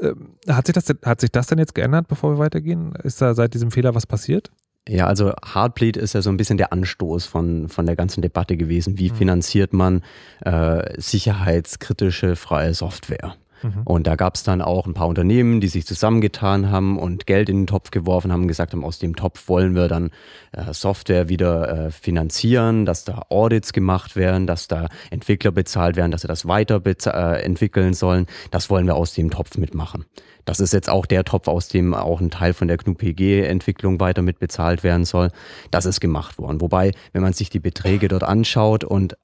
Ähm, 0.00 0.36
hat, 0.48 0.66
sich 0.66 0.74
das, 0.74 0.86
hat 1.04 1.20
sich 1.20 1.30
das 1.30 1.46
denn 1.46 1.58
jetzt 1.58 1.74
geändert, 1.74 2.08
bevor 2.08 2.32
wir 2.32 2.38
weitergehen? 2.38 2.92
Ist 3.02 3.20
da 3.20 3.34
seit 3.34 3.52
diesem 3.52 3.70
Fehler 3.70 3.94
was 3.94 4.06
passiert? 4.06 4.50
Ja, 4.88 5.06
also 5.06 5.32
Heartbleed 5.54 5.98
ist 5.98 6.14
ja 6.14 6.22
so 6.22 6.30
ein 6.30 6.38
bisschen 6.38 6.56
der 6.56 6.72
Anstoß 6.72 7.26
von, 7.26 7.68
von 7.68 7.84
der 7.84 7.96
ganzen 7.96 8.22
Debatte 8.22 8.56
gewesen. 8.56 8.98
Wie 8.98 9.10
mhm. 9.10 9.14
finanziert 9.14 9.74
man 9.74 10.02
äh, 10.44 10.98
sicherheitskritische 10.98 12.36
freie 12.36 12.72
Software? 12.72 13.36
Mhm. 13.62 13.82
Und 13.84 14.06
da 14.06 14.16
gab 14.16 14.34
es 14.34 14.42
dann 14.42 14.62
auch 14.62 14.86
ein 14.86 14.94
paar 14.94 15.08
Unternehmen, 15.08 15.60
die 15.60 15.68
sich 15.68 15.86
zusammengetan 15.86 16.70
haben 16.70 16.98
und 16.98 17.26
Geld 17.26 17.48
in 17.48 17.62
den 17.62 17.66
Topf 17.66 17.90
geworfen 17.90 18.32
haben, 18.32 18.48
gesagt 18.48 18.72
haben, 18.72 18.84
aus 18.84 18.98
dem 18.98 19.16
Topf 19.16 19.48
wollen 19.48 19.74
wir 19.74 19.88
dann 19.88 20.10
äh, 20.52 20.72
Software 20.72 21.28
wieder 21.28 21.86
äh, 21.86 21.90
finanzieren, 21.90 22.86
dass 22.86 23.04
da 23.04 23.22
Audits 23.28 23.72
gemacht 23.72 24.16
werden, 24.16 24.46
dass 24.46 24.68
da 24.68 24.88
Entwickler 25.10 25.52
bezahlt 25.52 25.96
werden, 25.96 26.10
dass 26.10 26.22
sie 26.22 26.28
das 26.28 26.46
weiter 26.46 26.80
äh, 26.84 27.42
entwickeln 27.42 27.94
sollen. 27.94 28.26
Das 28.50 28.70
wollen 28.70 28.86
wir 28.86 28.96
aus 28.96 29.14
dem 29.14 29.30
Topf 29.30 29.58
mitmachen. 29.58 30.04
Das 30.44 30.60
ist 30.60 30.72
jetzt 30.72 30.88
auch 30.88 31.06
der 31.06 31.24
Topf, 31.24 31.48
aus 31.48 31.68
dem 31.68 31.94
auch 31.94 32.20
ein 32.20 32.30
Teil 32.30 32.54
von 32.54 32.68
der 32.68 32.76
GNU-PG-Entwicklung 32.78 34.00
weiter 34.00 34.22
mit 34.22 34.38
bezahlt 34.38 34.82
werden 34.82 35.04
soll. 35.04 35.30
Das 35.70 35.86
ist 35.86 36.00
gemacht 36.00 36.38
worden. 36.38 36.60
Wobei, 36.60 36.92
wenn 37.12 37.22
man 37.22 37.32
sich 37.34 37.50
die 37.50 37.60
Beträge 37.60 38.08
dort 38.08 38.24
anschaut 38.24 38.84
und 38.84 39.16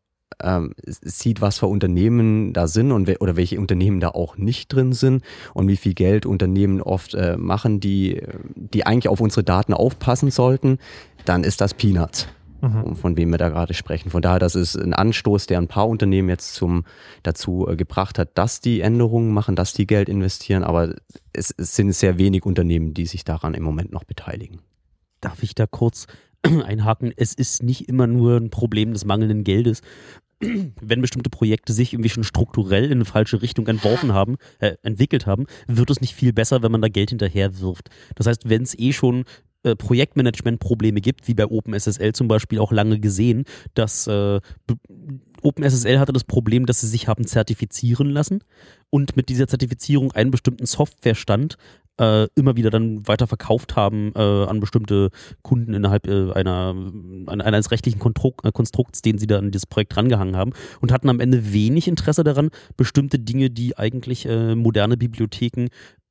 ähm, 0.42 0.74
sieht, 0.84 1.40
was 1.40 1.58
für 1.58 1.66
Unternehmen 1.66 2.52
da 2.52 2.66
sind 2.66 2.92
und 2.92 3.06
we 3.06 3.18
oder 3.18 3.36
welche 3.36 3.58
Unternehmen 3.58 4.00
da 4.00 4.08
auch 4.08 4.36
nicht 4.36 4.72
drin 4.72 4.92
sind 4.92 5.22
und 5.54 5.68
wie 5.68 5.76
viel 5.76 5.94
Geld 5.94 6.26
Unternehmen 6.26 6.82
oft 6.82 7.14
äh, 7.14 7.36
machen, 7.36 7.80
die, 7.80 8.22
die 8.54 8.86
eigentlich 8.86 9.08
auf 9.08 9.20
unsere 9.20 9.44
Daten 9.44 9.72
aufpassen 9.72 10.30
sollten, 10.30 10.78
dann 11.24 11.44
ist 11.44 11.60
das 11.60 11.74
Peanuts. 11.74 12.28
Mhm. 12.62 12.96
Von 12.96 13.16
wem 13.16 13.30
wir 13.30 13.38
da 13.38 13.50
gerade 13.50 13.74
sprechen. 13.74 14.10
Von 14.10 14.22
daher, 14.22 14.38
das 14.38 14.54
ist 14.54 14.76
ein 14.76 14.94
Anstoß, 14.94 15.46
der 15.46 15.58
ein 15.58 15.68
paar 15.68 15.86
Unternehmen 15.86 16.30
jetzt 16.30 16.54
zum, 16.54 16.84
dazu 17.22 17.66
äh, 17.68 17.76
gebracht 17.76 18.18
hat, 18.18 18.30
dass 18.34 18.60
die 18.60 18.80
Änderungen 18.80 19.32
machen, 19.32 19.56
dass 19.56 19.74
die 19.74 19.86
Geld 19.86 20.08
investieren, 20.08 20.64
aber 20.64 20.94
es, 21.32 21.54
es 21.56 21.76
sind 21.76 21.92
sehr 21.92 22.18
wenig 22.18 22.44
Unternehmen, 22.46 22.94
die 22.94 23.06
sich 23.06 23.24
daran 23.24 23.54
im 23.54 23.62
Moment 23.62 23.92
noch 23.92 24.04
beteiligen. 24.04 24.60
Darf 25.20 25.42
ich 25.42 25.54
da 25.54 25.66
kurz 25.66 26.06
einhaken? 26.64 27.12
Es 27.16 27.34
ist 27.34 27.62
nicht 27.62 27.88
immer 27.88 28.06
nur 28.06 28.36
ein 28.36 28.50
Problem 28.50 28.92
des 28.92 29.04
mangelnden 29.04 29.44
Geldes, 29.44 29.82
wenn 30.40 31.00
bestimmte 31.00 31.30
Projekte 31.30 31.72
sich 31.72 31.92
irgendwie 31.92 32.10
schon 32.10 32.24
strukturell 32.24 32.84
in 32.84 32.92
eine 32.92 33.04
falsche 33.04 33.42
Richtung 33.42 33.66
entworfen 33.68 34.12
haben, 34.12 34.36
äh, 34.58 34.74
entwickelt 34.82 35.26
haben, 35.26 35.46
wird 35.66 35.90
es 35.90 36.00
nicht 36.00 36.14
viel 36.14 36.32
besser, 36.32 36.62
wenn 36.62 36.72
man 36.72 36.82
da 36.82 36.88
Geld 36.88 37.10
hinterher 37.10 37.60
wirft. 37.60 37.88
Das 38.14 38.26
heißt, 38.26 38.48
wenn 38.48 38.62
es 38.62 38.78
eh 38.78 38.92
schon 38.92 39.24
äh, 39.62 39.74
Projektmanagement-Probleme 39.74 41.00
gibt, 41.00 41.26
wie 41.26 41.34
bei 41.34 41.46
OpenSSL 41.46 42.12
zum 42.12 42.28
Beispiel 42.28 42.58
auch 42.58 42.70
lange 42.70 43.00
gesehen, 43.00 43.44
dass 43.74 44.06
äh, 44.06 44.40
OpenSSL 45.42 45.98
hatte 45.98 46.12
das 46.12 46.24
Problem, 46.24 46.66
dass 46.66 46.82
sie 46.82 46.88
sich 46.88 47.08
haben 47.08 47.26
zertifizieren 47.26 48.10
lassen 48.10 48.44
und 48.90 49.16
mit 49.16 49.28
dieser 49.28 49.48
Zertifizierung 49.48 50.12
einen 50.12 50.30
bestimmten 50.30 50.66
Softwarestand 50.66 51.56
äh, 52.00 52.26
immer 52.34 52.56
wieder 52.56 52.70
dann 52.70 53.06
weiter 53.06 53.26
verkauft 53.26 53.76
haben 53.76 54.12
äh, 54.14 54.20
an 54.20 54.60
bestimmte 54.60 55.10
Kunden 55.42 55.74
innerhalb 55.74 56.06
äh, 56.06 56.32
einer, 56.32 56.74
eines 57.26 57.70
rechtlichen 57.70 58.00
äh, 58.00 58.52
Konstrukts, 58.52 59.02
den 59.02 59.18
sie 59.18 59.26
da 59.26 59.38
an 59.38 59.50
dieses 59.50 59.66
Projekt 59.66 59.96
drangehangen 59.96 60.36
haben 60.36 60.52
und 60.80 60.92
hatten 60.92 61.08
am 61.08 61.20
Ende 61.20 61.52
wenig 61.52 61.88
Interesse 61.88 62.24
daran, 62.24 62.50
bestimmte 62.76 63.18
Dinge, 63.18 63.50
die 63.50 63.76
eigentlich 63.76 64.26
äh, 64.26 64.54
moderne 64.54 64.96
Bibliotheken 64.96 65.68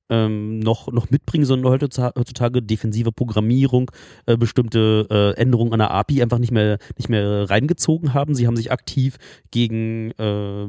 ähm, 0.10 0.60
noch, 0.60 0.92
noch 0.92 1.10
mitbringen, 1.10 1.46
sondern 1.46 1.72
heutzutage 1.72 2.62
defensive 2.62 3.12
Programmierung, 3.12 3.92
äh, 4.26 4.38
bestimmte 4.38 5.08
äh, 5.10 5.40
Änderungen 5.42 5.74
an 5.74 5.80
der 5.80 5.92
API 5.92 6.22
einfach 6.22 6.38
nicht 6.38 6.52
mehr, 6.52 6.78
nicht 6.98 7.10
mehr 7.10 7.50
reingezogen 7.50 8.14
haben. 8.14 8.36
Sie 8.36 8.46
haben 8.46 8.56
sich 8.56 8.72
aktiv 8.72 9.18
gegen 9.52 10.12
äh, 10.12 10.68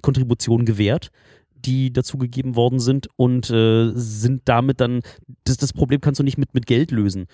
Kontributionen 0.00 0.64
gewehrt 0.64 1.10
die 1.64 1.92
dazugegeben 1.92 2.56
worden 2.56 2.80
sind 2.80 3.08
und 3.16 3.50
äh, 3.50 3.90
sind 3.94 4.42
damit 4.46 4.80
dann, 4.80 5.00
das, 5.44 5.56
das 5.56 5.72
Problem 5.72 6.00
kannst 6.00 6.20
du 6.20 6.24
nicht 6.24 6.38
mit, 6.38 6.54
mit 6.54 6.66
Geld 6.66 6.90
lösen. 6.90 7.26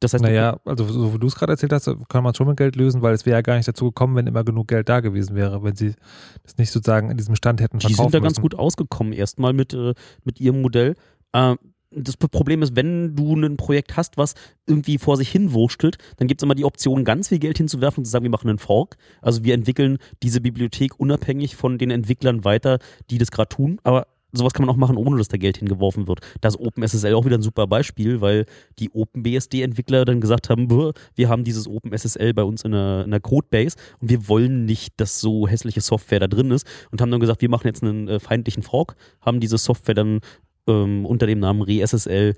Das 0.00 0.12
heißt, 0.12 0.22
naja, 0.22 0.58
also 0.64 0.84
so 0.84 1.14
wie 1.14 1.18
du 1.18 1.26
es 1.26 1.34
gerade 1.34 1.52
erzählt 1.52 1.72
hast, 1.72 1.86
kann 2.08 2.22
man 2.22 2.32
es 2.32 2.36
schon 2.36 2.46
mit 2.48 2.56
Geld 2.56 2.76
lösen, 2.76 3.02
weil 3.02 3.14
es 3.14 3.26
wäre 3.26 3.36
ja 3.36 3.42
gar 3.42 3.56
nicht 3.56 3.68
dazu 3.68 3.86
gekommen, 3.86 4.16
wenn 4.16 4.26
immer 4.26 4.44
genug 4.44 4.68
Geld 4.68 4.88
da 4.88 5.00
gewesen 5.00 5.36
wäre, 5.36 5.62
wenn 5.62 5.76
sie 5.76 5.94
das 6.42 6.56
nicht 6.58 6.70
sozusagen 6.70 7.10
in 7.10 7.16
diesem 7.16 7.34
Stand 7.36 7.60
hätten 7.60 7.80
verkaufen 7.80 7.88
Die 7.88 7.94
sind 7.94 8.14
da 8.14 8.18
müssen. 8.18 8.24
ganz 8.34 8.40
gut 8.40 8.54
ausgekommen 8.54 9.12
erstmal 9.12 9.52
mit, 9.52 9.74
äh, 9.74 9.94
mit 10.24 10.40
ihrem 10.40 10.62
Modell. 10.62 10.94
Äh, 11.32 11.56
das 11.90 12.16
Problem 12.16 12.62
ist, 12.62 12.76
wenn 12.76 13.14
du 13.14 13.34
ein 13.34 13.56
Projekt 13.56 13.96
hast, 13.96 14.16
was 14.16 14.34
irgendwie 14.66 14.98
vor 14.98 15.16
sich 15.16 15.30
hin 15.30 15.52
wurstelt, 15.52 15.98
dann 16.16 16.28
gibt 16.28 16.40
es 16.40 16.44
immer 16.44 16.54
die 16.54 16.64
Option, 16.64 17.04
ganz 17.04 17.28
viel 17.28 17.38
Geld 17.38 17.58
hinzuwerfen 17.58 18.00
und 18.00 18.04
zu 18.06 18.10
sagen, 18.10 18.24
wir 18.24 18.30
machen 18.30 18.48
einen 18.48 18.58
Fork. 18.58 18.96
Also 19.22 19.44
wir 19.44 19.54
entwickeln 19.54 19.98
diese 20.22 20.40
Bibliothek 20.40 20.98
unabhängig 20.98 21.56
von 21.56 21.78
den 21.78 21.90
Entwicklern 21.90 22.44
weiter, 22.44 22.78
die 23.10 23.18
das 23.18 23.30
gerade 23.30 23.48
tun. 23.48 23.78
Aber 23.84 24.06
sowas 24.32 24.52
kann 24.52 24.66
man 24.66 24.74
auch 24.74 24.78
machen, 24.78 24.96
ohne 24.96 25.16
dass 25.18 25.28
da 25.28 25.36
Geld 25.36 25.58
hingeworfen 25.58 26.08
wird. 26.08 26.20
Da 26.40 26.48
ist 26.48 26.58
OpenSSL 26.58 27.14
auch 27.14 27.24
wieder 27.24 27.38
ein 27.38 27.42
super 27.42 27.66
Beispiel, 27.66 28.20
weil 28.20 28.46
die 28.78 28.90
OpenBSD-Entwickler 28.90 30.04
dann 30.04 30.20
gesagt 30.20 30.50
haben, 30.50 30.68
wir 31.14 31.28
haben 31.28 31.44
dieses 31.44 31.68
OpenSSL 31.68 32.34
bei 32.34 32.42
uns 32.42 32.64
in 32.64 32.74
einer, 32.74 33.04
in 33.04 33.12
einer 33.12 33.20
Codebase 33.20 33.76
und 34.00 34.10
wir 34.10 34.28
wollen 34.28 34.64
nicht, 34.64 35.00
dass 35.00 35.20
so 35.20 35.46
hässliche 35.48 35.80
Software 35.80 36.20
da 36.20 36.26
drin 36.26 36.50
ist 36.50 36.66
und 36.90 37.00
haben 37.00 37.10
dann 37.10 37.20
gesagt, 37.20 37.40
wir 37.40 37.50
machen 37.50 37.66
jetzt 37.66 37.82
einen 37.82 38.08
äh, 38.08 38.20
feindlichen 38.20 38.62
Fork, 38.62 38.96
haben 39.20 39.40
diese 39.40 39.58
Software 39.58 39.94
dann 39.94 40.20
ähm, 40.66 41.06
unter 41.06 41.26
dem 41.26 41.40
Namen 41.40 41.62
ReSSL 41.62 42.34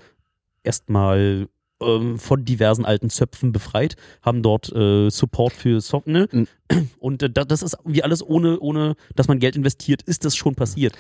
erstmal 0.63 1.49
ähm, 1.81 2.19
von 2.19 2.45
diversen 2.45 2.85
alten 2.85 3.11
Zöpfen 3.11 3.53
befreit, 3.53 3.97
haben 4.23 4.43
dort 4.43 4.73
äh, 4.75 5.11
Support 5.11 5.53
für 5.53 5.81
Software. 5.81 6.29
Ne? 6.33 6.47
Mhm. 6.71 6.89
Und 6.99 7.23
äh, 7.23 7.31
das 7.31 7.63
ist 7.63 7.77
wie 7.85 8.03
alles 8.03 8.23
ohne, 8.27 8.59
ohne, 8.61 8.95
dass 9.15 9.29
man 9.29 9.39
Geld 9.39 9.57
investiert, 9.57 10.03
ist 10.03 10.25
das 10.25 10.37
schon 10.37 10.55
passiert. 10.55 10.95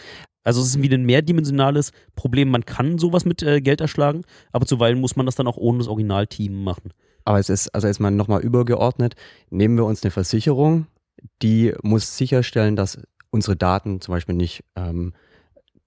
Also 0.44 0.60
es 0.62 0.68
ist 0.68 0.82
wieder 0.82 0.96
ein 0.96 1.04
mehrdimensionales 1.04 1.92
Problem. 2.14 2.50
Man 2.50 2.64
kann 2.64 2.98
sowas 2.98 3.24
mit 3.24 3.42
äh, 3.42 3.60
Geld 3.60 3.80
erschlagen, 3.80 4.22
aber 4.52 4.66
zuweilen 4.66 5.00
muss 5.00 5.16
man 5.16 5.26
das 5.26 5.34
dann 5.34 5.46
auch 5.46 5.56
ohne 5.56 5.78
das 5.78 5.88
Originalteam 5.88 6.62
machen. 6.62 6.92
Aber 7.24 7.38
es 7.38 7.50
ist, 7.50 7.68
also 7.74 7.86
jetzt 7.86 8.00
mal 8.00 8.10
nochmal 8.10 8.40
übergeordnet, 8.40 9.14
nehmen 9.50 9.76
wir 9.76 9.84
uns 9.84 10.02
eine 10.02 10.10
Versicherung, 10.10 10.86
die 11.42 11.74
muss 11.82 12.16
sicherstellen, 12.16 12.76
dass 12.76 12.98
unsere 13.30 13.56
Daten 13.56 14.00
zum 14.00 14.12
Beispiel 14.14 14.34
nicht 14.34 14.64
ähm, 14.76 15.12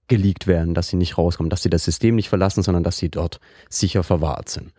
geleakt 0.08 0.46
werden, 0.46 0.74
dass 0.74 0.88
sie 0.88 0.96
nicht 0.96 1.18
rauskommen, 1.18 1.50
dass 1.50 1.62
sie 1.62 1.70
das 1.70 1.84
System 1.84 2.16
nicht 2.16 2.28
verlassen, 2.28 2.62
sondern 2.62 2.82
dass 2.82 2.98
sie 2.98 3.08
dort 3.08 3.40
sicher 3.68 4.02
verwahrt 4.02 4.48
sind. 4.48 4.72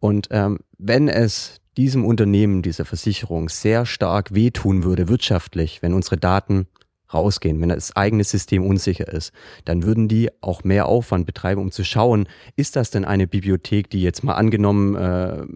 Und 0.00 0.28
ähm, 0.30 0.58
wenn 0.78 1.08
es 1.08 1.60
diesem 1.76 2.04
Unternehmen, 2.04 2.62
dieser 2.62 2.84
Versicherung 2.84 3.48
sehr 3.48 3.86
stark 3.86 4.34
wehtun 4.34 4.84
würde 4.84 5.08
wirtschaftlich, 5.08 5.82
wenn 5.82 5.94
unsere 5.94 6.16
Daten 6.16 6.66
rausgehen, 7.12 7.60
wenn 7.60 7.68
das 7.68 7.94
eigene 7.96 8.24
System 8.24 8.66
unsicher 8.66 9.08
ist, 9.08 9.32
dann 9.64 9.84
würden 9.84 10.08
die 10.08 10.30
auch 10.40 10.64
mehr 10.64 10.86
Aufwand 10.86 11.26
betreiben, 11.26 11.60
um 11.60 11.70
zu 11.70 11.84
schauen, 11.84 12.28
ist 12.56 12.76
das 12.76 12.90
denn 12.90 13.04
eine 13.04 13.26
Bibliothek, 13.26 13.90
die 13.90 14.02
jetzt 14.02 14.24
mal 14.24 14.34
angenommen 14.34 14.94
äh, 14.96 15.46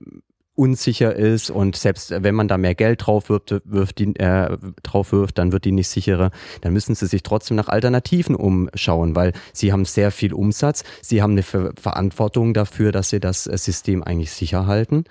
unsicher 0.58 1.14
ist 1.14 1.50
und 1.50 1.76
selbst 1.76 2.10
wenn 2.10 2.34
man 2.34 2.48
da 2.48 2.58
mehr 2.58 2.74
Geld 2.74 3.06
drauf 3.06 3.28
wirft, 3.28 3.54
wirft 3.64 3.98
die, 3.98 4.14
äh, 4.16 4.56
drauf 4.82 5.12
wirft, 5.12 5.38
dann 5.38 5.52
wird 5.52 5.64
die 5.64 5.72
nicht 5.72 5.88
sicherer. 5.88 6.30
Dann 6.62 6.72
müssen 6.72 6.94
sie 6.94 7.06
sich 7.06 7.22
trotzdem 7.22 7.56
nach 7.56 7.68
Alternativen 7.68 8.34
umschauen, 8.34 9.14
weil 9.14 9.32
sie 9.52 9.72
haben 9.72 9.84
sehr 9.84 10.10
viel 10.10 10.32
Umsatz, 10.32 10.82
sie 11.00 11.22
haben 11.22 11.32
eine 11.32 11.42
Ver 11.42 11.72
Verantwortung 11.80 12.54
dafür, 12.54 12.92
dass 12.92 13.10
sie 13.10 13.20
das 13.20 13.46
äh, 13.46 13.56
System 13.56 14.02
eigentlich 14.02 14.32
sicher 14.32 14.66
halten. 14.66 15.04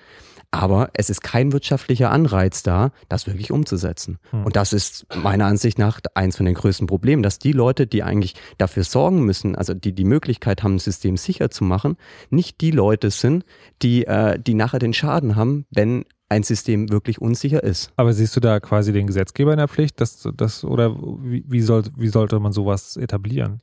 Aber 0.50 0.90
es 0.94 1.10
ist 1.10 1.22
kein 1.22 1.52
wirtschaftlicher 1.52 2.10
Anreiz 2.10 2.62
da, 2.62 2.90
das 3.08 3.26
wirklich 3.26 3.50
umzusetzen. 3.50 4.18
Hm. 4.30 4.44
Und 4.44 4.56
das 4.56 4.72
ist 4.72 5.06
meiner 5.14 5.46
Ansicht 5.46 5.78
nach 5.78 6.00
eins 6.14 6.36
von 6.36 6.46
den 6.46 6.54
größten 6.54 6.86
Problemen, 6.86 7.22
dass 7.22 7.38
die 7.38 7.52
Leute, 7.52 7.86
die 7.86 8.02
eigentlich 8.02 8.34
dafür 8.56 8.84
sorgen 8.84 9.24
müssen, 9.24 9.56
also 9.56 9.74
die 9.74 9.92
die 9.92 10.04
Möglichkeit 10.04 10.62
haben, 10.62 10.76
ein 10.76 10.78
System 10.78 11.16
sicher 11.16 11.50
zu 11.50 11.64
machen, 11.64 11.96
nicht 12.30 12.60
die 12.62 12.70
Leute 12.70 13.10
sind, 13.10 13.44
die, 13.82 14.06
äh, 14.06 14.38
die 14.38 14.54
nachher 14.54 14.78
den 14.78 14.94
Schaden 14.94 15.36
haben, 15.36 15.66
wenn 15.70 16.04
ein 16.30 16.42
System 16.42 16.90
wirklich 16.90 17.20
unsicher 17.20 17.62
ist. 17.62 17.90
Aber 17.96 18.12
siehst 18.12 18.36
du 18.36 18.40
da 18.40 18.60
quasi 18.60 18.92
den 18.92 19.06
Gesetzgeber 19.06 19.52
in 19.52 19.58
der 19.58 19.68
Pflicht, 19.68 20.00
dass 20.00 20.28
das 20.34 20.64
oder 20.64 20.96
wie, 21.22 21.44
wie, 21.46 21.60
soll, 21.60 21.84
wie 21.96 22.08
sollte 22.08 22.38
man 22.38 22.52
sowas 22.52 22.96
etablieren? 22.96 23.60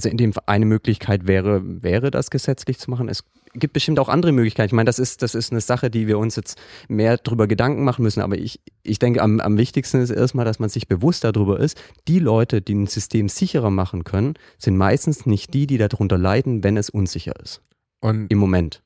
Also 0.00 0.08
in 0.08 0.16
dem 0.16 0.32
eine 0.46 0.64
Möglichkeit 0.64 1.26
wäre, 1.26 1.60
wäre 1.62 2.10
das 2.10 2.30
gesetzlich 2.30 2.78
zu 2.78 2.90
machen. 2.90 3.10
Es 3.10 3.22
gibt 3.52 3.74
bestimmt 3.74 3.98
auch 3.98 4.08
andere 4.08 4.32
Möglichkeiten. 4.32 4.68
Ich 4.68 4.72
meine, 4.72 4.86
das 4.86 4.98
ist, 4.98 5.20
das 5.20 5.34
ist 5.34 5.52
eine 5.52 5.60
Sache, 5.60 5.90
die 5.90 6.06
wir 6.06 6.18
uns 6.18 6.36
jetzt 6.36 6.58
mehr 6.88 7.18
drüber 7.18 7.46
Gedanken 7.46 7.84
machen 7.84 8.02
müssen. 8.02 8.22
Aber 8.22 8.38
ich, 8.38 8.60
ich 8.82 8.98
denke, 8.98 9.20
am, 9.20 9.40
am 9.40 9.58
wichtigsten 9.58 10.00
ist 10.00 10.08
erstmal, 10.08 10.46
dass 10.46 10.58
man 10.58 10.70
sich 10.70 10.88
bewusst 10.88 11.24
darüber 11.24 11.60
ist, 11.60 11.78
die 12.08 12.18
Leute, 12.18 12.62
die 12.62 12.76
ein 12.76 12.86
System 12.86 13.28
sicherer 13.28 13.68
machen 13.68 14.04
können, 14.04 14.36
sind 14.56 14.78
meistens 14.78 15.26
nicht 15.26 15.52
die, 15.52 15.66
die 15.66 15.76
darunter 15.76 16.16
leiden, 16.16 16.64
wenn 16.64 16.78
es 16.78 16.88
unsicher 16.88 17.38
ist. 17.38 17.60
Und 18.00 18.28
im 18.30 18.38
Moment. 18.38 18.82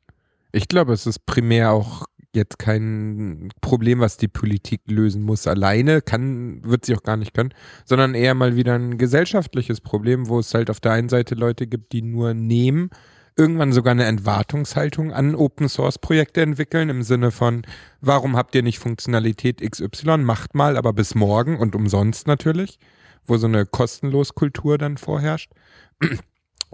Ich 0.51 0.66
glaube, 0.66 0.95
es 0.95 1.07
ist 1.07 1.27
primär 1.27 1.70
auch 1.70 2.07
jetzt 2.36 2.59
kein 2.59 3.51
Problem, 3.61 4.01
was 4.01 4.16
die 4.16 4.28
Politik 4.28 4.82
lösen 4.86 5.23
muss 5.23 5.47
alleine, 5.47 6.02
kann, 6.02 6.61
wird 6.65 6.85
sie 6.85 6.94
auch 6.94 7.02
gar 7.02 7.16
nicht 7.16 7.35
können, 7.35 7.55
sondern 7.85 8.15
eher 8.15 8.35
mal 8.35 8.56
wieder 8.56 8.74
ein 8.74 8.98
gesellschaftliches 8.98 9.81
Problem, 9.81 10.28
wo 10.28 10.39
es 10.39 10.55
halt 10.55 10.70
auf 10.70 10.81
der 10.81 10.93
einen 10.93 11.09
Seite 11.09 11.35
Leute 11.35 11.66
gibt, 11.66 11.93
die 11.93 12.02
nur 12.02 12.35
nehmen 12.35 12.90
irgendwann 13.36 13.73
sogar 13.73 13.93
eine 13.93 14.05
Entwartungshaltung 14.05 15.12
an 15.12 15.35
Open 15.35 15.69
Source 15.69 15.98
Projekte 15.98 16.43
entwickeln 16.43 16.89
im 16.89 17.02
Sinne 17.02 17.31
von, 17.31 17.62
warum 18.01 18.36
habt 18.36 18.55
ihr 18.55 18.62
nicht 18.62 18.78
Funktionalität 18.78 19.61
XY? 19.61 20.19
Macht 20.19 20.55
mal, 20.55 20.77
aber 20.77 20.93
bis 20.93 21.15
morgen 21.15 21.59
und 21.59 21.74
umsonst 21.74 22.27
natürlich, 22.27 22.78
wo 23.27 23.36
so 23.36 23.47
eine 23.47 23.66
kostenlos 23.66 24.35
Kultur 24.35 24.78
dann 24.78 24.98
vorherrscht. 24.98 25.51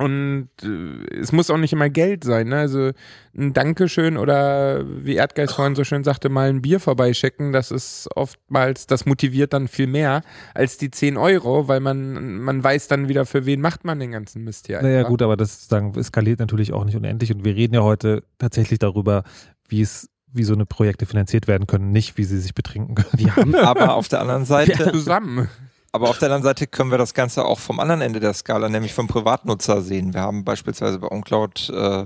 Und 0.01 0.48
äh, 0.62 1.14
es 1.14 1.31
muss 1.31 1.51
auch 1.51 1.59
nicht 1.59 1.74
immer 1.74 1.90
Geld 1.90 2.24
sein. 2.24 2.48
Ne? 2.48 2.56
Also 2.56 2.93
ein 3.36 3.52
Dankeschön 3.52 4.16
oder 4.16 4.82
wie 4.86 5.16
Erdgeist 5.16 5.55
vorhin 5.55 5.74
so 5.74 5.85
schön 5.85 6.05
sagte, 6.05 6.31
mal 6.31 6.48
ein 6.48 6.62
Bier 6.62 6.81
vorbeischicken, 6.81 7.52
das 7.52 7.70
ist 7.70 8.09
oftmals, 8.16 8.86
das 8.86 9.05
motiviert 9.05 9.52
dann 9.52 9.68
viel 9.68 9.86
mehr 9.86 10.22
als 10.55 10.78
die 10.78 10.90
10 10.90 11.18
Euro, 11.18 11.68
weil 11.68 11.81
man, 11.81 12.39
man 12.39 12.64
weiß 12.64 12.89
dann 12.89 13.09
wieder, 13.09 13.27
für 13.27 13.44
wen 13.44 13.60
macht 13.60 13.85
man 13.85 14.01
den 14.01 14.12
ganzen 14.12 14.43
Mist 14.43 14.68
hier. 14.68 14.81
Naja 14.81 15.02
gut, 15.02 15.20
aber 15.20 15.36
das 15.36 15.68
sagen, 15.68 15.93
skaliert 16.02 16.40
natürlich 16.40 16.72
auch 16.72 16.86
nicht 16.86 16.97
unendlich 16.97 17.35
und 17.35 17.44
wir 17.44 17.55
reden 17.55 17.74
ja 17.74 17.82
heute 17.82 18.22
tatsächlich 18.39 18.78
darüber, 18.78 19.22
wie 19.68 19.82
es 19.82 20.09
wie 20.32 20.44
so 20.44 20.55
eine 20.55 20.64
Projekte 20.64 21.05
finanziert 21.05 21.47
werden 21.47 21.66
können, 21.66 21.93
nicht 21.93 22.16
wie 22.16 22.24
sie 22.24 22.39
sich 22.39 22.55
betrinken 22.55 22.94
können. 22.94 23.10
Wir 23.16 23.36
haben 23.36 23.55
aber 23.55 23.94
auf 23.94 24.09
der 24.09 24.22
anderen 24.22 24.44
Seite 24.47 24.93
zusammen. 24.93 25.51
Aber 25.93 26.09
auf 26.09 26.19
der 26.19 26.27
anderen 26.27 26.45
Seite 26.45 26.67
können 26.67 26.91
wir 26.91 26.99
das 26.99 27.15
Ganze 27.15 27.45
auch 27.45 27.59
vom 27.59 27.81
anderen 27.81 28.01
Ende 28.01 28.21
der 28.21 28.33
Skala, 28.33 28.69
nämlich 28.69 28.95
vom 28.95 29.09
Privatnutzer 29.09 29.83
sehen. 29.83 30.15
Wir 30.15 30.21
haben 30.21 30.45
beispielsweise 30.45 30.99
bei 30.99 31.11
OnCloud 31.11 31.71
äh, 31.71 32.05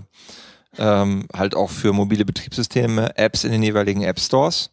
ähm, 0.79 1.27
halt 1.35 1.55
auch 1.55 1.71
für 1.71 1.93
mobile 1.93 2.25
Betriebssysteme 2.25 3.17
Apps 3.17 3.45
in 3.45 3.53
den 3.53 3.63
jeweiligen 3.63 4.03
App 4.03 4.19
Stores. 4.19 4.71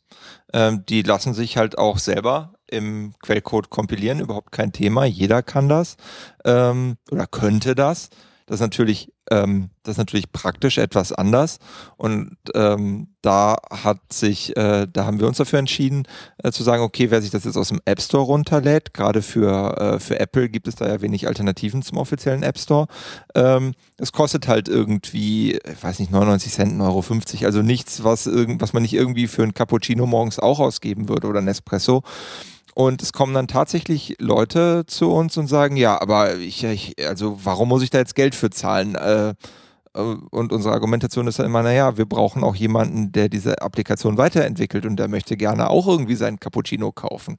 Ähm, 0.53 0.85
die 0.87 1.01
lassen 1.01 1.33
sich 1.33 1.57
halt 1.57 1.77
auch 1.77 1.97
selber 1.97 2.53
im 2.67 3.13
Quellcode 3.21 3.69
kompilieren, 3.69 4.19
überhaupt 4.19 4.51
kein 4.51 4.71
Thema. 4.71 5.05
Jeder 5.05 5.43
kann 5.43 5.67
das 5.67 5.97
ähm, 6.45 6.97
oder 7.11 7.27
könnte 7.27 7.75
das. 7.75 8.09
Das 8.51 8.57
ist 8.57 8.63
natürlich, 8.63 9.13
ähm, 9.29 9.69
das 9.83 9.93
ist 9.93 9.97
natürlich 9.97 10.29
praktisch 10.33 10.77
etwas 10.77 11.13
anders. 11.13 11.57
Und 11.95 12.35
ähm, 12.53 13.07
da 13.21 13.55
hat 13.69 14.11
sich, 14.11 14.57
äh, 14.57 14.87
da 14.91 15.05
haben 15.05 15.21
wir 15.21 15.27
uns 15.27 15.37
dafür 15.37 15.57
entschieden, 15.59 16.03
äh, 16.43 16.51
zu 16.51 16.61
sagen, 16.61 16.83
okay, 16.83 17.11
wer 17.11 17.21
sich 17.21 17.31
das 17.31 17.45
jetzt 17.45 17.55
aus 17.55 17.69
dem 17.69 17.79
App 17.85 18.01
Store 18.01 18.25
runterlädt, 18.25 18.93
gerade 18.93 19.21
für, 19.21 19.77
äh, 19.79 19.99
für 20.01 20.19
Apple 20.19 20.49
gibt 20.49 20.67
es 20.67 20.75
da 20.75 20.85
ja 20.85 20.99
wenig 20.99 21.27
Alternativen 21.27 21.81
zum 21.81 21.97
offiziellen 21.97 22.43
App 22.43 22.59
Store. 22.59 22.87
Ähm, 23.35 23.73
es 23.95 24.11
kostet 24.11 24.49
halt 24.49 24.67
irgendwie, 24.67 25.53
ich 25.53 25.81
weiß 25.81 25.99
nicht, 25.99 26.11
99 26.11 26.51
Cent, 26.51 26.73
1,50 26.73 26.81
Euro, 26.81 27.45
also 27.45 27.61
nichts, 27.61 28.03
was, 28.03 28.27
irgend, 28.27 28.61
was 28.61 28.73
man 28.73 28.83
nicht 28.83 28.95
irgendwie 28.95 29.27
für 29.27 29.43
ein 29.43 29.53
Cappuccino 29.53 30.05
morgens 30.05 30.39
auch 30.39 30.59
ausgeben 30.59 31.07
würde 31.07 31.27
oder 31.27 31.39
ein 31.39 31.47
Espresso. 31.47 32.03
Und 32.73 33.01
es 33.01 33.13
kommen 33.13 33.33
dann 33.33 33.47
tatsächlich 33.47 34.15
Leute 34.19 34.85
zu 34.87 35.11
uns 35.11 35.37
und 35.37 35.47
sagen, 35.47 35.75
ja, 35.75 36.01
aber 36.01 36.35
ich, 36.37 36.63
ich 36.63 36.95
also 37.05 37.39
warum 37.43 37.69
muss 37.69 37.83
ich 37.83 37.89
da 37.89 37.97
jetzt 37.97 38.15
Geld 38.15 38.33
für 38.35 38.49
zahlen? 38.49 38.95
Äh, 38.95 39.33
äh, 39.93 39.99
und 39.99 40.51
unsere 40.51 40.73
Argumentation 40.73 41.27
ist 41.27 41.39
dann 41.39 41.45
immer, 41.45 41.63
naja, 41.63 41.97
wir 41.97 42.05
brauchen 42.05 42.43
auch 42.43 42.55
jemanden, 42.55 43.11
der 43.11 43.29
diese 43.29 43.61
Applikation 43.61 44.17
weiterentwickelt 44.17 44.85
und 44.85 44.97
der 44.97 45.07
möchte 45.07 45.37
gerne 45.37 45.69
auch 45.69 45.87
irgendwie 45.87 46.15
seinen 46.15 46.39
Cappuccino 46.39 46.91
kaufen. 46.91 47.37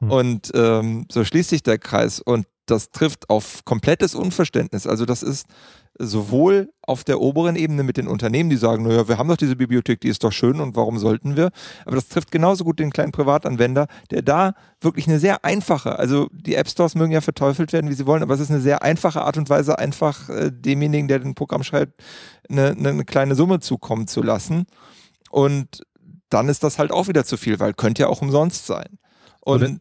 Hm. 0.00 0.10
Und 0.10 0.52
ähm, 0.54 1.06
so 1.10 1.24
schließt 1.24 1.50
sich 1.50 1.62
der 1.62 1.78
Kreis 1.78 2.20
und 2.20 2.46
das 2.66 2.90
trifft 2.90 3.28
auf 3.28 3.64
komplettes 3.64 4.14
Unverständnis. 4.14 4.86
Also 4.86 5.04
das 5.04 5.22
ist 5.22 5.46
sowohl 5.98 6.72
auf 6.82 7.04
der 7.04 7.20
oberen 7.20 7.56
Ebene 7.56 7.82
mit 7.82 7.96
den 7.96 8.08
Unternehmen, 8.08 8.50
die 8.50 8.56
sagen, 8.56 8.84
naja, 8.84 9.08
wir 9.08 9.16
haben 9.16 9.28
doch 9.28 9.36
diese 9.36 9.56
Bibliothek, 9.56 10.00
die 10.00 10.08
ist 10.08 10.24
doch 10.24 10.32
schön 10.32 10.60
und 10.60 10.76
warum 10.76 10.98
sollten 10.98 11.36
wir? 11.36 11.50
Aber 11.86 11.96
das 11.96 12.08
trifft 12.08 12.30
genauso 12.30 12.64
gut 12.64 12.78
den 12.78 12.90
kleinen 12.90 13.12
Privatanwender, 13.12 13.86
der 14.10 14.22
da 14.22 14.54
wirklich 14.80 15.06
eine 15.06 15.18
sehr 15.18 15.44
einfache, 15.44 15.98
also 15.98 16.28
die 16.32 16.56
App 16.56 16.68
Stores 16.68 16.94
mögen 16.94 17.12
ja 17.12 17.20
verteufelt 17.20 17.72
werden, 17.72 17.90
wie 17.90 17.94
sie 17.94 18.06
wollen, 18.06 18.22
aber 18.22 18.34
es 18.34 18.40
ist 18.40 18.50
eine 18.50 18.60
sehr 18.60 18.82
einfache 18.82 19.22
Art 19.22 19.36
und 19.36 19.48
Weise, 19.48 19.78
einfach 19.78 20.28
äh, 20.28 20.50
demjenigen, 20.52 21.08
der 21.08 21.20
den 21.20 21.34
Programm 21.34 21.62
schreibt, 21.62 22.02
eine, 22.48 22.70
eine 22.70 23.04
kleine 23.04 23.34
Summe 23.34 23.60
zukommen 23.60 24.06
zu 24.06 24.22
lassen. 24.22 24.66
Und 25.30 25.82
dann 26.28 26.48
ist 26.48 26.64
das 26.64 26.78
halt 26.78 26.92
auch 26.92 27.08
wieder 27.08 27.24
zu 27.24 27.36
viel, 27.36 27.60
weil 27.60 27.74
könnte 27.74 28.02
ja 28.02 28.08
auch 28.08 28.22
umsonst 28.22 28.66
sein. 28.66 28.98
Und 29.40 29.80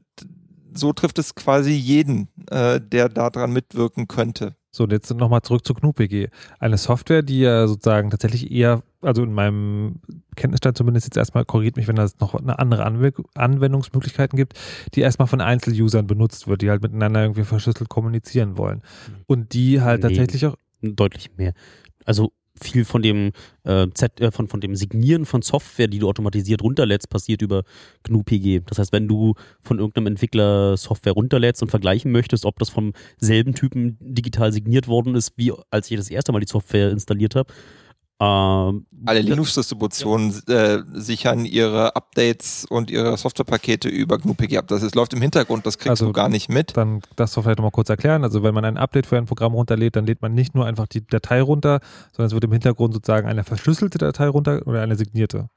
so 0.73 0.93
trifft 0.93 1.19
es 1.19 1.35
quasi 1.35 1.71
jeden, 1.71 2.27
äh, 2.49 2.79
der 2.81 3.09
daran 3.09 3.51
mitwirken 3.51 4.07
könnte. 4.07 4.55
So, 4.75 4.85
und 4.85 4.91
jetzt 4.91 5.13
nochmal 5.13 5.43
zurück 5.43 5.63
zu 5.65 5.75
GNU-PG. 5.75 6.29
Eine 6.57 6.77
Software, 6.77 7.21
die 7.21 7.41
ja 7.41 7.67
sozusagen 7.67 8.09
tatsächlich 8.09 8.51
eher, 8.51 8.81
also 9.01 9.21
in 9.21 9.31
meinem 9.31 9.99
Kenntnisstand 10.35 10.75
zumindest 10.75 11.05
jetzt 11.05 11.15
erstmal 11.15 11.45
korrigiert 11.45 11.77
mich, 11.77 11.87
wenn 11.87 11.97
es 11.97 12.19
noch 12.19 12.33
eine 12.33 12.57
andere 12.57 13.13
Anwendungsmöglichkeiten 13.35 14.35
gibt, 14.35 14.59
die 14.95 15.01
erstmal 15.01 15.27
von 15.27 15.41
Einzelusern 15.41 16.07
benutzt 16.07 16.47
wird, 16.47 16.63
die 16.63 16.71
halt 16.71 16.81
miteinander 16.81 17.21
irgendwie 17.21 17.43
verschlüsselt 17.43 17.87
kommunizieren 17.87 18.57
wollen. 18.57 18.81
Hm. 19.05 19.15
Und 19.27 19.53
die 19.53 19.81
halt 19.81 20.01
nee, 20.01 20.09
tatsächlich 20.09 20.47
auch. 20.47 20.55
Deutlich 20.81 21.29
mehr. 21.37 21.53
Also 22.03 22.33
viel 22.61 22.85
von 22.85 23.01
dem 23.01 23.31
äh, 23.63 23.87
Z, 23.93 24.19
äh, 24.21 24.31
von, 24.31 24.47
von 24.47 24.61
dem 24.61 24.75
Signieren 24.75 25.25
von 25.25 25.41
Software, 25.41 25.87
die 25.87 25.99
du 25.99 26.07
automatisiert 26.07 26.61
runterlädst, 26.61 27.09
passiert 27.09 27.41
über 27.41 27.63
GNU-PG. 28.03 28.61
Das 28.65 28.79
heißt, 28.79 28.91
wenn 28.93 29.07
du 29.07 29.33
von 29.61 29.79
irgendeinem 29.79 30.07
Entwickler 30.07 30.77
Software 30.77 31.13
runterlädst 31.13 31.61
und 31.61 31.69
vergleichen 31.69 32.11
möchtest, 32.11 32.45
ob 32.45 32.59
das 32.59 32.69
vom 32.69 32.93
selben 33.17 33.53
Typen 33.55 33.97
digital 33.99 34.51
signiert 34.51 34.87
worden 34.87 35.15
ist, 35.15 35.33
wie 35.35 35.51
als 35.69 35.89
ich 35.89 35.97
das 35.97 36.09
erste 36.09 36.31
Mal 36.31 36.39
die 36.39 36.47
Software 36.47 36.91
installiert 36.91 37.35
habe, 37.35 37.51
ähm, 38.23 38.85
Alle 39.05 39.21
Linux-Distributionen 39.21 40.33
äh, 40.47 40.79
sichern 40.93 41.45
ihre 41.45 41.95
Updates 41.95 42.65
und 42.69 42.89
ihre 42.89 43.17
Softwarepakete 43.17 43.89
über 43.89 44.17
GNU-PG 44.17 44.57
ab. 44.57 44.67
Das 44.67 44.81
ist, 44.81 44.95
läuft 44.95 45.13
im 45.13 45.21
Hintergrund, 45.21 45.65
das 45.65 45.77
kriegst 45.77 45.89
also, 45.89 46.05
du 46.05 46.13
gar 46.13 46.29
nicht 46.29 46.47
mit. 46.47 46.77
Dann 46.77 47.01
das 47.15 47.33
doch 47.33 47.43
vielleicht 47.43 47.57
nochmal 47.57 47.71
kurz 47.71 47.89
erklären. 47.89 48.23
Also 48.23 48.41
wenn 48.43 48.53
man 48.53 48.63
ein 48.63 48.77
Update 48.77 49.07
für 49.07 49.17
ein 49.17 49.25
Programm 49.25 49.53
runterlädt, 49.53 49.95
dann 49.95 50.05
lädt 50.05 50.21
man 50.21 50.33
nicht 50.33 50.55
nur 50.55 50.65
einfach 50.65 50.87
die 50.87 51.05
Datei 51.05 51.41
runter, 51.41 51.81
sondern 52.13 52.27
es 52.27 52.33
wird 52.33 52.45
im 52.45 52.51
Hintergrund 52.53 52.93
sozusagen 52.93 53.27
eine 53.27 53.43
verschlüsselte 53.43 53.97
Datei 53.97 54.27
runter 54.27 54.61
oder 54.65 54.81
eine 54.81 54.95
signierte. 54.95 55.49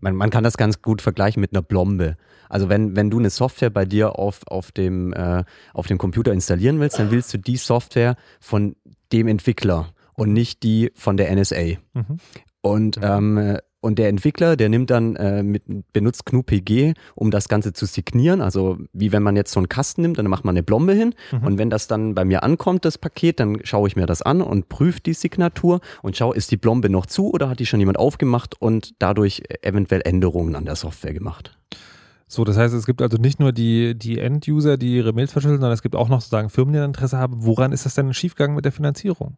Man, 0.00 0.14
man 0.14 0.30
kann 0.30 0.44
das 0.44 0.56
ganz 0.56 0.80
gut 0.80 1.02
vergleichen 1.02 1.40
mit 1.40 1.52
einer 1.52 1.62
Blombe. 1.62 2.16
Also 2.48 2.68
wenn, 2.68 2.94
wenn 2.94 3.10
du 3.10 3.18
eine 3.18 3.30
Software 3.30 3.70
bei 3.70 3.84
dir 3.84 4.18
auf, 4.18 4.46
auf, 4.46 4.70
dem, 4.70 5.12
äh, 5.12 5.42
auf 5.74 5.86
dem 5.86 5.98
Computer 5.98 6.32
installieren 6.32 6.78
willst, 6.78 6.98
dann 6.98 7.10
willst 7.10 7.34
du 7.34 7.38
die 7.38 7.56
Software 7.56 8.16
von 8.38 8.76
dem 9.12 9.26
Entwickler 9.26 9.88
und 10.14 10.32
nicht 10.32 10.62
die 10.62 10.90
von 10.94 11.16
der 11.16 11.34
NSA. 11.34 11.76
Mhm. 11.94 12.18
Und, 12.60 12.96
mhm. 12.98 13.02
ähm, 13.02 13.58
und 13.80 13.98
der 13.98 14.08
Entwickler, 14.08 14.56
der 14.56 14.68
nimmt 14.68 14.90
dann 14.90 15.16
äh, 15.16 15.42
mit, 15.42 15.64
benutzt 15.92 16.24
GNU-PG, 16.26 16.94
um 17.16 17.32
das 17.32 17.48
Ganze 17.48 17.72
zu 17.72 17.86
signieren. 17.86 18.40
Also 18.40 18.78
wie 18.92 19.10
wenn 19.10 19.24
man 19.24 19.34
jetzt 19.34 19.50
so 19.50 19.58
einen 19.58 19.68
Kasten 19.68 20.02
nimmt, 20.02 20.18
dann 20.18 20.28
macht 20.28 20.44
man 20.44 20.52
eine 20.52 20.62
Blombe 20.62 20.92
hin. 20.92 21.14
Mhm. 21.32 21.44
Und 21.44 21.58
wenn 21.58 21.70
das 21.70 21.88
dann 21.88 22.14
bei 22.14 22.24
mir 22.24 22.44
ankommt, 22.44 22.84
das 22.84 22.98
Paket, 22.98 23.40
dann 23.40 23.58
schaue 23.64 23.88
ich 23.88 23.96
mir 23.96 24.06
das 24.06 24.22
an 24.22 24.40
und 24.40 24.68
prüfe 24.68 25.00
die 25.00 25.14
Signatur 25.14 25.80
und 26.02 26.16
schaue, 26.16 26.36
ist 26.36 26.52
die 26.52 26.56
Blombe 26.56 26.88
noch 26.88 27.06
zu 27.06 27.32
oder 27.32 27.48
hat 27.48 27.58
die 27.58 27.66
schon 27.66 27.80
jemand 27.80 27.98
aufgemacht 27.98 28.54
und 28.60 28.94
dadurch 29.00 29.42
eventuell 29.62 30.02
Änderungen 30.04 30.54
an 30.54 30.64
der 30.64 30.76
Software 30.76 31.12
gemacht. 31.12 31.58
So, 32.28 32.44
das 32.44 32.56
heißt, 32.56 32.72
es 32.72 32.86
gibt 32.86 33.02
also 33.02 33.18
nicht 33.18 33.40
nur 33.40 33.52
die, 33.52 33.98
die 33.98 34.18
End-User, 34.18 34.78
die 34.78 34.96
ihre 34.96 35.12
Mails 35.12 35.32
verschlüsseln, 35.32 35.60
sondern 35.60 35.74
es 35.74 35.82
gibt 35.82 35.96
auch 35.96 36.08
noch 36.08 36.20
sozusagen 36.20 36.48
Firmen, 36.48 36.72
die 36.72 36.78
ein 36.78 36.86
Interesse 36.86 37.18
haben. 37.18 37.44
Woran 37.44 37.72
ist 37.72 37.84
das 37.84 37.94
denn 37.94 38.14
schiefgegangen 38.14 38.56
mit 38.56 38.64
der 38.64 38.72
Finanzierung? 38.72 39.36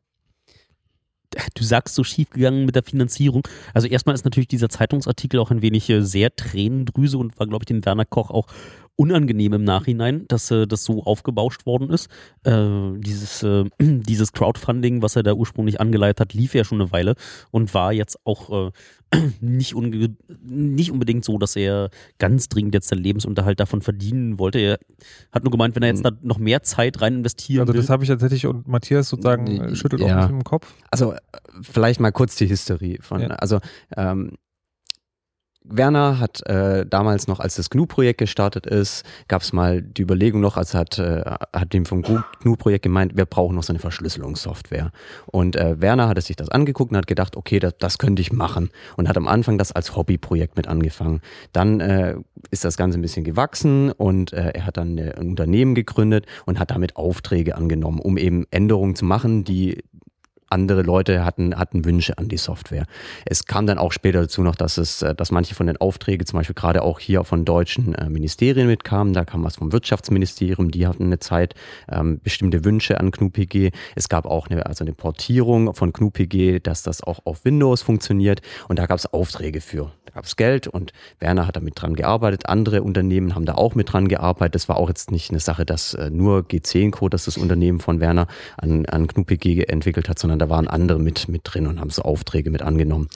Du 1.55 1.65
sagst 1.65 1.95
so 1.95 2.05
schief 2.05 2.31
gegangen 2.31 2.65
mit 2.67 2.75
der 2.75 2.83
Finanzierung. 2.83 3.47
Also 3.73 3.89
erstmal 3.89 4.15
ist 4.15 4.25
natürlich 4.25 4.49
dieser 4.49 4.69
Zeitungsartikel 4.69 5.41
auch 5.41 5.51
ein 5.51 5.63
wenig 5.63 5.89
äh, 5.91 6.03
sehr 6.03 6.35
Tränendrüse 6.35 7.19
und 7.19 7.39
war, 7.39 7.47
glaube 7.47 7.63
ich, 7.63 7.67
dem 7.67 7.85
Werner 7.85 8.05
Koch 8.05 8.31
auch 8.31 8.47
unangenehm 8.97 9.53
im 9.55 9.65
Nachhinein, 9.65 10.27
dass 10.29 10.51
äh, 10.51 10.67
das 10.67 10.85
so 10.85 11.03
aufgebauscht 11.03 11.67
worden 11.67 11.91
ist. 11.91 12.09
Äh, 12.45 12.93
dieses, 12.99 13.43
äh, 13.43 13.65
dieses 13.81 14.33
Crowdfunding, 14.33 15.03
was 15.03 15.17
er 15.17 15.23
da 15.23 15.33
ursprünglich 15.33 15.81
angeleitet 15.81 16.21
hat, 16.21 16.35
lief 16.35 16.55
ja 16.55 16.65
schon 16.65 16.81
eine 16.81 16.93
Weile 16.93 17.15
und 17.51 17.75
war 17.75 17.93
jetzt 17.93 18.19
auch 18.25 18.69
äh, 18.69 18.71
nicht, 19.41 19.75
nicht 20.43 20.93
unbedingt 20.93 21.25
so, 21.25 21.39
dass 21.39 21.57
er 21.57 21.91
ganz 22.19 22.49
dringend 22.49 22.75
jetzt 22.75 22.89
seinen 22.89 23.03
Lebensunterhalt 23.03 23.59
davon 23.59 23.83
verdienen 23.83 24.39
wollte. 24.39 24.59
Er 24.59 24.79
hat 25.33 25.43
nur 25.43 25.51
gemeint, 25.51 25.75
wenn 25.75 25.83
er 25.83 25.89
jetzt 25.89 26.05
hm. 26.05 26.17
da 26.17 26.19
noch 26.23 26.39
mehr 26.39 26.63
Zeit 26.63 27.01
rein 27.01 27.17
investieren 27.17 27.63
also. 27.63 27.73
Also 27.73 27.83
das 27.83 27.91
habe 27.91 28.05
ich 28.05 28.09
tatsächlich 28.09 28.47
und 28.47 28.69
Matthias 28.69 29.09
sozusagen 29.09 29.47
äh, 29.47 29.77
schüttelt 29.77 30.03
ja. 30.03 30.19
auch 30.19 30.23
nicht 30.23 30.31
im 30.31 30.45
Kopf. 30.45 30.75
Also 30.91 31.13
äh, 31.13 31.19
vielleicht 31.63 32.01
mal 32.01 32.13
kurz 32.13 32.37
die 32.37 32.47
Historie 32.47 32.99
von, 33.01 33.23
ja. 33.23 33.29
also 33.29 33.59
ähm, 33.97 34.33
Werner 35.67 36.21
hat 36.21 36.47
äh, 36.47 36.85
damals 36.85 37.27
noch, 37.27 37.41
als 37.41 37.57
das 37.57 37.71
GNU-Projekt 37.71 38.19
gestartet 38.19 38.67
ist, 38.67 39.03
gab 39.29 39.41
es 39.41 39.55
mal 39.55 39.81
die 39.81 40.03
Überlegung 40.03 40.43
noch, 40.43 40.59
also 40.59 40.79
hat, 40.79 40.99
äh, 40.99 41.23
hat 41.25 41.73
dem 41.73 41.87
vom 41.87 42.03
GNU-Projekt 42.03 42.83
gemeint, 42.83 43.17
wir 43.17 43.25
brauchen 43.25 43.57
noch 43.57 43.63
so 43.63 43.73
eine 43.73 43.79
Verschlüsselungssoftware. 43.79 44.93
Und 45.27 45.57
äh, 45.57 45.81
Werner 45.81 46.09
hatte 46.09 46.21
sich 46.21 46.37
das 46.37 46.51
angeguckt 46.51 46.93
und 46.93 46.99
hat 46.99 47.07
gedacht, 47.07 47.37
okay, 47.37 47.61
das, 47.61 47.75
das 47.79 47.97
könnte 47.97 48.21
ich 48.21 48.31
machen. 48.31 48.71
Und 48.99 49.09
hat 49.09 49.17
am 49.17 49.27
Anfang 49.27 49.57
das 49.57 49.73
als 49.73 49.97
Hobbyprojekt 49.97 50.57
mit 50.57 50.69
angefangen. 50.69 51.23
Dann 51.53 51.81
äh, 51.81 52.17
ist 52.51 52.65
das 52.65 52.77
Ganze 52.77 52.99
ein 52.99 53.03
bisschen 53.03 53.25
gewachsen 53.25 53.91
und 53.91 54.35
äh, 54.35 54.51
er 54.51 54.67
hat 54.67 54.77
dann 54.77 54.99
ein 54.99 55.29
Unternehmen 55.29 55.75
gegründet 55.75 56.27
und 56.45 56.59
hat 56.59 56.73
damit 56.73 56.97
Aufträge 56.97 57.57
angenommen, 57.57 58.01
um 58.01 58.19
eben 58.19 58.47
Änderungen 58.51 58.97
zu 58.97 59.07
machen, 59.07 59.45
die 59.45 59.83
andere 60.55 60.83
Leute 60.83 61.25
hatten, 61.25 61.59
hatten 61.59 61.85
Wünsche 61.85 62.17
an 62.17 62.29
die 62.29 62.37
Software. 62.37 62.87
Es 63.27 63.45
kam 63.45 63.67
dann 63.67 63.77
auch 63.77 63.93
später 63.93 64.23
dazu 64.23 64.43
noch, 64.43 64.55
dass 64.55 64.79
es, 64.79 65.03
äh, 65.03 65.15
dass 65.15 65.33
manche 65.33 65.55
von 65.55 65.67
den 65.67 65.77
Aufträgen, 65.77 66.27
zum 66.27 66.39
Beispiel 66.39 66.55
gerade 66.55 66.83
auch 66.83 67.01
hier 67.01 67.25
von 67.25 67.45
deutschen 67.45 67.95
äh, 67.95 68.09
Ministerien 68.09 68.69
mitkamen. 68.69 69.13
Da 69.13 69.25
kam 69.25 69.45
was 69.45 69.57
vom 69.57 69.73
Wirtschaftsministerium, 69.73 70.71
die 70.71 70.87
hatten 70.87 71.05
eine 71.05 71.19
Zeit 71.19 71.55
ähm, 71.91 72.21
bestimmte 72.23 72.65
Wünsche 72.65 72.99
an 73.01 73.11
GNU-PG. 73.11 73.73
Es 73.97 74.09
gab 74.09 74.27
auch 74.27 74.47
eine, 74.49 74.65
also 74.65 74.85
eine 74.85 74.95
Portierung 74.95 75.75
von 75.75 75.93
GNU-PG, 75.93 76.61
dass 76.61 76.83
das 76.83 77.03
auch 77.03 77.21
auf 77.25 77.45
Windows 77.45 77.83
funktioniert. 77.83 78.41
Und 78.69 78.79
da 78.79 78.87
gab 78.87 78.99
es 78.99 79.13
Aufträge 79.13 79.61
für. 79.61 79.91
Da 80.07 80.13
gab 80.13 80.25
es 80.25 80.37
Geld 80.37 80.69
und 80.69 80.93
Werner 81.19 81.49
hat 81.49 81.57
damit 81.57 81.81
dran 81.81 81.95
gearbeitet. 81.95 82.47
Andere 82.47 82.83
Unternehmen 82.83 83.35
haben 83.35 83.45
da 83.45 83.55
auch 83.55 83.75
mit 83.75 83.93
dran 83.93 84.07
gearbeitet. 84.07 84.55
Das 84.55 84.69
war 84.69 84.77
auch 84.77 84.89
jetzt 84.89 85.11
nicht 85.11 85.31
eine 85.31 85.41
Sache, 85.41 85.67
dass 85.67 85.95
äh, 85.95 86.11
nur 86.11 86.41
G10-Code, 86.41 87.11
dass 87.11 87.25
das 87.25 87.37
Unternehmen 87.37 87.81
von 87.81 87.99
Werner 87.99 88.29
an, 88.57 88.87
an 88.87 89.09
GNU-PG 89.09 89.65
entwickelt 89.65 90.09
hat, 90.09 90.19
sondern 90.19 90.39
da 90.45 90.51
waren 90.51 90.69
andere 90.69 90.99
mit, 90.99 91.29
mit 91.29 91.43
drin 91.45 91.67
und 91.67 91.81
haben 91.81 91.91
so 91.91 92.03
Aufträge 92.03 92.51
mit 92.51 92.63
angenommen. 92.63 93.09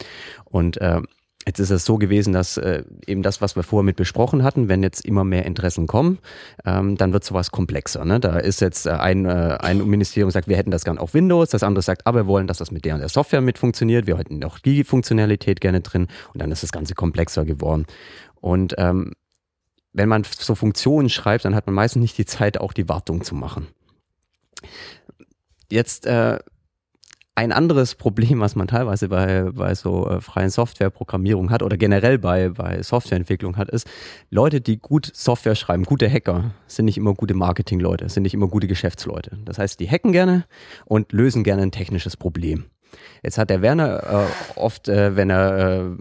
Und 0.44 0.80
äh, 0.80 1.02
Jetzt 1.46 1.60
ist 1.60 1.70
es 1.70 1.86
so 1.86 1.96
gewesen, 1.96 2.34
dass 2.34 2.58
äh, 2.58 2.82
eben 3.06 3.22
das, 3.22 3.40
was 3.40 3.56
wir 3.56 3.62
vorher 3.62 3.84
mit 3.84 3.96
besprochen 3.96 4.42
hatten, 4.42 4.68
wenn 4.68 4.82
jetzt 4.82 5.06
immer 5.06 5.24
mehr 5.24 5.46
Interessen 5.46 5.86
kommen, 5.86 6.18
ähm, 6.66 6.98
dann 6.98 7.14
wird 7.14 7.24
sowas 7.24 7.50
komplexer. 7.50 8.04
Ne? 8.04 8.20
Da 8.20 8.38
ist 8.38 8.60
jetzt 8.60 8.84
äh, 8.84 8.90
ein, 8.90 9.24
äh, 9.24 9.56
ein 9.58 9.78
Ministerium 9.86 10.30
sagt, 10.30 10.46
wir 10.48 10.58
hätten 10.58 10.70
das 10.70 10.84
gern 10.84 10.98
auf 10.98 11.14
Windows, 11.14 11.48
das 11.48 11.62
andere 11.62 11.80
sagt, 11.80 12.06
aber 12.06 12.24
wir 12.24 12.26
wollen, 12.26 12.48
dass 12.48 12.58
das 12.58 12.70
mit 12.70 12.84
der 12.84 12.96
und 12.96 13.00
der 13.00 13.08
Software 13.08 13.40
mit 13.40 13.56
funktioniert, 13.56 14.06
wir 14.06 14.18
hätten 14.18 14.44
auch 14.44 14.58
die 14.58 14.84
Funktionalität 14.84 15.62
gerne 15.62 15.80
drin 15.80 16.08
und 16.34 16.42
dann 16.42 16.52
ist 16.52 16.64
das 16.64 16.72
Ganze 16.72 16.94
komplexer 16.94 17.46
geworden. 17.46 17.86
Und 18.42 18.74
ähm, 18.76 19.12
wenn 19.94 20.10
man 20.10 20.24
so 20.24 20.54
Funktionen 20.54 21.08
schreibt, 21.08 21.46
dann 21.46 21.54
hat 21.54 21.64
man 21.64 21.74
meistens 21.74 22.02
nicht 22.02 22.18
die 22.18 22.26
Zeit, 22.26 22.60
auch 22.60 22.74
die 22.74 22.90
Wartung 22.90 23.24
zu 23.24 23.34
machen. 23.34 23.68
Jetzt 25.70 26.04
äh, 26.04 26.38
ein 27.38 27.52
anderes 27.52 27.94
Problem, 27.94 28.40
was 28.40 28.56
man 28.56 28.66
teilweise 28.66 29.08
bei, 29.08 29.44
bei 29.52 29.72
so 29.76 30.08
äh, 30.08 30.20
freien 30.20 30.50
Softwareprogrammierung 30.50 31.50
hat 31.50 31.62
oder 31.62 31.76
generell 31.76 32.18
bei, 32.18 32.48
bei 32.48 32.82
Softwareentwicklung 32.82 33.56
hat, 33.56 33.70
ist, 33.70 33.86
Leute, 34.28 34.60
die 34.60 34.78
gut 34.78 35.08
Software 35.14 35.54
schreiben, 35.54 35.84
gute 35.84 36.10
Hacker, 36.10 36.50
sind 36.66 36.86
nicht 36.86 36.96
immer 36.96 37.14
gute 37.14 37.34
Marketingleute, 37.34 38.08
sind 38.08 38.24
nicht 38.24 38.34
immer 38.34 38.48
gute 38.48 38.66
Geschäftsleute. 38.66 39.38
Das 39.44 39.56
heißt, 39.58 39.78
die 39.78 39.88
hacken 39.88 40.10
gerne 40.10 40.46
und 40.84 41.12
lösen 41.12 41.44
gerne 41.44 41.62
ein 41.62 41.70
technisches 41.70 42.16
Problem. 42.16 42.64
Jetzt 43.22 43.38
hat 43.38 43.50
der 43.50 43.62
Werner 43.62 44.26
äh, 44.56 44.58
oft, 44.58 44.88
äh, 44.88 45.16
wenn 45.16 45.30
er 45.30 45.58
äh, 45.58 45.96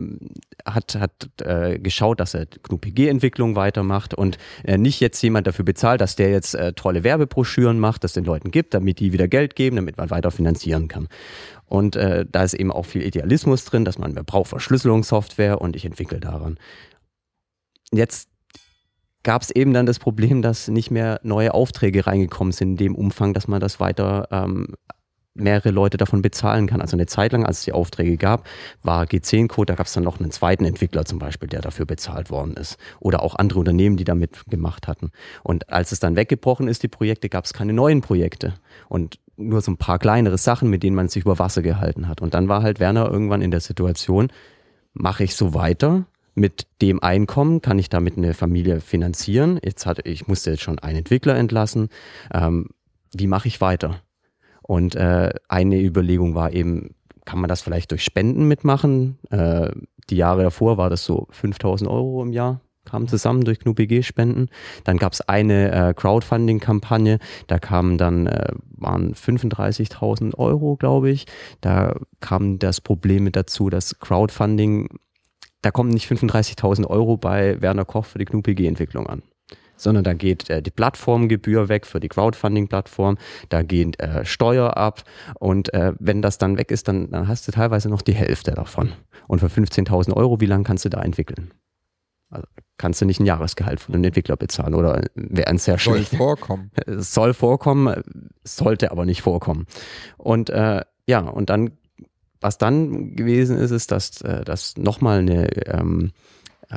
hat, 0.66 0.96
hat 0.96 1.42
äh, 1.42 1.80
geschaut, 1.80 2.20
dass 2.20 2.34
er 2.34 2.46
GNU-PG-Entwicklung 2.46 3.56
weitermacht 3.56 4.14
und 4.14 4.38
äh, 4.64 4.78
nicht 4.78 5.00
jetzt 5.00 5.22
jemand 5.22 5.48
dafür 5.48 5.66
bezahlt, 5.66 6.02
dass 6.02 6.16
der 6.16 6.30
jetzt 6.30 6.56
äh, 6.56 6.74
tolle 6.74 7.04
Werbebroschüren 7.04 7.80
macht, 7.80 8.04
das 8.04 8.14
den 8.14 8.26
Leuten 8.26 8.52
gibt, 8.52 8.74
damit 8.74 9.00
die 9.00 9.14
wieder 9.14 9.28
Geld 9.28 9.56
geben, 9.56 9.78
damit 9.78 9.98
man 9.98 10.10
weiter 10.10 10.32
finanzieren 10.32 10.88
kann. 10.88 11.08
Und 11.70 11.96
da 11.98 12.44
ist 12.44 12.54
eben 12.54 12.72
auch 12.72 12.86
viel 12.86 13.02
Idealismus 13.02 13.66
drin, 13.66 13.84
dass 13.84 13.98
man, 13.98 14.14
man 14.14 14.24
braucht 14.24 14.48
Verschlüsselungssoftware 14.48 15.60
und 15.60 15.76
ich 15.76 15.84
entwickle 15.84 16.22
daran. 16.22 16.58
Jetzt 17.92 18.30
gab 19.28 19.42
es 19.42 19.52
eben 19.52 19.74
dann 19.74 19.86
das 19.86 20.00
Problem, 20.00 20.42
dass 20.42 20.70
nicht 20.70 20.90
mehr 20.90 21.20
neue 21.22 21.54
Aufträge 21.54 22.08
reingekommen 22.08 22.54
sind 22.54 22.72
in 22.72 22.78
dem 22.78 22.96
Umfang, 22.96 23.34
dass 23.34 23.50
man 23.50 23.60
das 23.60 23.82
weiter 23.82 24.30
ähm, 24.32 24.76
mehrere 25.38 25.72
Leute 25.72 25.98
davon 25.98 26.22
bezahlen 26.22 26.68
kann. 26.68 26.82
Also 26.82 26.96
eine 26.96 27.06
Zeit 27.06 27.32
lang, 27.32 27.46
als 27.46 27.60
es 27.60 27.66
die 27.66 27.74
Aufträge 27.74 28.18
gab, 28.18 28.48
war 28.84 29.06
G10-Code, 29.06 29.68
da 29.68 29.76
gab 29.76 29.88
es 29.88 29.94
dann 29.94 30.04
noch 30.04 30.20
einen 30.20 30.32
zweiten 30.32 30.66
Entwickler 30.66 31.06
zum 31.06 31.20
Beispiel, 31.20 31.50
der 31.50 31.62
dafür 31.62 31.86
bezahlt 31.86 32.30
worden 32.30 32.56
ist. 32.56 32.78
Oder 33.00 33.24
auch 33.24 33.36
andere 33.36 33.60
Unternehmen, 33.60 33.98
die 33.98 34.04
damit 34.04 34.46
gemacht 34.50 34.88
hatten. 34.88 35.12
Und 35.44 35.70
als 35.70 35.92
es 35.92 36.00
dann 36.00 36.16
weggebrochen 36.16 36.68
ist, 36.68 36.84
die 36.84 36.88
Projekte, 36.88 37.30
gab 37.30 37.46
es 37.46 37.54
keine 37.54 37.74
neuen 37.74 38.02
Projekte. 38.02 38.54
Und 38.90 39.20
nur 39.38 39.62
so 39.62 39.72
ein 39.72 39.78
paar 39.78 40.00
kleinere 40.00 40.38
Sachen, 40.38 40.70
mit 40.70 40.84
denen 40.84 40.96
man 40.96 41.10
sich 41.10 41.24
über 41.24 41.40
Wasser 41.40 41.62
gehalten 41.62 42.08
hat. 42.08 42.22
Und 42.22 42.34
dann 42.34 42.50
war 42.50 42.64
halt 42.64 42.80
Werner 42.80 43.10
irgendwann 43.10 43.42
in 43.42 43.52
der 43.52 43.60
Situation, 43.60 44.30
mache 44.94 45.24
ich 45.24 45.36
so 45.36 45.54
weiter? 45.54 46.06
Mit 46.34 46.68
dem 46.82 47.02
Einkommen 47.02 47.62
kann 47.62 47.80
ich 47.80 47.90
damit 47.90 48.18
eine 48.18 48.34
Familie 48.34 48.80
finanzieren. 48.80 49.60
Jetzt 49.64 49.86
hatte 49.86 50.04
ich 50.06 50.28
musste 50.28 50.52
jetzt 50.52 50.62
schon 50.62 50.80
einen 50.80 51.00
Entwickler 51.00 51.36
entlassen. 51.36 51.90
Ähm, 52.32 52.70
wie 53.14 53.28
mache 53.28 53.48
ich 53.48 53.62
weiter? 53.62 54.02
Und 54.68 54.96
äh, 54.96 55.34
eine 55.48 55.82
Überlegung 55.82 56.36
war 56.36 56.52
eben, 56.54 56.94
kann 57.26 57.40
man 57.40 57.48
das 57.48 57.62
vielleicht 57.62 57.92
durch 57.92 58.04
Spenden 58.04 58.48
mitmachen? 58.48 59.18
Äh, 59.32 59.72
die 60.10 60.18
Jahre 60.18 60.44
davor 60.44 60.78
war 60.78 60.90
das 60.90 61.06
so 61.06 61.28
5000 61.32 61.90
Euro 61.90 62.22
im 62.22 62.34
Jahr, 62.34 62.60
kamen 62.86 63.08
zusammen 63.08 63.46
durch 63.46 63.60
GNU-PG-Spenden. 63.60 64.50
Dann 64.84 64.98
gab 64.98 65.14
es 65.14 65.22
eine 65.22 65.72
äh, 65.72 65.94
Crowdfunding-Kampagne, 65.94 67.20
da 67.48 67.60
kamen 67.60 67.98
dann, 67.98 68.28
äh, 68.28 68.54
waren 68.76 69.14
35.000 69.14 70.36
Euro, 70.38 70.76
glaube 70.76 71.10
ich. 71.10 71.26
Da 71.62 71.96
kam 72.20 72.60
das 72.60 72.82
Problem 72.82 73.24
mit 73.24 73.38
dazu, 73.38 73.70
dass 73.70 74.00
Crowdfunding, 74.00 75.00
da 75.62 75.72
kommen 75.72 75.90
nicht 75.90 76.12
35.000 76.12 76.88
Euro 76.88 77.16
bei 77.16 77.62
Werner 77.62 77.86
Koch 77.86 78.06
für 78.06 78.20
die 78.20 78.26
GNU-PG-Entwicklung 78.26 79.08
an 79.08 79.24
sondern 79.78 80.04
da 80.04 80.14
geht 80.14 80.50
äh, 80.50 80.62
die 80.62 80.72
Plattformgebühr 80.72 81.70
weg 81.70 81.86
für 81.86 82.00
die 82.00 82.10
Crowdfunding-Plattform, 82.10 83.18
da 83.50 83.62
geht 83.62 84.00
äh, 84.00 84.26
Steuer 84.26 84.76
ab 84.76 85.04
und 85.40 85.74
äh, 85.74 85.94
wenn 86.00 86.22
das 86.22 86.38
dann 86.38 86.58
weg 86.58 86.72
ist, 86.72 86.88
dann, 86.88 87.10
dann 87.12 87.28
hast 87.28 87.48
du 87.48 87.52
teilweise 87.52 87.90
noch 87.90 88.02
die 88.02 88.16
Hälfte 88.16 88.52
davon. 88.52 88.92
Und 89.28 89.40
für 89.40 89.48
15.000 89.48 90.14
Euro, 90.14 90.40
wie 90.42 90.46
lange 90.46 90.64
kannst 90.64 90.86
du 90.86 90.90
da 90.90 91.02
entwickeln? 91.02 91.52
Also 92.30 92.48
kannst 92.78 93.02
du 93.02 93.06
nicht 93.06 93.20
ein 93.20 93.26
Jahresgehalt 93.26 93.80
von 93.80 93.96
einem 93.96 94.04
Entwickler 94.04 94.36
bezahlen 94.36 94.74
oder 94.74 95.02
wäre 95.16 95.48
ein 95.48 95.58
sehr 95.58 95.78
schlecht. 95.78 96.12
Soll 96.12 96.18
vorkommen. 96.18 96.72
Soll 96.88 97.34
vorkommen, 97.34 98.04
sollte 98.44 98.92
aber 98.92 99.06
nicht 99.06 99.22
vorkommen. 99.22 99.66
Und 100.18 100.50
äh, 100.50 100.82
ja, 101.08 101.20
und 101.22 101.50
dann, 101.50 101.72
was 102.42 102.58
dann 102.58 103.16
gewesen 103.16 103.58
ist, 103.58 103.72
ist, 103.72 103.92
dass, 103.92 104.22
äh, 104.22 104.44
dass 104.44 104.78
nochmal 104.78 105.20
eine 105.20 105.48
ähm, 105.68 106.12
äh, 106.70 106.76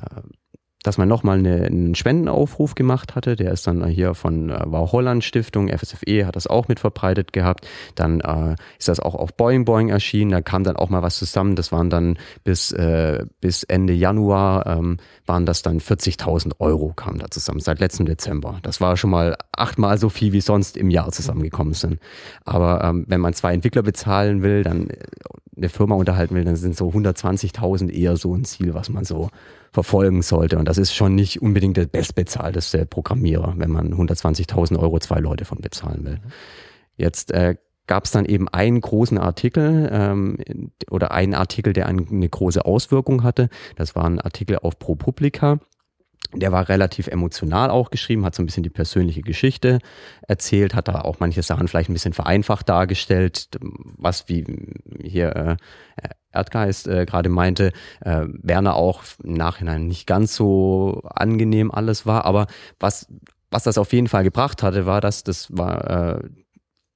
dass 0.82 0.96
man 0.96 1.08
nochmal 1.08 1.38
eine, 1.38 1.64
einen 1.64 1.94
Spendenaufruf 1.94 2.74
gemacht 2.74 3.14
hatte. 3.14 3.36
Der 3.36 3.52
ist 3.52 3.66
dann 3.66 3.84
hier 3.86 4.14
von 4.14 4.50
äh, 4.50 4.60
war 4.66 4.92
Holland 4.92 5.22
Stiftung, 5.22 5.68
FSFE 5.68 6.26
hat 6.26 6.36
das 6.36 6.46
auch 6.46 6.68
mit 6.68 6.80
verbreitet 6.80 7.32
gehabt. 7.32 7.66
Dann 7.94 8.20
äh, 8.20 8.56
ist 8.78 8.88
das 8.88 9.00
auch 9.00 9.14
auf 9.14 9.34
Boing 9.34 9.64
Boing 9.64 9.90
erschienen. 9.90 10.30
Da 10.30 10.40
kam 10.40 10.64
dann 10.64 10.76
auch 10.76 10.88
mal 10.88 11.02
was 11.02 11.18
zusammen. 11.18 11.54
Das 11.54 11.70
waren 11.70 11.90
dann 11.90 12.18
bis, 12.44 12.72
äh, 12.72 13.24
bis 13.40 13.62
Ende 13.64 13.92
Januar 13.92 14.66
ähm, 14.66 14.96
waren 15.26 15.44
das 15.44 15.62
dann 15.62 15.80
40.000 15.80 16.54
Euro 16.60 16.92
kamen 16.94 17.18
da 17.18 17.30
zusammen, 17.30 17.60
seit 17.60 17.80
letztem 17.80 18.06
Dezember. 18.06 18.58
Das 18.62 18.80
war 18.80 18.96
schon 18.96 19.10
mal 19.10 19.36
achtmal 19.52 19.98
so 19.98 20.08
viel, 20.08 20.32
wie 20.32 20.40
sonst 20.40 20.76
im 20.76 20.90
Jahr 20.90 21.12
zusammengekommen 21.12 21.74
sind. 21.74 21.98
Aber 22.44 22.82
ähm, 22.84 23.04
wenn 23.06 23.20
man 23.20 23.34
zwei 23.34 23.52
Entwickler 23.52 23.82
bezahlen 23.82 24.42
will, 24.42 24.62
dann 24.62 24.88
äh, 24.88 24.96
eine 25.56 25.68
Firma 25.68 25.94
unterhalten 25.94 26.34
will, 26.34 26.44
dann 26.44 26.56
sind 26.56 26.74
so 26.74 26.88
120.000 26.88 27.90
eher 27.90 28.16
so 28.16 28.34
ein 28.34 28.44
Ziel, 28.44 28.72
was 28.72 28.88
man 28.88 29.04
so 29.04 29.28
verfolgen 29.72 30.22
sollte. 30.22 30.58
Und 30.58 30.66
das 30.66 30.78
ist 30.78 30.94
schon 30.94 31.14
nicht 31.14 31.42
unbedingt 31.42 31.76
der 31.76 31.86
bestbezahlteste 31.86 32.86
Programmierer, 32.86 33.54
wenn 33.56 33.70
man 33.70 33.94
120.000 33.94 34.78
Euro 34.78 34.98
zwei 34.98 35.18
Leute 35.20 35.44
von 35.44 35.58
bezahlen 35.58 36.04
will. 36.04 36.20
Jetzt 36.96 37.30
äh, 37.32 37.56
gab 37.86 38.04
es 38.04 38.10
dann 38.10 38.24
eben 38.24 38.48
einen 38.48 38.80
großen 38.80 39.18
Artikel 39.18 39.88
ähm, 39.92 40.38
oder 40.90 41.10
einen 41.10 41.34
Artikel, 41.34 41.72
der 41.72 41.86
eine 41.86 42.28
große 42.28 42.64
Auswirkung 42.64 43.22
hatte. 43.24 43.48
Das 43.76 43.96
war 43.96 44.04
ein 44.04 44.20
Artikel 44.20 44.58
auf 44.58 44.78
ProPublica. 44.78 45.58
Der 46.32 46.52
war 46.52 46.68
relativ 46.68 47.08
emotional 47.08 47.70
auch 47.70 47.90
geschrieben, 47.90 48.24
hat 48.24 48.34
so 48.34 48.42
ein 48.42 48.46
bisschen 48.46 48.62
die 48.62 48.70
persönliche 48.70 49.22
Geschichte 49.22 49.80
erzählt, 50.22 50.74
hat 50.74 50.88
da 50.88 51.00
auch 51.00 51.18
manche 51.18 51.42
Sachen 51.42 51.66
vielleicht 51.66 51.90
ein 51.90 51.92
bisschen 51.92 52.12
vereinfacht 52.12 52.68
dargestellt, 52.68 53.48
was 53.60 54.28
wie 54.28 54.44
hier 55.02 55.34
äh, 55.34 55.56
Erdgeist 56.32 56.86
äh, 56.86 57.04
gerade 57.04 57.28
meinte, 57.28 57.72
äh, 58.00 58.26
Werner 58.28 58.76
auch 58.76 59.02
im 59.22 59.34
Nachhinein 59.34 59.88
nicht 59.88 60.06
ganz 60.06 60.36
so 60.36 61.02
angenehm 61.04 61.72
alles 61.72 62.06
war, 62.06 62.24
aber 62.24 62.46
was, 62.78 63.08
was 63.50 63.64
das 63.64 63.78
auf 63.78 63.92
jeden 63.92 64.08
Fall 64.08 64.22
gebracht 64.22 64.62
hatte, 64.62 64.86
war, 64.86 65.00
dass 65.00 65.24
das 65.24 65.48
war, 65.50 66.18
äh, 66.18 66.28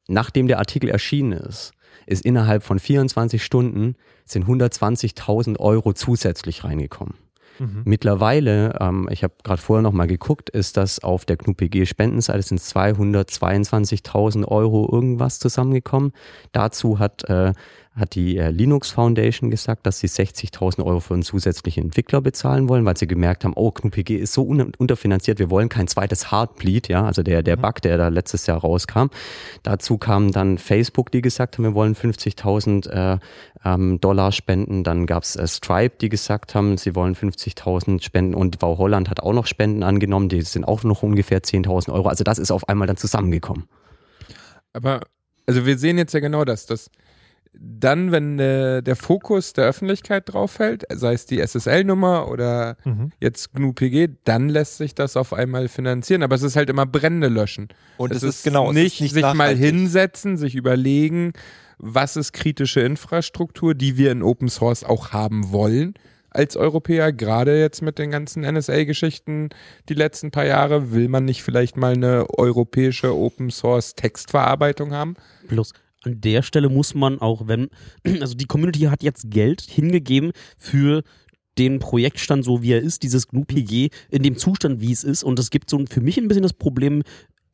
nachdem 0.07 0.47
der 0.47 0.59
Artikel 0.59 0.89
erschienen 0.89 1.33
ist, 1.33 1.73
ist 2.07 2.25
innerhalb 2.25 2.63
von 2.63 2.79
24 2.79 3.45
Stunden 3.45 3.97
sind 4.27 4.47
120.000 4.47 5.59
Euro 5.59 5.93
zusätzlich 5.93 6.63
reingekommen. 6.63 7.24
Mhm. 7.59 7.83
Mittlerweile, 7.85 8.77
ähm, 8.81 9.09
ich 9.11 9.23
habe 9.23 9.35
gerade 9.43 9.61
vorher 9.61 9.83
noch 9.83 9.93
mal 9.93 10.07
geguckt, 10.07 10.51
ist 10.51 10.77
das 10.77 11.03
auf 11.03 11.25
der 11.25 11.37
GNU-PG 11.37 11.87
Spendenseite 11.87 12.43
sind 12.43 12.61
222.000 12.61 14.47
Euro 14.47 14.89
irgendwas 14.91 15.39
zusammengekommen. 15.39 16.13
Dazu 16.53 16.99
hat 16.99 17.29
äh, 17.29 17.53
hat 17.95 18.17
die 18.17 18.37
äh, 18.39 18.51
Linux 18.51 18.91
Foundation 18.91 19.51
gesagt, 19.51 19.87
dass 19.87 20.01
sie 20.01 20.09
60.000 20.09 20.85
Euro 20.85 20.99
für 20.99 21.15
einen 21.15 21.23
zusätzlichen 21.23 21.85
Entwickler 21.85 22.21
bezahlen 22.21 22.69
wollen, 22.69 22.85
weil 22.85 22.97
sie 22.97 23.07
gemerkt 23.07 23.45
haben, 23.45 23.53
oh, 23.55 23.71
GNU-PG 23.71 24.17
ist 24.17 24.33
so 24.33 24.43
un 24.43 24.73
unterfinanziert, 24.77 25.39
wir 25.39 25.49
wollen 25.49 25.69
kein 25.69 25.87
zweites 25.87 26.33
Heartbleed, 26.33 26.89
ja, 26.89 27.05
also 27.05 27.23
der, 27.23 27.45
der 27.45 27.57
mhm. 27.57 27.63
Bug, 27.63 27.83
der 27.83 27.97
da 27.97 28.09
letztes 28.09 28.47
Jahr 28.47 28.59
rauskam. 28.59 29.07
Dazu 29.63 29.97
kamen 29.97 30.33
dann 30.33 30.59
Facebook, 30.59 31.13
die 31.13 31.23
gesagt 31.23 31.57
haben, 31.57 31.65
wir 31.65 31.75
wollen 31.75 31.95
50.000 31.95 32.91
äh, 32.91 33.19
ähm, 33.65 34.01
Dollar 34.01 34.33
spenden. 34.33 34.83
Dann 34.83 35.07
gab's 35.07 35.37
äh, 35.37 35.47
Stripe, 35.47 35.97
die 36.01 36.09
gesagt 36.09 36.57
haben, 36.57 36.77
sie 36.77 36.97
wollen 36.97 37.15
50.000 37.15 38.03
spenden 38.03 38.35
und 38.35 38.59
Bau 38.59 38.77
Holland 38.77 39.09
hat 39.09 39.21
auch 39.21 39.33
noch 39.33 39.47
Spenden 39.47 39.85
angenommen, 39.85 40.29
die 40.29 40.43
sind 40.43 40.65
auch 40.65 40.83
noch 40.83 41.05
ungefähr 41.05 41.43
10.000 41.43 41.93
Euro. 41.93 42.09
Also 42.09 42.25
das 42.25 42.39
ist 42.39 42.51
auf 42.51 42.69
einmal 42.69 42.89
dann 42.89 42.97
zusammengekommen. 42.97 43.69
Aber 44.73 45.03
also 45.47 45.65
wir 45.67 45.79
sehen 45.79 45.99
jetzt 45.99 46.13
ja 46.13 46.21
genau 46.21 46.45
das, 46.45 46.67
dass 46.67 46.91
dann, 47.59 48.13
wenn 48.13 48.39
äh, 48.39 48.83
der 48.83 48.97
Fokus 48.97 49.53
der 49.53 49.67
Öffentlichkeit 49.67 50.33
drauf 50.33 50.53
fällt, 50.53 50.85
sei 50.93 51.15
es 51.15 51.27
die 51.27 51.41
SSL-Nummer 51.41 52.29
oder 52.29 52.77
mhm. 52.85 53.13
jetzt 53.21 53.55
GNU-PG, 53.55 54.09
dann 54.25 54.49
lässt 54.49 54.79
sich 54.79 54.95
das 54.95 55.17
auf 55.17 55.33
einmal 55.33 55.69
finanzieren. 55.69 56.23
Aber 56.23 56.35
es 56.35 56.43
ist 56.43 56.57
halt 56.57 56.71
immer 56.71 56.87
Brände 56.87 57.29
löschen. 57.29 57.69
Und 57.97 58.11
es, 58.11 58.23
es 58.23 58.37
ist 58.37 58.45
genau 58.45 58.73
nicht, 58.73 58.95
ist 58.95 59.01
nicht 59.01 59.13
sich 59.15 59.23
nachhaltig. 59.23 59.39
mal 59.39 59.57
hinsetzen, 59.57 60.37
sich 60.37 60.55
überlegen, 60.55 61.33
was 61.79 62.17
ist 62.17 62.33
kritische 62.33 62.81
Infrastruktur, 62.81 63.75
die 63.75 63.97
wir 63.97 64.13
in 64.13 64.23
Open 64.23 64.49
Source 64.49 64.85
auch 64.85 65.13
haben 65.13 65.53
wollen 65.53 65.95
als 66.35 66.57
Europäer, 66.57 67.13
gerade 67.13 67.59
jetzt 67.59 67.81
mit 67.81 67.99
den 67.99 68.11
ganzen 68.11 68.43
NSA-Geschichten 68.43 69.51
die 69.89 69.95
letzten 69.95 70.33
paar 70.33 70.45
Jahre, 70.45 70.93
will 70.93 71.09
man 71.09 71.25
nicht 71.25 71.43
vielleicht 71.43 71.77
mal 71.77 71.95
eine 71.95 72.27
europäische 72.37 73.15
Open 73.15 73.51
Source 73.51 73.95
Textverarbeitung 73.95 74.93
haben? 74.93 75.15
Plus, 75.47 75.73
an 76.05 76.21
der 76.21 76.43
Stelle 76.43 76.69
muss 76.69 76.95
man 76.95 77.21
auch, 77.21 77.47
wenn, 77.47 77.69
also 78.21 78.35
die 78.35 78.47
Community 78.47 78.81
hat 78.81 79.03
jetzt 79.03 79.31
Geld 79.31 79.61
hingegeben 79.61 80.33
für 80.59 81.03
den 81.59 81.79
Projektstand 81.79 82.45
so 82.45 82.63
wie 82.63 82.73
er 82.73 82.81
ist, 82.81 83.03
dieses 83.03 83.29
GNU-PG 83.29 83.91
in 84.11 84.23
dem 84.23 84.37
Zustand 84.37 84.81
wie 84.81 84.93
es 84.93 85.05
ist 85.05 85.23
und 85.23 85.39
es 85.39 85.51
gibt 85.51 85.71
so 85.71 85.83
für 85.89 86.01
mich 86.01 86.19
ein 86.19 86.27
bisschen 86.27 86.43
das 86.43 86.53
Problem, 86.53 87.03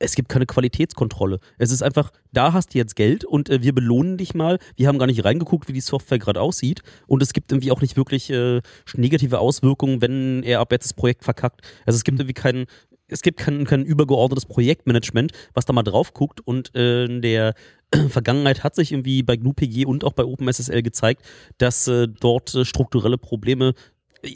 es 0.01 0.15
gibt 0.15 0.31
keine 0.31 0.47
Qualitätskontrolle. 0.47 1.39
Es 1.59 1.71
ist 1.71 1.83
einfach, 1.83 2.11
da 2.33 2.53
hast 2.53 2.75
du 2.75 2.79
jetzt 2.79 2.97
Geld 2.97 3.25
und 3.25 3.51
äh, 3.51 3.63
wir 3.63 3.75
belohnen 3.75 4.17
dich 4.17 4.35
mal. 4.35 4.59
Wir 4.77 4.89
haben 4.89 4.99
gar 4.99 5.07
nicht 5.07 5.25
reingeguckt, 5.25 5.69
wie 5.69 5.75
die 5.75 5.81
Software 5.83 6.19
gerade 6.19 6.41
aussieht. 6.41 6.83
Und 7.07 7.23
es 7.23 7.33
gibt 7.33 7.53
irgendwie 7.53 7.71
auch 7.71 7.83
nicht 7.83 7.97
wirklich 7.97 8.31
äh, 8.31 8.63
negative 8.97 9.39
Auswirkungen, 9.39 10.01
wenn 10.01 10.43
er 10.43 10.61
ab 10.61 10.73
jetzt 10.73 10.87
das 10.87 10.95
Projekt 10.95 11.23
verkackt. 11.23 11.61
Also 11.85 11.99
es 11.99 12.05
gibt 12.05 12.19
irgendwie 12.19 12.33
keinen, 12.33 12.65
es 13.11 13.23
gibt 13.23 13.39
kein, 13.39 13.65
kein 13.65 13.85
übergeordnetes 13.85 14.47
Projektmanagement, 14.47 15.33
was 15.55 15.65
da 15.65 15.73
mal 15.73 15.83
drauf 15.83 16.15
guckt. 16.15 16.41
Und 16.41 16.75
äh, 16.75 17.05
in 17.05 17.23
der 17.23 17.55
Vergangenheit 18.09 18.65
hat 18.65 18.75
sich 18.75 18.93
irgendwie 18.93 19.23
bei 19.23 19.37
GNU-PG 19.37 19.87
und 19.87 20.05
auch 20.05 20.13
bei 20.13 20.25
OpenSSL 20.25 20.83
gezeigt, 20.83 21.23
dass 21.59 21.89
äh, 21.89 22.09
dort 22.09 22.55
äh, 22.55 22.65
strukturelle 22.65 23.19
Probleme 23.19 23.75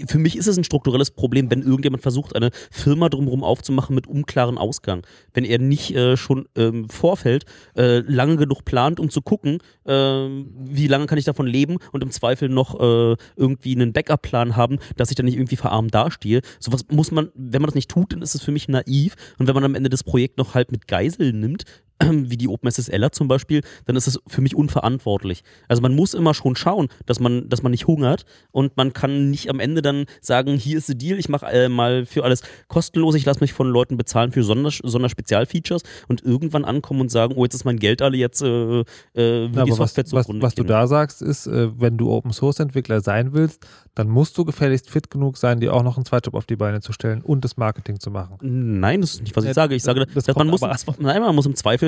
für 0.06 0.19
mich 0.19 0.36
ist 0.36 0.47
es 0.47 0.56
ein 0.56 0.65
strukturelles 0.65 1.11
Problem, 1.11 1.51
wenn 1.51 1.62
irgendjemand 1.62 2.02
versucht, 2.02 2.35
eine 2.36 2.51
Firma 2.70 3.09
drumherum 3.09 3.44
aufzumachen 3.44 3.94
mit 3.94 4.06
unklaren 4.06 4.59
Ausgang. 4.59 5.06
Wenn 5.32 5.44
er 5.44 5.59
nicht 5.59 5.94
äh, 5.94 6.16
schon 6.16 6.47
im 6.55 6.62
ähm, 6.62 6.89
Vorfeld 6.89 7.44
äh, 7.77 7.98
lange 7.98 8.36
genug 8.36 8.65
plant, 8.65 9.01
um 9.01 9.11
zu 9.11 9.20
gucken, 9.23 9.59
äh, 9.85 9.93
wie 9.93 10.86
lange 10.86 11.06
kann 11.06 11.19
ich 11.19 11.24
davon 11.24 11.47
leben 11.47 11.78
und 11.93 12.02
im 12.02 12.11
Zweifel 12.11 12.48
noch 12.48 12.81
äh, 12.81 13.16
irgendwie 13.36 13.74
einen 13.74 13.93
Backup-Plan 13.93 14.56
haben, 14.56 14.78
dass 14.97 15.11
ich 15.11 15.16
dann 15.16 15.27
nicht 15.27 15.36
irgendwie 15.36 15.56
verarmt 15.56 15.94
dastehe. 15.94 16.40
Sowas 16.59 16.86
muss 16.90 17.11
man, 17.11 17.31
wenn 17.35 17.62
man 17.62 17.69
das 17.69 17.74
nicht 17.74 17.90
tut, 17.90 18.12
dann 18.12 18.23
ist 18.23 18.35
es 18.35 18.43
für 18.43 18.52
mich 18.52 18.69
naiv. 18.69 19.15
Und 19.39 19.47
wenn 19.47 19.55
man 19.55 19.65
am 19.65 19.74
Ende 19.74 19.90
das 19.90 20.05
Projekt 20.05 20.39
noch 20.39 20.55
halt 20.55 20.73
mit 20.73 20.89
Geiseln 20.89 21.40
nimmt, 21.40 21.65
wie 22.03 22.37
die 22.37 22.49
OpenSSLer 22.49 23.12
zum 23.12 23.29
Beispiel, 23.29 23.62
dann 23.87 23.97
ist 23.97 24.07
das 24.07 24.21
für 24.27 24.41
mich 24.41 24.55
unverantwortlich. 24.55 25.43
Also 25.69 25.83
man 25.83 25.95
muss 25.95 26.15
immer 26.15 26.35
schon 26.35 26.57
schauen, 26.57 26.89
dass 27.07 27.21
man, 27.21 27.49
dass 27.49 27.62
man 27.62 27.71
nicht 27.71 27.87
hungert 27.87 28.25
und 28.51 28.77
man 28.77 28.93
kann 28.93 29.31
nicht 29.31 29.51
am 29.51 29.61
Ende 29.61 29.83
dann 29.83 30.07
sagen, 30.21 30.57
hier 30.57 30.79
ist 30.79 30.89
der 30.89 30.97
Deal, 30.97 31.19
ich 31.19 31.29
mache 31.29 31.47
äh, 31.47 31.69
mal 31.69 32.07
für 32.07 32.25
alles 32.25 32.43
kostenlos, 32.69 33.15
ich 33.15 33.25
lasse 33.25 33.41
mich 33.41 33.53
von 33.53 33.69
Leuten 33.69 33.97
bezahlen 33.97 34.33
für 34.33 34.43
Sonders 34.43 34.79
Sonderspezialfeatures 34.79 35.83
und 36.09 36.23
irgendwann 36.25 36.65
ankommen 36.65 37.01
und 37.01 37.11
sagen, 37.11 37.35
oh, 37.37 37.45
jetzt 37.45 37.55
ist 37.55 37.65
mein 37.65 37.79
Geld 37.79 38.03
alle 38.03 38.16
jetzt 38.16 38.43
äh, 38.43 38.81
äh, 38.81 38.85
wie 39.15 39.57
ja, 39.57 39.65
die 39.65 39.73
Software 39.73 40.05
was, 40.11 40.29
was, 40.29 40.43
was 40.43 40.55
du 40.55 40.65
da 40.65 40.87
sagst, 40.87 41.23
ist, 41.23 41.47
äh, 41.47 41.71
wenn 41.81 41.97
du 41.97 42.11
Open 42.11 42.33
Source 42.33 42.61
Entwickler 42.61 43.01
sein 43.01 43.33
willst, 43.33 43.66
dann 43.95 44.09
musst 44.09 44.37
du 44.37 44.45
gefälligst 44.45 44.91
fit 44.91 45.11
genug 45.11 45.37
sein, 45.37 45.61
dir 45.61 45.73
auch 45.73 45.83
noch 45.83 45.97
einen 45.97 46.05
Zweitjob 46.05 46.35
auf 46.35 46.47
die 46.47 46.57
Beine 46.57 46.81
zu 46.81 46.93
stellen 46.93 47.23
und 47.23 47.45
das 47.45 47.57
Marketing 47.57 48.01
zu 48.01 48.11
machen. 48.11 48.39
Nein, 48.41 49.01
das 49.01 49.15
ist 49.15 49.23
nicht, 49.23 49.37
was 49.37 49.45
ich 49.45 49.55
sage. 49.55 49.75
Ich 49.75 49.83
sage, 49.83 50.07
das 50.07 50.27
man 50.35 50.49
muss, 50.49 50.61
nein, 50.99 51.23
man 51.23 51.35
muss 51.35 51.47
im 51.47 51.55
Zweifel 51.55 51.84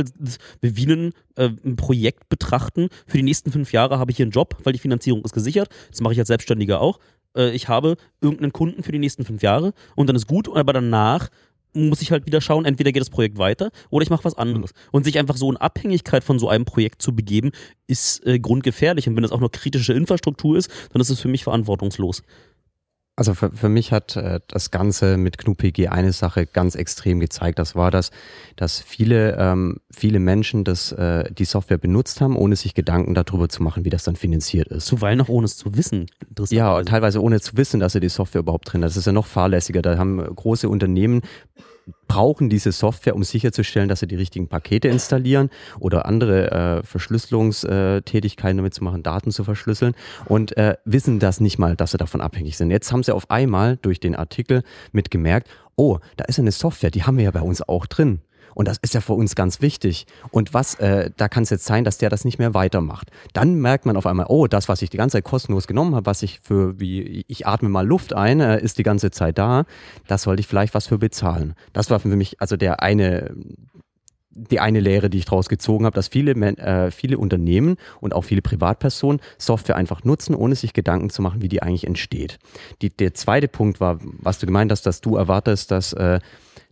wie 0.60 0.92
ein, 0.92 1.12
äh, 1.36 1.50
ein 1.64 1.76
Projekt 1.76 2.28
betrachten. 2.28 2.88
Für 3.06 3.16
die 3.16 3.22
nächsten 3.22 3.52
fünf 3.52 3.72
Jahre 3.72 3.98
habe 3.98 4.10
ich 4.10 4.16
hier 4.16 4.24
einen 4.24 4.32
Job, 4.32 4.56
weil 4.64 4.72
die 4.72 4.78
Finanzierung 4.78 5.22
ist 5.24 5.32
gesichert. 5.32 5.68
Das 5.90 6.00
mache 6.00 6.12
ich 6.12 6.18
als 6.18 6.28
Selbstständiger 6.28 6.80
auch. 6.80 6.98
Äh, 7.36 7.50
ich 7.50 7.68
habe 7.68 7.96
irgendeinen 8.20 8.52
Kunden 8.52 8.82
für 8.82 8.92
die 8.92 8.98
nächsten 8.98 9.24
fünf 9.24 9.42
Jahre 9.42 9.72
und 9.94 10.08
dann 10.08 10.16
ist 10.16 10.26
gut, 10.26 10.48
aber 10.54 10.72
danach 10.72 11.28
muss 11.76 12.00
ich 12.00 12.10
halt 12.10 12.26
wieder 12.26 12.40
schauen, 12.40 12.64
entweder 12.64 12.90
geht 12.90 13.02
das 13.02 13.10
Projekt 13.10 13.38
weiter 13.38 13.70
oder 13.90 14.02
ich 14.02 14.10
mache 14.10 14.24
was 14.24 14.36
anderes. 14.36 14.72
Und 14.92 15.04
sich 15.04 15.18
einfach 15.18 15.36
so 15.36 15.50
in 15.50 15.56
Abhängigkeit 15.56 16.24
von 16.24 16.38
so 16.38 16.48
einem 16.48 16.64
Projekt 16.64 17.02
zu 17.02 17.14
begeben, 17.14 17.50
ist 17.86 18.26
äh, 18.26 18.38
grundgefährlich. 18.38 19.06
Und 19.08 19.14
wenn 19.14 19.22
das 19.22 19.32
auch 19.32 19.40
noch 19.40 19.52
kritische 19.52 19.92
Infrastruktur 19.92 20.56
ist, 20.56 20.70
dann 20.92 21.02
ist 21.02 21.10
es 21.10 21.20
für 21.20 21.28
mich 21.28 21.44
verantwortungslos. 21.44 22.22
Also 23.18 23.32
für, 23.32 23.50
für 23.50 23.70
mich 23.70 23.92
hat 23.92 24.14
äh, 24.16 24.40
das 24.46 24.70
Ganze 24.70 25.16
mit 25.16 25.38
GNU-PG 25.38 25.88
eine 25.88 26.12
Sache 26.12 26.46
ganz 26.46 26.74
extrem 26.74 27.18
gezeigt. 27.18 27.58
Das 27.58 27.74
war 27.74 27.90
das, 27.90 28.10
dass 28.56 28.78
viele, 28.78 29.36
ähm, 29.38 29.78
viele 29.90 30.20
Menschen 30.20 30.64
das, 30.64 30.92
äh, 30.92 31.32
die 31.32 31.46
Software 31.46 31.78
benutzt 31.78 32.20
haben, 32.20 32.36
ohne 32.36 32.56
sich 32.56 32.74
Gedanken 32.74 33.14
darüber 33.14 33.48
zu 33.48 33.62
machen, 33.62 33.86
wie 33.86 33.90
das 33.90 34.04
dann 34.04 34.16
finanziert 34.16 34.68
ist. 34.68 34.84
Zuweilen 34.84 35.22
auch 35.22 35.30
ohne 35.30 35.46
es 35.46 35.56
zu 35.56 35.74
wissen. 35.76 36.06
Ja, 36.50 36.82
teilweise 36.82 37.22
ohne 37.22 37.40
zu 37.40 37.56
wissen, 37.56 37.80
dass 37.80 37.94
er 37.94 38.02
die 38.02 38.10
Software 38.10 38.40
überhaupt 38.40 38.70
drin 38.70 38.82
hat. 38.82 38.90
Das 38.90 38.98
ist 38.98 39.06
ja 39.06 39.12
noch 39.12 39.26
fahrlässiger. 39.26 39.80
Da 39.80 39.96
haben 39.96 40.18
große 40.18 40.68
Unternehmen 40.68 41.22
brauchen 42.08 42.48
diese 42.48 42.72
Software, 42.72 43.14
um 43.14 43.24
sicherzustellen, 43.24 43.88
dass 43.88 44.00
sie 44.00 44.06
die 44.06 44.16
richtigen 44.16 44.48
Pakete 44.48 44.88
installieren 44.88 45.50
oder 45.78 46.06
andere 46.06 46.50
äh, 46.50 46.82
Verschlüsselungstätigkeiten 46.82 48.56
damit 48.56 48.74
zu 48.74 48.84
machen, 48.84 49.02
Daten 49.02 49.30
zu 49.30 49.44
verschlüsseln 49.44 49.94
und 50.24 50.56
äh, 50.56 50.76
wissen 50.84 51.18
das 51.18 51.40
nicht 51.40 51.58
mal, 51.58 51.76
dass 51.76 51.92
sie 51.92 51.98
davon 51.98 52.20
abhängig 52.20 52.56
sind. 52.56 52.70
Jetzt 52.70 52.92
haben 52.92 53.02
sie 53.02 53.14
auf 53.14 53.30
einmal 53.30 53.76
durch 53.76 54.00
den 54.00 54.14
Artikel 54.14 54.62
mitgemerkt, 54.92 55.48
oh, 55.76 55.98
da 56.16 56.24
ist 56.24 56.38
eine 56.38 56.52
Software, 56.52 56.90
die 56.90 57.04
haben 57.04 57.18
wir 57.18 57.24
ja 57.24 57.30
bei 57.30 57.42
uns 57.42 57.62
auch 57.62 57.86
drin. 57.86 58.20
Und 58.56 58.66
das 58.66 58.78
ist 58.80 58.94
ja 58.94 59.02
für 59.02 59.12
uns 59.12 59.34
ganz 59.34 59.60
wichtig. 59.60 60.06
Und 60.30 60.54
was, 60.54 60.76
äh, 60.76 61.10
da 61.18 61.28
kann 61.28 61.42
es 61.42 61.50
jetzt 61.50 61.66
sein, 61.66 61.84
dass 61.84 61.98
der 61.98 62.08
das 62.08 62.24
nicht 62.24 62.38
mehr 62.38 62.54
weitermacht. 62.54 63.10
Dann 63.34 63.56
merkt 63.56 63.84
man 63.84 63.98
auf 63.98 64.06
einmal, 64.06 64.26
oh, 64.30 64.46
das, 64.46 64.66
was 64.66 64.80
ich 64.80 64.88
die 64.88 64.96
ganze 64.96 65.18
Zeit 65.18 65.24
kostenlos 65.24 65.66
genommen 65.66 65.94
habe, 65.94 66.06
was 66.06 66.22
ich 66.22 66.40
für, 66.42 66.80
wie, 66.80 67.22
ich 67.28 67.46
atme 67.46 67.68
mal 67.68 67.86
Luft 67.86 68.14
ein, 68.14 68.40
äh, 68.40 68.58
ist 68.58 68.78
die 68.78 68.82
ganze 68.82 69.10
Zeit 69.10 69.36
da. 69.36 69.66
Das 70.06 70.22
sollte 70.22 70.40
ich 70.40 70.46
vielleicht 70.46 70.72
was 70.72 70.86
für 70.86 70.96
bezahlen. 70.96 71.54
Das 71.74 71.90
war 71.90 72.00
für 72.00 72.08
mich 72.08 72.40
also 72.40 72.56
der 72.56 72.82
eine, 72.82 73.34
die 74.30 74.58
eine 74.58 74.80
Lehre, 74.80 75.10
die 75.10 75.18
ich 75.18 75.26
daraus 75.26 75.50
gezogen 75.50 75.84
habe, 75.84 75.94
dass 75.94 76.08
viele, 76.08 76.32
äh, 76.32 76.90
viele 76.90 77.18
Unternehmen 77.18 77.76
und 78.00 78.14
auch 78.14 78.22
viele 78.22 78.40
Privatpersonen 78.40 79.20
Software 79.36 79.76
einfach 79.76 80.02
nutzen, 80.02 80.34
ohne 80.34 80.54
sich 80.54 80.72
Gedanken 80.72 81.10
zu 81.10 81.20
machen, 81.20 81.42
wie 81.42 81.48
die 81.48 81.62
eigentlich 81.62 81.86
entsteht. 81.86 82.38
Die, 82.80 82.88
der 82.88 83.12
zweite 83.12 83.48
Punkt 83.48 83.80
war, 83.80 83.98
was 84.00 84.38
du 84.38 84.46
gemeint 84.46 84.72
hast, 84.72 84.86
dass 84.86 85.02
du 85.02 85.16
erwartest, 85.16 85.70
dass 85.70 85.92
äh, 85.92 86.20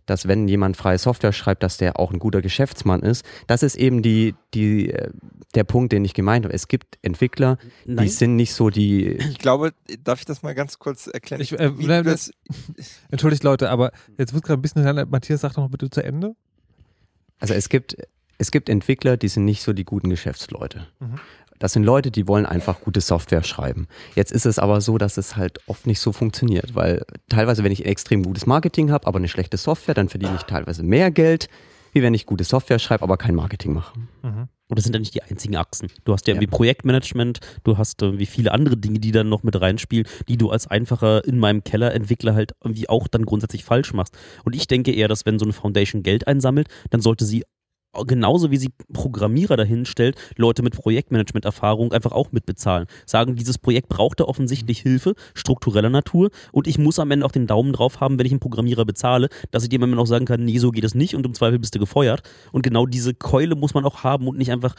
dass 0.05 0.27
wenn 0.27 0.47
jemand 0.47 0.77
freie 0.77 0.97
Software 0.97 1.33
schreibt, 1.33 1.63
dass 1.63 1.77
der 1.77 1.99
auch 1.99 2.11
ein 2.11 2.19
guter 2.19 2.41
Geschäftsmann 2.41 3.01
ist. 3.01 3.25
Das 3.47 3.63
ist 3.63 3.75
eben 3.75 4.01
die, 4.01 4.35
die, 4.53 4.91
äh, 4.91 5.11
der 5.55 5.63
Punkt, 5.63 5.91
den 5.91 6.05
ich 6.05 6.13
gemeint 6.13 6.45
habe. 6.45 6.53
Es 6.53 6.67
gibt 6.67 6.97
Entwickler, 7.01 7.57
Nein. 7.85 8.05
die 8.05 8.11
sind 8.11 8.35
nicht 8.35 8.53
so 8.53 8.69
die. 8.69 9.07
Ich 9.07 9.39
glaube, 9.39 9.73
darf 10.03 10.19
ich 10.19 10.25
das 10.25 10.43
mal 10.43 10.53
ganz 10.53 10.79
kurz 10.79 11.07
erklären? 11.07 11.41
Ich, 11.41 11.51
äh, 11.53 12.03
das, 12.03 12.31
entschuldigt 13.11 13.43
Leute, 13.43 13.69
aber 13.69 13.91
jetzt 14.17 14.33
wird 14.33 14.43
gerade 14.43 14.59
ein 14.59 14.61
bisschen, 14.61 15.09
Matthias, 15.09 15.41
sag 15.41 15.53
doch 15.53 15.63
mal 15.63 15.69
bitte 15.69 15.89
zu 15.89 16.03
Ende. 16.03 16.35
Also 17.39 17.53
es 17.53 17.69
gibt, 17.69 17.97
es 18.37 18.51
gibt 18.51 18.69
Entwickler, 18.69 19.17
die 19.17 19.27
sind 19.27 19.45
nicht 19.45 19.61
so 19.61 19.73
die 19.73 19.85
guten 19.85 20.09
Geschäftsleute. 20.09 20.87
Mhm. 20.99 21.19
Das 21.59 21.73
sind 21.73 21.83
Leute, 21.83 22.11
die 22.11 22.27
wollen 22.27 22.45
einfach 22.45 22.81
gute 22.81 23.01
Software 23.01 23.43
schreiben. 23.43 23.87
Jetzt 24.15 24.31
ist 24.31 24.45
es 24.45 24.59
aber 24.59 24.81
so, 24.81 24.97
dass 24.97 25.17
es 25.17 25.35
halt 25.35 25.59
oft 25.67 25.87
nicht 25.87 25.99
so 25.99 26.11
funktioniert, 26.11 26.75
weil 26.75 27.05
teilweise, 27.29 27.63
wenn 27.63 27.71
ich 27.71 27.85
extrem 27.85 28.23
gutes 28.23 28.45
Marketing 28.45 28.91
habe, 28.91 29.07
aber 29.07 29.17
eine 29.17 29.27
schlechte 29.27 29.57
Software, 29.57 29.95
dann 29.95 30.09
verdiene 30.09 30.35
ich 30.35 30.43
teilweise 30.43 30.83
mehr 30.83 31.11
Geld, 31.11 31.49
wie 31.93 32.01
wenn 32.01 32.13
ich 32.13 32.25
gute 32.25 32.43
Software 32.43 32.79
schreibe, 32.79 33.03
aber 33.03 33.17
kein 33.17 33.35
Marketing 33.35 33.73
mache. 33.73 33.97
Mhm. 34.21 34.49
Und 34.67 34.79
das 34.79 34.83
sind 34.83 34.93
ja 34.93 34.99
nicht 34.99 35.13
die 35.13 35.21
einzigen 35.21 35.55
Achsen. 35.57 35.89
Du 36.05 36.13
hast 36.13 36.27
ja 36.27 36.33
irgendwie 36.33 36.51
ja. 36.51 36.57
Projektmanagement, 36.57 37.39
du 37.63 37.77
hast 37.77 38.01
irgendwie 38.01 38.25
viele 38.25 38.51
andere 38.51 38.75
Dinge, 38.75 38.99
die 38.99 39.11
dann 39.11 39.29
noch 39.29 39.43
mit 39.43 39.59
reinspielen, 39.59 40.07
die 40.27 40.37
du 40.37 40.49
als 40.49 40.65
einfacher 40.65 41.23
in 41.23 41.37
meinem 41.37 41.63
Keller 41.63 41.93
Entwickler 41.93 42.33
halt 42.33 42.53
irgendwie 42.63 42.89
auch 42.89 43.07
dann 43.07 43.25
grundsätzlich 43.25 43.63
falsch 43.63 43.93
machst. 43.93 44.17
Und 44.43 44.55
ich 44.55 44.67
denke 44.67 44.91
eher, 44.91 45.07
dass 45.07 45.25
wenn 45.25 45.37
so 45.37 45.45
eine 45.45 45.53
Foundation 45.53 46.01
Geld 46.01 46.27
einsammelt, 46.27 46.67
dann 46.89 46.99
sollte 46.99 47.25
sie 47.25 47.45
genauso 48.05 48.51
wie 48.51 48.57
sie 48.57 48.71
Programmierer 48.93 49.57
dahin 49.57 49.85
stellt, 49.85 50.17
Leute 50.37 50.63
mit 50.63 50.75
Projektmanagement-Erfahrung 50.75 51.91
einfach 51.93 52.11
auch 52.11 52.31
mitbezahlen. 52.31 52.87
Sagen, 53.05 53.35
dieses 53.35 53.57
Projekt 53.57 53.89
braucht 53.89 54.19
da 54.19 54.25
offensichtlich 54.25 54.79
Hilfe, 54.79 55.15
struktureller 55.33 55.89
Natur 55.89 56.29
und 56.51 56.67
ich 56.67 56.77
muss 56.77 56.99
am 56.99 57.11
Ende 57.11 57.25
auch 57.25 57.31
den 57.31 57.47
Daumen 57.47 57.73
drauf 57.73 57.99
haben, 57.99 58.19
wenn 58.19 58.25
ich 58.25 58.31
einen 58.31 58.39
Programmierer 58.39 58.85
bezahle, 58.85 59.29
dass 59.51 59.63
ich 59.63 59.69
dem 59.69 59.83
am 59.83 59.91
Ende 59.91 60.01
auch 60.01 60.07
sagen 60.07 60.25
kann, 60.25 60.43
nee, 60.43 60.57
so 60.57 60.71
geht 60.71 60.83
es 60.83 60.95
nicht 60.95 61.15
und 61.15 61.25
im 61.25 61.33
Zweifel 61.33 61.59
bist 61.59 61.75
du 61.75 61.79
gefeuert. 61.79 62.23
Und 62.51 62.63
genau 62.63 62.85
diese 62.85 63.13
Keule 63.13 63.55
muss 63.55 63.73
man 63.73 63.85
auch 63.85 64.03
haben 64.03 64.27
und 64.27 64.37
nicht 64.37 64.51
einfach 64.51 64.75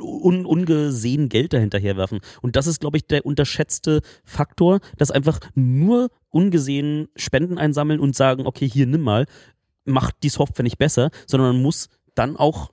un 0.00 0.44
ungesehen 0.44 1.28
Geld 1.28 1.52
dahinterher 1.52 1.96
werfen. 1.96 2.20
Und 2.42 2.56
das 2.56 2.66
ist, 2.66 2.80
glaube 2.80 2.96
ich, 2.96 3.06
der 3.06 3.24
unterschätzte 3.24 4.00
Faktor, 4.24 4.80
dass 4.98 5.10
einfach 5.10 5.40
nur 5.54 6.10
ungesehen 6.30 7.08
Spenden 7.16 7.58
einsammeln 7.58 8.00
und 8.00 8.16
sagen, 8.16 8.46
okay, 8.46 8.68
hier 8.68 8.86
nimm 8.86 9.02
mal, 9.02 9.26
macht 9.84 10.16
die 10.22 10.28
Software 10.28 10.64
nicht 10.64 10.78
besser, 10.78 11.10
sondern 11.26 11.54
man 11.54 11.62
muss 11.62 11.88
dann 12.14 12.36
auch 12.36 12.70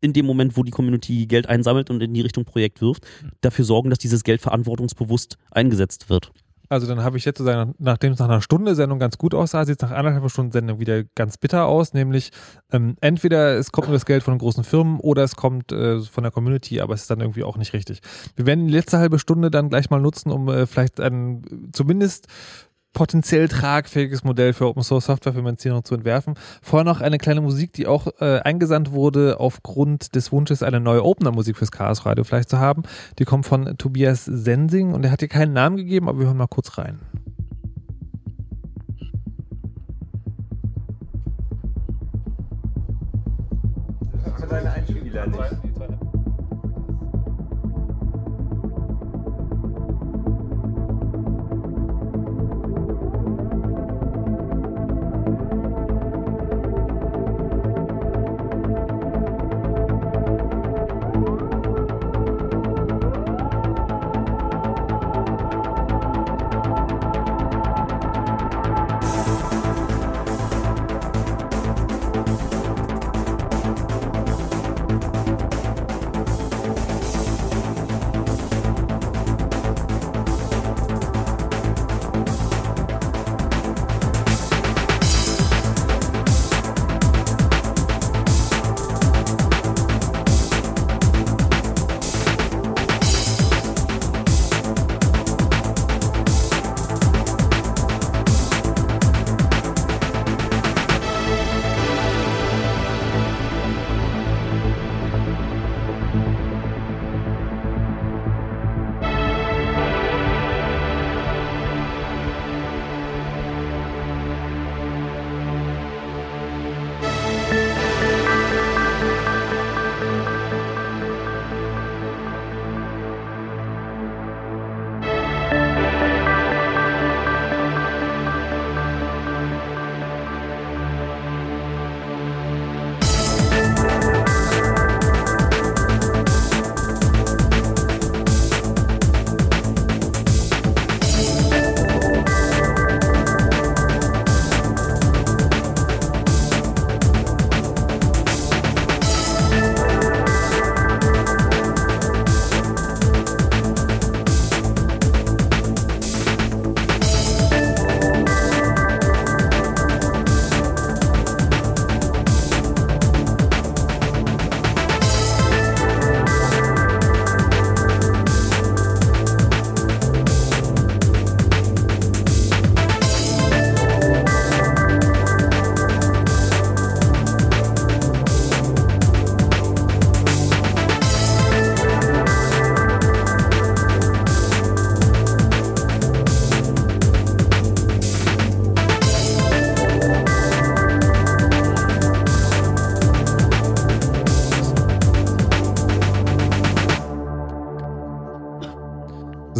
in 0.00 0.12
dem 0.12 0.26
Moment, 0.26 0.56
wo 0.56 0.62
die 0.62 0.70
Community 0.70 1.26
Geld 1.26 1.48
einsammelt 1.48 1.88
und 1.88 2.02
in 2.02 2.12
die 2.12 2.20
Richtung 2.20 2.44
Projekt 2.44 2.82
wirft, 2.82 3.06
dafür 3.40 3.64
sorgen, 3.64 3.88
dass 3.88 3.98
dieses 3.98 4.22
Geld 4.22 4.42
verantwortungsbewusst 4.42 5.38
eingesetzt 5.50 6.10
wird. 6.10 6.30
Also 6.68 6.86
dann 6.86 7.02
habe 7.02 7.18
ich 7.18 7.24
jetzt 7.24 7.40
nachdem 7.78 8.12
es 8.12 8.18
nach 8.18 8.28
einer 8.28 8.40
Stunde 8.40 8.74
Sendung 8.74 8.98
ganz 8.98 9.18
gut 9.18 9.34
aussah, 9.34 9.64
sieht 9.64 9.82
es 9.82 9.88
nach 9.88 9.96
anderthalb 9.96 10.28
Stunden 10.30 10.52
Sendung 10.52 10.80
wieder 10.80 11.04
ganz 11.14 11.36
bitter 11.36 11.66
aus, 11.66 11.92
nämlich 11.92 12.30
ähm, 12.72 12.96
entweder 13.00 13.56
es 13.58 13.70
kommt 13.70 13.88
nur 13.88 13.94
das 13.94 14.06
Geld 14.06 14.22
von 14.22 14.38
großen 14.38 14.64
Firmen 14.64 14.98
oder 15.00 15.22
es 15.24 15.36
kommt 15.36 15.72
äh, 15.72 16.00
von 16.00 16.24
der 16.24 16.32
Community, 16.32 16.80
aber 16.80 16.94
es 16.94 17.02
ist 17.02 17.10
dann 17.10 17.20
irgendwie 17.20 17.44
auch 17.44 17.58
nicht 17.58 17.74
richtig. 17.74 18.00
Wir 18.34 18.46
werden 18.46 18.66
die 18.66 18.72
letzte 18.72 18.98
halbe 18.98 19.18
Stunde 19.18 19.50
dann 19.50 19.68
gleich 19.68 19.90
mal 19.90 20.00
nutzen, 20.00 20.30
um 20.30 20.48
äh, 20.48 20.66
vielleicht 20.66 21.00
ein, 21.00 21.70
zumindest 21.72 22.28
potenziell 22.94 23.48
tragfähiges 23.48 24.24
Modell 24.24 24.54
für 24.54 24.66
Open 24.66 24.82
Source 24.82 25.04
Software 25.06 25.34
Finanzierung 25.34 25.84
zu 25.84 25.94
entwerfen. 25.94 26.34
Vorher 26.62 26.84
noch 26.84 27.02
eine 27.02 27.18
kleine 27.18 27.42
Musik, 27.42 27.74
die 27.74 27.86
auch 27.86 28.06
äh, 28.20 28.38
eingesandt 28.40 28.92
wurde 28.92 29.38
aufgrund 29.38 30.14
des 30.14 30.32
Wunsches, 30.32 30.62
eine 30.62 30.80
neue 30.80 31.04
Opener 31.04 31.32
Musik 31.32 31.58
fürs 31.58 31.72
Chaos 31.72 32.06
Radio 32.06 32.24
vielleicht 32.24 32.48
zu 32.48 32.58
haben. 32.58 32.84
Die 33.18 33.24
kommt 33.24 33.44
von 33.44 33.76
Tobias 33.76 34.24
Sensing 34.24 34.94
und 34.94 35.04
er 35.04 35.10
hat 35.10 35.20
hier 35.20 35.28
keinen 35.28 35.52
Namen 35.52 35.76
gegeben, 35.76 36.08
aber 36.08 36.20
wir 36.20 36.26
hören 36.26 36.38
mal 36.38 36.46
kurz 36.46 36.78
rein. 36.78 37.00
Seine 44.48 44.70
Einspieler 44.70 45.26
nicht. 45.26 46.03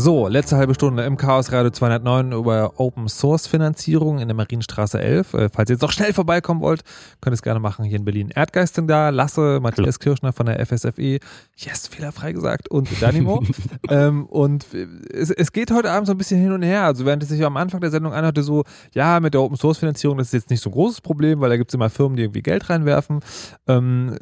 So, 0.05 0.29
letzte 0.29 0.59
halbe 0.59 0.75
Stunde 0.75 1.03
im 1.05 1.17
Chaos 1.17 1.51
Radio 1.51 1.71
209 1.71 2.33
über 2.33 2.79
Open 2.79 3.09
Source 3.09 3.47
Finanzierung 3.47 4.19
in 4.19 4.29
der 4.29 4.35
Marienstraße 4.35 5.01
11. 5.01 5.33
Äh, 5.33 5.49
falls 5.49 5.71
ihr 5.71 5.77
jetzt 5.77 5.81
noch 5.81 5.93
schnell 5.93 6.13
vorbeikommen 6.13 6.61
wollt, 6.61 6.83
könnt 7.23 7.33
ihr 7.33 7.37
es 7.37 7.43
gerne 7.43 7.59
machen 7.59 7.87
hier 7.87 7.97
in 7.97 8.05
Berlin. 8.05 8.29
Erdgeist 8.29 8.75
sind 8.75 8.89
da, 8.89 9.09
Lasse, 9.09 9.61
Matthias 9.63 9.99
Kirschner 9.99 10.35
von 10.35 10.45
der 10.45 10.61
FSFE, 10.67 11.21
yes, 11.57 11.89
fehlerfrei 11.89 12.33
gesagt, 12.33 12.69
und 12.69 12.91
Danimo. 13.01 13.43
ähm, 13.89 14.27
und 14.27 14.67
es, 15.15 15.31
es, 15.31 15.53
geht 15.53 15.71
heute 15.71 15.91
Abend 15.91 16.07
so 16.07 16.13
ein 16.13 16.19
bisschen 16.19 16.41
hin 16.41 16.53
und 16.53 16.63
her. 16.63 16.85
Also 16.85 17.07
während 17.07 17.23
es 17.23 17.29
sich 17.29 17.45
am 17.45 17.57
Anfang 17.57 17.81
der 17.81 17.91
Sendung 17.91 18.13
anhörte, 18.13 18.43
so, 18.43 18.65
ja, 18.95 19.21
mit 19.21 19.35
der 19.35 19.43
Open 19.43 19.57
Source 19.57 19.79
Finanzierung, 19.79 20.19
das 20.19 20.29
ist 20.29 20.35
jetzt 20.35 20.51
nicht 20.51 20.63
so 20.63 20.71
ein 20.71 20.73
großes 20.75 21.01
Problem, 21.01 21.41
weil 21.41 21.51
da 21.51 21.57
gibt 21.57 21.71
es 21.71 21.75
immer 21.75 21.91
Firmen, 21.91 22.17
die 22.17 22.25
irgendwie 22.25 22.43
Geld 22.43 22.69
reinwerfen. 22.69 23.21
Ähm, 23.67 24.17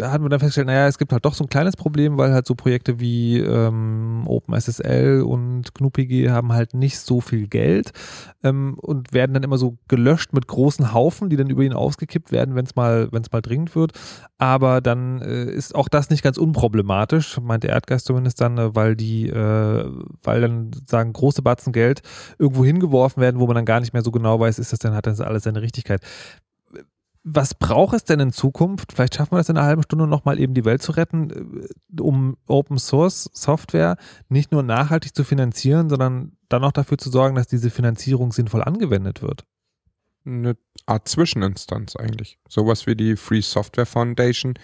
hatten 0.00 0.24
wir 0.24 0.28
dann 0.28 0.40
festgestellt, 0.40 0.68
naja, 0.68 0.86
es 0.86 0.98
gibt 0.98 1.12
halt 1.12 1.24
doch 1.24 1.34
so 1.34 1.44
ein 1.44 1.50
kleines 1.50 1.76
Problem, 1.76 2.18
weil 2.18 2.32
halt 2.32 2.46
so 2.46 2.54
Projekte 2.54 3.00
wie 3.00 3.38
ähm, 3.40 4.22
OpenSSL 4.26 4.66
SSL 4.76 5.22
und 5.22 5.74
GNU-PG 5.74 6.30
haben 6.30 6.52
halt 6.52 6.74
nicht 6.74 6.98
so 6.98 7.20
viel 7.20 7.48
Geld 7.48 7.92
ähm, 8.42 8.76
und 8.78 9.12
werden 9.12 9.34
dann 9.34 9.42
immer 9.42 9.58
so 9.58 9.78
gelöscht 9.88 10.32
mit 10.32 10.46
großen 10.46 10.92
Haufen, 10.92 11.28
die 11.28 11.36
dann 11.36 11.50
über 11.50 11.62
ihn 11.62 11.72
ausgekippt 11.72 12.32
werden, 12.32 12.54
wenn 12.54 12.64
es 12.64 12.76
mal, 12.76 13.08
mal 13.10 13.42
dringend 13.42 13.74
wird. 13.74 13.92
Aber 14.38 14.80
dann 14.80 15.22
äh, 15.22 15.44
ist 15.44 15.74
auch 15.74 15.88
das 15.88 16.10
nicht 16.10 16.22
ganz 16.22 16.38
unproblematisch, 16.38 17.40
meint 17.40 17.64
der 17.64 17.70
Erdgeist 17.70 18.06
zumindest 18.06 18.40
dann, 18.40 18.58
äh, 18.58 18.74
weil 18.74 18.96
die, 18.96 19.28
äh, 19.28 19.90
weil 20.26 20.40
dann 20.40 20.70
sagen 20.86 21.12
große 21.12 21.42
Batzen 21.42 21.72
Geld 21.72 22.02
irgendwo 22.38 22.64
hingeworfen 22.64 23.20
werden, 23.20 23.40
wo 23.40 23.46
man 23.46 23.56
dann 23.56 23.64
gar 23.64 23.80
nicht 23.80 23.92
mehr 23.92 24.02
so 24.02 24.10
genau 24.10 24.38
weiß, 24.38 24.58
ist 24.58 24.72
das 24.72 24.78
denn, 24.78 24.94
hat 24.94 25.06
das 25.06 25.20
alles 25.20 25.44
seine 25.44 25.62
Richtigkeit 25.62 26.00
was 27.28 27.54
braucht 27.54 27.92
es 27.96 28.04
denn 28.04 28.20
in 28.20 28.30
Zukunft? 28.30 28.92
Vielleicht 28.92 29.16
schaffen 29.16 29.32
wir 29.32 29.38
das 29.38 29.48
in 29.48 29.56
einer 29.56 29.66
halben 29.66 29.82
Stunde 29.82 30.06
nochmal 30.06 30.38
eben 30.38 30.54
die 30.54 30.64
Welt 30.64 30.80
zu 30.80 30.92
retten, 30.92 31.64
äh, 31.64 32.00
um 32.00 32.36
Open 32.46 32.78
Source 32.78 33.28
Software 33.32 33.96
nicht 34.28 34.52
nur 34.52 34.62
nachhaltig 34.62 35.12
zu 35.12 35.24
finanzieren, 35.24 35.90
sondern 35.90 36.36
dann 36.48 36.62
auch 36.62 36.70
dafür 36.70 36.98
zu 36.98 37.10
sorgen, 37.10 37.34
dass 37.34 37.48
diese 37.48 37.70
Finanzierung 37.70 38.30
sinnvoll 38.30 38.62
angewendet 38.62 39.22
wird. 39.22 39.44
Eine 40.24 40.56
Art 40.86 41.08
Zwischeninstanz 41.08 41.96
eigentlich. 41.96 42.38
Sowas 42.48 42.86
wie 42.86 42.94
die 42.94 43.16
Free 43.16 43.40
Software 43.40 43.86
Foundation, 43.86 44.54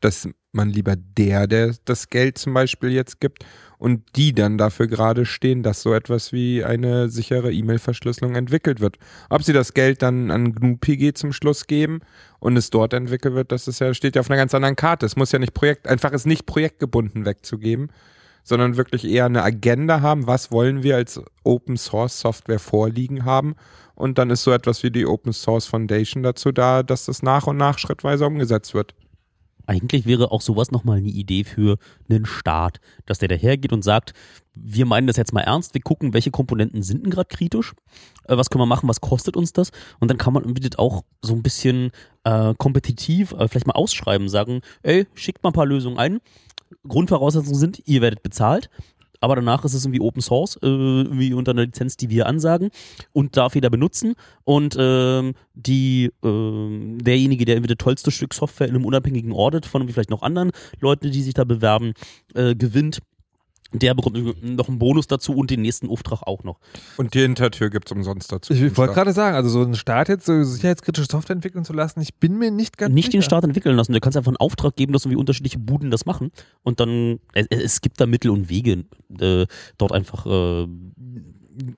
dass 0.00 0.28
man 0.52 0.70
lieber 0.70 0.96
der, 0.96 1.46
der 1.46 1.74
das 1.84 2.08
Geld 2.10 2.38
zum 2.38 2.54
Beispiel 2.54 2.90
jetzt 2.90 3.20
gibt 3.20 3.44
und 3.78 4.02
die 4.16 4.32
dann 4.32 4.58
dafür 4.58 4.86
gerade 4.86 5.24
stehen, 5.24 5.62
dass 5.62 5.82
so 5.82 5.94
etwas 5.94 6.32
wie 6.32 6.64
eine 6.64 7.08
sichere 7.08 7.52
E-Mail-Verschlüsselung 7.52 8.34
entwickelt 8.34 8.80
wird. 8.80 8.98
Ob 9.30 9.42
sie 9.42 9.52
das 9.52 9.74
Geld 9.74 10.02
dann 10.02 10.30
an 10.30 10.54
GNU-PG 10.54 11.14
zum 11.14 11.32
Schluss 11.32 11.66
geben 11.66 12.00
und 12.40 12.56
es 12.56 12.70
dort 12.70 12.92
entwickelt 12.92 13.34
wird, 13.34 13.52
das 13.52 13.68
ist 13.68 13.78
ja, 13.78 13.94
steht 13.94 14.16
ja 14.16 14.20
auf 14.20 14.30
einer 14.30 14.38
ganz 14.38 14.54
anderen 14.54 14.76
Karte. 14.76 15.06
Es 15.06 15.16
muss 15.16 15.32
ja 15.32 15.38
nicht 15.38 15.54
Projekt, 15.54 15.86
einfach 15.86 16.12
es 16.12 16.26
nicht 16.26 16.46
projektgebunden 16.46 17.24
wegzugeben, 17.24 17.92
sondern 18.42 18.76
wirklich 18.76 19.04
eher 19.04 19.26
eine 19.26 19.42
Agenda 19.42 20.00
haben, 20.00 20.26
was 20.26 20.50
wollen 20.50 20.82
wir 20.82 20.96
als 20.96 21.20
Open 21.44 21.76
Source 21.76 22.18
Software 22.20 22.58
vorliegen 22.58 23.24
haben. 23.24 23.54
Und 23.94 24.18
dann 24.18 24.30
ist 24.30 24.44
so 24.44 24.52
etwas 24.52 24.82
wie 24.82 24.90
die 24.90 25.06
Open 25.06 25.32
Source 25.32 25.66
Foundation 25.66 26.22
dazu 26.22 26.52
da, 26.52 26.82
dass 26.82 27.04
das 27.06 27.22
nach 27.22 27.46
und 27.46 27.56
nach 27.56 27.78
schrittweise 27.78 28.26
umgesetzt 28.26 28.72
wird. 28.72 28.94
Eigentlich 29.68 30.06
wäre 30.06 30.32
auch 30.32 30.40
sowas 30.40 30.70
nochmal 30.70 30.96
eine 30.96 31.10
Idee 31.10 31.44
für 31.44 31.76
einen 32.08 32.24
Staat, 32.24 32.80
dass 33.04 33.18
der 33.18 33.28
dahergeht 33.28 33.70
und 33.74 33.84
sagt, 33.84 34.14
wir 34.54 34.86
meinen 34.86 35.06
das 35.06 35.18
jetzt 35.18 35.34
mal 35.34 35.42
ernst, 35.42 35.74
wir 35.74 35.82
gucken, 35.82 36.14
welche 36.14 36.30
Komponenten 36.30 36.82
sind 36.82 37.04
denn 37.04 37.10
gerade 37.10 37.28
kritisch, 37.28 37.74
äh, 38.24 38.38
was 38.38 38.48
können 38.48 38.62
wir 38.62 38.66
machen, 38.66 38.88
was 38.88 39.02
kostet 39.02 39.36
uns 39.36 39.52
das? 39.52 39.70
Und 40.00 40.10
dann 40.10 40.16
kann 40.16 40.32
man 40.32 40.42
irgendwie 40.42 40.66
auch 40.78 41.02
so 41.20 41.34
ein 41.34 41.42
bisschen 41.42 41.90
äh, 42.24 42.54
kompetitiv 42.56 43.32
äh, 43.32 43.46
vielleicht 43.46 43.66
mal 43.66 43.74
ausschreiben, 43.74 44.30
sagen, 44.30 44.62
ey, 44.82 45.06
schickt 45.14 45.42
mal 45.42 45.50
ein 45.50 45.52
paar 45.52 45.66
Lösungen 45.66 45.98
ein, 45.98 46.20
Grundvoraussetzungen 46.86 47.58
sind, 47.58 47.82
ihr 47.86 48.00
werdet 48.00 48.22
bezahlt, 48.22 48.70
aber 49.20 49.36
danach 49.36 49.64
ist 49.64 49.74
es 49.74 49.84
irgendwie 49.84 50.00
Open 50.00 50.22
Source, 50.22 50.56
äh, 50.62 50.66
irgendwie 50.66 51.32
unter 51.32 51.52
einer 51.52 51.64
Lizenz, 51.64 51.96
die 51.96 52.10
wir 52.10 52.26
ansagen 52.26 52.70
und 53.12 53.36
darf 53.36 53.54
jeder 53.54 53.70
benutzen. 53.70 54.14
Und 54.44 54.76
ähm, 54.78 55.34
die, 55.54 56.10
äh, 56.24 56.98
derjenige, 57.02 57.44
der 57.44 57.56
irgendwie 57.56 57.74
das 57.74 57.84
tollste 57.84 58.10
Stück 58.10 58.34
Software 58.34 58.68
in 58.68 58.74
einem 58.74 58.84
unabhängigen 58.84 59.32
Audit 59.32 59.66
von 59.66 59.88
vielleicht 59.88 60.10
noch 60.10 60.22
anderen 60.22 60.52
Leuten, 60.80 61.10
die 61.10 61.22
sich 61.22 61.34
da 61.34 61.44
bewerben, 61.44 61.94
äh, 62.34 62.54
gewinnt, 62.54 63.00
der 63.72 63.94
bekommt 63.94 64.42
noch 64.42 64.68
einen 64.68 64.78
Bonus 64.78 65.06
dazu 65.06 65.32
und 65.34 65.50
den 65.50 65.60
nächsten 65.62 65.88
Auftrag 65.88 66.22
auch 66.22 66.42
noch. 66.42 66.58
Und 66.96 67.14
die 67.14 67.20
Hintertür 67.20 67.68
gibt 67.68 67.88
es 67.88 67.92
umsonst 67.92 68.32
dazu. 68.32 68.52
Ich 68.52 68.76
wollte 68.76 68.94
gerade 68.94 69.12
sagen, 69.12 69.36
also 69.36 69.50
so 69.50 69.62
einen 69.62 69.74
Start 69.74 70.08
jetzt 70.08 70.26
so 70.26 70.42
sicherheitskritische 70.42 71.06
Software 71.10 71.36
entwickeln 71.36 71.64
zu 71.64 71.72
lassen, 71.72 72.00
ich 72.00 72.14
bin 72.14 72.38
mir 72.38 72.50
nicht 72.50 72.78
ganz 72.78 72.94
Nicht 72.94 73.06
sicher. 73.06 73.18
den 73.18 73.22
Start 73.22 73.44
entwickeln 73.44 73.76
lassen. 73.76 73.92
Du 73.92 74.00
kannst 74.00 74.16
einfach 74.16 74.30
einen 74.30 74.38
Auftrag 74.38 74.74
geben, 74.76 74.92
dass 74.92 75.04
irgendwie 75.04 75.18
unterschiedliche 75.18 75.58
Buden 75.58 75.90
das 75.90 76.06
machen. 76.06 76.30
Und 76.62 76.80
dann, 76.80 77.20
es, 77.34 77.46
es 77.50 77.80
gibt 77.80 78.00
da 78.00 78.06
Mittel 78.06 78.30
und 78.30 78.48
Wege, 78.48 78.84
äh, 79.20 79.46
dort 79.76 79.92
einfach 79.92 80.24
äh, 80.26 80.66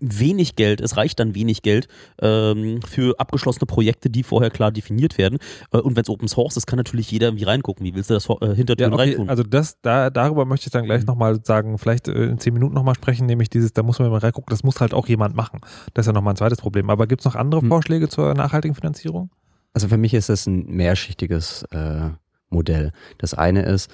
wenig 0.01 0.57
Geld, 0.57 0.81
es 0.81 0.97
reicht 0.97 1.20
dann 1.20 1.35
wenig 1.35 1.62
Geld 1.62 1.89
ähm, 2.20 2.81
für 2.82 3.19
abgeschlossene 3.19 3.66
Projekte, 3.66 4.11
die 4.11 4.23
vorher 4.23 4.51
klar 4.51 4.70
definiert 4.70 5.19
werden. 5.19 5.39
Äh, 5.73 5.78
und 5.78 5.97
wenn 5.97 6.02
es 6.02 6.09
Open 6.09 6.28
Source 6.28 6.57
ist, 6.57 6.66
kann 6.66 6.77
natürlich 6.77 7.11
jeder 7.11 7.28
irgendwie 7.28 7.44
reingucken. 7.44 7.85
Wie 7.85 7.94
willst 7.94 8.11
du 8.11 8.15
das 8.15 8.28
äh, 8.28 8.55
hinter 8.55 8.74
ja, 8.78 8.89
okay, 8.89 8.97
reintun? 8.97 9.28
Also 9.28 9.43
das, 9.43 9.81
da, 9.81 10.11
darüber 10.11 10.44
möchte 10.44 10.66
ich 10.66 10.73
dann 10.73 10.85
gleich 10.85 11.02
mhm. 11.02 11.07
nochmal 11.07 11.40
sagen, 11.44 11.78
vielleicht 11.78 12.09
äh, 12.09 12.24
in 12.24 12.39
zehn 12.39 12.55
Minuten 12.55 12.74
nochmal 12.74 12.94
sprechen, 12.94 13.27
nämlich 13.27 13.51
dieses, 13.51 13.73
da 13.73 13.82
muss 13.82 13.98
man 13.98 14.11
mal 14.11 14.19
reingucken, 14.19 14.51
das 14.51 14.62
muss 14.62 14.81
halt 14.81 14.94
auch 14.94 15.09
jemand 15.09 15.35
machen. 15.35 15.61
Das 15.94 16.05
ist 16.05 16.09
ja 16.09 16.12
nochmal 16.12 16.35
ein 16.35 16.36
zweites 16.36 16.59
Problem. 16.59 16.90
Aber 16.90 17.07
gibt 17.07 17.23
es 17.23 17.24
noch 17.24 17.36
andere 17.36 17.62
mhm. 17.62 17.69
Vorschläge 17.69 18.09
zur 18.09 18.35
nachhaltigen 18.35 18.74
Finanzierung? 18.74 19.31
Also 19.73 19.89
für 19.89 19.98
mich 19.98 20.15
ist 20.15 20.28
das 20.28 20.47
ein 20.47 20.66
mehrschichtiges 20.66 21.62
äh, 21.70 22.11
Modell. 22.51 22.93
Das 23.19 23.35
eine 23.35 23.62
ist, 23.62 23.89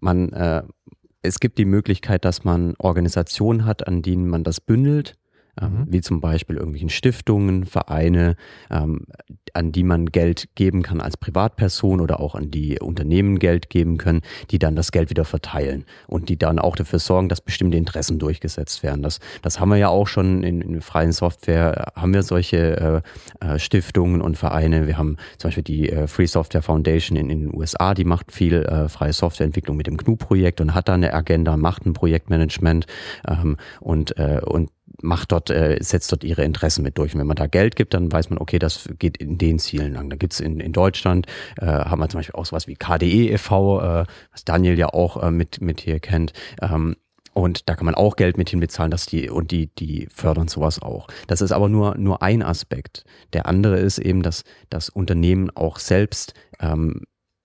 man 0.00 0.32
äh, 0.32 0.62
es 1.22 1.38
gibt 1.38 1.58
die 1.58 1.64
Möglichkeit, 1.64 2.24
dass 2.24 2.44
man 2.44 2.74
Organisationen 2.78 3.64
hat, 3.64 3.86
an 3.86 4.02
denen 4.02 4.26
man 4.26 4.44
das 4.44 4.60
bündelt 4.60 5.16
ähm, 5.60 5.72
mhm. 5.72 5.86
wie 5.88 6.00
zum 6.00 6.20
Beispiel 6.20 6.56
irgendwelchen 6.56 6.88
Stiftungen, 6.88 7.66
Vereine, 7.66 8.36
ähm, 8.70 9.06
an 9.54 9.72
die 9.72 9.82
man 9.82 10.06
Geld 10.06 10.48
geben 10.54 10.82
kann 10.82 11.00
als 11.00 11.16
Privatperson 11.16 12.00
oder 12.00 12.20
auch 12.20 12.34
an 12.34 12.50
die 12.50 12.78
Unternehmen 12.80 13.38
Geld 13.38 13.68
geben 13.68 13.98
können, 13.98 14.22
die 14.50 14.58
dann 14.58 14.76
das 14.76 14.92
Geld 14.92 15.10
wieder 15.10 15.24
verteilen 15.24 15.84
und 16.06 16.28
die 16.28 16.38
dann 16.38 16.58
auch 16.58 16.76
dafür 16.76 16.98
sorgen, 16.98 17.28
dass 17.28 17.40
bestimmte 17.40 17.76
Interessen 17.76 18.18
durchgesetzt 18.18 18.82
werden. 18.82 19.02
Das, 19.02 19.20
das 19.42 19.60
haben 19.60 19.68
wir 19.68 19.76
ja 19.76 19.88
auch 19.88 20.06
schon 20.06 20.42
in, 20.42 20.62
in 20.62 20.80
freien 20.80 21.12
Software, 21.12 21.92
haben 21.94 22.14
wir 22.14 22.22
solche 22.22 23.02
äh, 23.40 23.46
äh, 23.46 23.58
Stiftungen 23.58 24.22
und 24.22 24.38
Vereine. 24.38 24.86
Wir 24.86 24.96
haben 24.96 25.16
zum 25.38 25.48
Beispiel 25.48 25.64
die 25.64 25.90
äh, 25.90 26.06
Free 26.06 26.26
Software 26.26 26.62
Foundation 26.62 27.16
in, 27.16 27.28
in, 27.28 27.40
den 27.40 27.54
USA, 27.54 27.94
die 27.94 28.04
macht 28.04 28.32
viel 28.32 28.62
äh, 28.62 28.88
freie 28.88 29.12
Softwareentwicklung 29.12 29.76
mit 29.76 29.86
dem 29.86 29.96
GNU-Projekt 29.96 30.60
und 30.60 30.74
hat 30.74 30.88
da 30.88 30.94
eine 30.94 31.12
Agenda, 31.12 31.56
macht 31.56 31.84
ein 31.84 31.92
Projektmanagement 31.92 32.86
ähm, 33.28 33.56
und, 33.80 34.16
äh, 34.18 34.40
und 34.44 34.70
macht 35.02 35.32
dort, 35.32 35.50
äh, 35.50 35.78
setzt 35.80 36.10
dort 36.12 36.24
ihre 36.24 36.44
Interessen 36.44 36.82
mit 36.82 36.98
durch. 36.98 37.14
Und 37.14 37.20
wenn 37.20 37.26
man 37.26 37.36
da 37.36 37.46
Geld 37.46 37.76
gibt, 37.76 37.94
dann 37.94 38.10
weiß 38.10 38.30
man, 38.30 38.38
okay, 38.38 38.58
das 38.58 38.88
geht 38.98 39.16
in 39.16 39.38
den 39.38 39.58
Zielen 39.58 39.94
lang. 39.94 40.10
Da 40.10 40.16
gibt's 40.16 40.40
in, 40.40 40.60
in 40.60 40.72
Deutschland, 40.72 41.26
äh, 41.60 41.66
haben 41.66 42.00
wir 42.00 42.08
zum 42.08 42.18
Beispiel 42.18 42.36
auch 42.36 42.46
sowas 42.46 42.66
wie 42.66 42.74
KDE 42.74 43.30
e.V., 43.32 43.80
äh, 43.80 44.04
was 44.32 44.44
Daniel 44.44 44.78
ja 44.78 44.88
auch 44.88 45.22
äh, 45.22 45.30
mit, 45.30 45.60
mit 45.60 45.80
hier 45.80 46.00
kennt. 46.00 46.32
Ähm, 46.60 46.96
und 47.34 47.68
da 47.68 47.74
kann 47.74 47.86
man 47.86 47.94
auch 47.94 48.16
Geld 48.16 48.36
mit 48.36 48.50
hinbezahlen, 48.50 48.90
dass 48.90 49.06
die, 49.06 49.30
und 49.30 49.50
die, 49.50 49.68
die 49.74 50.06
fördern 50.14 50.48
sowas 50.48 50.82
auch. 50.82 51.08
Das 51.26 51.40
ist 51.40 51.52
aber 51.52 51.68
nur, 51.68 51.96
nur 51.96 52.22
ein 52.22 52.42
Aspekt. 52.42 53.04
Der 53.32 53.46
andere 53.46 53.78
ist 53.78 53.98
eben, 53.98 54.22
dass 54.22 54.44
das 54.68 54.90
Unternehmen 54.90 55.50
auch 55.50 55.78
selbst 55.78 56.34
ähm, 56.60 57.02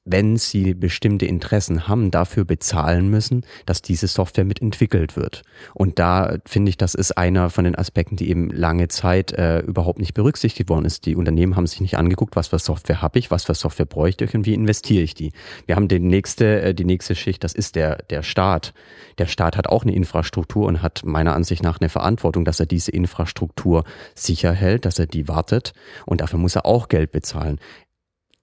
wenn 0.09 0.37
sie 0.37 0.73
bestimmte 0.73 1.25
Interessen 1.25 1.87
haben, 1.87 2.11
dafür 2.11 2.45
bezahlen 2.45 3.09
müssen, 3.09 3.45
dass 3.65 3.81
diese 3.81 4.07
Software 4.07 4.45
mitentwickelt 4.45 5.15
wird. 5.15 5.43
Und 5.73 5.99
da 5.99 6.37
finde 6.45 6.69
ich, 6.69 6.77
das 6.77 6.95
ist 6.95 7.17
einer 7.17 7.49
von 7.49 7.65
den 7.65 7.75
Aspekten, 7.75 8.15
die 8.15 8.29
eben 8.29 8.49
lange 8.49 8.87
Zeit 8.87 9.33
äh, 9.33 9.59
überhaupt 9.59 9.99
nicht 9.99 10.13
berücksichtigt 10.13 10.69
worden 10.69 10.85
ist. 10.85 11.05
Die 11.05 11.15
Unternehmen 11.15 11.55
haben 11.55 11.67
sich 11.67 11.81
nicht 11.81 11.97
angeguckt, 11.97 12.35
was 12.35 12.47
für 12.47 12.59
Software 12.59 13.01
habe 13.01 13.19
ich, 13.19 13.31
was 13.31 13.43
für 13.43 13.53
Software 13.53 13.85
bräuchte 13.85 14.25
ich 14.25 14.33
und 14.33 14.45
wie 14.45 14.53
investiere 14.53 15.03
ich 15.03 15.13
die. 15.13 15.31
Wir 15.65 15.75
haben 15.75 15.87
die 15.87 15.99
nächste, 15.99 16.61
äh, 16.61 16.73
die 16.73 16.85
nächste 16.85 17.15
Schicht, 17.15 17.43
das 17.43 17.53
ist 17.53 17.75
der, 17.75 17.97
der 18.09 18.23
Staat. 18.23 18.73
Der 19.17 19.27
Staat 19.27 19.57
hat 19.57 19.67
auch 19.67 19.83
eine 19.83 19.93
Infrastruktur 19.93 20.67
und 20.67 20.81
hat 20.81 21.01
meiner 21.03 21.35
Ansicht 21.35 21.63
nach 21.63 21.79
eine 21.81 21.89
Verantwortung, 21.89 22.45
dass 22.45 22.59
er 22.59 22.65
diese 22.65 22.91
Infrastruktur 22.91 23.83
sicher 24.15 24.53
hält, 24.53 24.85
dass 24.85 24.99
er 24.99 25.05
die 25.05 25.27
wartet 25.27 25.73
und 26.05 26.21
dafür 26.21 26.39
muss 26.39 26.55
er 26.55 26.65
auch 26.65 26.87
Geld 26.87 27.11
bezahlen. 27.11 27.59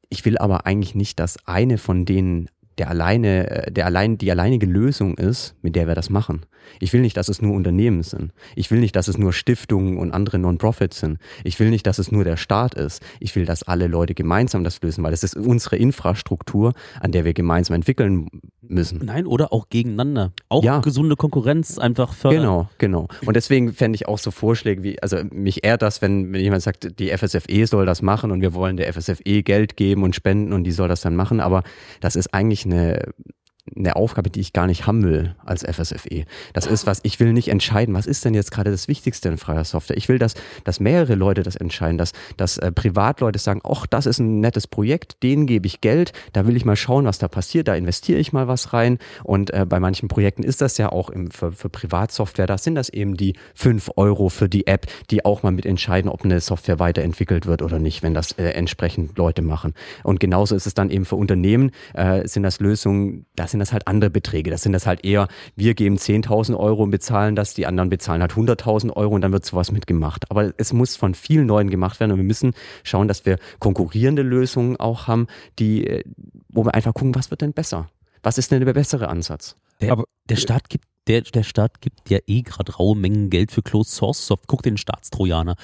Ich 0.08 0.24
will 0.24 0.38
aber 0.38 0.66
eigentlich 0.66 0.94
nicht, 0.94 1.18
dass 1.18 1.36
eine 1.46 1.78
von 1.78 2.04
denen 2.04 2.48
der 2.78 2.88
alleine, 2.88 3.50
äh, 3.50 3.72
der 3.72 3.86
allein, 3.86 4.18
die 4.18 4.30
alleinige 4.30 4.66
Lösung 4.66 5.16
ist, 5.16 5.54
mit 5.62 5.76
der 5.76 5.86
wir 5.86 5.94
das 5.94 6.10
machen. 6.10 6.42
Ich 6.80 6.92
will 6.92 7.00
nicht, 7.00 7.16
dass 7.16 7.28
es 7.28 7.42
nur 7.42 7.54
Unternehmen 7.54 8.02
sind. 8.02 8.32
Ich 8.56 8.70
will 8.70 8.80
nicht, 8.80 8.96
dass 8.96 9.08
es 9.08 9.18
nur 9.18 9.32
Stiftungen 9.32 9.98
und 9.98 10.12
andere 10.12 10.38
Non-Profits 10.38 11.00
sind. 11.00 11.18
Ich 11.44 11.58
will 11.60 11.70
nicht, 11.70 11.86
dass 11.86 11.98
es 11.98 12.12
nur 12.12 12.24
der 12.24 12.36
Staat 12.36 12.74
ist. 12.74 13.02
Ich 13.20 13.34
will, 13.36 13.44
dass 13.44 13.62
alle 13.62 13.86
Leute 13.86 14.14
gemeinsam 14.14 14.64
das 14.64 14.80
lösen, 14.82 15.04
weil 15.04 15.10
das 15.10 15.24
ist 15.24 15.36
unsere 15.36 15.76
Infrastruktur, 15.76 16.74
an 17.00 17.12
der 17.12 17.24
wir 17.24 17.34
gemeinsam 17.34 17.74
entwickeln 17.74 18.28
müssen. 18.68 19.00
Nein, 19.04 19.26
oder 19.26 19.52
auch 19.52 19.68
gegeneinander. 19.68 20.32
Auch 20.48 20.64
ja. 20.64 20.80
gesunde 20.80 21.16
Konkurrenz 21.16 21.78
einfach 21.78 22.12
fördern. 22.12 22.42
Genau, 22.42 22.68
genau. 22.78 23.08
Und 23.26 23.36
deswegen 23.36 23.72
fände 23.72 23.96
ich 23.96 24.08
auch 24.08 24.18
so 24.18 24.30
Vorschläge 24.30 24.82
wie, 24.82 25.02
also 25.02 25.18
mich 25.30 25.64
ehrt 25.64 25.82
das, 25.82 26.02
wenn, 26.02 26.32
wenn 26.32 26.40
jemand 26.40 26.62
sagt, 26.62 26.98
die 26.98 27.16
FSFE 27.16 27.66
soll 27.66 27.86
das 27.86 28.02
machen 28.02 28.30
und 28.30 28.40
wir 28.40 28.54
wollen 28.54 28.76
der 28.76 28.92
FSFE 28.92 29.42
Geld 29.42 29.76
geben 29.76 30.02
und 30.02 30.14
spenden 30.14 30.52
und 30.52 30.64
die 30.64 30.72
soll 30.72 30.88
das 30.88 31.00
dann 31.00 31.16
machen, 31.16 31.40
aber 31.40 31.62
das 32.00 32.16
ist 32.16 32.32
eigentlich 32.32 32.64
eine, 32.64 33.12
eine 33.74 33.96
Aufgabe, 33.96 34.28
die 34.28 34.40
ich 34.40 34.52
gar 34.52 34.66
nicht 34.66 34.86
haben 34.86 35.02
will 35.04 35.34
als 35.42 35.64
FSFE. 35.64 36.26
Das 36.52 36.66
ist 36.66 36.86
was, 36.86 37.00
ich 37.02 37.18
will 37.18 37.32
nicht 37.32 37.48
entscheiden, 37.48 37.94
was 37.94 38.06
ist 38.06 38.24
denn 38.24 38.34
jetzt 38.34 38.50
gerade 38.50 38.70
das 38.70 38.88
Wichtigste 38.88 39.30
in 39.30 39.38
freier 39.38 39.64
Software. 39.64 39.96
Ich 39.96 40.08
will, 40.08 40.18
dass, 40.18 40.34
dass 40.64 40.80
mehrere 40.80 41.14
Leute 41.14 41.42
das 41.42 41.56
entscheiden, 41.56 41.96
dass, 41.96 42.12
dass 42.36 42.58
äh, 42.58 42.70
Privatleute 42.72 43.38
sagen, 43.38 43.60
ach, 43.64 43.86
das 43.86 44.04
ist 44.04 44.18
ein 44.18 44.40
nettes 44.40 44.66
Projekt, 44.66 45.22
denen 45.22 45.46
gebe 45.46 45.66
ich 45.66 45.80
Geld, 45.80 46.12
da 46.34 46.46
will 46.46 46.56
ich 46.56 46.66
mal 46.66 46.76
schauen, 46.76 47.06
was 47.06 47.18
da 47.18 47.26
passiert, 47.26 47.68
da 47.68 47.74
investiere 47.74 48.18
ich 48.18 48.34
mal 48.34 48.48
was 48.48 48.74
rein. 48.74 48.98
Und 49.22 49.50
äh, 49.50 49.64
bei 49.66 49.80
manchen 49.80 50.08
Projekten 50.08 50.42
ist 50.42 50.60
das 50.60 50.76
ja 50.76 50.92
auch 50.92 51.08
im, 51.08 51.30
für, 51.30 51.52
für 51.52 51.70
Privatsoftware, 51.70 52.46
da 52.46 52.58
sind 52.58 52.74
das 52.74 52.90
eben 52.90 53.16
die 53.16 53.34
fünf 53.54 53.90
Euro 53.96 54.28
für 54.28 54.48
die 54.48 54.66
App, 54.66 54.86
die 55.10 55.24
auch 55.24 55.42
mal 55.42 55.52
mitentscheiden, 55.52 56.10
ob 56.10 56.22
eine 56.24 56.40
Software 56.40 56.78
weiterentwickelt 56.78 57.46
wird 57.46 57.62
oder 57.62 57.78
nicht, 57.78 58.02
wenn 58.02 58.12
das 58.12 58.32
äh, 58.32 58.50
entsprechend 58.50 59.16
Leute 59.16 59.40
machen. 59.40 59.72
Und 60.02 60.20
genauso 60.20 60.54
ist 60.54 60.66
es 60.66 60.74
dann 60.74 60.90
eben 60.90 61.06
für 61.06 61.16
Unternehmen, 61.16 61.70
äh, 61.94 62.28
sind 62.28 62.42
das 62.42 62.60
Lösungen, 62.60 63.24
das 63.36 63.53
sind 63.54 63.60
das 63.60 63.72
halt 63.72 63.86
andere 63.86 64.10
Beträge. 64.10 64.50
Das 64.50 64.62
sind 64.62 64.72
das 64.72 64.84
halt 64.84 65.04
eher, 65.04 65.28
wir 65.54 65.74
geben 65.74 65.96
10.000 65.96 66.58
Euro 66.58 66.82
und 66.82 66.90
bezahlen 66.90 67.36
das, 67.36 67.54
die 67.54 67.66
anderen 67.66 67.88
bezahlen 67.88 68.20
halt 68.20 68.32
100.000 68.32 68.92
Euro 68.96 69.14
und 69.14 69.20
dann 69.20 69.30
wird 69.30 69.44
sowas 69.44 69.70
mitgemacht. 69.70 70.28
Aber 70.28 70.52
es 70.56 70.72
muss 70.72 70.96
von 70.96 71.14
vielen 71.14 71.46
Leuten 71.46 71.70
gemacht 71.70 72.00
werden 72.00 72.10
und 72.10 72.18
wir 72.18 72.24
müssen 72.24 72.52
schauen, 72.82 73.06
dass 73.06 73.24
wir 73.24 73.38
konkurrierende 73.60 74.22
Lösungen 74.22 74.76
auch 74.76 75.06
haben, 75.06 75.28
die, 75.60 75.86
äh, 75.86 76.02
wo 76.48 76.64
wir 76.64 76.74
einfach 76.74 76.94
gucken, 76.94 77.14
was 77.14 77.30
wird 77.30 77.42
denn 77.42 77.52
besser? 77.52 77.88
Was 78.24 78.38
ist 78.38 78.50
denn 78.50 78.64
der 78.64 78.72
bessere 78.72 79.08
Ansatz? 79.08 79.54
Der, 79.80 79.92
Aber, 79.92 80.04
der 80.28 80.36
Staat 80.36 80.68
gibt 80.68 80.86
der, 81.06 81.20
der 81.20 81.44
Staat 81.44 81.80
gibt 81.80 82.10
ja 82.10 82.18
eh 82.26 82.42
gerade 82.42 82.74
raue 82.74 82.96
Mengen 82.96 83.30
Geld 83.30 83.52
für 83.52 83.62
Closed 83.62 83.92
Source 83.92 84.26
Software. 84.26 84.46
Guck 84.48 84.62
den 84.62 84.78
Staatstrojaner. 84.78 85.54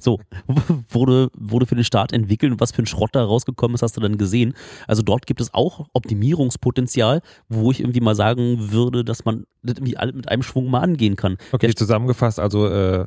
So, 0.00 0.18
wurde, 0.88 1.30
wurde 1.36 1.66
für 1.66 1.76
den 1.76 1.84
Staat 1.84 2.12
entwickelt 2.12 2.52
und 2.52 2.60
was 2.60 2.72
für 2.72 2.82
ein 2.82 2.86
Schrott 2.86 3.10
da 3.12 3.24
rausgekommen 3.24 3.74
ist, 3.74 3.82
hast 3.82 3.96
du 3.96 4.00
dann 4.00 4.18
gesehen. 4.18 4.54
Also 4.86 5.02
dort 5.02 5.26
gibt 5.26 5.40
es 5.40 5.54
auch 5.54 5.86
Optimierungspotenzial, 5.92 7.20
wo 7.48 7.70
ich 7.70 7.80
irgendwie 7.80 8.00
mal 8.00 8.14
sagen 8.14 8.72
würde, 8.72 9.04
dass 9.04 9.24
man 9.24 9.44
das 9.62 9.76
irgendwie 9.76 9.96
alle 9.96 10.12
mit 10.12 10.28
einem 10.28 10.42
Schwung 10.42 10.70
mal 10.70 10.80
angehen 10.80 11.16
kann. 11.16 11.36
Okay, 11.52 11.66
Der 11.66 11.76
zusammengefasst, 11.76 12.40
also 12.40 12.66
äh, 12.66 13.06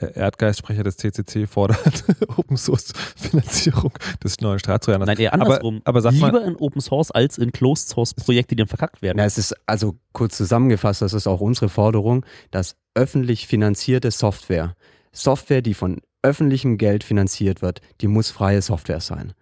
Erdgeist-Sprecher 0.00 0.82
des 0.82 0.96
CCC 0.96 1.46
fordert 1.46 2.04
Open 2.36 2.56
Source 2.56 2.92
Finanzierung 3.16 3.92
des 4.22 4.40
neuen 4.40 4.58
Staatstrojaners. 4.58 5.06
Nein, 5.06 5.18
eher 5.18 5.34
andersrum. 5.34 5.82
Aber, 5.84 5.98
aber 5.98 6.10
Lieber 6.10 6.32
mal, 6.32 6.42
in 6.42 6.56
Open 6.56 6.80
Source 6.80 7.10
als 7.10 7.38
in 7.38 7.52
Closed 7.52 7.88
Source 7.88 8.14
Projekte, 8.14 8.54
die 8.54 8.60
dann 8.60 8.68
verkackt 8.68 9.02
werden. 9.02 9.18
Na, 9.18 9.24
es 9.24 9.38
ist 9.38 9.54
also 9.66 9.96
kurz 10.12 10.36
zusammengefasst, 10.36 11.02
das 11.02 11.12
ist 11.12 11.26
auch 11.26 11.40
unsere 11.40 11.68
Forderung, 11.68 12.24
dass 12.50 12.76
öffentlich 12.94 13.46
finanzierte 13.46 14.10
Software, 14.10 14.74
Software, 15.12 15.62
die 15.62 15.74
von 15.74 16.00
öffentlichem 16.22 16.78
Geld 16.78 17.04
finanziert 17.04 17.62
wird, 17.62 17.80
die 18.00 18.08
muss 18.08 18.30
freie 18.30 18.62
Software 18.62 19.00
sein. 19.00 19.32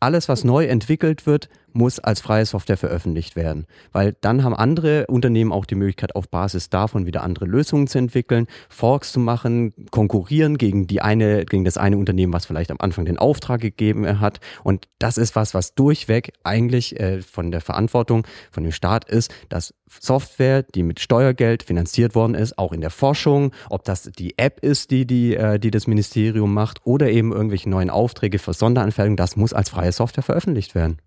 Alles, 0.00 0.28
was 0.28 0.44
neu 0.44 0.64
entwickelt 0.66 1.26
wird, 1.26 1.48
muss 1.72 1.98
als 1.98 2.20
freie 2.20 2.46
Software 2.46 2.76
veröffentlicht 2.76 3.36
werden. 3.36 3.66
Weil 3.92 4.16
dann 4.20 4.44
haben 4.44 4.54
andere 4.54 5.06
Unternehmen 5.06 5.52
auch 5.52 5.64
die 5.64 5.74
Möglichkeit, 5.74 6.14
auf 6.14 6.28
Basis 6.28 6.70
davon 6.70 7.06
wieder 7.06 7.22
andere 7.22 7.46
Lösungen 7.46 7.86
zu 7.86 7.98
entwickeln, 7.98 8.46
Forks 8.68 9.12
zu 9.12 9.20
machen, 9.20 9.72
konkurrieren 9.90 10.58
gegen 10.58 10.86
die 10.86 11.00
eine, 11.02 11.44
gegen 11.44 11.64
das 11.64 11.76
eine 11.76 11.96
Unternehmen, 11.96 12.32
was 12.32 12.46
vielleicht 12.46 12.70
am 12.70 12.78
Anfang 12.80 13.04
den 13.04 13.18
Auftrag 13.18 13.60
gegeben 13.60 14.20
hat. 14.20 14.40
Und 14.64 14.88
das 14.98 15.18
ist 15.18 15.36
was, 15.36 15.54
was 15.54 15.74
durchweg 15.74 16.32
eigentlich 16.44 16.98
äh, 16.98 17.22
von 17.22 17.50
der 17.50 17.60
Verantwortung 17.60 18.26
von 18.50 18.62
dem 18.62 18.72
Staat 18.72 19.08
ist, 19.08 19.32
dass 19.48 19.74
Software, 19.98 20.62
die 20.62 20.82
mit 20.82 21.00
Steuergeld 21.00 21.62
finanziert 21.62 22.14
worden 22.14 22.34
ist, 22.34 22.58
auch 22.58 22.72
in 22.72 22.80
der 22.80 22.90
Forschung, 22.90 23.52
ob 23.68 23.84
das 23.84 24.02
die 24.02 24.38
App 24.38 24.60
ist, 24.60 24.90
die, 24.90 25.06
die, 25.06 25.34
äh, 25.34 25.58
die 25.58 25.70
das 25.70 25.86
Ministerium 25.86 26.54
macht 26.54 26.80
oder 26.84 27.10
eben 27.10 27.32
irgendwelche 27.32 27.68
neuen 27.68 27.90
Aufträge 27.90 28.38
für 28.38 28.52
Sonderanfertigungen, 28.52 29.16
das 29.16 29.36
muss 29.36 29.52
als 29.52 29.70
freie 29.70 29.92
Software 29.92 30.22
veröffentlicht 30.22 30.74
werden. 30.74 30.98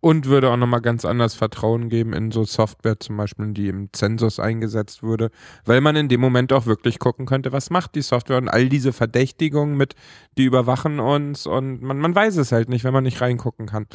Und 0.00 0.26
würde 0.26 0.50
auch 0.50 0.56
nochmal 0.56 0.80
ganz 0.80 1.04
anders 1.04 1.34
Vertrauen 1.34 1.88
geben 1.88 2.12
in 2.12 2.30
so 2.30 2.44
Software, 2.44 2.98
zum 2.98 3.16
Beispiel, 3.16 3.52
die 3.52 3.68
im 3.68 3.88
Zensus 3.92 4.40
eingesetzt 4.40 5.02
würde, 5.02 5.30
weil 5.64 5.80
man 5.80 5.96
in 5.96 6.08
dem 6.08 6.20
Moment 6.20 6.52
auch 6.52 6.66
wirklich 6.66 6.98
gucken 6.98 7.26
könnte, 7.26 7.52
was 7.52 7.70
macht 7.70 7.94
die 7.94 8.02
Software 8.02 8.38
und 8.38 8.48
all 8.48 8.68
diese 8.68 8.92
Verdächtigungen 8.92 9.76
mit, 9.76 9.94
die 10.38 10.44
überwachen 10.44 11.00
uns 11.00 11.46
und 11.46 11.82
man, 11.82 11.98
man 11.98 12.14
weiß 12.14 12.36
es 12.36 12.52
halt 12.52 12.68
nicht, 12.68 12.84
wenn 12.84 12.92
man 12.92 13.04
nicht 13.04 13.20
reingucken 13.20 13.66
kann. 13.66 13.86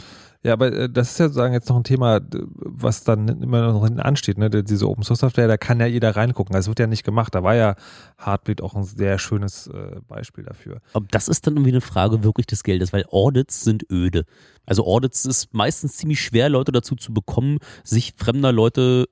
Ja, 0.44 0.54
aber 0.54 0.74
äh, 0.74 0.90
das 0.90 1.12
ist 1.12 1.20
ja 1.20 1.26
sozusagen 1.28 1.54
jetzt 1.54 1.70
noch 1.70 1.76
ein 1.76 1.84
Thema, 1.84 2.20
was 2.56 3.04
dann 3.04 3.28
immer 3.28 3.72
noch 3.72 3.84
hinten 3.84 4.00
ansteht, 4.00 4.38
ne? 4.38 4.50
Diese 4.50 4.90
Open 4.90 5.04
Source 5.04 5.20
Software, 5.20 5.48
da 5.48 5.58
kann 5.58 5.80
ja 5.80 5.86
jeder 5.86 6.16
reingucken. 6.16 6.54
Das 6.54 6.68
wird 6.68 6.80
ja 6.80 6.88
nicht 6.88 7.04
gemacht. 7.04 7.36
Da 7.36 7.44
war 7.44 7.56
ja 7.56 7.76
Heartbeat 8.18 8.62
auch 8.62 8.76
ein 8.76 8.84
sehr 8.84 9.20
schönes 9.20 9.68
äh, 9.68 10.02
Beispiel 10.08 10.44
dafür. 10.44 10.80
Aber 10.94 11.06
das 11.12 11.28
ist 11.28 11.46
dann 11.46 11.56
irgendwie 11.56 11.72
eine 11.72 11.82
Frage 11.82 12.24
wirklich 12.24 12.48
des 12.48 12.64
Geldes, 12.64 12.92
weil 12.92 13.06
Audits 13.12 13.64
sind 13.64 13.86
öde. 13.92 14.26
Also 14.66 14.86
Audits 14.86 15.26
ist 15.26 15.54
meistens 15.54 15.98
ziemlich 15.98 16.22
schwer, 16.22 16.50
Leute 16.50 16.72
dazu 16.72 16.96
zu 16.96 17.14
bekommen, 17.14 17.60
sich 17.84 18.14
fremder 18.18 18.52
Leute 18.52 19.08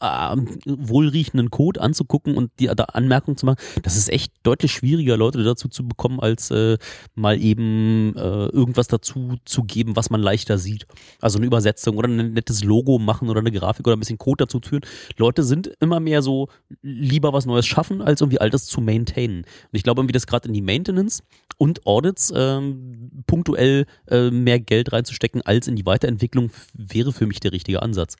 äh, 0.00 0.36
wohlriechenden 0.66 1.50
Code 1.50 1.80
anzugucken 1.80 2.36
und 2.36 2.50
die 2.58 2.66
da 2.66 2.84
Anmerkungen 2.84 3.36
zu 3.36 3.46
machen, 3.46 3.58
das 3.82 3.96
ist 3.96 4.10
echt 4.10 4.32
deutlich 4.42 4.72
schwieriger, 4.72 5.16
Leute 5.16 5.42
dazu 5.42 5.68
zu 5.68 5.86
bekommen, 5.86 6.20
als 6.20 6.50
äh, 6.50 6.78
mal 7.14 7.40
eben 7.40 8.14
äh, 8.16 8.46
irgendwas 8.46 8.88
dazu 8.88 9.36
zu 9.44 9.64
geben, 9.64 9.96
was 9.96 10.10
man 10.10 10.20
leichter 10.20 10.58
sieht. 10.58 10.86
Also 11.20 11.38
eine 11.38 11.46
Übersetzung 11.46 11.96
oder 11.96 12.08
ein 12.08 12.32
nettes 12.32 12.64
Logo 12.64 12.98
machen 12.98 13.28
oder 13.28 13.40
eine 13.40 13.52
Grafik 13.52 13.86
oder 13.86 13.96
ein 13.96 14.00
bisschen 14.00 14.18
Code 14.18 14.44
dazu 14.44 14.60
führen. 14.60 14.82
Leute 15.16 15.42
sind 15.42 15.70
immer 15.80 16.00
mehr 16.00 16.22
so 16.22 16.48
lieber 16.82 17.32
was 17.32 17.46
Neues 17.46 17.66
schaffen, 17.66 18.02
als 18.02 18.20
irgendwie 18.20 18.40
Altes 18.40 18.66
zu 18.66 18.80
maintainen. 18.80 19.38
Und 19.38 19.70
ich 19.72 19.82
glaube 19.82 20.00
irgendwie, 20.00 20.12
dass 20.12 20.26
gerade 20.26 20.48
in 20.48 20.54
die 20.54 20.62
Maintenance 20.62 21.22
und 21.58 21.86
Audits 21.86 22.32
ähm, 22.34 23.10
punktuell 23.26 23.86
äh, 24.08 24.30
mehr 24.30 24.60
Geld 24.60 24.92
reinzustecken 24.92 25.42
als 25.42 25.68
in 25.68 25.76
die 25.76 25.86
Weiterentwicklung 25.86 26.50
wäre 26.74 27.12
für 27.12 27.26
mich 27.26 27.40
der 27.40 27.52
richtige 27.52 27.82
Ansatz. 27.82 28.16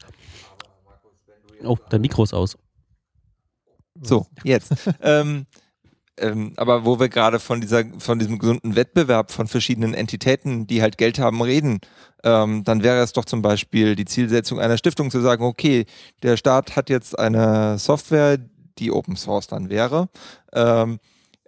Oh, 1.65 1.77
dein 1.91 2.01
Mikro 2.01 2.24
ist 2.24 2.35
aus. 2.35 2.57
So, 4.03 4.27
jetzt. 4.45 4.73
ähm, 5.03 5.47
ähm, 6.19 6.55
aber 6.57 6.85
wo 6.85 6.99
wir 6.99 7.09
gerade 7.09 7.39
von 7.39 7.61
dieser, 7.61 7.85
von 7.99 8.19
diesem 8.19 8.39
gesunden 8.39 8.74
Wettbewerb 8.74 9.31
von 9.31 9.49
verschiedenen 9.49 9.93
Entitäten, 9.93 10.66
die 10.66 10.81
halt 10.81 10.97
Geld 10.97 11.19
haben, 11.19 11.43
reden, 11.43 11.81
ähm, 12.24 12.65
dann 12.65 12.83
wäre 12.83 13.03
es 13.03 13.12
doch 13.12 13.27
zum 13.27 13.43
Beispiel 13.43 13.97
die 13.97 14.07
Zielsetzung 14.07 14.59
einer 14.59 14.78
Stiftung 14.78 15.11
zu 15.11 15.20
sagen, 15.20 15.45
okay, 15.45 15.85
der 16.23 16.37
Staat 16.37 16.77
hat 16.77 16.89
jetzt 16.89 17.19
eine 17.19 17.78
Software, 17.78 18.39
die 18.78 18.93
Open 18.93 19.16
Source 19.16 19.47
dann 19.47 19.69
wäre, 19.69 20.09
ähm, 20.53 21.01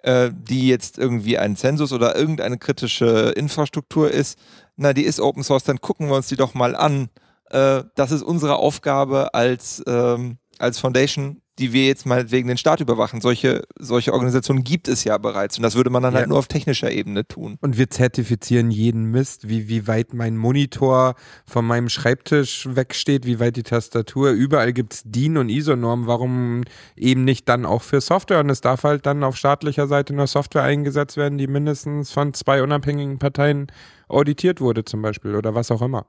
äh, 0.02 0.30
die 0.34 0.68
jetzt 0.68 0.98
irgendwie 0.98 1.38
ein 1.38 1.56
Zensus 1.56 1.92
oder 1.92 2.16
irgendeine 2.16 2.58
kritische 2.58 3.32
Infrastruktur 3.36 4.10
ist. 4.10 4.38
Na, 4.76 4.92
die 4.92 5.04
ist 5.04 5.18
Open 5.18 5.42
Source, 5.42 5.64
dann 5.64 5.80
gucken 5.80 6.08
wir 6.08 6.16
uns 6.16 6.28
die 6.28 6.36
doch 6.36 6.54
mal 6.54 6.76
an 6.76 7.08
äh, 7.50 7.84
das 7.94 8.10
ist 8.10 8.22
unsere 8.22 8.56
Aufgabe 8.56 9.34
als, 9.34 9.82
ähm, 9.86 10.38
als 10.58 10.78
Foundation, 10.78 11.40
die 11.58 11.72
wir 11.72 11.86
jetzt 11.86 12.06
mal 12.06 12.30
wegen 12.30 12.48
den 12.48 12.56
Staat 12.56 12.80
überwachen. 12.80 13.20
Solche, 13.20 13.62
solche 13.78 14.12
Organisationen 14.12 14.64
gibt 14.64 14.86
es 14.86 15.04
ja 15.04 15.18
bereits 15.18 15.56
und 15.56 15.62
das 15.62 15.74
würde 15.74 15.90
man 15.90 16.02
dann 16.02 16.12
halt 16.12 16.14
ja. 16.14 16.20
halt 16.20 16.28
nur 16.28 16.38
auf 16.38 16.46
technischer 16.46 16.90
Ebene 16.90 17.26
tun. 17.26 17.58
Und 17.60 17.76
wir 17.78 17.90
zertifizieren 17.90 18.70
jeden 18.70 19.04
Mist, 19.10 19.48
wie, 19.48 19.68
wie 19.68 19.86
weit 19.86 20.14
mein 20.14 20.36
Monitor 20.36 21.14
von 21.46 21.64
meinem 21.64 21.88
Schreibtisch 21.88 22.68
wegsteht, 22.70 23.26
wie 23.26 23.40
weit 23.40 23.56
die 23.56 23.64
Tastatur. 23.64 24.30
Überall 24.30 24.72
gibt 24.72 24.94
es 24.94 25.02
DIN 25.04 25.36
und 25.36 25.48
ISO-Normen. 25.48 26.06
Warum 26.06 26.62
eben 26.96 27.24
nicht 27.24 27.48
dann 27.48 27.66
auch 27.66 27.82
für 27.82 28.00
Software? 28.00 28.40
Und 28.40 28.50
es 28.50 28.60
darf 28.60 28.84
halt 28.84 29.06
dann 29.06 29.24
auf 29.24 29.36
staatlicher 29.36 29.88
Seite 29.88 30.14
nur 30.14 30.26
Software 30.26 30.62
eingesetzt 30.62 31.16
werden, 31.16 31.38
die 31.38 31.48
mindestens 31.48 32.12
von 32.12 32.34
zwei 32.34 32.62
unabhängigen 32.62 33.18
Parteien 33.18 33.66
auditiert 34.08 34.60
wurde 34.60 34.84
zum 34.84 35.02
Beispiel 35.02 35.34
oder 35.34 35.54
was 35.54 35.70
auch 35.70 35.82
immer. 35.82 36.06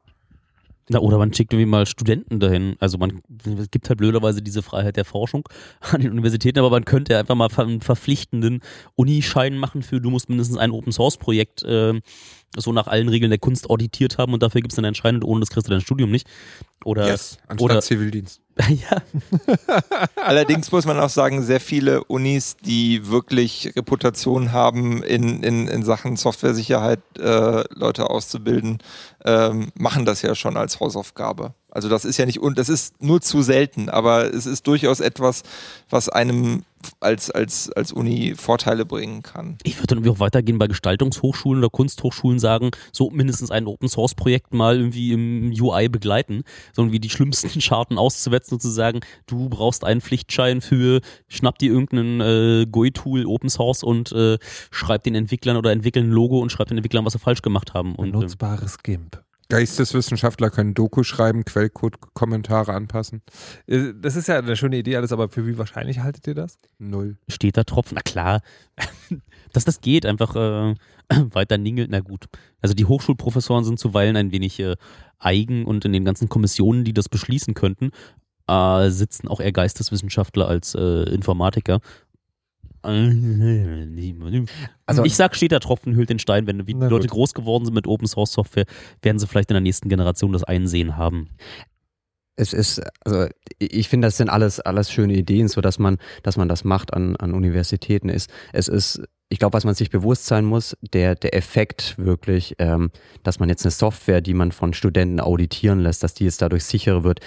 Na, 0.92 1.00
oder 1.00 1.20
man 1.20 1.32
schickt 1.32 1.54
irgendwie 1.54 1.70
mal 1.70 1.86
Studenten 1.86 2.40
dahin. 2.40 2.76
Also 2.80 2.98
man 2.98 3.22
es 3.46 3.70
gibt 3.70 3.90
halt 3.90 4.00
blöderweise 4.00 4.42
diese 4.42 4.64
Freiheit 4.64 4.98
der 4.98 5.06
Forschung 5.06 5.48
an 5.80 6.02
den 6.02 6.12
Universitäten, 6.12 6.58
aber 6.58 6.72
man 6.72 6.84
könnte 6.84 7.18
einfach 7.18 7.36
mal 7.36 7.50
einen 7.58 7.82
verpflichtenden 7.82 8.62
Unischein 8.96 9.56
machen 9.58 9.84
für, 9.84 10.02
du 10.02 10.10
musst 10.10 10.30
mindestens 10.30 10.58
ein 10.58 10.72
Open 10.72 10.92
Source 10.92 11.18
Projekt 11.18 11.62
äh, 11.62 12.02
so 12.58 12.74
nach 12.74 12.88
allen 12.88 13.08
Regeln 13.08 13.30
der 13.30 13.38
Kunst 13.38 13.70
auditiert 13.70 14.18
haben 14.18 14.34
und 14.34 14.42
dafür 14.42 14.62
gibt 14.62 14.72
es 14.72 14.76
dann 14.76 14.86
ein 14.86 14.96
Schein 14.96 15.16
und 15.16 15.24
ohne 15.24 15.42
das 15.42 15.50
kriegst 15.50 15.68
du 15.68 15.72
dein 15.72 15.82
Studium 15.82 16.10
nicht. 16.10 16.28
Oder, 16.84 17.08
yes, 17.08 17.38
anstatt 17.48 17.72
oder, 17.72 17.82
Zivildienst. 17.82 18.42
ja. 18.68 19.02
Allerdings 20.16 20.72
muss 20.72 20.86
man 20.86 21.00
auch 21.00 21.10
sagen, 21.10 21.44
sehr 21.44 21.60
viele 21.60 22.04
Unis, 22.06 22.58
die 22.58 23.10
wirklich 23.10 23.72
Reputation 23.76 24.52
haben, 24.52 25.02
in, 25.04 25.44
in, 25.44 25.68
in 25.68 25.84
Sachen 25.84 26.18
Software-Sicherheit 26.18 27.00
äh, 27.18 27.64
Leute 27.74 28.10
auszubilden, 28.10 28.80
ähm, 29.24 29.72
machen 29.76 30.06
das 30.06 30.22
ja 30.22 30.36
schon 30.36 30.58
als 30.58 30.80
Hausaufgabe. 30.80 31.54
Also 31.72 31.90
das 31.90 32.06
ist 32.06 32.18
ja 32.18 32.26
nicht, 32.26 32.40
und 32.40 32.58
das 32.58 32.70
ist 32.70 33.02
nur 33.02 33.22
zu 33.22 33.42
selten, 33.42 33.90
aber 33.90 34.34
es 34.34 34.46
ist 34.46 34.66
durchaus 34.68 35.00
etwas, 35.00 35.44
was 35.90 36.10
einem 36.10 36.64
als, 37.00 37.30
als, 37.30 37.72
als 37.72 37.92
Uni 37.92 38.34
Vorteile 38.36 38.86
bringen 38.86 39.22
kann. 39.22 39.58
Ich 39.64 39.78
würde 39.78 39.88
dann 39.88 39.98
irgendwie 40.00 40.12
auch 40.16 40.20
weitergehen 40.20 40.58
bei 40.58 40.68
Gestaltungshochschulen 40.68 41.60
oder 41.62 41.70
Kunsthochschulen 41.70 42.40
sagen, 42.40 42.72
so 42.92 43.10
mindestens 43.10 43.52
ein 43.52 43.68
Open 43.68 43.90
Source 43.90 44.16
Projekt 44.16 44.54
mal 44.54 44.78
irgendwie 44.78 45.12
im 45.12 45.52
UI 45.52 45.90
begleiten, 45.90 46.44
so 46.74 46.82
irgendwie 46.82 47.00
die 47.00 47.10
schlimmsten 47.10 47.62
Scharten 47.62 47.98
auszuwetzen 47.98 48.56
und 48.56 48.62
zu 48.62 48.70
sagen, 48.70 49.02
du 49.28 49.50
brauchst 49.50 49.84
einen 49.84 50.02
Pflichtschein 50.02 50.62
für, 50.62 51.02
schnapp 51.28 51.58
dir 51.60 51.72
irgendeinen 51.72 52.22
äh, 52.22 52.66
GUI-Tool 52.66 53.26
Open 53.26 53.50
Source 53.50 53.84
und 53.84 54.12
äh, 54.12 54.38
schreib 54.72 55.04
den 55.04 55.16
Entwicklern 55.16 55.58
oder 55.58 55.72
entwickeln 55.72 56.10
ein 56.10 56.12
Logo 56.12 56.40
und 56.40 56.52
schreib 56.52 56.68
den 56.68 56.78
Entwicklern, 56.78 57.06
was 57.06 57.14
sie 57.14 57.20
falsch 57.20 57.42
gemacht 57.42 57.74
haben. 57.74 57.96
Und, 57.96 58.14
Nutzbares 58.14 58.78
GIMP. 58.82 59.22
Geisteswissenschaftler 59.50 60.52
können 60.52 60.76
Doku 60.76 61.04
schreiben, 61.04 61.44
Quellcode-Kommentare 61.44 62.74
anpassen. 62.74 63.24
Äh, 63.66 63.94
das 64.00 64.16
ist 64.16 64.28
ja 64.28 64.38
eine 64.38 64.56
schöne 64.56 64.78
Idee 64.78 64.96
alles, 64.96 65.12
aber 65.12 65.28
für 65.28 65.48
wie 65.48 65.58
wahrscheinlich 65.58 66.00
haltet 66.00 66.28
ihr 66.28 66.36
das? 66.36 66.60
Null. 66.78 67.18
Steht 67.28 67.58
da 67.58 67.64
Tropfen? 67.64 67.96
Na 67.96 68.02
klar, 68.02 68.42
dass 69.54 69.66
das 69.66 69.82
geht, 69.82 70.06
einfach 70.06 70.36
äh, 70.36 70.76
weiter 71.34 71.58
ningelt, 71.58 71.90
na 71.90 72.00
gut. 72.00 72.26
Also 72.62 72.76
die 72.76 72.86
Hochschulprofessoren 72.86 73.64
sind 73.66 73.80
zuweilen 73.80 74.16
ein 74.16 74.32
wenig 74.32 74.60
äh, 74.60 74.76
eigen 75.18 75.66
und 75.66 75.84
in 75.84 75.94
den 75.94 76.06
ganzen 76.06 76.30
Kommissionen, 76.30 76.84
die 76.84 76.94
das 76.94 77.10
beschließen 77.10 77.56
könnten, 77.56 77.90
äh, 78.48 78.90
sitzen 78.90 79.28
auch 79.28 79.40
eher 79.40 79.52
Geisteswissenschaftler 79.52 80.48
als 80.48 80.76
äh, 80.76 81.04
Informatiker. 81.04 81.80
Also 84.86 85.04
ich 85.04 85.16
sag, 85.16 85.36
steht 85.36 85.52
der 85.52 85.60
Tropfen 85.60 85.96
hüllt 85.96 86.10
den 86.10 86.20
Stein. 86.20 86.48
Wenn 86.48 86.66
die 86.66 86.74
Leute 86.74 87.08
groß 87.08 87.34
geworden 87.34 87.66
sind 87.66 87.74
mit 87.74 87.88
Open 87.88 88.08
Source 88.08 88.32
Software, 88.32 88.66
werden 89.02 89.20
sie 89.20 89.28
vielleicht 89.28 89.52
in 89.52 89.56
der 89.56 89.62
nächsten 89.62 89.90
Generation 89.90 90.34
das 90.34 90.44
Einsehen 90.44 90.98
haben 90.98 91.30
es 92.40 92.54
ist, 92.54 92.82
also 93.04 93.28
ich 93.60 93.90
finde, 93.90 94.08
das 94.08 94.18
sind 94.18 94.30
alles, 94.30 94.62
alles 94.62 94.92
schöne 94.92 95.14
Ideen, 95.14 95.50
so 95.50 95.60
dass 95.60 95.78
man, 95.78 95.98
dass 96.24 96.38
man 96.38 96.48
das 96.48 96.64
macht 96.64 96.94
an, 96.94 97.18
an 97.18 97.34
Universitäten 97.34 98.08
ist. 98.08 98.30
Es 98.54 98.70
ist, 98.70 99.02
ich 99.28 99.40
glaube, 99.40 99.54
was 99.54 99.66
man 99.66 99.76
sich 99.76 99.90
bewusst 99.90 100.26
sein 100.26 100.46
muss, 100.46 100.78
der, 100.94 101.16
der 101.16 101.36
Effekt 101.36 101.96
wirklich, 101.98 102.56
ähm, 102.60 102.92
dass 103.24 103.40
man 103.40 103.50
jetzt 103.50 103.66
eine 103.66 103.72
Software, 103.72 104.22
die 104.22 104.34
man 104.34 104.54
von 104.54 104.74
Studenten 104.74 105.20
auditieren 105.20 105.82
lässt, 105.82 106.02
dass 106.02 106.14
die 106.14 106.24
jetzt 106.24 106.42
dadurch 106.42 106.64
sicherer 106.64 107.04
wird, 107.04 107.20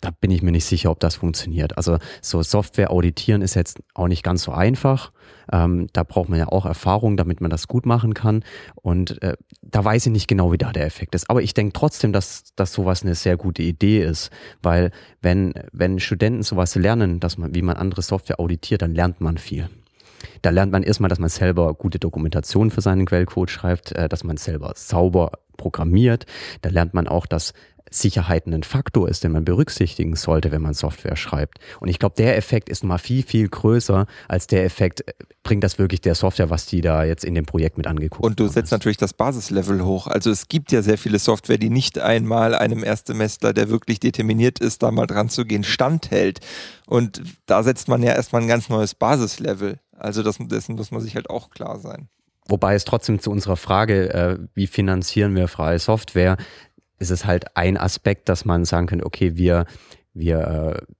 da 0.00 0.10
bin 0.10 0.30
ich 0.30 0.42
mir 0.42 0.52
nicht 0.52 0.64
sicher, 0.64 0.90
ob 0.90 1.00
das 1.00 1.16
funktioniert. 1.16 1.76
Also 1.76 1.98
so 2.22 2.42
Software 2.42 2.90
auditieren 2.90 3.42
ist 3.42 3.54
jetzt 3.54 3.80
auch 3.94 4.08
nicht 4.08 4.22
ganz 4.22 4.42
so 4.42 4.52
einfach. 4.52 5.12
Ähm, 5.52 5.88
da 5.92 6.02
braucht 6.02 6.28
man 6.28 6.38
ja 6.38 6.48
auch 6.48 6.64
Erfahrung, 6.64 7.16
damit 7.16 7.40
man 7.40 7.50
das 7.50 7.68
gut 7.68 7.86
machen 7.86 8.14
kann. 8.14 8.42
Und 8.76 9.22
äh, 9.22 9.36
da 9.62 9.84
weiß 9.84 10.06
ich 10.06 10.12
nicht 10.12 10.28
genau, 10.28 10.52
wie 10.52 10.58
da 10.58 10.72
der 10.72 10.86
Effekt 10.86 11.14
ist. 11.14 11.28
Aber 11.28 11.42
ich 11.42 11.54
denke 11.54 11.72
trotzdem, 11.74 12.12
dass, 12.12 12.44
dass 12.56 12.72
sowas 12.72 13.02
eine 13.02 13.14
sehr 13.14 13.36
gute 13.36 13.62
Idee 13.62 14.02
ist. 14.02 14.30
Weil 14.62 14.90
wenn, 15.20 15.52
wenn 15.72 16.00
Studenten 16.00 16.42
sowas 16.42 16.74
lernen, 16.74 17.20
dass 17.20 17.36
man, 17.36 17.54
wie 17.54 17.62
man 17.62 17.76
andere 17.76 18.02
Software 18.02 18.40
auditiert, 18.40 18.82
dann 18.82 18.94
lernt 18.94 19.20
man 19.20 19.36
viel. 19.38 19.68
Da 20.42 20.50
lernt 20.50 20.72
man 20.72 20.82
erstmal, 20.82 21.08
dass 21.08 21.18
man 21.18 21.28
selber 21.28 21.74
gute 21.74 21.98
Dokumentation 21.98 22.70
für 22.70 22.80
seinen 22.80 23.06
Quellcode 23.06 23.50
schreibt, 23.50 23.92
äh, 23.92 24.08
dass 24.08 24.24
man 24.24 24.36
selber 24.36 24.72
sauber 24.76 25.32
programmiert. 25.60 26.24
Da 26.62 26.70
lernt 26.70 26.94
man 26.94 27.06
auch, 27.06 27.26
dass 27.26 27.52
Sicherheit 27.90 28.46
ein 28.46 28.62
Faktor 28.62 29.08
ist, 29.08 29.24
den 29.24 29.32
man 29.32 29.44
berücksichtigen 29.44 30.14
sollte, 30.14 30.52
wenn 30.52 30.62
man 30.62 30.74
Software 30.74 31.16
schreibt. 31.16 31.58
Und 31.80 31.88
ich 31.88 31.98
glaube, 31.98 32.14
der 32.16 32.36
Effekt 32.36 32.68
ist 32.68 32.84
mal 32.84 32.98
viel, 32.98 33.24
viel 33.24 33.48
größer 33.48 34.06
als 34.28 34.46
der 34.46 34.64
Effekt, 34.64 35.06
äh, 35.08 35.12
bringt 35.42 35.64
das 35.64 35.78
wirklich 35.78 36.00
der 36.00 36.14
Software, 36.14 36.50
was 36.50 36.66
die 36.66 36.80
da 36.80 37.02
jetzt 37.02 37.24
in 37.24 37.34
dem 37.34 37.46
Projekt 37.46 37.76
mit 37.76 37.88
angeguckt 37.88 38.22
haben. 38.22 38.30
Und 38.30 38.40
du 38.40 38.46
setzt 38.46 38.70
natürlich 38.70 38.96
das 38.96 39.12
Basislevel 39.12 39.84
hoch. 39.84 40.06
Also 40.06 40.30
es 40.30 40.46
gibt 40.46 40.70
ja 40.70 40.82
sehr 40.82 40.98
viele 40.98 41.18
Software, 41.18 41.58
die 41.58 41.70
nicht 41.70 41.98
einmal 41.98 42.54
einem 42.54 42.84
Erstsemestler, 42.84 43.52
der 43.52 43.68
wirklich 43.68 43.98
determiniert 43.98 44.60
ist, 44.60 44.82
da 44.82 44.92
mal 44.92 45.06
dran 45.06 45.28
zu 45.28 45.44
gehen, 45.44 45.64
standhält. 45.64 46.40
Und 46.86 47.22
da 47.46 47.62
setzt 47.64 47.88
man 47.88 48.02
ja 48.02 48.12
erstmal 48.12 48.42
ein 48.42 48.48
ganz 48.48 48.68
neues 48.68 48.94
Basislevel. 48.94 49.80
Also 49.96 50.22
das, 50.22 50.38
dessen 50.38 50.76
muss 50.76 50.92
man 50.92 51.00
sich 51.00 51.16
halt 51.16 51.28
auch 51.28 51.50
klar 51.50 51.80
sein. 51.80 52.08
Wobei 52.48 52.74
es 52.74 52.84
trotzdem 52.84 53.20
zu 53.20 53.30
unserer 53.30 53.56
Frage, 53.56 54.12
äh, 54.12 54.38
wie 54.54 54.66
finanzieren 54.66 55.34
wir 55.34 55.48
freie 55.48 55.78
Software, 55.78 56.36
ist 56.98 57.10
es 57.10 57.24
halt 57.24 57.56
ein 57.56 57.76
Aspekt, 57.76 58.28
dass 58.28 58.44
man 58.44 58.64
sagen 58.64 58.86
könnte, 58.86 59.06
okay, 59.06 59.36
wir, 59.36 59.66
wir 60.12 60.38
äh, 60.78 60.92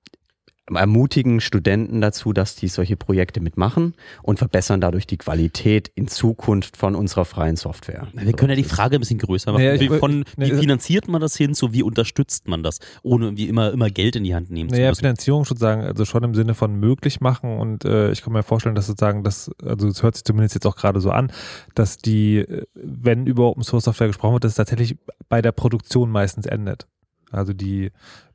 ermutigen 0.76 1.40
Studenten 1.40 2.00
dazu, 2.00 2.32
dass 2.32 2.56
die 2.56 2.68
solche 2.68 2.96
Projekte 2.96 3.40
mitmachen 3.40 3.94
und 4.22 4.38
verbessern 4.38 4.80
dadurch 4.80 5.06
die 5.06 5.16
Qualität 5.16 5.90
in 5.94 6.08
Zukunft 6.08 6.76
von 6.76 6.94
unserer 6.94 7.24
freien 7.24 7.56
Software. 7.56 8.08
Wir 8.12 8.32
können 8.32 8.50
ja 8.50 8.56
die 8.56 8.64
Frage 8.64 8.96
ein 8.96 9.00
bisschen 9.00 9.18
größer 9.18 9.52
machen. 9.52 9.64
Naja, 9.64 9.80
wie, 9.80 9.88
von, 9.88 10.24
wie 10.36 10.50
finanziert 10.52 11.08
man 11.08 11.20
das 11.20 11.36
hin 11.36 11.54
zu 11.54 11.72
wie 11.72 11.82
unterstützt 11.82 12.48
man 12.48 12.62
das, 12.62 12.78
ohne 13.02 13.36
wie 13.36 13.48
immer, 13.48 13.72
immer 13.72 13.90
Geld 13.90 14.16
in 14.16 14.24
die 14.24 14.34
Hand 14.34 14.50
nehmen 14.50 14.70
naja, 14.70 14.86
zu 14.86 14.90
müssen? 14.90 15.00
Finanzierung 15.00 15.44
sozusagen, 15.44 15.82
also 15.82 16.04
schon 16.04 16.22
im 16.22 16.34
Sinne 16.34 16.54
von 16.54 16.74
möglich 16.74 17.20
machen 17.20 17.58
und 17.58 17.84
äh, 17.84 18.10
ich 18.12 18.22
kann 18.22 18.32
mir 18.32 18.42
vorstellen, 18.42 18.74
dass 18.74 18.86
sozusagen 18.86 19.24
das, 19.24 19.50
also 19.64 19.88
es 19.88 20.02
hört 20.02 20.14
sich 20.14 20.24
zumindest 20.24 20.54
jetzt 20.54 20.66
auch 20.66 20.76
gerade 20.76 21.00
so 21.00 21.10
an, 21.10 21.32
dass 21.74 21.96
die, 21.96 22.46
wenn 22.74 23.26
über 23.26 23.48
Open 23.48 23.62
Source 23.62 23.84
Software 23.84 24.08
gesprochen 24.08 24.34
wird, 24.34 24.44
dass 24.44 24.52
es 24.52 24.56
tatsächlich 24.56 24.96
bei 25.28 25.42
der 25.42 25.52
Produktion 25.52 26.10
meistens 26.10 26.46
endet. 26.46 26.86
Also 27.30 27.52
die 27.52 27.90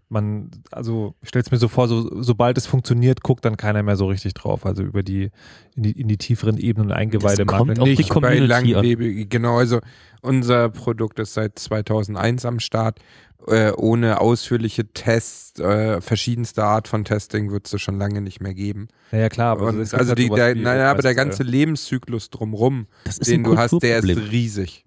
man, 0.09 0.51
also 0.71 1.15
ich 1.21 1.29
stelle 1.29 1.43
es 1.43 1.51
mir 1.51 1.57
so 1.57 1.67
vor, 1.67 1.87
so, 1.87 2.21
sobald 2.21 2.57
es 2.57 2.67
funktioniert, 2.67 3.23
guckt 3.23 3.43
dann 3.45 3.57
keiner 3.57 3.83
mehr 3.83 3.95
so 3.95 4.07
richtig 4.07 4.33
drauf. 4.33 4.65
Also 4.65 4.83
über 4.83 5.03
die 5.03 5.31
in 5.75 5.83
die, 5.83 5.91
in 5.91 6.07
die 6.07 6.17
tieferen 6.17 6.57
Ebenen 6.57 6.91
Eingeweide 6.91 7.45
das 7.45 7.47
kommt 7.47 7.77
nicht 7.77 8.09
die 8.09 8.19
bei 8.19 8.39
langlebig, 8.39 9.29
genau, 9.29 9.57
also 9.57 9.79
unser 10.21 10.69
Produkt 10.69 11.19
ist 11.19 11.33
seit 11.33 11.57
2001 11.59 12.45
am 12.45 12.59
Start. 12.59 12.99
Äh, 13.47 13.73
ohne 13.73 14.21
ausführliche 14.21 14.91
Tests, 14.91 15.59
äh, 15.59 16.01
verschiedenste 16.01 16.63
Art 16.63 16.87
von 16.87 17.05
Testing 17.05 17.51
wird 17.51 17.71
es 17.71 17.79
schon 17.79 17.99
lange 17.99 18.21
nicht 18.21 18.41
mehr 18.41 18.55
geben. 18.55 18.87
Ja, 19.11 19.19
ja 19.19 19.29
klar. 19.29 19.51
Aber 19.51 19.67
Und, 19.67 19.79
also 19.79 19.95
halt 19.95 20.17
die, 20.17 20.29
der, 20.29 20.55
naja, 20.55 20.89
aber 20.89 21.03
der 21.03 21.13
ganze 21.13 21.43
Lebenszyklus 21.43 22.31
drumrum, 22.31 22.87
den 23.27 23.43
du 23.43 23.55
hast, 23.55 23.77
der 23.83 23.99
ist 23.99 24.17
riesig. 24.31 24.83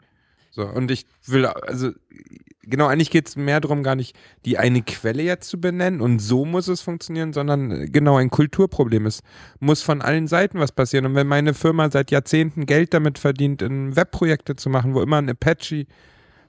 So, 0.51 0.66
und 0.66 0.90
ich 0.90 1.07
will, 1.27 1.47
also 1.47 1.93
genau, 2.69 2.86
eigentlich 2.86 3.11
geht 3.11 3.28
es 3.28 3.36
mehr 3.36 3.61
darum, 3.61 3.82
gar 3.82 3.95
nicht 3.95 4.16
die 4.45 4.59
eine 4.59 4.82
Quelle 4.82 5.23
jetzt 5.23 5.49
zu 5.49 5.61
benennen 5.61 6.01
und 6.01 6.20
so 6.20 6.45
muss 6.45 6.69
es 6.69 6.81
funktionieren, 6.81 7.32
sondern 7.32 7.70
äh, 7.70 7.86
genau 7.86 8.16
ein 8.16 8.31
Kulturproblem. 8.31 9.07
Es 9.07 9.23
muss 9.61 9.82
von 9.82 10.03
allen 10.03 10.27
Seiten 10.27 10.59
was 10.59 10.73
passieren. 10.73 11.07
Und 11.07 11.15
wenn 11.15 11.27
meine 11.27 11.55
Firma 11.55 11.90
seit 11.90 12.11
Jahrzehnten 12.11 12.66
Geld 12.66 12.95
damit 12.95 13.19
verdient, 13.19 13.62
in 13.62 13.97
Webprojekte 13.97 14.57
zu 14.57 14.70
machen, 14.70 14.95
wo 14.95 15.03
immer 15.03 15.19
ein 15.19 15.31
Apache 15.31 15.86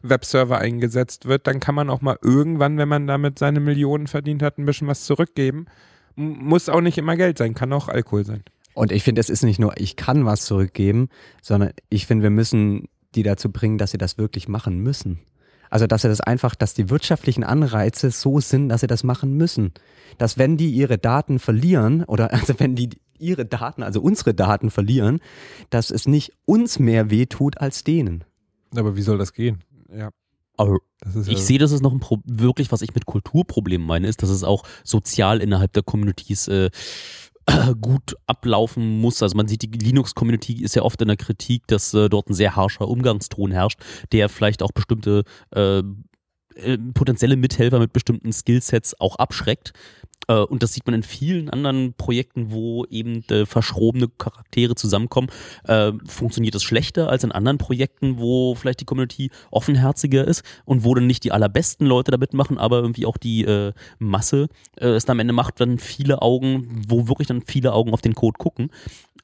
Webserver 0.02 0.60
eingesetzt 0.60 1.26
wird, 1.26 1.48
dann 1.48 1.60
kann 1.60 1.76
man 1.76 1.90
auch 1.90 2.02
mal 2.02 2.18
irgendwann, 2.22 2.78
wenn 2.78 2.88
man 2.88 3.08
damit 3.08 3.40
seine 3.40 3.60
Millionen 3.60 4.08
verdient 4.08 4.42
hat, 4.42 4.58
ein 4.58 4.66
bisschen 4.66 4.88
was 4.88 5.06
zurückgeben. 5.06 5.66
Muss 6.16 6.70
auch 6.70 6.82
nicht 6.82 6.98
immer 6.98 7.16
Geld 7.16 7.38
sein, 7.38 7.54
kann 7.54 7.74
auch 7.74 7.90
Alkohol 7.90 8.26
sein. 8.26 8.44
Und 8.74 8.92
ich 8.92 9.04
finde, 9.04 9.20
es 9.20 9.30
ist 9.30 9.44
nicht 9.44 9.60
nur, 9.60 9.74
ich 9.78 9.96
kann 9.96 10.26
was 10.26 10.46
zurückgeben, 10.46 11.10
sondern 11.42 11.72
ich 11.90 12.08
finde, 12.08 12.24
wir 12.24 12.30
müssen 12.30 12.88
die 13.16 13.24
dazu 13.24 13.52
bringen, 13.52 13.78
dass 13.78 13.92
sie 13.92 13.98
das 13.98 14.18
wirklich 14.18 14.48
machen 14.48 14.80
müssen. 14.80 15.20
Also, 15.70 15.88
dass 15.88 16.02
sie 16.02 16.08
das 16.08 16.22
einfach, 16.22 16.56
dass 16.56 16.74
die 16.74 16.90
wirtschaftlichen 16.90 17.44
Anreize 17.44 18.12
so 18.12 18.40
sind, 18.40 18.70
dass 18.70 18.82
sie 18.82 18.88
das 18.88 19.04
machen 19.04 19.34
müssen. 19.36 19.74
Dass 20.18 20.38
wenn 20.38 20.58
die 20.58 20.72
ihre 20.72 20.98
Daten 20.98 21.40
verlieren 21.40 22.04
oder 22.04 22.34
also 22.34 22.60
wenn 22.60 22.76
die 22.76 22.90
ihre 23.20 23.46
Daten, 23.46 23.84
also 23.84 24.02
unsere 24.02 24.34
Daten 24.34 24.72
verlieren, 24.72 25.20
dass 25.70 25.92
es 25.92 26.08
nicht 26.08 26.34
uns 26.46 26.80
mehr 26.80 27.10
wehtut 27.10 27.58
als 27.58 27.84
denen. 27.84 28.24
Aber 28.76 28.96
wie 28.96 29.02
soll 29.02 29.18
das 29.18 29.34
gehen? 29.34 29.60
Ja. 29.94 30.10
Aber 30.58 30.80
ich 31.16 31.28
ja 31.28 31.38
sehe, 31.38 31.58
dass 31.58 31.72
es 31.72 31.82
noch 31.82 31.94
ein 31.94 32.00
Pro 32.00 32.20
wirklich, 32.26 32.72
was 32.72 32.82
ich 32.82 32.94
mit 32.94 33.06
Kulturproblemen 33.06 33.88
meine, 33.88 34.08
ist, 34.08 34.24
dass 34.24 34.30
es 34.30 34.44
auch 34.44 34.64
sozial 34.84 35.42
innerhalb 35.42 35.72
der 35.72 35.84
Communities 35.84 36.50
äh, 36.50 36.70
gut 37.82 38.16
ablaufen 38.28 39.02
muss. 39.02 39.22
Also 39.22 39.36
man 39.36 39.48
sieht, 39.48 39.62
die 39.62 39.68
Linux-Community 39.68 40.64
ist 40.64 40.76
ja 40.76 40.84
oft 40.84 41.02
in 41.02 41.08
der 41.08 41.18
Kritik, 41.18 41.68
dass 41.68 41.94
äh, 41.94 42.10
dort 42.10 42.30
ein 42.30 42.34
sehr 42.34 42.56
harscher 42.56 42.88
Umgangston 42.88 43.52
herrscht, 43.52 43.80
der 44.12 44.30
vielleicht 44.30 44.64
auch 44.64 44.72
bestimmte 44.72 45.24
äh, 45.56 45.80
äh 46.56 46.78
potenzielle 46.94 47.36
Mithelfer 47.38 47.80
mit 47.80 47.94
bestimmten 47.94 48.32
Skillsets 48.32 49.00
auch 49.00 49.16
abschreckt. 49.16 49.74
Äh, 50.30 50.44
und 50.44 50.64
das 50.64 50.74
sieht 50.74 50.86
man 50.86 50.96
in 50.96 51.04
vielen 51.04 51.50
anderen 51.50 51.94
Projekten, 51.94 52.52
wo 52.52 52.86
eben 52.86 53.24
äh, 53.30 53.46
verschrobene 53.46 54.08
Charaktere 54.08 54.76
zusammenkommen. 54.76 55.30
Äh, 55.66 55.92
funktioniert 56.08 56.56
das 56.56 56.64
schlechter 56.64 57.10
als 57.10 57.24
in 57.24 57.32
anderen 57.34 57.58
Projekten, 57.58 58.20
wo 58.20 58.56
vielleicht 58.56 58.80
die 58.80 58.86
Community 58.86 59.32
offenherziger 59.52 60.26
ist 60.26 60.44
und 60.66 60.86
wo 60.86 60.96
dann 60.96 61.08
nicht 61.08 61.24
die 61.24 61.32
allerbesten 61.32 61.86
Leute 61.86 62.12
damit 62.12 62.34
machen, 62.34 62.58
aber 62.58 62.78
irgendwie 62.78 63.06
auch 63.06 63.18
die 63.18 63.44
äh, 63.44 63.74
Masse 63.98 64.48
äh, 64.78 64.90
es 64.90 65.10
am 65.10 65.20
Ende 65.20 65.34
macht, 65.34 65.60
dann 65.60 65.80
viele 65.80 66.22
Augen, 66.22 66.84
wo 66.88 67.08
wirklich 67.08 67.28
dann 67.28 67.42
viele 67.42 67.74
Augen 67.74 67.94
auf 67.94 68.02
den 68.02 68.14
Code 68.14 68.38
gucken 68.38 68.70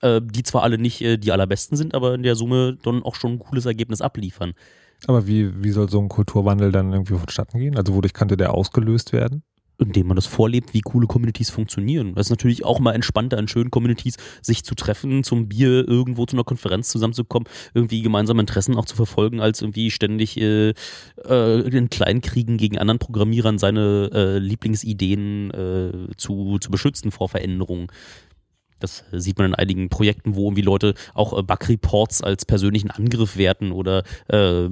äh, 0.01 0.19
die 0.23 0.43
zwar 0.43 0.63
alle 0.63 0.77
nicht 0.79 0.99
die 0.99 1.31
allerbesten 1.31 1.77
sind, 1.77 1.93
aber 1.93 2.15
in 2.15 2.23
der 2.23 2.35
Summe 2.35 2.77
dann 2.81 3.03
auch 3.03 3.15
schon 3.15 3.33
ein 3.33 3.39
cooles 3.39 3.65
Ergebnis 3.65 4.01
abliefern. 4.01 4.53
Aber 5.07 5.27
wie, 5.27 5.63
wie 5.63 5.71
soll 5.71 5.89
so 5.89 5.99
ein 5.99 6.09
Kulturwandel 6.09 6.71
dann 6.71 6.91
irgendwie 6.91 7.13
vonstatten 7.13 7.59
gehen? 7.59 7.77
Also 7.77 7.93
wodurch 7.93 8.13
könnte 8.13 8.35
der 8.35 8.53
ausgelöst 8.53 9.13
werden? 9.13 9.43
Indem 9.77 10.07
man 10.07 10.15
das 10.15 10.25
vorlebt, 10.25 10.73
wie 10.73 10.81
coole 10.81 11.07
Communities 11.07 11.49
funktionieren. 11.49 12.13
Es 12.15 12.27
ist 12.27 12.29
natürlich 12.29 12.65
auch 12.65 12.79
mal 12.79 12.93
entspannter 12.93 13.37
in 13.37 13.47
schönen 13.47 13.71
Communities, 13.71 14.17
sich 14.41 14.63
zu 14.63 14.75
treffen, 14.75 15.23
zum 15.23 15.47
Bier 15.47 15.87
irgendwo 15.87 16.25
zu 16.25 16.35
einer 16.35 16.43
Konferenz 16.43 16.89
zusammenzukommen, 16.89 17.47
irgendwie 17.73 18.01
gemeinsame 18.01 18.41
Interessen 18.41 18.75
auch 18.75 18.85
zu 18.85 18.95
verfolgen, 18.95 19.41
als 19.41 19.61
irgendwie 19.61 19.91
ständig 19.91 20.39
äh, 20.39 20.73
äh, 21.25 21.59
in 21.61 21.89
Kleinkriegen 21.89 22.57
gegen 22.57 22.77
anderen 22.77 22.99
Programmierern 22.99 23.57
seine 23.57 24.09
äh, 24.13 24.37
Lieblingsideen 24.39 25.51
äh, 25.51 26.15
zu, 26.17 26.59
zu 26.59 26.71
beschützen 26.71 27.11
vor 27.11 27.29
Veränderungen. 27.29 27.87
Das 28.79 29.03
sieht 29.11 29.37
man 29.37 29.47
in 29.47 29.55
einigen 29.55 29.89
Projekten, 29.89 30.35
wo 30.35 30.45
irgendwie 30.45 30.61
Leute 30.61 30.93
auch 31.13 31.37
äh, 31.37 31.41
Bug-Reports 31.41 32.21
als 32.21 32.45
persönlichen 32.45 32.91
Angriff 32.91 33.37
werten 33.37 33.71
oder 33.71 34.03
äh, 34.27 34.67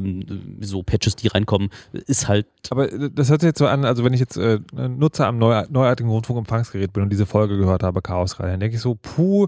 so 0.59 0.83
Patches, 0.83 1.15
die 1.15 1.27
reinkommen, 1.27 1.69
ist 1.93 2.27
halt. 2.27 2.47
Aber 2.69 2.91
äh, 2.91 3.09
das 3.13 3.29
hört 3.29 3.41
sich 3.41 3.47
jetzt 3.47 3.59
so 3.59 3.67
an, 3.67 3.85
also 3.85 4.03
wenn 4.03 4.13
ich 4.13 4.19
jetzt 4.19 4.37
äh, 4.37 4.59
Nutzer 4.73 5.27
am 5.27 5.37
neu, 5.37 5.63
neuartigen 5.69 6.09
Rundfunkempfangsgerät 6.09 6.91
bin 6.93 7.03
und 7.03 7.09
diese 7.09 7.25
Folge 7.25 7.57
gehört 7.57 7.83
habe, 7.83 8.01
Chaosreihe, 8.01 8.51
dann 8.51 8.59
denke 8.59 8.75
ich 8.75 8.81
so, 8.81 8.95
puh, 8.95 9.47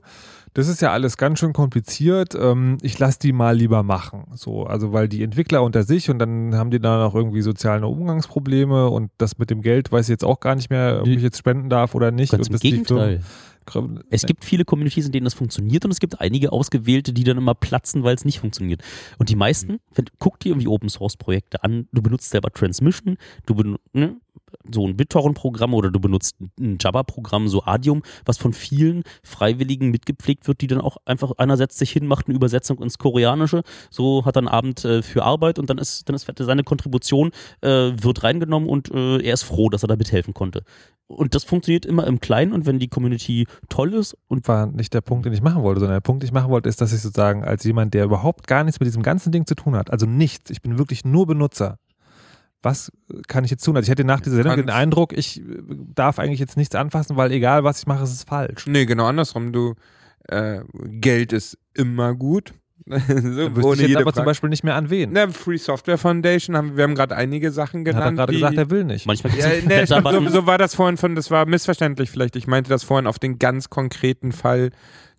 das 0.55 0.69
ist 0.69 0.81
ja 0.81 0.91
alles 0.93 1.17
ganz 1.17 1.39
schön 1.39 1.51
kompliziert. 1.51 2.33
Ähm, 2.33 2.77
ich 2.81 2.97
lasse 2.97 3.19
die 3.19 3.33
mal 3.33 3.55
lieber 3.55 3.83
machen. 3.83 4.23
So, 4.35 4.63
also 4.65 4.93
weil 4.93 5.09
die 5.09 5.21
Entwickler 5.21 5.61
unter 5.61 5.83
sich 5.83 6.09
und 6.09 6.17
dann 6.17 6.55
haben 6.55 6.71
die 6.71 6.79
dann 6.79 7.01
auch 7.01 7.13
irgendwie 7.13 7.41
soziale 7.41 7.85
Umgangsprobleme 7.85 8.89
und 8.89 9.11
das 9.17 9.37
mit 9.37 9.49
dem 9.49 9.61
Geld 9.61 9.91
weiß 9.91 10.05
ich 10.05 10.11
jetzt 10.11 10.23
auch 10.23 10.39
gar 10.39 10.55
nicht 10.55 10.69
mehr, 10.69 10.99
ob 11.01 11.07
ich 11.07 11.21
jetzt 11.21 11.37
spenden 11.37 11.69
darf 11.69 11.93
oder 11.93 12.09
nicht. 12.11 12.31
Ganz 12.31 12.47
im 12.47 12.57
Gegenteil. 12.57 13.21
Es 14.09 14.25
gibt 14.25 14.45
viele 14.45 14.65
Communities, 14.65 15.07
in 15.07 15.11
denen 15.11 15.25
das 15.25 15.33
funktioniert 15.33 15.85
und 15.85 15.91
es 15.91 15.99
gibt 15.99 16.19
einige 16.21 16.51
ausgewählte, 16.51 17.13
die 17.13 17.23
dann 17.23 17.37
immer 17.37 17.55
platzen, 17.55 18.03
weil 18.03 18.15
es 18.15 18.25
nicht 18.25 18.39
funktioniert. 18.39 18.83
Und 19.17 19.29
die 19.29 19.35
meisten, 19.35 19.79
wenn, 19.93 20.05
guck 20.19 20.39
dir 20.39 20.49
irgendwie 20.49 20.67
Open 20.67 20.89
Source 20.89 21.17
Projekte 21.17 21.63
an, 21.63 21.87
du 21.91 22.01
benutzt 22.01 22.29
selber 22.29 22.51
Transmission, 22.51 23.17
du 23.45 23.55
benutzt, 23.55 23.83
ne? 23.93 24.17
So 24.71 24.87
ein 24.87 24.97
BitTorrent-Programm 24.97 25.73
oder 25.73 25.91
du 25.91 25.99
benutzt 25.99 26.35
ein 26.59 26.77
Java-Programm, 26.79 27.47
so 27.47 27.63
Adium, 27.63 28.03
was 28.25 28.37
von 28.37 28.53
vielen 28.53 29.03
Freiwilligen 29.23 29.89
mitgepflegt 29.89 30.47
wird, 30.47 30.61
die 30.61 30.67
dann 30.67 30.81
auch 30.81 30.97
einfach, 31.05 31.31
einer 31.37 31.57
setzt 31.57 31.77
sich 31.77 31.91
hin, 31.91 32.07
macht 32.07 32.27
eine 32.27 32.35
Übersetzung 32.35 32.81
ins 32.81 32.97
Koreanische, 32.97 33.63
so 33.89 34.25
hat 34.25 34.37
er 34.37 34.39
einen 34.39 34.47
Abend 34.47 34.85
äh, 34.85 35.01
für 35.01 35.23
Arbeit 35.23 35.59
und 35.59 35.69
dann 35.69 35.77
ist, 35.77 36.07
dann 36.09 36.15
ist 36.15 36.27
seine 36.37 36.63
Kontribution, 36.63 37.31
äh, 37.61 37.91
wird 37.95 38.23
reingenommen 38.23 38.69
und 38.69 38.91
äh, 38.91 39.17
er 39.21 39.33
ist 39.33 39.43
froh, 39.43 39.69
dass 39.69 39.83
er 39.83 39.87
da 39.87 39.95
mithelfen 39.95 40.33
konnte. 40.33 40.63
Und 41.07 41.35
das 41.35 41.43
funktioniert 41.43 41.85
immer 41.85 42.07
im 42.07 42.19
Kleinen 42.19 42.51
und 42.51 42.65
wenn 42.65 42.79
die 42.79 42.87
Community 42.87 43.45
toll 43.69 43.93
ist 43.93 44.17
und. 44.27 44.47
War 44.47 44.65
nicht 44.65 44.93
der 44.93 45.01
Punkt, 45.01 45.25
den 45.25 45.33
ich 45.33 45.41
machen 45.41 45.61
wollte, 45.61 45.79
sondern 45.79 45.95
der 45.95 46.01
Punkt, 46.01 46.23
den 46.23 46.27
ich 46.27 46.33
machen 46.33 46.49
wollte, 46.49 46.67
ist, 46.67 46.81
dass 46.81 46.93
ich 46.93 47.01
sozusagen 47.01 47.43
als 47.43 47.63
jemand, 47.63 47.93
der 47.93 48.05
überhaupt 48.05 48.47
gar 48.47 48.63
nichts 48.63 48.79
mit 48.79 48.87
diesem 48.87 49.03
ganzen 49.03 49.31
Ding 49.31 49.45
zu 49.45 49.53
tun 49.55 49.75
hat, 49.75 49.91
also 49.91 50.07
nichts, 50.07 50.49
ich 50.49 50.61
bin 50.61 50.79
wirklich 50.79 51.05
nur 51.05 51.27
Benutzer, 51.27 51.77
was 52.65 52.91
kann 53.27 53.45
ich 53.45 53.51
jetzt 53.51 53.63
tun? 53.63 53.77
Also 53.77 53.85
ich 53.85 53.91
hatte 53.91 54.03
nach 54.03 54.19
dieser 54.19 54.37
Sendung 54.37 54.57
den 54.57 54.69
Eindruck, 54.69 55.13
ich 55.13 55.39
äh, 55.39 55.43
darf 55.93 56.19
eigentlich 56.19 56.39
jetzt 56.39 56.57
nichts 56.57 56.75
anfassen, 56.75 57.15
weil 57.15 57.31
egal 57.31 57.63
was 57.63 57.79
ich 57.79 57.87
mache, 57.87 58.03
ist 58.03 58.11
es 58.11 58.23
falsch. 58.23 58.65
Nee, 58.67 58.85
genau 58.85 59.05
andersrum. 59.05 59.53
Du, 59.53 59.75
äh, 60.27 60.61
Geld 60.73 61.31
ist 61.31 61.57
immer 61.73 62.15
gut. 62.15 62.53
so, 62.87 62.91
ohne 62.91 63.81
ich 63.81 63.87
jetzt 63.87 63.95
aber 63.95 64.03
Frage. 64.03 64.13
zum 64.15 64.25
Beispiel 64.25 64.49
nicht 64.49 64.63
mehr 64.63 64.75
an 64.75 64.89
wen. 64.89 65.11
Na, 65.11 65.27
Free 65.29 65.57
Software 65.57 65.97
Foundation, 65.97 66.55
haben, 66.55 66.77
wir 66.77 66.83
haben 66.83 66.93
gerade 66.93 67.15
einige 67.15 67.51
Sachen 67.51 67.83
genannt. 67.83 68.19
Hat 68.19 68.29
er 68.29 68.33
gerade 68.33 68.33
gesagt, 68.33 68.57
er 68.57 68.69
will 68.69 68.83
nicht. 68.83 69.07
Manchmal 69.07 69.35
ja, 69.35 69.47
nee, 69.65 69.85
so, 69.85 70.29
so 70.29 70.45
war 70.45 70.57
das 70.57 70.75
vorhin 70.75 70.97
von, 70.97 71.15
das 71.15 71.31
war 71.31 71.45
missverständlich 71.47 72.11
vielleicht. 72.11 72.35
Ich 72.35 72.45
meinte 72.45 72.69
das 72.69 72.83
vorhin 72.83 73.07
auf 73.07 73.17
den 73.17 73.39
ganz 73.39 73.69
konkreten 73.69 74.31
Fall 74.31 74.71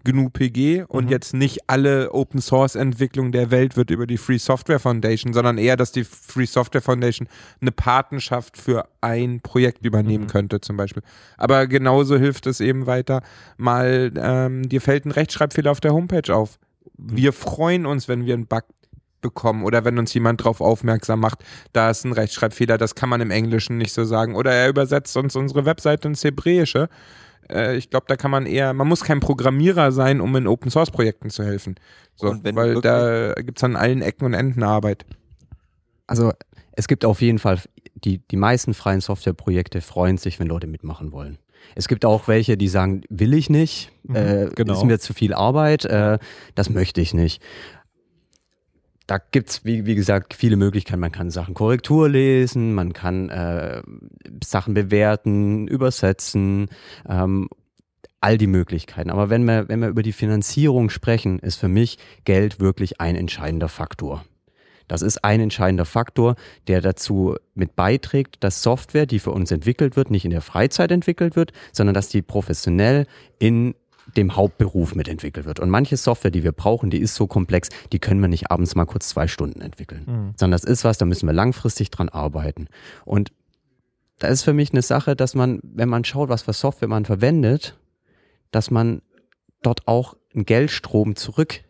GNU 0.06 0.30
PG 0.30 0.84
und 0.86 1.06
mhm. 1.06 1.10
jetzt 1.10 1.34
nicht 1.34 1.68
alle 1.68 2.12
Open 2.12 2.40
Source 2.40 2.76
Entwicklung 2.76 3.32
der 3.32 3.50
Welt 3.50 3.76
wird 3.76 3.90
über 3.90 4.06
die 4.06 4.16
Free 4.16 4.38
Software 4.38 4.78
Foundation, 4.78 5.32
sondern 5.32 5.58
eher, 5.58 5.76
dass 5.76 5.92
die 5.92 6.04
Free 6.04 6.46
Software 6.46 6.80
Foundation 6.80 7.28
eine 7.60 7.72
Patenschaft 7.72 8.56
für 8.56 8.88
ein 9.00 9.40
Projekt 9.40 9.84
übernehmen 9.84 10.24
mhm. 10.24 10.28
könnte, 10.28 10.60
zum 10.60 10.76
Beispiel. 10.76 11.02
Aber 11.36 11.66
genauso 11.66 12.16
hilft 12.16 12.46
es 12.46 12.60
eben 12.60 12.86
weiter, 12.86 13.22
mal 13.56 14.12
ähm, 14.16 14.68
dir 14.68 14.80
fällt 14.80 15.04
ein 15.06 15.10
Rechtschreibfehler 15.10 15.70
auf 15.70 15.80
der 15.80 15.92
Homepage 15.92 16.34
auf. 16.34 16.58
Wir 16.96 17.32
freuen 17.32 17.84
uns, 17.84 18.08
wenn 18.08 18.24
wir 18.24 18.34
einen 18.34 18.46
Bug 18.46 18.64
bekommen 19.20 19.64
oder 19.64 19.84
wenn 19.84 19.98
uns 19.98 20.14
jemand 20.14 20.40
darauf 20.40 20.60
aufmerksam 20.60 21.18
macht, 21.18 21.44
da 21.72 21.90
ist 21.90 22.04
ein 22.04 22.12
Rechtschreibfehler, 22.12 22.78
das 22.78 22.94
kann 22.94 23.08
man 23.08 23.20
im 23.20 23.32
Englischen 23.32 23.76
nicht 23.76 23.92
so 23.92 24.04
sagen. 24.04 24.36
Oder 24.36 24.52
er 24.52 24.68
übersetzt 24.68 25.16
uns 25.16 25.34
unsere 25.34 25.64
Webseite 25.64 26.06
ins 26.06 26.22
Hebräische 26.22 26.88
äh, 27.50 27.76
ich 27.76 27.90
glaube, 27.90 28.06
da 28.08 28.16
kann 28.16 28.30
man 28.30 28.46
eher, 28.46 28.72
man 28.72 28.88
muss 28.88 29.02
kein 29.02 29.20
Programmierer 29.20 29.92
sein, 29.92 30.20
um 30.20 30.34
in 30.36 30.46
Open 30.46 30.70
Source 30.70 30.90
Projekten 30.90 31.30
zu 31.30 31.44
helfen. 31.44 31.76
So, 32.14 32.34
weil 32.42 32.80
da 32.80 33.34
gibt 33.34 33.58
es 33.58 33.64
an 33.64 33.76
allen 33.76 34.02
Ecken 34.02 34.24
und 34.24 34.34
Enden 34.34 34.62
Arbeit. 34.62 35.04
Also 36.06 36.32
es 36.72 36.88
gibt 36.88 37.04
auf 37.04 37.20
jeden 37.20 37.38
Fall, 37.38 37.60
die, 37.94 38.18
die 38.18 38.36
meisten 38.36 38.74
freien 38.74 39.00
Softwareprojekte 39.00 39.80
freuen 39.80 40.18
sich, 40.18 40.38
wenn 40.38 40.46
Leute 40.46 40.66
mitmachen 40.66 41.12
wollen. 41.12 41.38
Es 41.74 41.88
gibt 41.88 42.04
auch 42.04 42.28
welche, 42.28 42.56
die 42.56 42.68
sagen, 42.68 43.02
will 43.08 43.34
ich 43.34 43.50
nicht, 43.50 43.90
mhm, 44.04 44.16
äh, 44.16 44.50
genau. 44.54 44.74
ist 44.74 44.84
mir 44.84 44.98
zu 44.98 45.14
viel 45.14 45.34
Arbeit, 45.34 45.84
äh, 45.84 46.18
das 46.54 46.70
möchte 46.70 47.00
ich 47.00 47.12
nicht 47.12 47.42
da 49.06 49.18
gibt's 49.18 49.64
wie, 49.64 49.86
wie 49.86 49.94
gesagt, 49.94 50.34
viele 50.34 50.56
Möglichkeiten. 50.56 51.00
Man 51.00 51.12
kann 51.12 51.30
Sachen 51.30 51.54
Korrektur 51.54 52.08
lesen, 52.08 52.74
man 52.74 52.92
kann 52.92 53.30
äh, 53.30 53.82
Sachen 54.42 54.74
bewerten, 54.74 55.68
übersetzen, 55.68 56.68
ähm, 57.08 57.48
all 58.20 58.38
die 58.38 58.48
Möglichkeiten. 58.48 59.10
Aber 59.10 59.30
wenn 59.30 59.44
wir, 59.44 59.68
wenn 59.68 59.80
wir 59.80 59.88
über 59.88 60.02
die 60.02 60.12
Finanzierung 60.12 60.90
sprechen, 60.90 61.38
ist 61.38 61.56
für 61.56 61.68
mich 61.68 61.98
Geld 62.24 62.58
wirklich 62.58 63.00
ein 63.00 63.14
entscheidender 63.14 63.68
Faktor. 63.68 64.24
Das 64.88 65.02
ist 65.02 65.24
ein 65.24 65.40
entscheidender 65.40 65.84
Faktor, 65.84 66.36
der 66.68 66.80
dazu 66.80 67.36
mit 67.54 67.74
beiträgt, 67.76 68.36
dass 68.40 68.62
Software, 68.62 69.06
die 69.06 69.18
für 69.18 69.32
uns 69.32 69.50
entwickelt 69.50 69.96
wird, 69.96 70.10
nicht 70.10 70.24
in 70.24 70.30
der 70.30 70.42
Freizeit 70.42 70.90
entwickelt 70.92 71.36
wird, 71.36 71.52
sondern 71.72 71.94
dass 71.94 72.08
die 72.08 72.22
professionell 72.22 73.06
in 73.38 73.74
dem 74.16 74.36
Hauptberuf 74.36 74.94
mitentwickelt 74.94 75.46
wird. 75.46 75.60
Und 75.60 75.70
manche 75.70 75.96
Software, 75.96 76.30
die 76.30 76.44
wir 76.44 76.52
brauchen, 76.52 76.90
die 76.90 76.98
ist 76.98 77.14
so 77.14 77.26
komplex, 77.26 77.68
die 77.92 77.98
können 77.98 78.20
wir 78.20 78.28
nicht 78.28 78.50
abends 78.50 78.74
mal 78.74 78.84
kurz 78.84 79.08
zwei 79.08 79.28
Stunden 79.28 79.60
entwickeln. 79.60 80.04
Mhm. 80.06 80.34
Sondern 80.36 80.52
das 80.52 80.64
ist 80.64 80.84
was, 80.84 80.98
da 80.98 81.04
müssen 81.04 81.26
wir 81.26 81.32
langfristig 81.32 81.90
dran 81.90 82.08
arbeiten. 82.08 82.68
Und 83.04 83.32
da 84.18 84.28
ist 84.28 84.42
für 84.42 84.52
mich 84.52 84.72
eine 84.72 84.82
Sache, 84.82 85.16
dass 85.16 85.34
man, 85.34 85.60
wenn 85.62 85.88
man 85.88 86.04
schaut, 86.04 86.28
was 86.28 86.42
für 86.42 86.52
Software 86.52 86.88
man 86.88 87.04
verwendet, 87.04 87.76
dass 88.50 88.70
man 88.70 89.02
dort 89.62 89.86
auch 89.88 90.16
einen 90.34 90.46
Geldstrom 90.46 91.16
zurück 91.16 91.64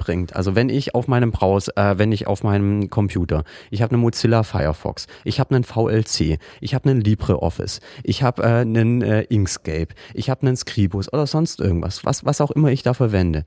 bringt. 0.00 0.34
Also 0.34 0.56
wenn 0.56 0.68
ich 0.68 0.96
auf 0.96 1.06
meinem 1.06 1.30
Browser, 1.30 1.76
äh, 1.76 1.98
wenn 1.98 2.10
ich 2.10 2.26
auf 2.26 2.42
meinem 2.42 2.90
Computer, 2.90 3.44
ich 3.70 3.82
habe 3.82 3.92
einen 3.92 4.02
Mozilla 4.02 4.42
Firefox, 4.42 5.06
ich 5.22 5.38
habe 5.38 5.54
einen 5.54 5.62
VLC, 5.62 6.38
ich 6.60 6.74
habe 6.74 6.90
einen 6.90 7.00
LibreOffice, 7.00 7.80
ich 8.02 8.24
habe 8.24 8.42
äh, 8.42 8.46
einen 8.46 9.02
äh, 9.02 9.22
Inkscape, 9.28 9.94
ich 10.14 10.30
habe 10.30 10.42
einen 10.42 10.56
Scribus 10.56 11.12
oder 11.12 11.26
sonst 11.26 11.60
irgendwas, 11.60 12.04
was, 12.04 12.24
was 12.24 12.40
auch 12.40 12.50
immer 12.50 12.70
ich 12.70 12.82
da 12.82 12.94
verwende. 12.94 13.44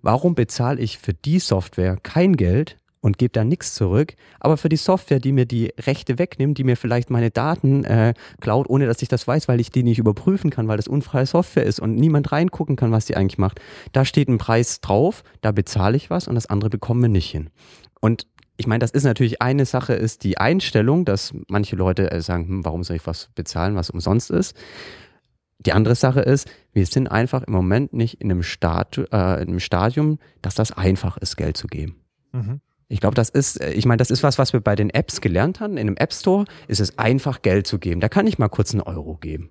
Warum 0.00 0.34
bezahle 0.34 0.80
ich 0.80 0.98
für 0.98 1.12
die 1.12 1.40
Software 1.40 1.98
kein 2.02 2.36
Geld, 2.36 2.78
und 3.00 3.18
gebe 3.18 3.32
da 3.32 3.44
nichts 3.44 3.74
zurück. 3.74 4.14
Aber 4.40 4.56
für 4.56 4.68
die 4.68 4.76
Software, 4.76 5.20
die 5.20 5.32
mir 5.32 5.46
die 5.46 5.72
Rechte 5.78 6.18
wegnimmt, 6.18 6.58
die 6.58 6.64
mir 6.64 6.76
vielleicht 6.76 7.10
meine 7.10 7.30
Daten 7.30 7.84
äh, 7.84 8.14
klaut, 8.40 8.68
ohne 8.68 8.86
dass 8.86 9.02
ich 9.02 9.08
das 9.08 9.26
weiß, 9.26 9.48
weil 9.48 9.60
ich 9.60 9.70
die 9.70 9.82
nicht 9.82 9.98
überprüfen 9.98 10.50
kann, 10.50 10.68
weil 10.68 10.76
das 10.76 10.88
unfreie 10.88 11.26
Software 11.26 11.64
ist 11.64 11.80
und 11.80 11.94
niemand 11.94 12.32
reingucken 12.32 12.76
kann, 12.76 12.92
was 12.92 13.06
die 13.06 13.16
eigentlich 13.16 13.38
macht. 13.38 13.60
Da 13.92 14.04
steht 14.04 14.28
ein 14.28 14.38
Preis 14.38 14.80
drauf, 14.80 15.22
da 15.40 15.52
bezahle 15.52 15.96
ich 15.96 16.10
was 16.10 16.28
und 16.28 16.34
das 16.34 16.46
andere 16.46 16.70
bekommen 16.70 17.02
wir 17.02 17.08
nicht 17.08 17.30
hin. 17.30 17.50
Und 18.00 18.26
ich 18.56 18.66
meine, 18.66 18.78
das 18.78 18.90
ist 18.90 19.04
natürlich 19.04 19.42
eine 19.42 19.66
Sache, 19.66 19.92
ist 19.92 20.24
die 20.24 20.38
Einstellung, 20.38 21.04
dass 21.04 21.34
manche 21.48 21.76
Leute 21.76 22.10
äh, 22.10 22.20
sagen, 22.20 22.48
hm, 22.48 22.64
warum 22.64 22.84
soll 22.84 22.96
ich 22.96 23.06
was 23.06 23.28
bezahlen, 23.34 23.74
was 23.74 23.90
umsonst 23.90 24.30
ist. 24.30 24.56
Die 25.58 25.72
andere 25.72 25.94
Sache 25.94 26.20
ist, 26.20 26.48
wir 26.72 26.86
sind 26.86 27.08
einfach 27.08 27.42
im 27.42 27.52
Moment 27.52 27.92
nicht 27.92 28.20
in 28.20 28.30
einem, 28.30 28.42
Statu 28.42 29.02
äh, 29.12 29.42
in 29.42 29.48
einem 29.48 29.60
Stadium, 29.60 30.18
dass 30.42 30.54
das 30.54 30.72
einfach 30.72 31.16
ist, 31.18 31.36
Geld 31.36 31.56
zu 31.56 31.66
geben. 31.66 31.96
Mhm. 32.32 32.60
Ich 32.88 33.00
glaube, 33.00 33.14
das 33.14 33.28
ist, 33.28 33.60
äh, 33.60 33.72
ich 33.72 33.86
meine, 33.86 33.98
das 33.98 34.10
ist 34.10 34.22
was, 34.22 34.38
was 34.38 34.52
wir 34.52 34.60
bei 34.60 34.76
den 34.76 34.90
Apps 34.90 35.20
gelernt 35.20 35.60
haben. 35.60 35.76
In 35.76 35.88
einem 35.88 35.96
App 35.96 36.12
Store 36.12 36.44
ist 36.68 36.80
es 36.80 36.98
einfach, 36.98 37.42
Geld 37.42 37.66
zu 37.66 37.78
geben. 37.78 38.00
Da 38.00 38.08
kann 38.08 38.26
ich 38.26 38.38
mal 38.38 38.48
kurz 38.48 38.72
einen 38.72 38.82
Euro 38.82 39.16
geben. 39.16 39.50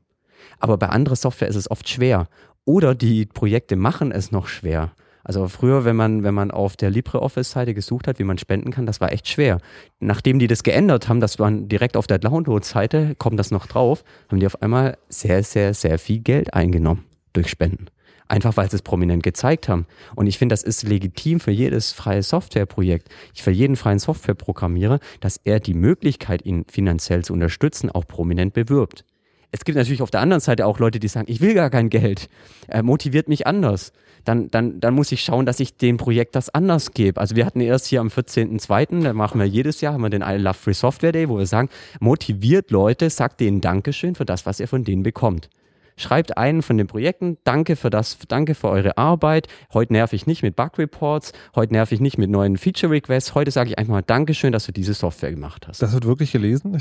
Aber 0.59 0.77
bei 0.77 0.89
anderer 0.89 1.15
Software 1.15 1.47
ist 1.47 1.55
es 1.55 1.69
oft 1.69 1.87
schwer. 1.89 2.27
Oder 2.65 2.95
die 2.95 3.25
Projekte 3.25 3.75
machen 3.75 4.11
es 4.11 4.31
noch 4.31 4.47
schwer. 4.47 4.91
Also 5.23 5.47
früher, 5.47 5.85
wenn 5.85 5.95
man, 5.95 6.23
wenn 6.23 6.35
man 6.35 6.51
auf 6.51 6.77
der 6.77 6.91
LibreOffice-Seite 6.91 7.73
gesucht 7.73 8.07
hat, 8.07 8.19
wie 8.19 8.23
man 8.23 8.37
spenden 8.37 8.71
kann, 8.71 8.85
das 8.85 9.01
war 9.01 9.11
echt 9.11 9.27
schwer. 9.27 9.59
Nachdem 9.99 10.37
die 10.37 10.45
das 10.45 10.61
geändert 10.61 11.09
haben, 11.09 11.19
dass 11.19 11.39
man 11.39 11.67
direkt 11.67 11.97
auf 11.97 12.05
der 12.05 12.19
Download-Seite, 12.19 13.15
kommt 13.15 13.39
das 13.39 13.49
noch 13.49 13.65
drauf, 13.65 14.03
haben 14.29 14.39
die 14.39 14.45
auf 14.45 14.61
einmal 14.61 14.97
sehr, 15.09 15.43
sehr, 15.43 15.73
sehr 15.73 15.97
viel 15.97 16.19
Geld 16.19 16.53
eingenommen 16.53 17.05
durch 17.33 17.49
Spenden. 17.49 17.87
Einfach 18.27 18.57
weil 18.57 18.69
sie 18.69 18.77
es 18.77 18.81
prominent 18.81 19.21
gezeigt 19.21 19.69
haben. 19.69 19.85
Und 20.15 20.25
ich 20.25 20.39
finde, 20.39 20.53
das 20.53 20.63
ist 20.63 20.83
legitim 20.83 21.39
für 21.39 21.51
jedes 21.51 21.91
freie 21.91 22.23
Softwareprojekt, 22.23 23.09
für 23.35 23.51
jeden 23.51 23.75
freien 23.75 23.99
Softwareprogrammierer, 23.99 24.99
dass 25.19 25.39
er 25.43 25.59
die 25.59 25.75
Möglichkeit, 25.75 26.43
ihn 26.45 26.65
finanziell 26.67 27.23
zu 27.23 27.33
unterstützen, 27.33 27.91
auch 27.91 28.07
prominent 28.07 28.53
bewirbt. 28.53 29.05
Es 29.51 29.63
gibt 29.63 29.77
natürlich 29.77 30.01
auf 30.01 30.11
der 30.11 30.21
anderen 30.21 30.41
Seite 30.41 30.65
auch 30.65 30.79
Leute, 30.79 30.99
die 30.99 31.07
sagen, 31.07 31.27
ich 31.29 31.39
will 31.39 31.53
gar 31.53 31.69
kein 31.69 31.89
Geld, 31.89 32.27
er 32.67 32.83
motiviert 32.83 33.29
mich 33.29 33.47
anders. 33.47 33.93
Dann, 34.25 34.49
dann, 34.49 34.79
dann 34.79 34.95
muss 34.95 35.11
ich 35.11 35.21
schauen, 35.21 35.45
dass 35.45 35.59
ich 35.59 35.77
dem 35.77 35.97
Projekt 35.97 36.35
das 36.35 36.49
anders 36.49 36.91
gebe. 36.91 37.21
Also 37.21 37.35
wir 37.35 37.45
hatten 37.45 37.61
erst 37.61 37.85
hier 37.85 38.01
am 38.01 38.07
14.02., 38.07 39.03
da 39.03 39.13
machen 39.13 39.39
wir 39.39 39.45
jedes 39.45 39.81
Jahr, 39.81 39.93
haben 39.93 40.01
wir 40.01 40.09
den 40.09 40.23
I 40.23 40.37
Love 40.37 40.55
Free 40.55 40.73
Software 40.73 41.11
Day, 41.11 41.29
wo 41.29 41.37
wir 41.37 41.45
sagen, 41.45 41.69
motiviert 41.99 42.71
Leute, 42.71 43.09
sagt 43.11 43.39
denen 43.39 43.61
Dankeschön 43.61 44.15
für 44.15 44.25
das, 44.25 44.47
was 44.47 44.59
ihr 44.59 44.67
von 44.67 44.83
denen 44.83 45.03
bekommt 45.03 45.49
schreibt 45.97 46.37
einen 46.37 46.61
von 46.61 46.77
den 46.77 46.87
Projekten, 46.87 47.37
danke 47.43 47.75
für 47.75 47.89
das, 47.89 48.17
danke 48.27 48.55
für 48.55 48.69
eure 48.69 48.97
Arbeit. 48.97 49.47
Heute 49.73 49.93
nerv 49.93 50.13
ich 50.13 50.27
nicht 50.27 50.43
mit 50.43 50.55
Bug 50.55 50.77
Reports, 50.77 51.33
heute 51.55 51.73
nerv 51.73 51.91
ich 51.91 51.99
nicht 51.99 52.17
mit 52.17 52.29
neuen 52.29 52.57
Feature 52.57 52.91
Requests. 52.91 53.35
Heute 53.35 53.51
sage 53.51 53.69
ich 53.69 53.79
einfach 53.79 53.93
mal 53.93 54.01
Dankeschön, 54.01 54.51
dass 54.51 54.65
du 54.65 54.71
diese 54.71 54.93
Software 54.93 55.31
gemacht 55.31 55.67
hast. 55.67 55.81
Das 55.81 55.93
wird 55.93 56.05
wirklich 56.05 56.31
gelesen? 56.31 56.77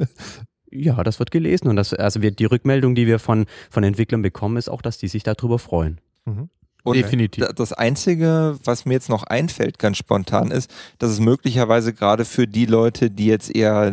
ja, 0.70 1.02
das 1.02 1.18
wird 1.18 1.30
gelesen 1.30 1.68
und 1.68 1.76
das, 1.76 1.94
also 1.94 2.22
wir, 2.22 2.30
die 2.30 2.44
Rückmeldung, 2.44 2.94
die 2.94 3.06
wir 3.06 3.18
von, 3.18 3.46
von 3.70 3.84
Entwicklern 3.84 4.22
bekommen, 4.22 4.56
ist 4.56 4.68
auch, 4.68 4.82
dass 4.82 4.98
die 4.98 5.08
sich 5.08 5.22
darüber 5.22 5.58
freuen. 5.58 6.00
Mhm. 6.24 6.50
Und 6.82 6.96
Definitiv. 6.96 7.46
Das 7.56 7.72
Einzige, 7.72 8.58
was 8.64 8.86
mir 8.86 8.94
jetzt 8.94 9.10
noch 9.10 9.24
einfällt, 9.24 9.78
ganz 9.78 9.98
spontan 9.98 10.50
ist, 10.50 10.72
dass 10.98 11.10
es 11.10 11.20
möglicherweise 11.20 11.92
gerade 11.92 12.24
für 12.24 12.46
die 12.46 12.64
Leute, 12.64 13.10
die 13.10 13.26
jetzt 13.26 13.54
eher 13.54 13.92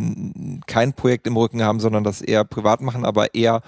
kein 0.67 0.93
Projekt 0.93 1.27
im 1.27 1.35
Rücken 1.35 1.63
haben, 1.63 1.79
sondern 1.81 2.05
das 2.05 2.21
eher 2.21 2.45
privat 2.45 2.81
machen, 2.81 3.03
aber 3.03 3.35
eher 3.35 3.61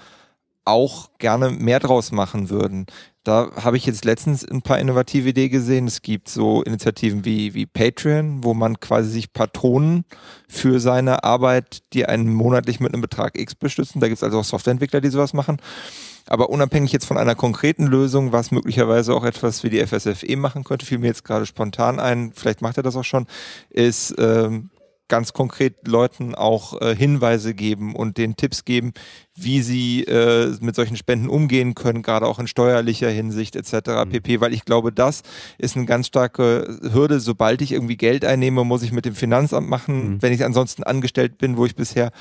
auch 0.64 1.10
gerne 1.18 1.50
mehr 1.50 1.80
draus 1.80 2.12
machen 2.12 2.50
würden. 2.50 2.86
Da 3.22 3.50
habe 3.56 3.76
ich 3.76 3.84
jetzt 3.84 4.06
letztens 4.06 4.48
ein 4.48 4.62
paar 4.62 4.78
innovative 4.78 5.28
Ideen 5.28 5.50
gesehen. 5.50 5.86
Es 5.86 6.00
gibt 6.00 6.28
so 6.28 6.62
Initiativen 6.62 7.24
wie, 7.24 7.52
wie 7.52 7.66
Patreon, 7.66 8.42
wo 8.44 8.54
man 8.54 8.80
quasi 8.80 9.10
sich 9.10 9.32
Patronen 9.32 10.04
für 10.48 10.80
seine 10.80 11.22
Arbeit, 11.22 11.82
die 11.92 12.06
einen 12.06 12.32
monatlich 12.32 12.80
mit 12.80 12.94
einem 12.94 13.02
Betrag 13.02 13.38
X 13.38 13.54
bestützen. 13.54 14.00
Da 14.00 14.08
gibt 14.08 14.18
es 14.18 14.24
also 14.24 14.38
auch 14.38 14.44
Softwareentwickler, 14.44 15.02
die 15.02 15.10
sowas 15.10 15.34
machen. 15.34 15.58
Aber 16.26 16.48
unabhängig 16.48 16.92
jetzt 16.92 17.06
von 17.06 17.18
einer 17.18 17.34
konkreten 17.34 17.86
Lösung, 17.86 18.32
was 18.32 18.52
möglicherweise 18.52 19.14
auch 19.14 19.24
etwas 19.24 19.64
wie 19.64 19.70
die 19.70 19.84
FSFE 19.86 20.36
machen 20.36 20.64
könnte, 20.64 20.86
fiel 20.86 20.98
mir 20.98 21.08
jetzt 21.08 21.24
gerade 21.24 21.44
spontan 21.44 22.00
ein, 22.00 22.32
vielleicht 22.34 22.62
macht 22.62 22.76
er 22.76 22.82
das 22.82 22.96
auch 22.96 23.04
schon, 23.04 23.26
ist 23.68 24.14
ähm, 24.18 24.70
ganz 25.10 25.34
konkret 25.34 25.86
Leuten 25.86 26.34
auch 26.34 26.80
äh, 26.80 26.96
Hinweise 26.96 27.52
geben 27.52 27.94
und 27.94 28.16
den 28.16 28.36
Tipps 28.36 28.64
geben, 28.64 28.94
wie 29.34 29.60
sie 29.60 30.04
äh, 30.04 30.54
mit 30.60 30.74
solchen 30.74 30.96
Spenden 30.96 31.28
umgehen 31.28 31.74
können, 31.74 32.02
gerade 32.02 32.26
auch 32.26 32.38
in 32.38 32.46
steuerlicher 32.46 33.10
Hinsicht 33.10 33.56
etc. 33.56 34.04
Mhm. 34.04 34.10
pp. 34.10 34.40
Weil 34.40 34.54
ich 34.54 34.64
glaube, 34.64 34.92
das 34.92 35.22
ist 35.58 35.76
eine 35.76 35.86
ganz 35.86 36.06
starke 36.06 36.78
Hürde. 36.92 37.20
Sobald 37.20 37.60
ich 37.62 37.72
irgendwie 37.72 37.96
Geld 37.96 38.24
einnehme, 38.24 38.64
muss 38.64 38.82
ich 38.82 38.92
mit 38.92 39.04
dem 39.04 39.14
Finanzamt 39.14 39.68
machen. 39.68 40.14
Mhm. 40.14 40.22
Wenn 40.22 40.32
ich 40.32 40.44
ansonsten 40.44 40.82
angestellt 40.82 41.38
bin, 41.38 41.56
wo 41.56 41.66
ich 41.66 41.76
bisher 41.76 42.12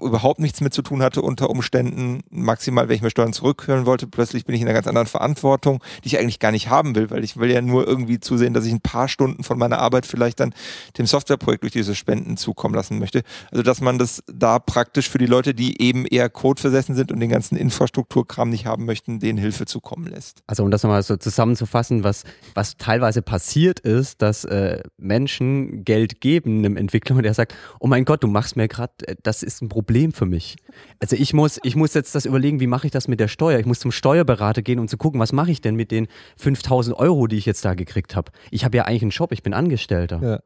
überhaupt 0.00 0.40
nichts 0.40 0.60
mit 0.60 0.72
zu 0.72 0.82
tun 0.82 1.02
hatte 1.02 1.22
unter 1.22 1.50
Umständen, 1.50 2.20
maximal, 2.30 2.88
wenn 2.88 2.96
ich 2.96 3.02
mir 3.02 3.10
Steuern 3.10 3.32
zurückhören 3.32 3.84
wollte, 3.84 4.06
plötzlich 4.06 4.44
bin 4.44 4.54
ich 4.54 4.60
in 4.60 4.68
einer 4.68 4.74
ganz 4.74 4.86
anderen 4.86 5.08
Verantwortung, 5.08 5.82
die 6.04 6.08
ich 6.08 6.18
eigentlich 6.18 6.38
gar 6.38 6.52
nicht 6.52 6.68
haben 6.68 6.94
will, 6.94 7.10
weil 7.10 7.24
ich 7.24 7.36
will 7.36 7.50
ja 7.50 7.60
nur 7.60 7.86
irgendwie 7.86 8.20
zusehen, 8.20 8.54
dass 8.54 8.64
ich 8.64 8.72
ein 8.72 8.80
paar 8.80 9.08
Stunden 9.08 9.42
von 9.42 9.58
meiner 9.58 9.78
Arbeit 9.78 10.06
vielleicht 10.06 10.40
dann 10.40 10.54
dem 10.96 11.06
Softwareprojekt 11.06 11.62
durch 11.62 11.72
diese 11.72 11.94
Spenden 11.94 12.27
zukommen 12.36 12.74
lassen 12.74 12.98
möchte. 12.98 13.22
Also 13.50 13.62
dass 13.62 13.80
man 13.80 13.98
das 13.98 14.22
da 14.26 14.58
praktisch 14.58 15.08
für 15.08 15.18
die 15.18 15.26
Leute, 15.26 15.54
die 15.54 15.80
eben 15.80 16.06
eher 16.06 16.28
codeversessen 16.28 16.94
sind 16.94 17.12
und 17.12 17.20
den 17.20 17.30
ganzen 17.30 17.56
Infrastrukturkram 17.56 18.50
nicht 18.50 18.66
haben 18.66 18.84
möchten, 18.84 19.20
denen 19.20 19.38
Hilfe 19.38 19.66
zukommen 19.66 20.06
lässt. 20.06 20.42
Also 20.46 20.62
um 20.62 20.70
das 20.70 20.82
nochmal 20.82 21.02
so 21.02 21.16
zusammenzufassen, 21.16 22.04
was, 22.04 22.24
was 22.54 22.76
teilweise 22.76 23.22
passiert 23.22 23.80
ist, 23.80 24.22
dass 24.22 24.44
äh, 24.44 24.82
Menschen 24.96 25.84
Geld 25.84 26.20
geben 26.20 26.58
einem 26.58 26.76
Entwickler 26.76 27.16
und 27.16 27.22
der 27.22 27.34
sagt, 27.34 27.54
oh 27.80 27.86
mein 27.86 28.04
Gott, 28.04 28.22
du 28.22 28.28
machst 28.28 28.56
mir 28.56 28.68
gerade, 28.68 28.92
äh, 29.06 29.16
das 29.22 29.42
ist 29.42 29.62
ein 29.62 29.68
Problem 29.68 30.12
für 30.12 30.26
mich. 30.26 30.56
Also 31.00 31.16
ich 31.16 31.32
muss, 31.32 31.58
ich 31.62 31.76
muss 31.76 31.94
jetzt 31.94 32.14
das 32.14 32.24
überlegen, 32.26 32.60
wie 32.60 32.66
mache 32.66 32.86
ich 32.86 32.92
das 32.92 33.08
mit 33.08 33.20
der 33.20 33.28
Steuer? 33.28 33.58
Ich 33.58 33.66
muss 33.66 33.80
zum 33.80 33.92
Steuerberater 33.92 34.62
gehen, 34.62 34.78
um 34.78 34.88
zu 34.88 34.96
gucken, 34.96 35.20
was 35.20 35.32
mache 35.32 35.50
ich 35.50 35.60
denn 35.60 35.74
mit 35.74 35.90
den 35.90 36.08
5000 36.36 36.96
Euro, 36.96 37.26
die 37.26 37.36
ich 37.36 37.46
jetzt 37.46 37.64
da 37.64 37.74
gekriegt 37.74 38.16
habe. 38.16 38.32
Ich 38.50 38.64
habe 38.64 38.76
ja 38.76 38.84
eigentlich 38.84 39.02
einen 39.02 39.10
Job, 39.10 39.32
ich 39.32 39.42
bin 39.42 39.54
Angestellter. 39.54 40.20
Ja. 40.22 40.40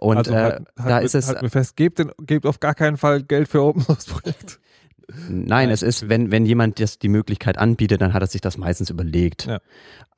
Und 0.00 0.16
also 0.16 0.34
halt, 0.34 0.66
halt, 0.78 0.90
da 0.90 0.98
ist 0.98 1.14
es. 1.14 1.26
Halt 1.26 1.42
mir 1.42 1.50
fest, 1.50 1.76
gebt, 1.76 1.98
den, 1.98 2.12
gebt 2.20 2.46
auf 2.46 2.60
gar 2.60 2.74
keinen 2.74 2.96
Fall 2.96 3.22
Geld 3.22 3.48
für 3.48 3.62
Open 3.62 3.82
Source 3.82 4.06
Projekt. 4.06 4.60
Nein, 5.30 5.70
es 5.70 5.82
ist, 5.82 6.10
wenn, 6.10 6.30
wenn 6.30 6.44
jemand 6.44 6.80
das 6.80 6.98
die 6.98 7.08
Möglichkeit 7.08 7.56
anbietet, 7.56 8.02
dann 8.02 8.12
hat 8.12 8.22
er 8.22 8.26
sich 8.26 8.42
das 8.42 8.58
meistens 8.58 8.90
überlegt. 8.90 9.46
Ja. 9.46 9.60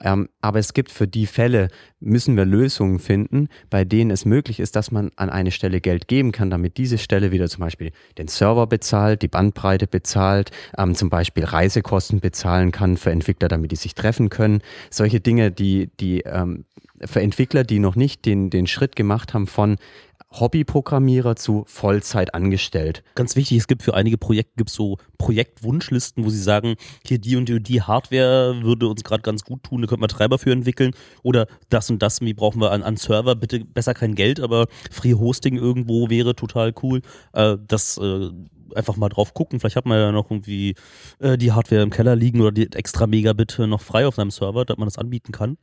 Ähm, 0.02 0.28
aber 0.40 0.58
es 0.58 0.74
gibt 0.74 0.90
für 0.90 1.06
die 1.06 1.26
Fälle, 1.26 1.68
müssen 2.00 2.36
wir 2.36 2.44
Lösungen 2.44 2.98
finden, 2.98 3.48
bei 3.68 3.84
denen 3.84 4.10
es 4.10 4.24
möglich 4.24 4.58
ist, 4.58 4.74
dass 4.74 4.90
man 4.90 5.12
an 5.14 5.30
eine 5.30 5.52
Stelle 5.52 5.80
Geld 5.80 6.08
geben 6.08 6.32
kann, 6.32 6.50
damit 6.50 6.76
diese 6.76 6.98
Stelle 6.98 7.30
wieder 7.30 7.48
zum 7.48 7.60
Beispiel 7.60 7.92
den 8.18 8.26
Server 8.26 8.66
bezahlt, 8.66 9.22
die 9.22 9.28
Bandbreite 9.28 9.86
bezahlt, 9.86 10.50
ähm, 10.76 10.96
zum 10.96 11.08
Beispiel 11.08 11.44
Reisekosten 11.44 12.18
bezahlen 12.18 12.72
kann 12.72 12.96
für 12.96 13.12
Entwickler, 13.12 13.46
damit 13.46 13.70
die 13.70 13.76
sich 13.76 13.94
treffen 13.94 14.28
können. 14.28 14.60
Solche 14.90 15.20
Dinge, 15.20 15.52
die, 15.52 15.90
die 16.00 16.22
ähm, 16.22 16.64
für 17.04 17.20
Entwickler, 17.20 17.62
die 17.62 17.78
noch 17.78 17.94
nicht 17.94 18.24
den, 18.24 18.50
den 18.50 18.66
Schritt 18.66 18.96
gemacht 18.96 19.34
haben 19.34 19.46
von 19.46 19.76
Hobbyprogrammierer 20.32 21.34
zu 21.34 21.64
Vollzeit 21.66 22.34
angestellt. 22.34 23.02
Ganz 23.14 23.34
wichtig, 23.34 23.58
es 23.58 23.66
gibt 23.66 23.82
für 23.82 23.94
einige 23.94 24.16
Projekte 24.16 24.52
gibt's 24.56 24.74
so 24.74 24.96
Projektwunschlisten, 25.18 26.24
wo 26.24 26.30
sie 26.30 26.40
sagen, 26.40 26.76
hier 27.04 27.18
die 27.18 27.36
und 27.36 27.48
die, 27.48 27.60
die 27.60 27.82
Hardware 27.82 28.62
würde 28.62 28.86
uns 28.86 29.02
gerade 29.02 29.22
ganz 29.22 29.42
gut 29.42 29.64
tun, 29.64 29.82
da 29.82 29.88
könnten 29.88 30.02
wir 30.02 30.08
Treiber 30.08 30.38
für 30.38 30.52
entwickeln 30.52 30.92
oder 31.22 31.46
das 31.68 31.90
und 31.90 32.00
das, 32.00 32.20
wie 32.20 32.34
brauchen 32.34 32.60
wir 32.60 32.70
an, 32.70 32.82
an 32.82 32.96
Server, 32.96 33.34
bitte 33.34 33.64
besser 33.64 33.94
kein 33.94 34.14
Geld, 34.14 34.38
aber 34.38 34.66
Free 34.90 35.14
Hosting 35.14 35.56
irgendwo 35.56 36.10
wäre 36.10 36.36
total 36.36 36.72
cool. 36.82 37.02
Äh, 37.32 37.56
das 37.66 37.98
äh, 37.98 38.30
einfach 38.74 38.96
mal 38.96 39.08
drauf 39.08 39.34
gucken. 39.34 39.58
Vielleicht 39.58 39.76
hat 39.76 39.86
man 39.86 39.98
ja 39.98 40.12
noch 40.12 40.30
irgendwie 40.30 40.76
äh, 41.18 41.36
die 41.36 41.50
Hardware 41.50 41.82
im 41.82 41.90
Keller 41.90 42.14
liegen 42.14 42.40
oder 42.40 42.52
die 42.52 42.70
extra 42.72 43.08
Megabit 43.08 43.58
noch 43.58 43.80
frei 43.80 44.06
auf 44.06 44.14
seinem 44.14 44.30
Server, 44.30 44.64
dass 44.64 44.76
man 44.78 44.86
das 44.86 44.98
anbieten 44.98 45.32
kann. 45.32 45.58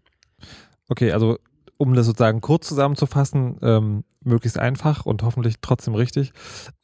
Okay, 0.89 1.11
also 1.11 1.37
um 1.77 1.93
das 1.93 2.05
sozusagen 2.05 2.41
kurz 2.41 2.67
zusammenzufassen, 2.67 3.57
ähm, 3.61 4.03
möglichst 4.27 4.59
einfach 4.59 5.05
und 5.05 5.23
hoffentlich 5.23 5.55
trotzdem 5.61 5.95
richtig. 5.95 6.31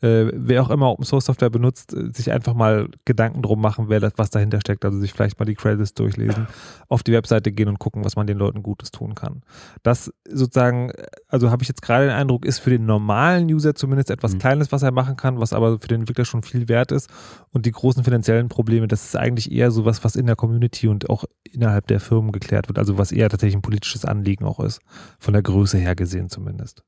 Äh, 0.02 0.32
wer 0.34 0.64
auch 0.64 0.70
immer 0.70 0.90
Open 0.90 1.06
Source 1.06 1.26
Software 1.26 1.50
benutzt, 1.50 1.94
äh, 1.94 2.10
sich 2.14 2.32
einfach 2.32 2.54
mal 2.54 2.90
Gedanken 3.06 3.42
drum 3.42 3.62
machen, 3.62 3.90
wer 3.90 4.00
das, 4.00 4.14
was 4.18 4.30
dahinter 4.30 4.60
steckt. 4.60 4.86
Also 4.86 5.00
sich 5.00 5.14
vielleicht 5.14 5.40
mal 5.40 5.46
die 5.46 5.56
Credits 5.56 5.94
durchlesen, 5.94 6.48
auf 6.90 7.04
die 7.04 7.12
Webseite 7.12 7.52
gehen 7.52 7.68
und 7.68 7.80
gucken, 7.80 8.04
was 8.04 8.16
man 8.16 8.28
den 8.28 8.38
Leuten 8.38 8.64
Gutes 8.64 8.92
tun 8.92 9.16
kann. 9.16 9.42
Das 9.84 10.12
sozusagen, 10.28 10.92
also 11.28 11.52
habe 11.52 11.64
ich 11.64 11.70
jetzt 11.70 11.82
gerade 11.82 12.06
den 12.06 12.16
Eindruck, 12.16 12.46
ist 12.46 12.60
für 12.60 12.70
den 12.70 12.86
normalen 12.86 13.46
User 13.48 13.76
zumindest 13.76 14.10
etwas 14.10 14.34
mhm. 14.34 14.40
Kleines, 14.40 14.72
was 14.72 14.84
er 14.84 14.92
machen 14.92 15.16
kann, 15.16 15.40
was 15.40 15.54
aber 15.54 15.80
für 15.80 15.88
den 15.88 16.02
Entwickler 16.02 16.26
schon 16.26 16.44
viel 16.44 16.68
wert 16.68 16.92
ist. 16.92 17.10
Und 17.52 17.66
die 17.66 17.72
großen 17.72 18.04
finanziellen 18.04 18.50
Probleme, 18.50 18.88
das 18.88 19.06
ist 19.06 19.16
eigentlich 19.16 19.52
eher 19.52 19.72
so 19.72 19.86
was, 19.86 20.04
was 20.04 20.16
in 20.16 20.26
der 20.26 20.36
Community 20.36 20.88
und 20.88 21.10
auch 21.10 21.26
innerhalb 21.44 21.88
der 21.88 22.00
Firmen 22.00 22.32
geklärt 22.32 22.68
wird. 22.68 22.80
Also 22.80 22.98
was 22.98 23.12
eher 23.12 23.30
tatsächlich 23.30 23.56
ein 23.56 23.62
politisches 23.62 24.06
Anliegen 24.06 24.46
auch 24.46 24.60
ist. 24.60 24.82
Von 25.20 25.34
der 25.34 25.44
Größe 25.44 25.78
her 25.78 25.96
gesehen 25.96 26.30
zumindest. 26.30 26.84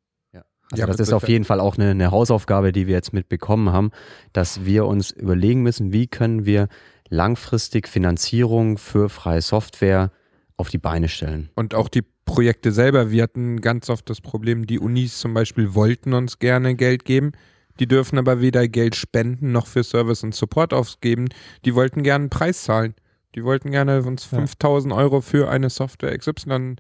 Also 0.72 0.82
ja, 0.82 0.88
das 0.88 1.00
ist 1.00 1.14
auf 1.14 1.28
jeden 1.28 1.46
Fall 1.46 1.60
auch 1.60 1.78
eine, 1.78 1.92
eine, 1.92 2.12
Hausaufgabe, 2.12 2.72
die 2.72 2.88
wir 2.88 2.96
jetzt 2.96 3.14
mitbekommen 3.14 3.72
haben, 3.72 3.92
dass 4.34 4.66
wir 4.66 4.86
uns 4.86 5.12
überlegen 5.12 5.62
müssen, 5.62 5.94
wie 5.94 6.08
können 6.08 6.46
wir 6.46 6.68
langfristig 7.10 7.88
Finanzierung 7.88 8.78
für 8.78 9.10
freie 9.10 9.42
Software 9.42 10.12
auf 10.58 10.70
die 10.70 10.80
Beine 10.80 11.08
stellen. 11.08 11.50
Und 11.56 11.76
auch 11.76 11.88
die 11.88 12.04
Projekte 12.26 12.72
selber. 12.72 13.12
Wir 13.12 13.24
hatten 13.24 13.62
ganz 13.62 13.90
oft 13.90 14.10
das 14.10 14.22
Problem, 14.22 14.66
die 14.66 14.80
Unis 14.80 15.20
zum 15.20 15.34
Beispiel 15.34 15.76
wollten 15.76 16.14
uns 16.14 16.40
gerne 16.40 16.76
Geld 16.76 17.06
geben. 17.06 17.34
Die 17.80 17.88
dürfen 17.88 18.18
aber 18.18 18.42
weder 18.42 18.68
Geld 18.68 18.96
spenden 18.96 19.52
noch 19.52 19.68
für 19.68 19.84
Service 19.84 20.24
und 20.24 20.34
Support 20.34 20.74
ausgeben. 20.74 21.28
Die 21.66 21.76
wollten 21.76 22.04
gerne 22.04 22.24
einen 22.24 22.30
Preis 22.30 22.64
zahlen. 22.64 22.96
Die 23.36 23.44
wollten 23.44 23.72
gerne 23.72 24.02
uns 24.04 24.24
5000 24.24 24.94
Euro 24.94 25.22
für 25.22 25.50
eine 25.50 25.70
Software 25.70 26.18
XY 26.18 26.78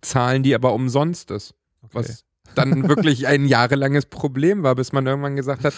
zahlen, 0.00 0.44
die 0.44 0.54
aber 0.54 0.72
umsonst 0.74 1.32
ist. 1.32 1.54
Okay. 1.82 1.94
Was 1.94 2.24
dann 2.54 2.88
wirklich 2.88 3.26
ein 3.26 3.46
jahrelanges 3.46 4.06
Problem 4.06 4.62
war, 4.62 4.74
bis 4.74 4.92
man 4.92 5.06
irgendwann 5.06 5.36
gesagt 5.36 5.64
hat, 5.64 5.74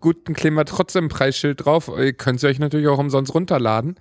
gut, 0.00 0.26
dann 0.26 0.34
kleben 0.34 0.56
wir 0.56 0.64
trotzdem 0.64 1.06
ein 1.06 1.08
Preisschild 1.08 1.64
drauf, 1.64 1.88
ihr 1.88 2.12
könnt 2.12 2.42
euch 2.44 2.58
natürlich 2.58 2.88
auch 2.88 2.98
umsonst 2.98 3.34
runterladen. 3.34 3.98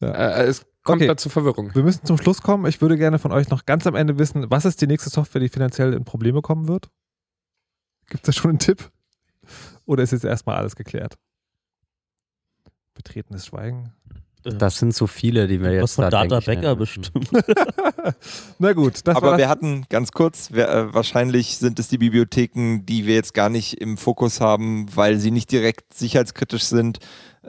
Ja. 0.00 0.08
Äh, 0.10 0.44
es 0.44 0.66
kommt 0.84 1.02
okay. 1.02 1.08
da 1.08 1.16
zu 1.16 1.28
Verwirrung. 1.28 1.74
Wir 1.74 1.82
müssen 1.82 2.04
zum 2.04 2.18
Schluss 2.18 2.42
kommen. 2.42 2.66
Ich 2.66 2.80
würde 2.80 2.96
gerne 2.96 3.18
von 3.18 3.32
euch 3.32 3.50
noch 3.50 3.66
ganz 3.66 3.86
am 3.86 3.94
Ende 3.94 4.18
wissen, 4.18 4.46
was 4.50 4.64
ist 4.64 4.80
die 4.80 4.86
nächste 4.86 5.10
Software, 5.10 5.40
die 5.40 5.48
finanziell 5.48 5.92
in 5.92 6.04
Probleme 6.04 6.40
kommen 6.40 6.68
wird? 6.68 6.88
Gibt 8.08 8.26
es 8.26 8.34
da 8.34 8.40
schon 8.40 8.50
einen 8.50 8.58
Tipp? 8.58 8.90
Oder 9.84 10.02
ist 10.02 10.12
jetzt 10.12 10.24
erstmal 10.24 10.56
alles 10.56 10.76
geklärt? 10.76 11.18
Betretenes 12.94 13.46
Schweigen. 13.46 13.92
Das 14.44 14.78
sind 14.78 14.94
so 14.94 15.06
viele, 15.06 15.48
die 15.48 15.60
wir 15.60 15.72
jetzt 15.72 15.82
Was 15.82 15.94
von 15.96 16.04
da 16.04 16.10
Data 16.10 16.40
Becker 16.40 16.76
bestimmt. 16.76 17.28
Na 18.58 18.72
gut. 18.72 19.06
Aber 19.06 19.36
wir 19.36 19.48
hatten 19.48 19.84
ganz 19.88 20.12
kurz, 20.12 20.52
wir, 20.52 20.68
äh, 20.68 20.94
wahrscheinlich 20.94 21.58
sind 21.58 21.78
es 21.78 21.88
die 21.88 21.98
Bibliotheken, 21.98 22.80
die 22.84 23.06
wir 23.06 23.14
jetzt 23.14 23.34
gar 23.34 23.50
nicht 23.50 23.80
im 23.80 23.96
Fokus 23.96 24.40
haben, 24.40 24.86
weil 24.94 25.18
sie 25.18 25.30
nicht 25.30 25.50
direkt 25.50 25.94
sicherheitskritisch 25.94 26.64
sind, 26.64 27.00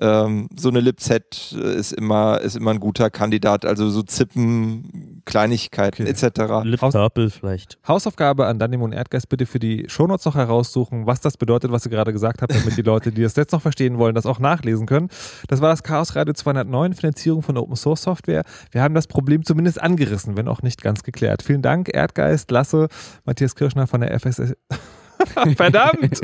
ähm, 0.02 0.48
so 0.58 0.70
eine 0.70 0.80
LibZ 0.80 1.52
ist 1.52 1.92
immer, 1.92 2.40
ist 2.42 2.56
immer 2.56 2.72
ein 2.72 2.80
guter 2.80 3.10
Kandidat. 3.10 3.66
Also 3.66 3.90
so 3.90 4.02
Zippen, 4.02 5.09
Kleinigkeiten 5.26 6.04
okay. 6.04 6.12
etc. 6.12 6.64
LibPurple 6.64 7.30
vielleicht. 7.30 7.78
Hausaufgabe 7.88 8.46
an 8.46 8.60
Danimo 8.60 8.86
und 8.86 8.94
Erdgeist 8.94 9.30
bitte 9.30 9.46
für 9.46 9.60
die 9.60 9.86
Shownotes 9.88 10.26
noch 10.26 10.36
heraussuchen, 10.36 11.06
was 11.06 11.22
das 11.22 11.38
bedeutet, 11.38 11.72
was 11.72 11.86
ihr 11.86 11.92
gerade 11.92 12.14
gesagt 12.14 12.42
habt, 12.42 12.54
damit 12.54 12.78
die 12.78 12.82
Leute, 12.82 13.12
die 13.12 13.22
das 13.22 13.36
jetzt 13.36 13.52
noch 13.52 13.62
verstehen 13.62 13.98
wollen, 13.98 14.16
das 14.16 14.26
auch 14.26 14.40
nachlesen 14.40 14.86
können. 14.86 15.10
Das 15.48 15.62
war 15.62 15.70
das 15.70 15.84
Chaos 15.84 16.16
Radio 16.16 16.34
209, 16.34 16.94
Finanzierung 16.94 17.42
von 17.42 17.58
Open 17.58 17.76
Source 17.76 18.04
Software. 18.04 18.44
Wir 18.72 18.82
haben 18.82 18.94
das 18.94 19.08
Problem 19.08 19.44
zumindest 19.44 19.82
angerissen, 19.82 20.38
wenn 20.38 20.48
auch 20.48 20.62
nicht 20.62 20.82
ganz 20.82 21.04
geklärt. 21.04 21.44
Vielen 21.44 21.62
Dank, 21.62 21.90
Erdgeist, 21.94 22.52
Lasse, 22.52 22.88
Matthias 23.26 23.56
Kirschner 23.56 23.88
von 23.88 24.02
der 24.02 24.20
FSS. 24.20 24.56
Verdammt! 25.56 26.20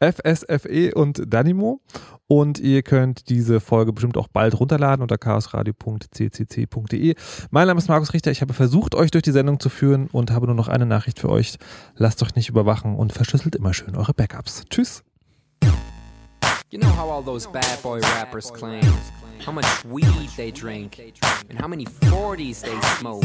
FSFE 0.00 0.94
und 0.94 1.22
Danimo. 1.26 1.80
Und 2.26 2.58
ihr 2.58 2.82
könnt 2.82 3.30
diese 3.30 3.58
Folge 3.58 3.92
bestimmt 3.92 4.18
auch 4.18 4.28
bald 4.28 4.60
runterladen 4.60 5.02
unter 5.02 5.16
chaosradio.ccc.de. 5.16 7.14
Mein 7.50 7.66
Name 7.66 7.78
ist 7.78 7.88
Markus 7.88 8.12
Richter. 8.12 8.30
Ich 8.30 8.42
habe 8.42 8.52
versucht, 8.52 8.94
euch 8.94 9.10
durch 9.10 9.22
die 9.22 9.32
Sendung 9.32 9.60
zu 9.60 9.70
führen 9.70 10.08
und 10.12 10.30
habe 10.30 10.46
nur 10.46 10.54
noch 10.54 10.68
eine 10.68 10.84
Nachricht 10.84 11.20
für 11.20 11.30
euch. 11.30 11.56
Lasst 11.96 12.22
euch 12.22 12.34
nicht 12.34 12.50
überwachen 12.50 12.96
und 12.96 13.14
verschlüsselt 13.14 13.56
immer 13.56 13.72
schön 13.72 13.96
eure 13.96 14.12
Backups. 14.12 14.64
Tschüss. 14.68 15.02
You 16.70 16.78
know 16.78 16.94
how 16.94 17.10
all 17.10 17.24
those 17.24 17.48
bad 17.48 17.82
boy 17.82 17.98
rappers 18.00 18.52
claim 18.52 18.84
how 19.48 19.52
much 19.52 19.84
weed 19.86 20.28
they 20.36 20.50
drink 20.50 21.00
and 21.48 21.58
how 21.58 21.66
many 21.66 21.86
40s 21.86 22.60
they 22.60 22.78
smoke 22.98 23.24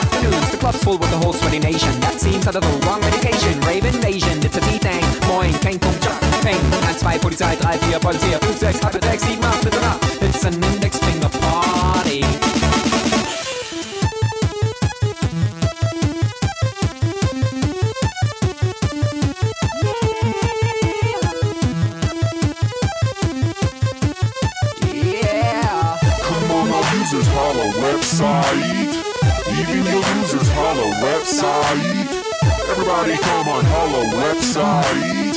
afternoons. 0.00 0.50
The 0.50 0.56
club's 0.56 0.82
full 0.82 0.98
with 0.98 1.10
the 1.10 1.18
whole 1.18 1.32
sweaty 1.32 1.58
nation. 1.58 1.92
That 2.00 2.20
seems 2.20 2.46
out 2.46 2.56
of 2.56 2.62
the 2.62 2.86
wrong 2.86 3.00
medication. 3.00 3.60
Rave 3.68 3.84
invasion, 3.84 4.38
it's 4.42 4.56
a 4.56 4.60
V-Thing. 4.60 5.04
Moin, 5.28 5.52
kein 5.60 5.78
Jock, 5.80 6.20
Peng. 6.42 6.60
1, 6.70 6.94
2, 6.98 7.18
Polizei, 7.20 7.54
3, 7.56 7.78
4, 7.92 8.00
Polizei, 8.00 8.38
5, 8.40 8.56
6, 8.56 9.06
8, 9.06 9.20
6, 9.20 9.30
7, 9.30 9.44
8, 9.44 9.64
bitte 9.64 9.80
nach. 9.80 10.00
It's 10.22 10.44
an 10.44 10.54
index 10.64 10.98
finger 10.98 11.28
party. 11.28 12.24
Yeah. 24.92 25.98
Come 26.22 26.50
on, 26.50 26.68
our 26.72 26.84
users 26.96 27.28
holla 27.28 27.66
website. 27.84 28.89
Even 29.58 29.84
the 29.84 29.96
losers 29.96 30.48
holla 30.50 30.86
website. 31.02 32.06
Everybody 32.70 33.16
come 33.18 33.48
on 33.48 33.64
holla 33.64 34.04
website. 34.14 35.34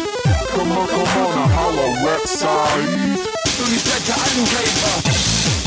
Come 0.49 0.71
on, 0.71 0.87
come 0.87 1.01
on, 1.01 1.49
holla 1.49 1.87
website. 2.05 3.17
Do 3.57 3.63
you 3.71 3.79
check 3.79 4.03
the 4.05 4.43
paper? 4.53 5.62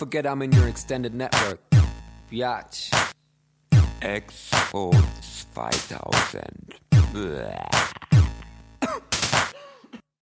Forget 0.00 0.26
I'm 0.26 0.40
in 0.40 0.50
your 0.52 0.66
extended 0.66 1.12
network. 1.14 1.60
Biatch. 2.32 2.88
Expo 4.00 4.92
2000. 5.52 6.74
Blah. 7.12 8.09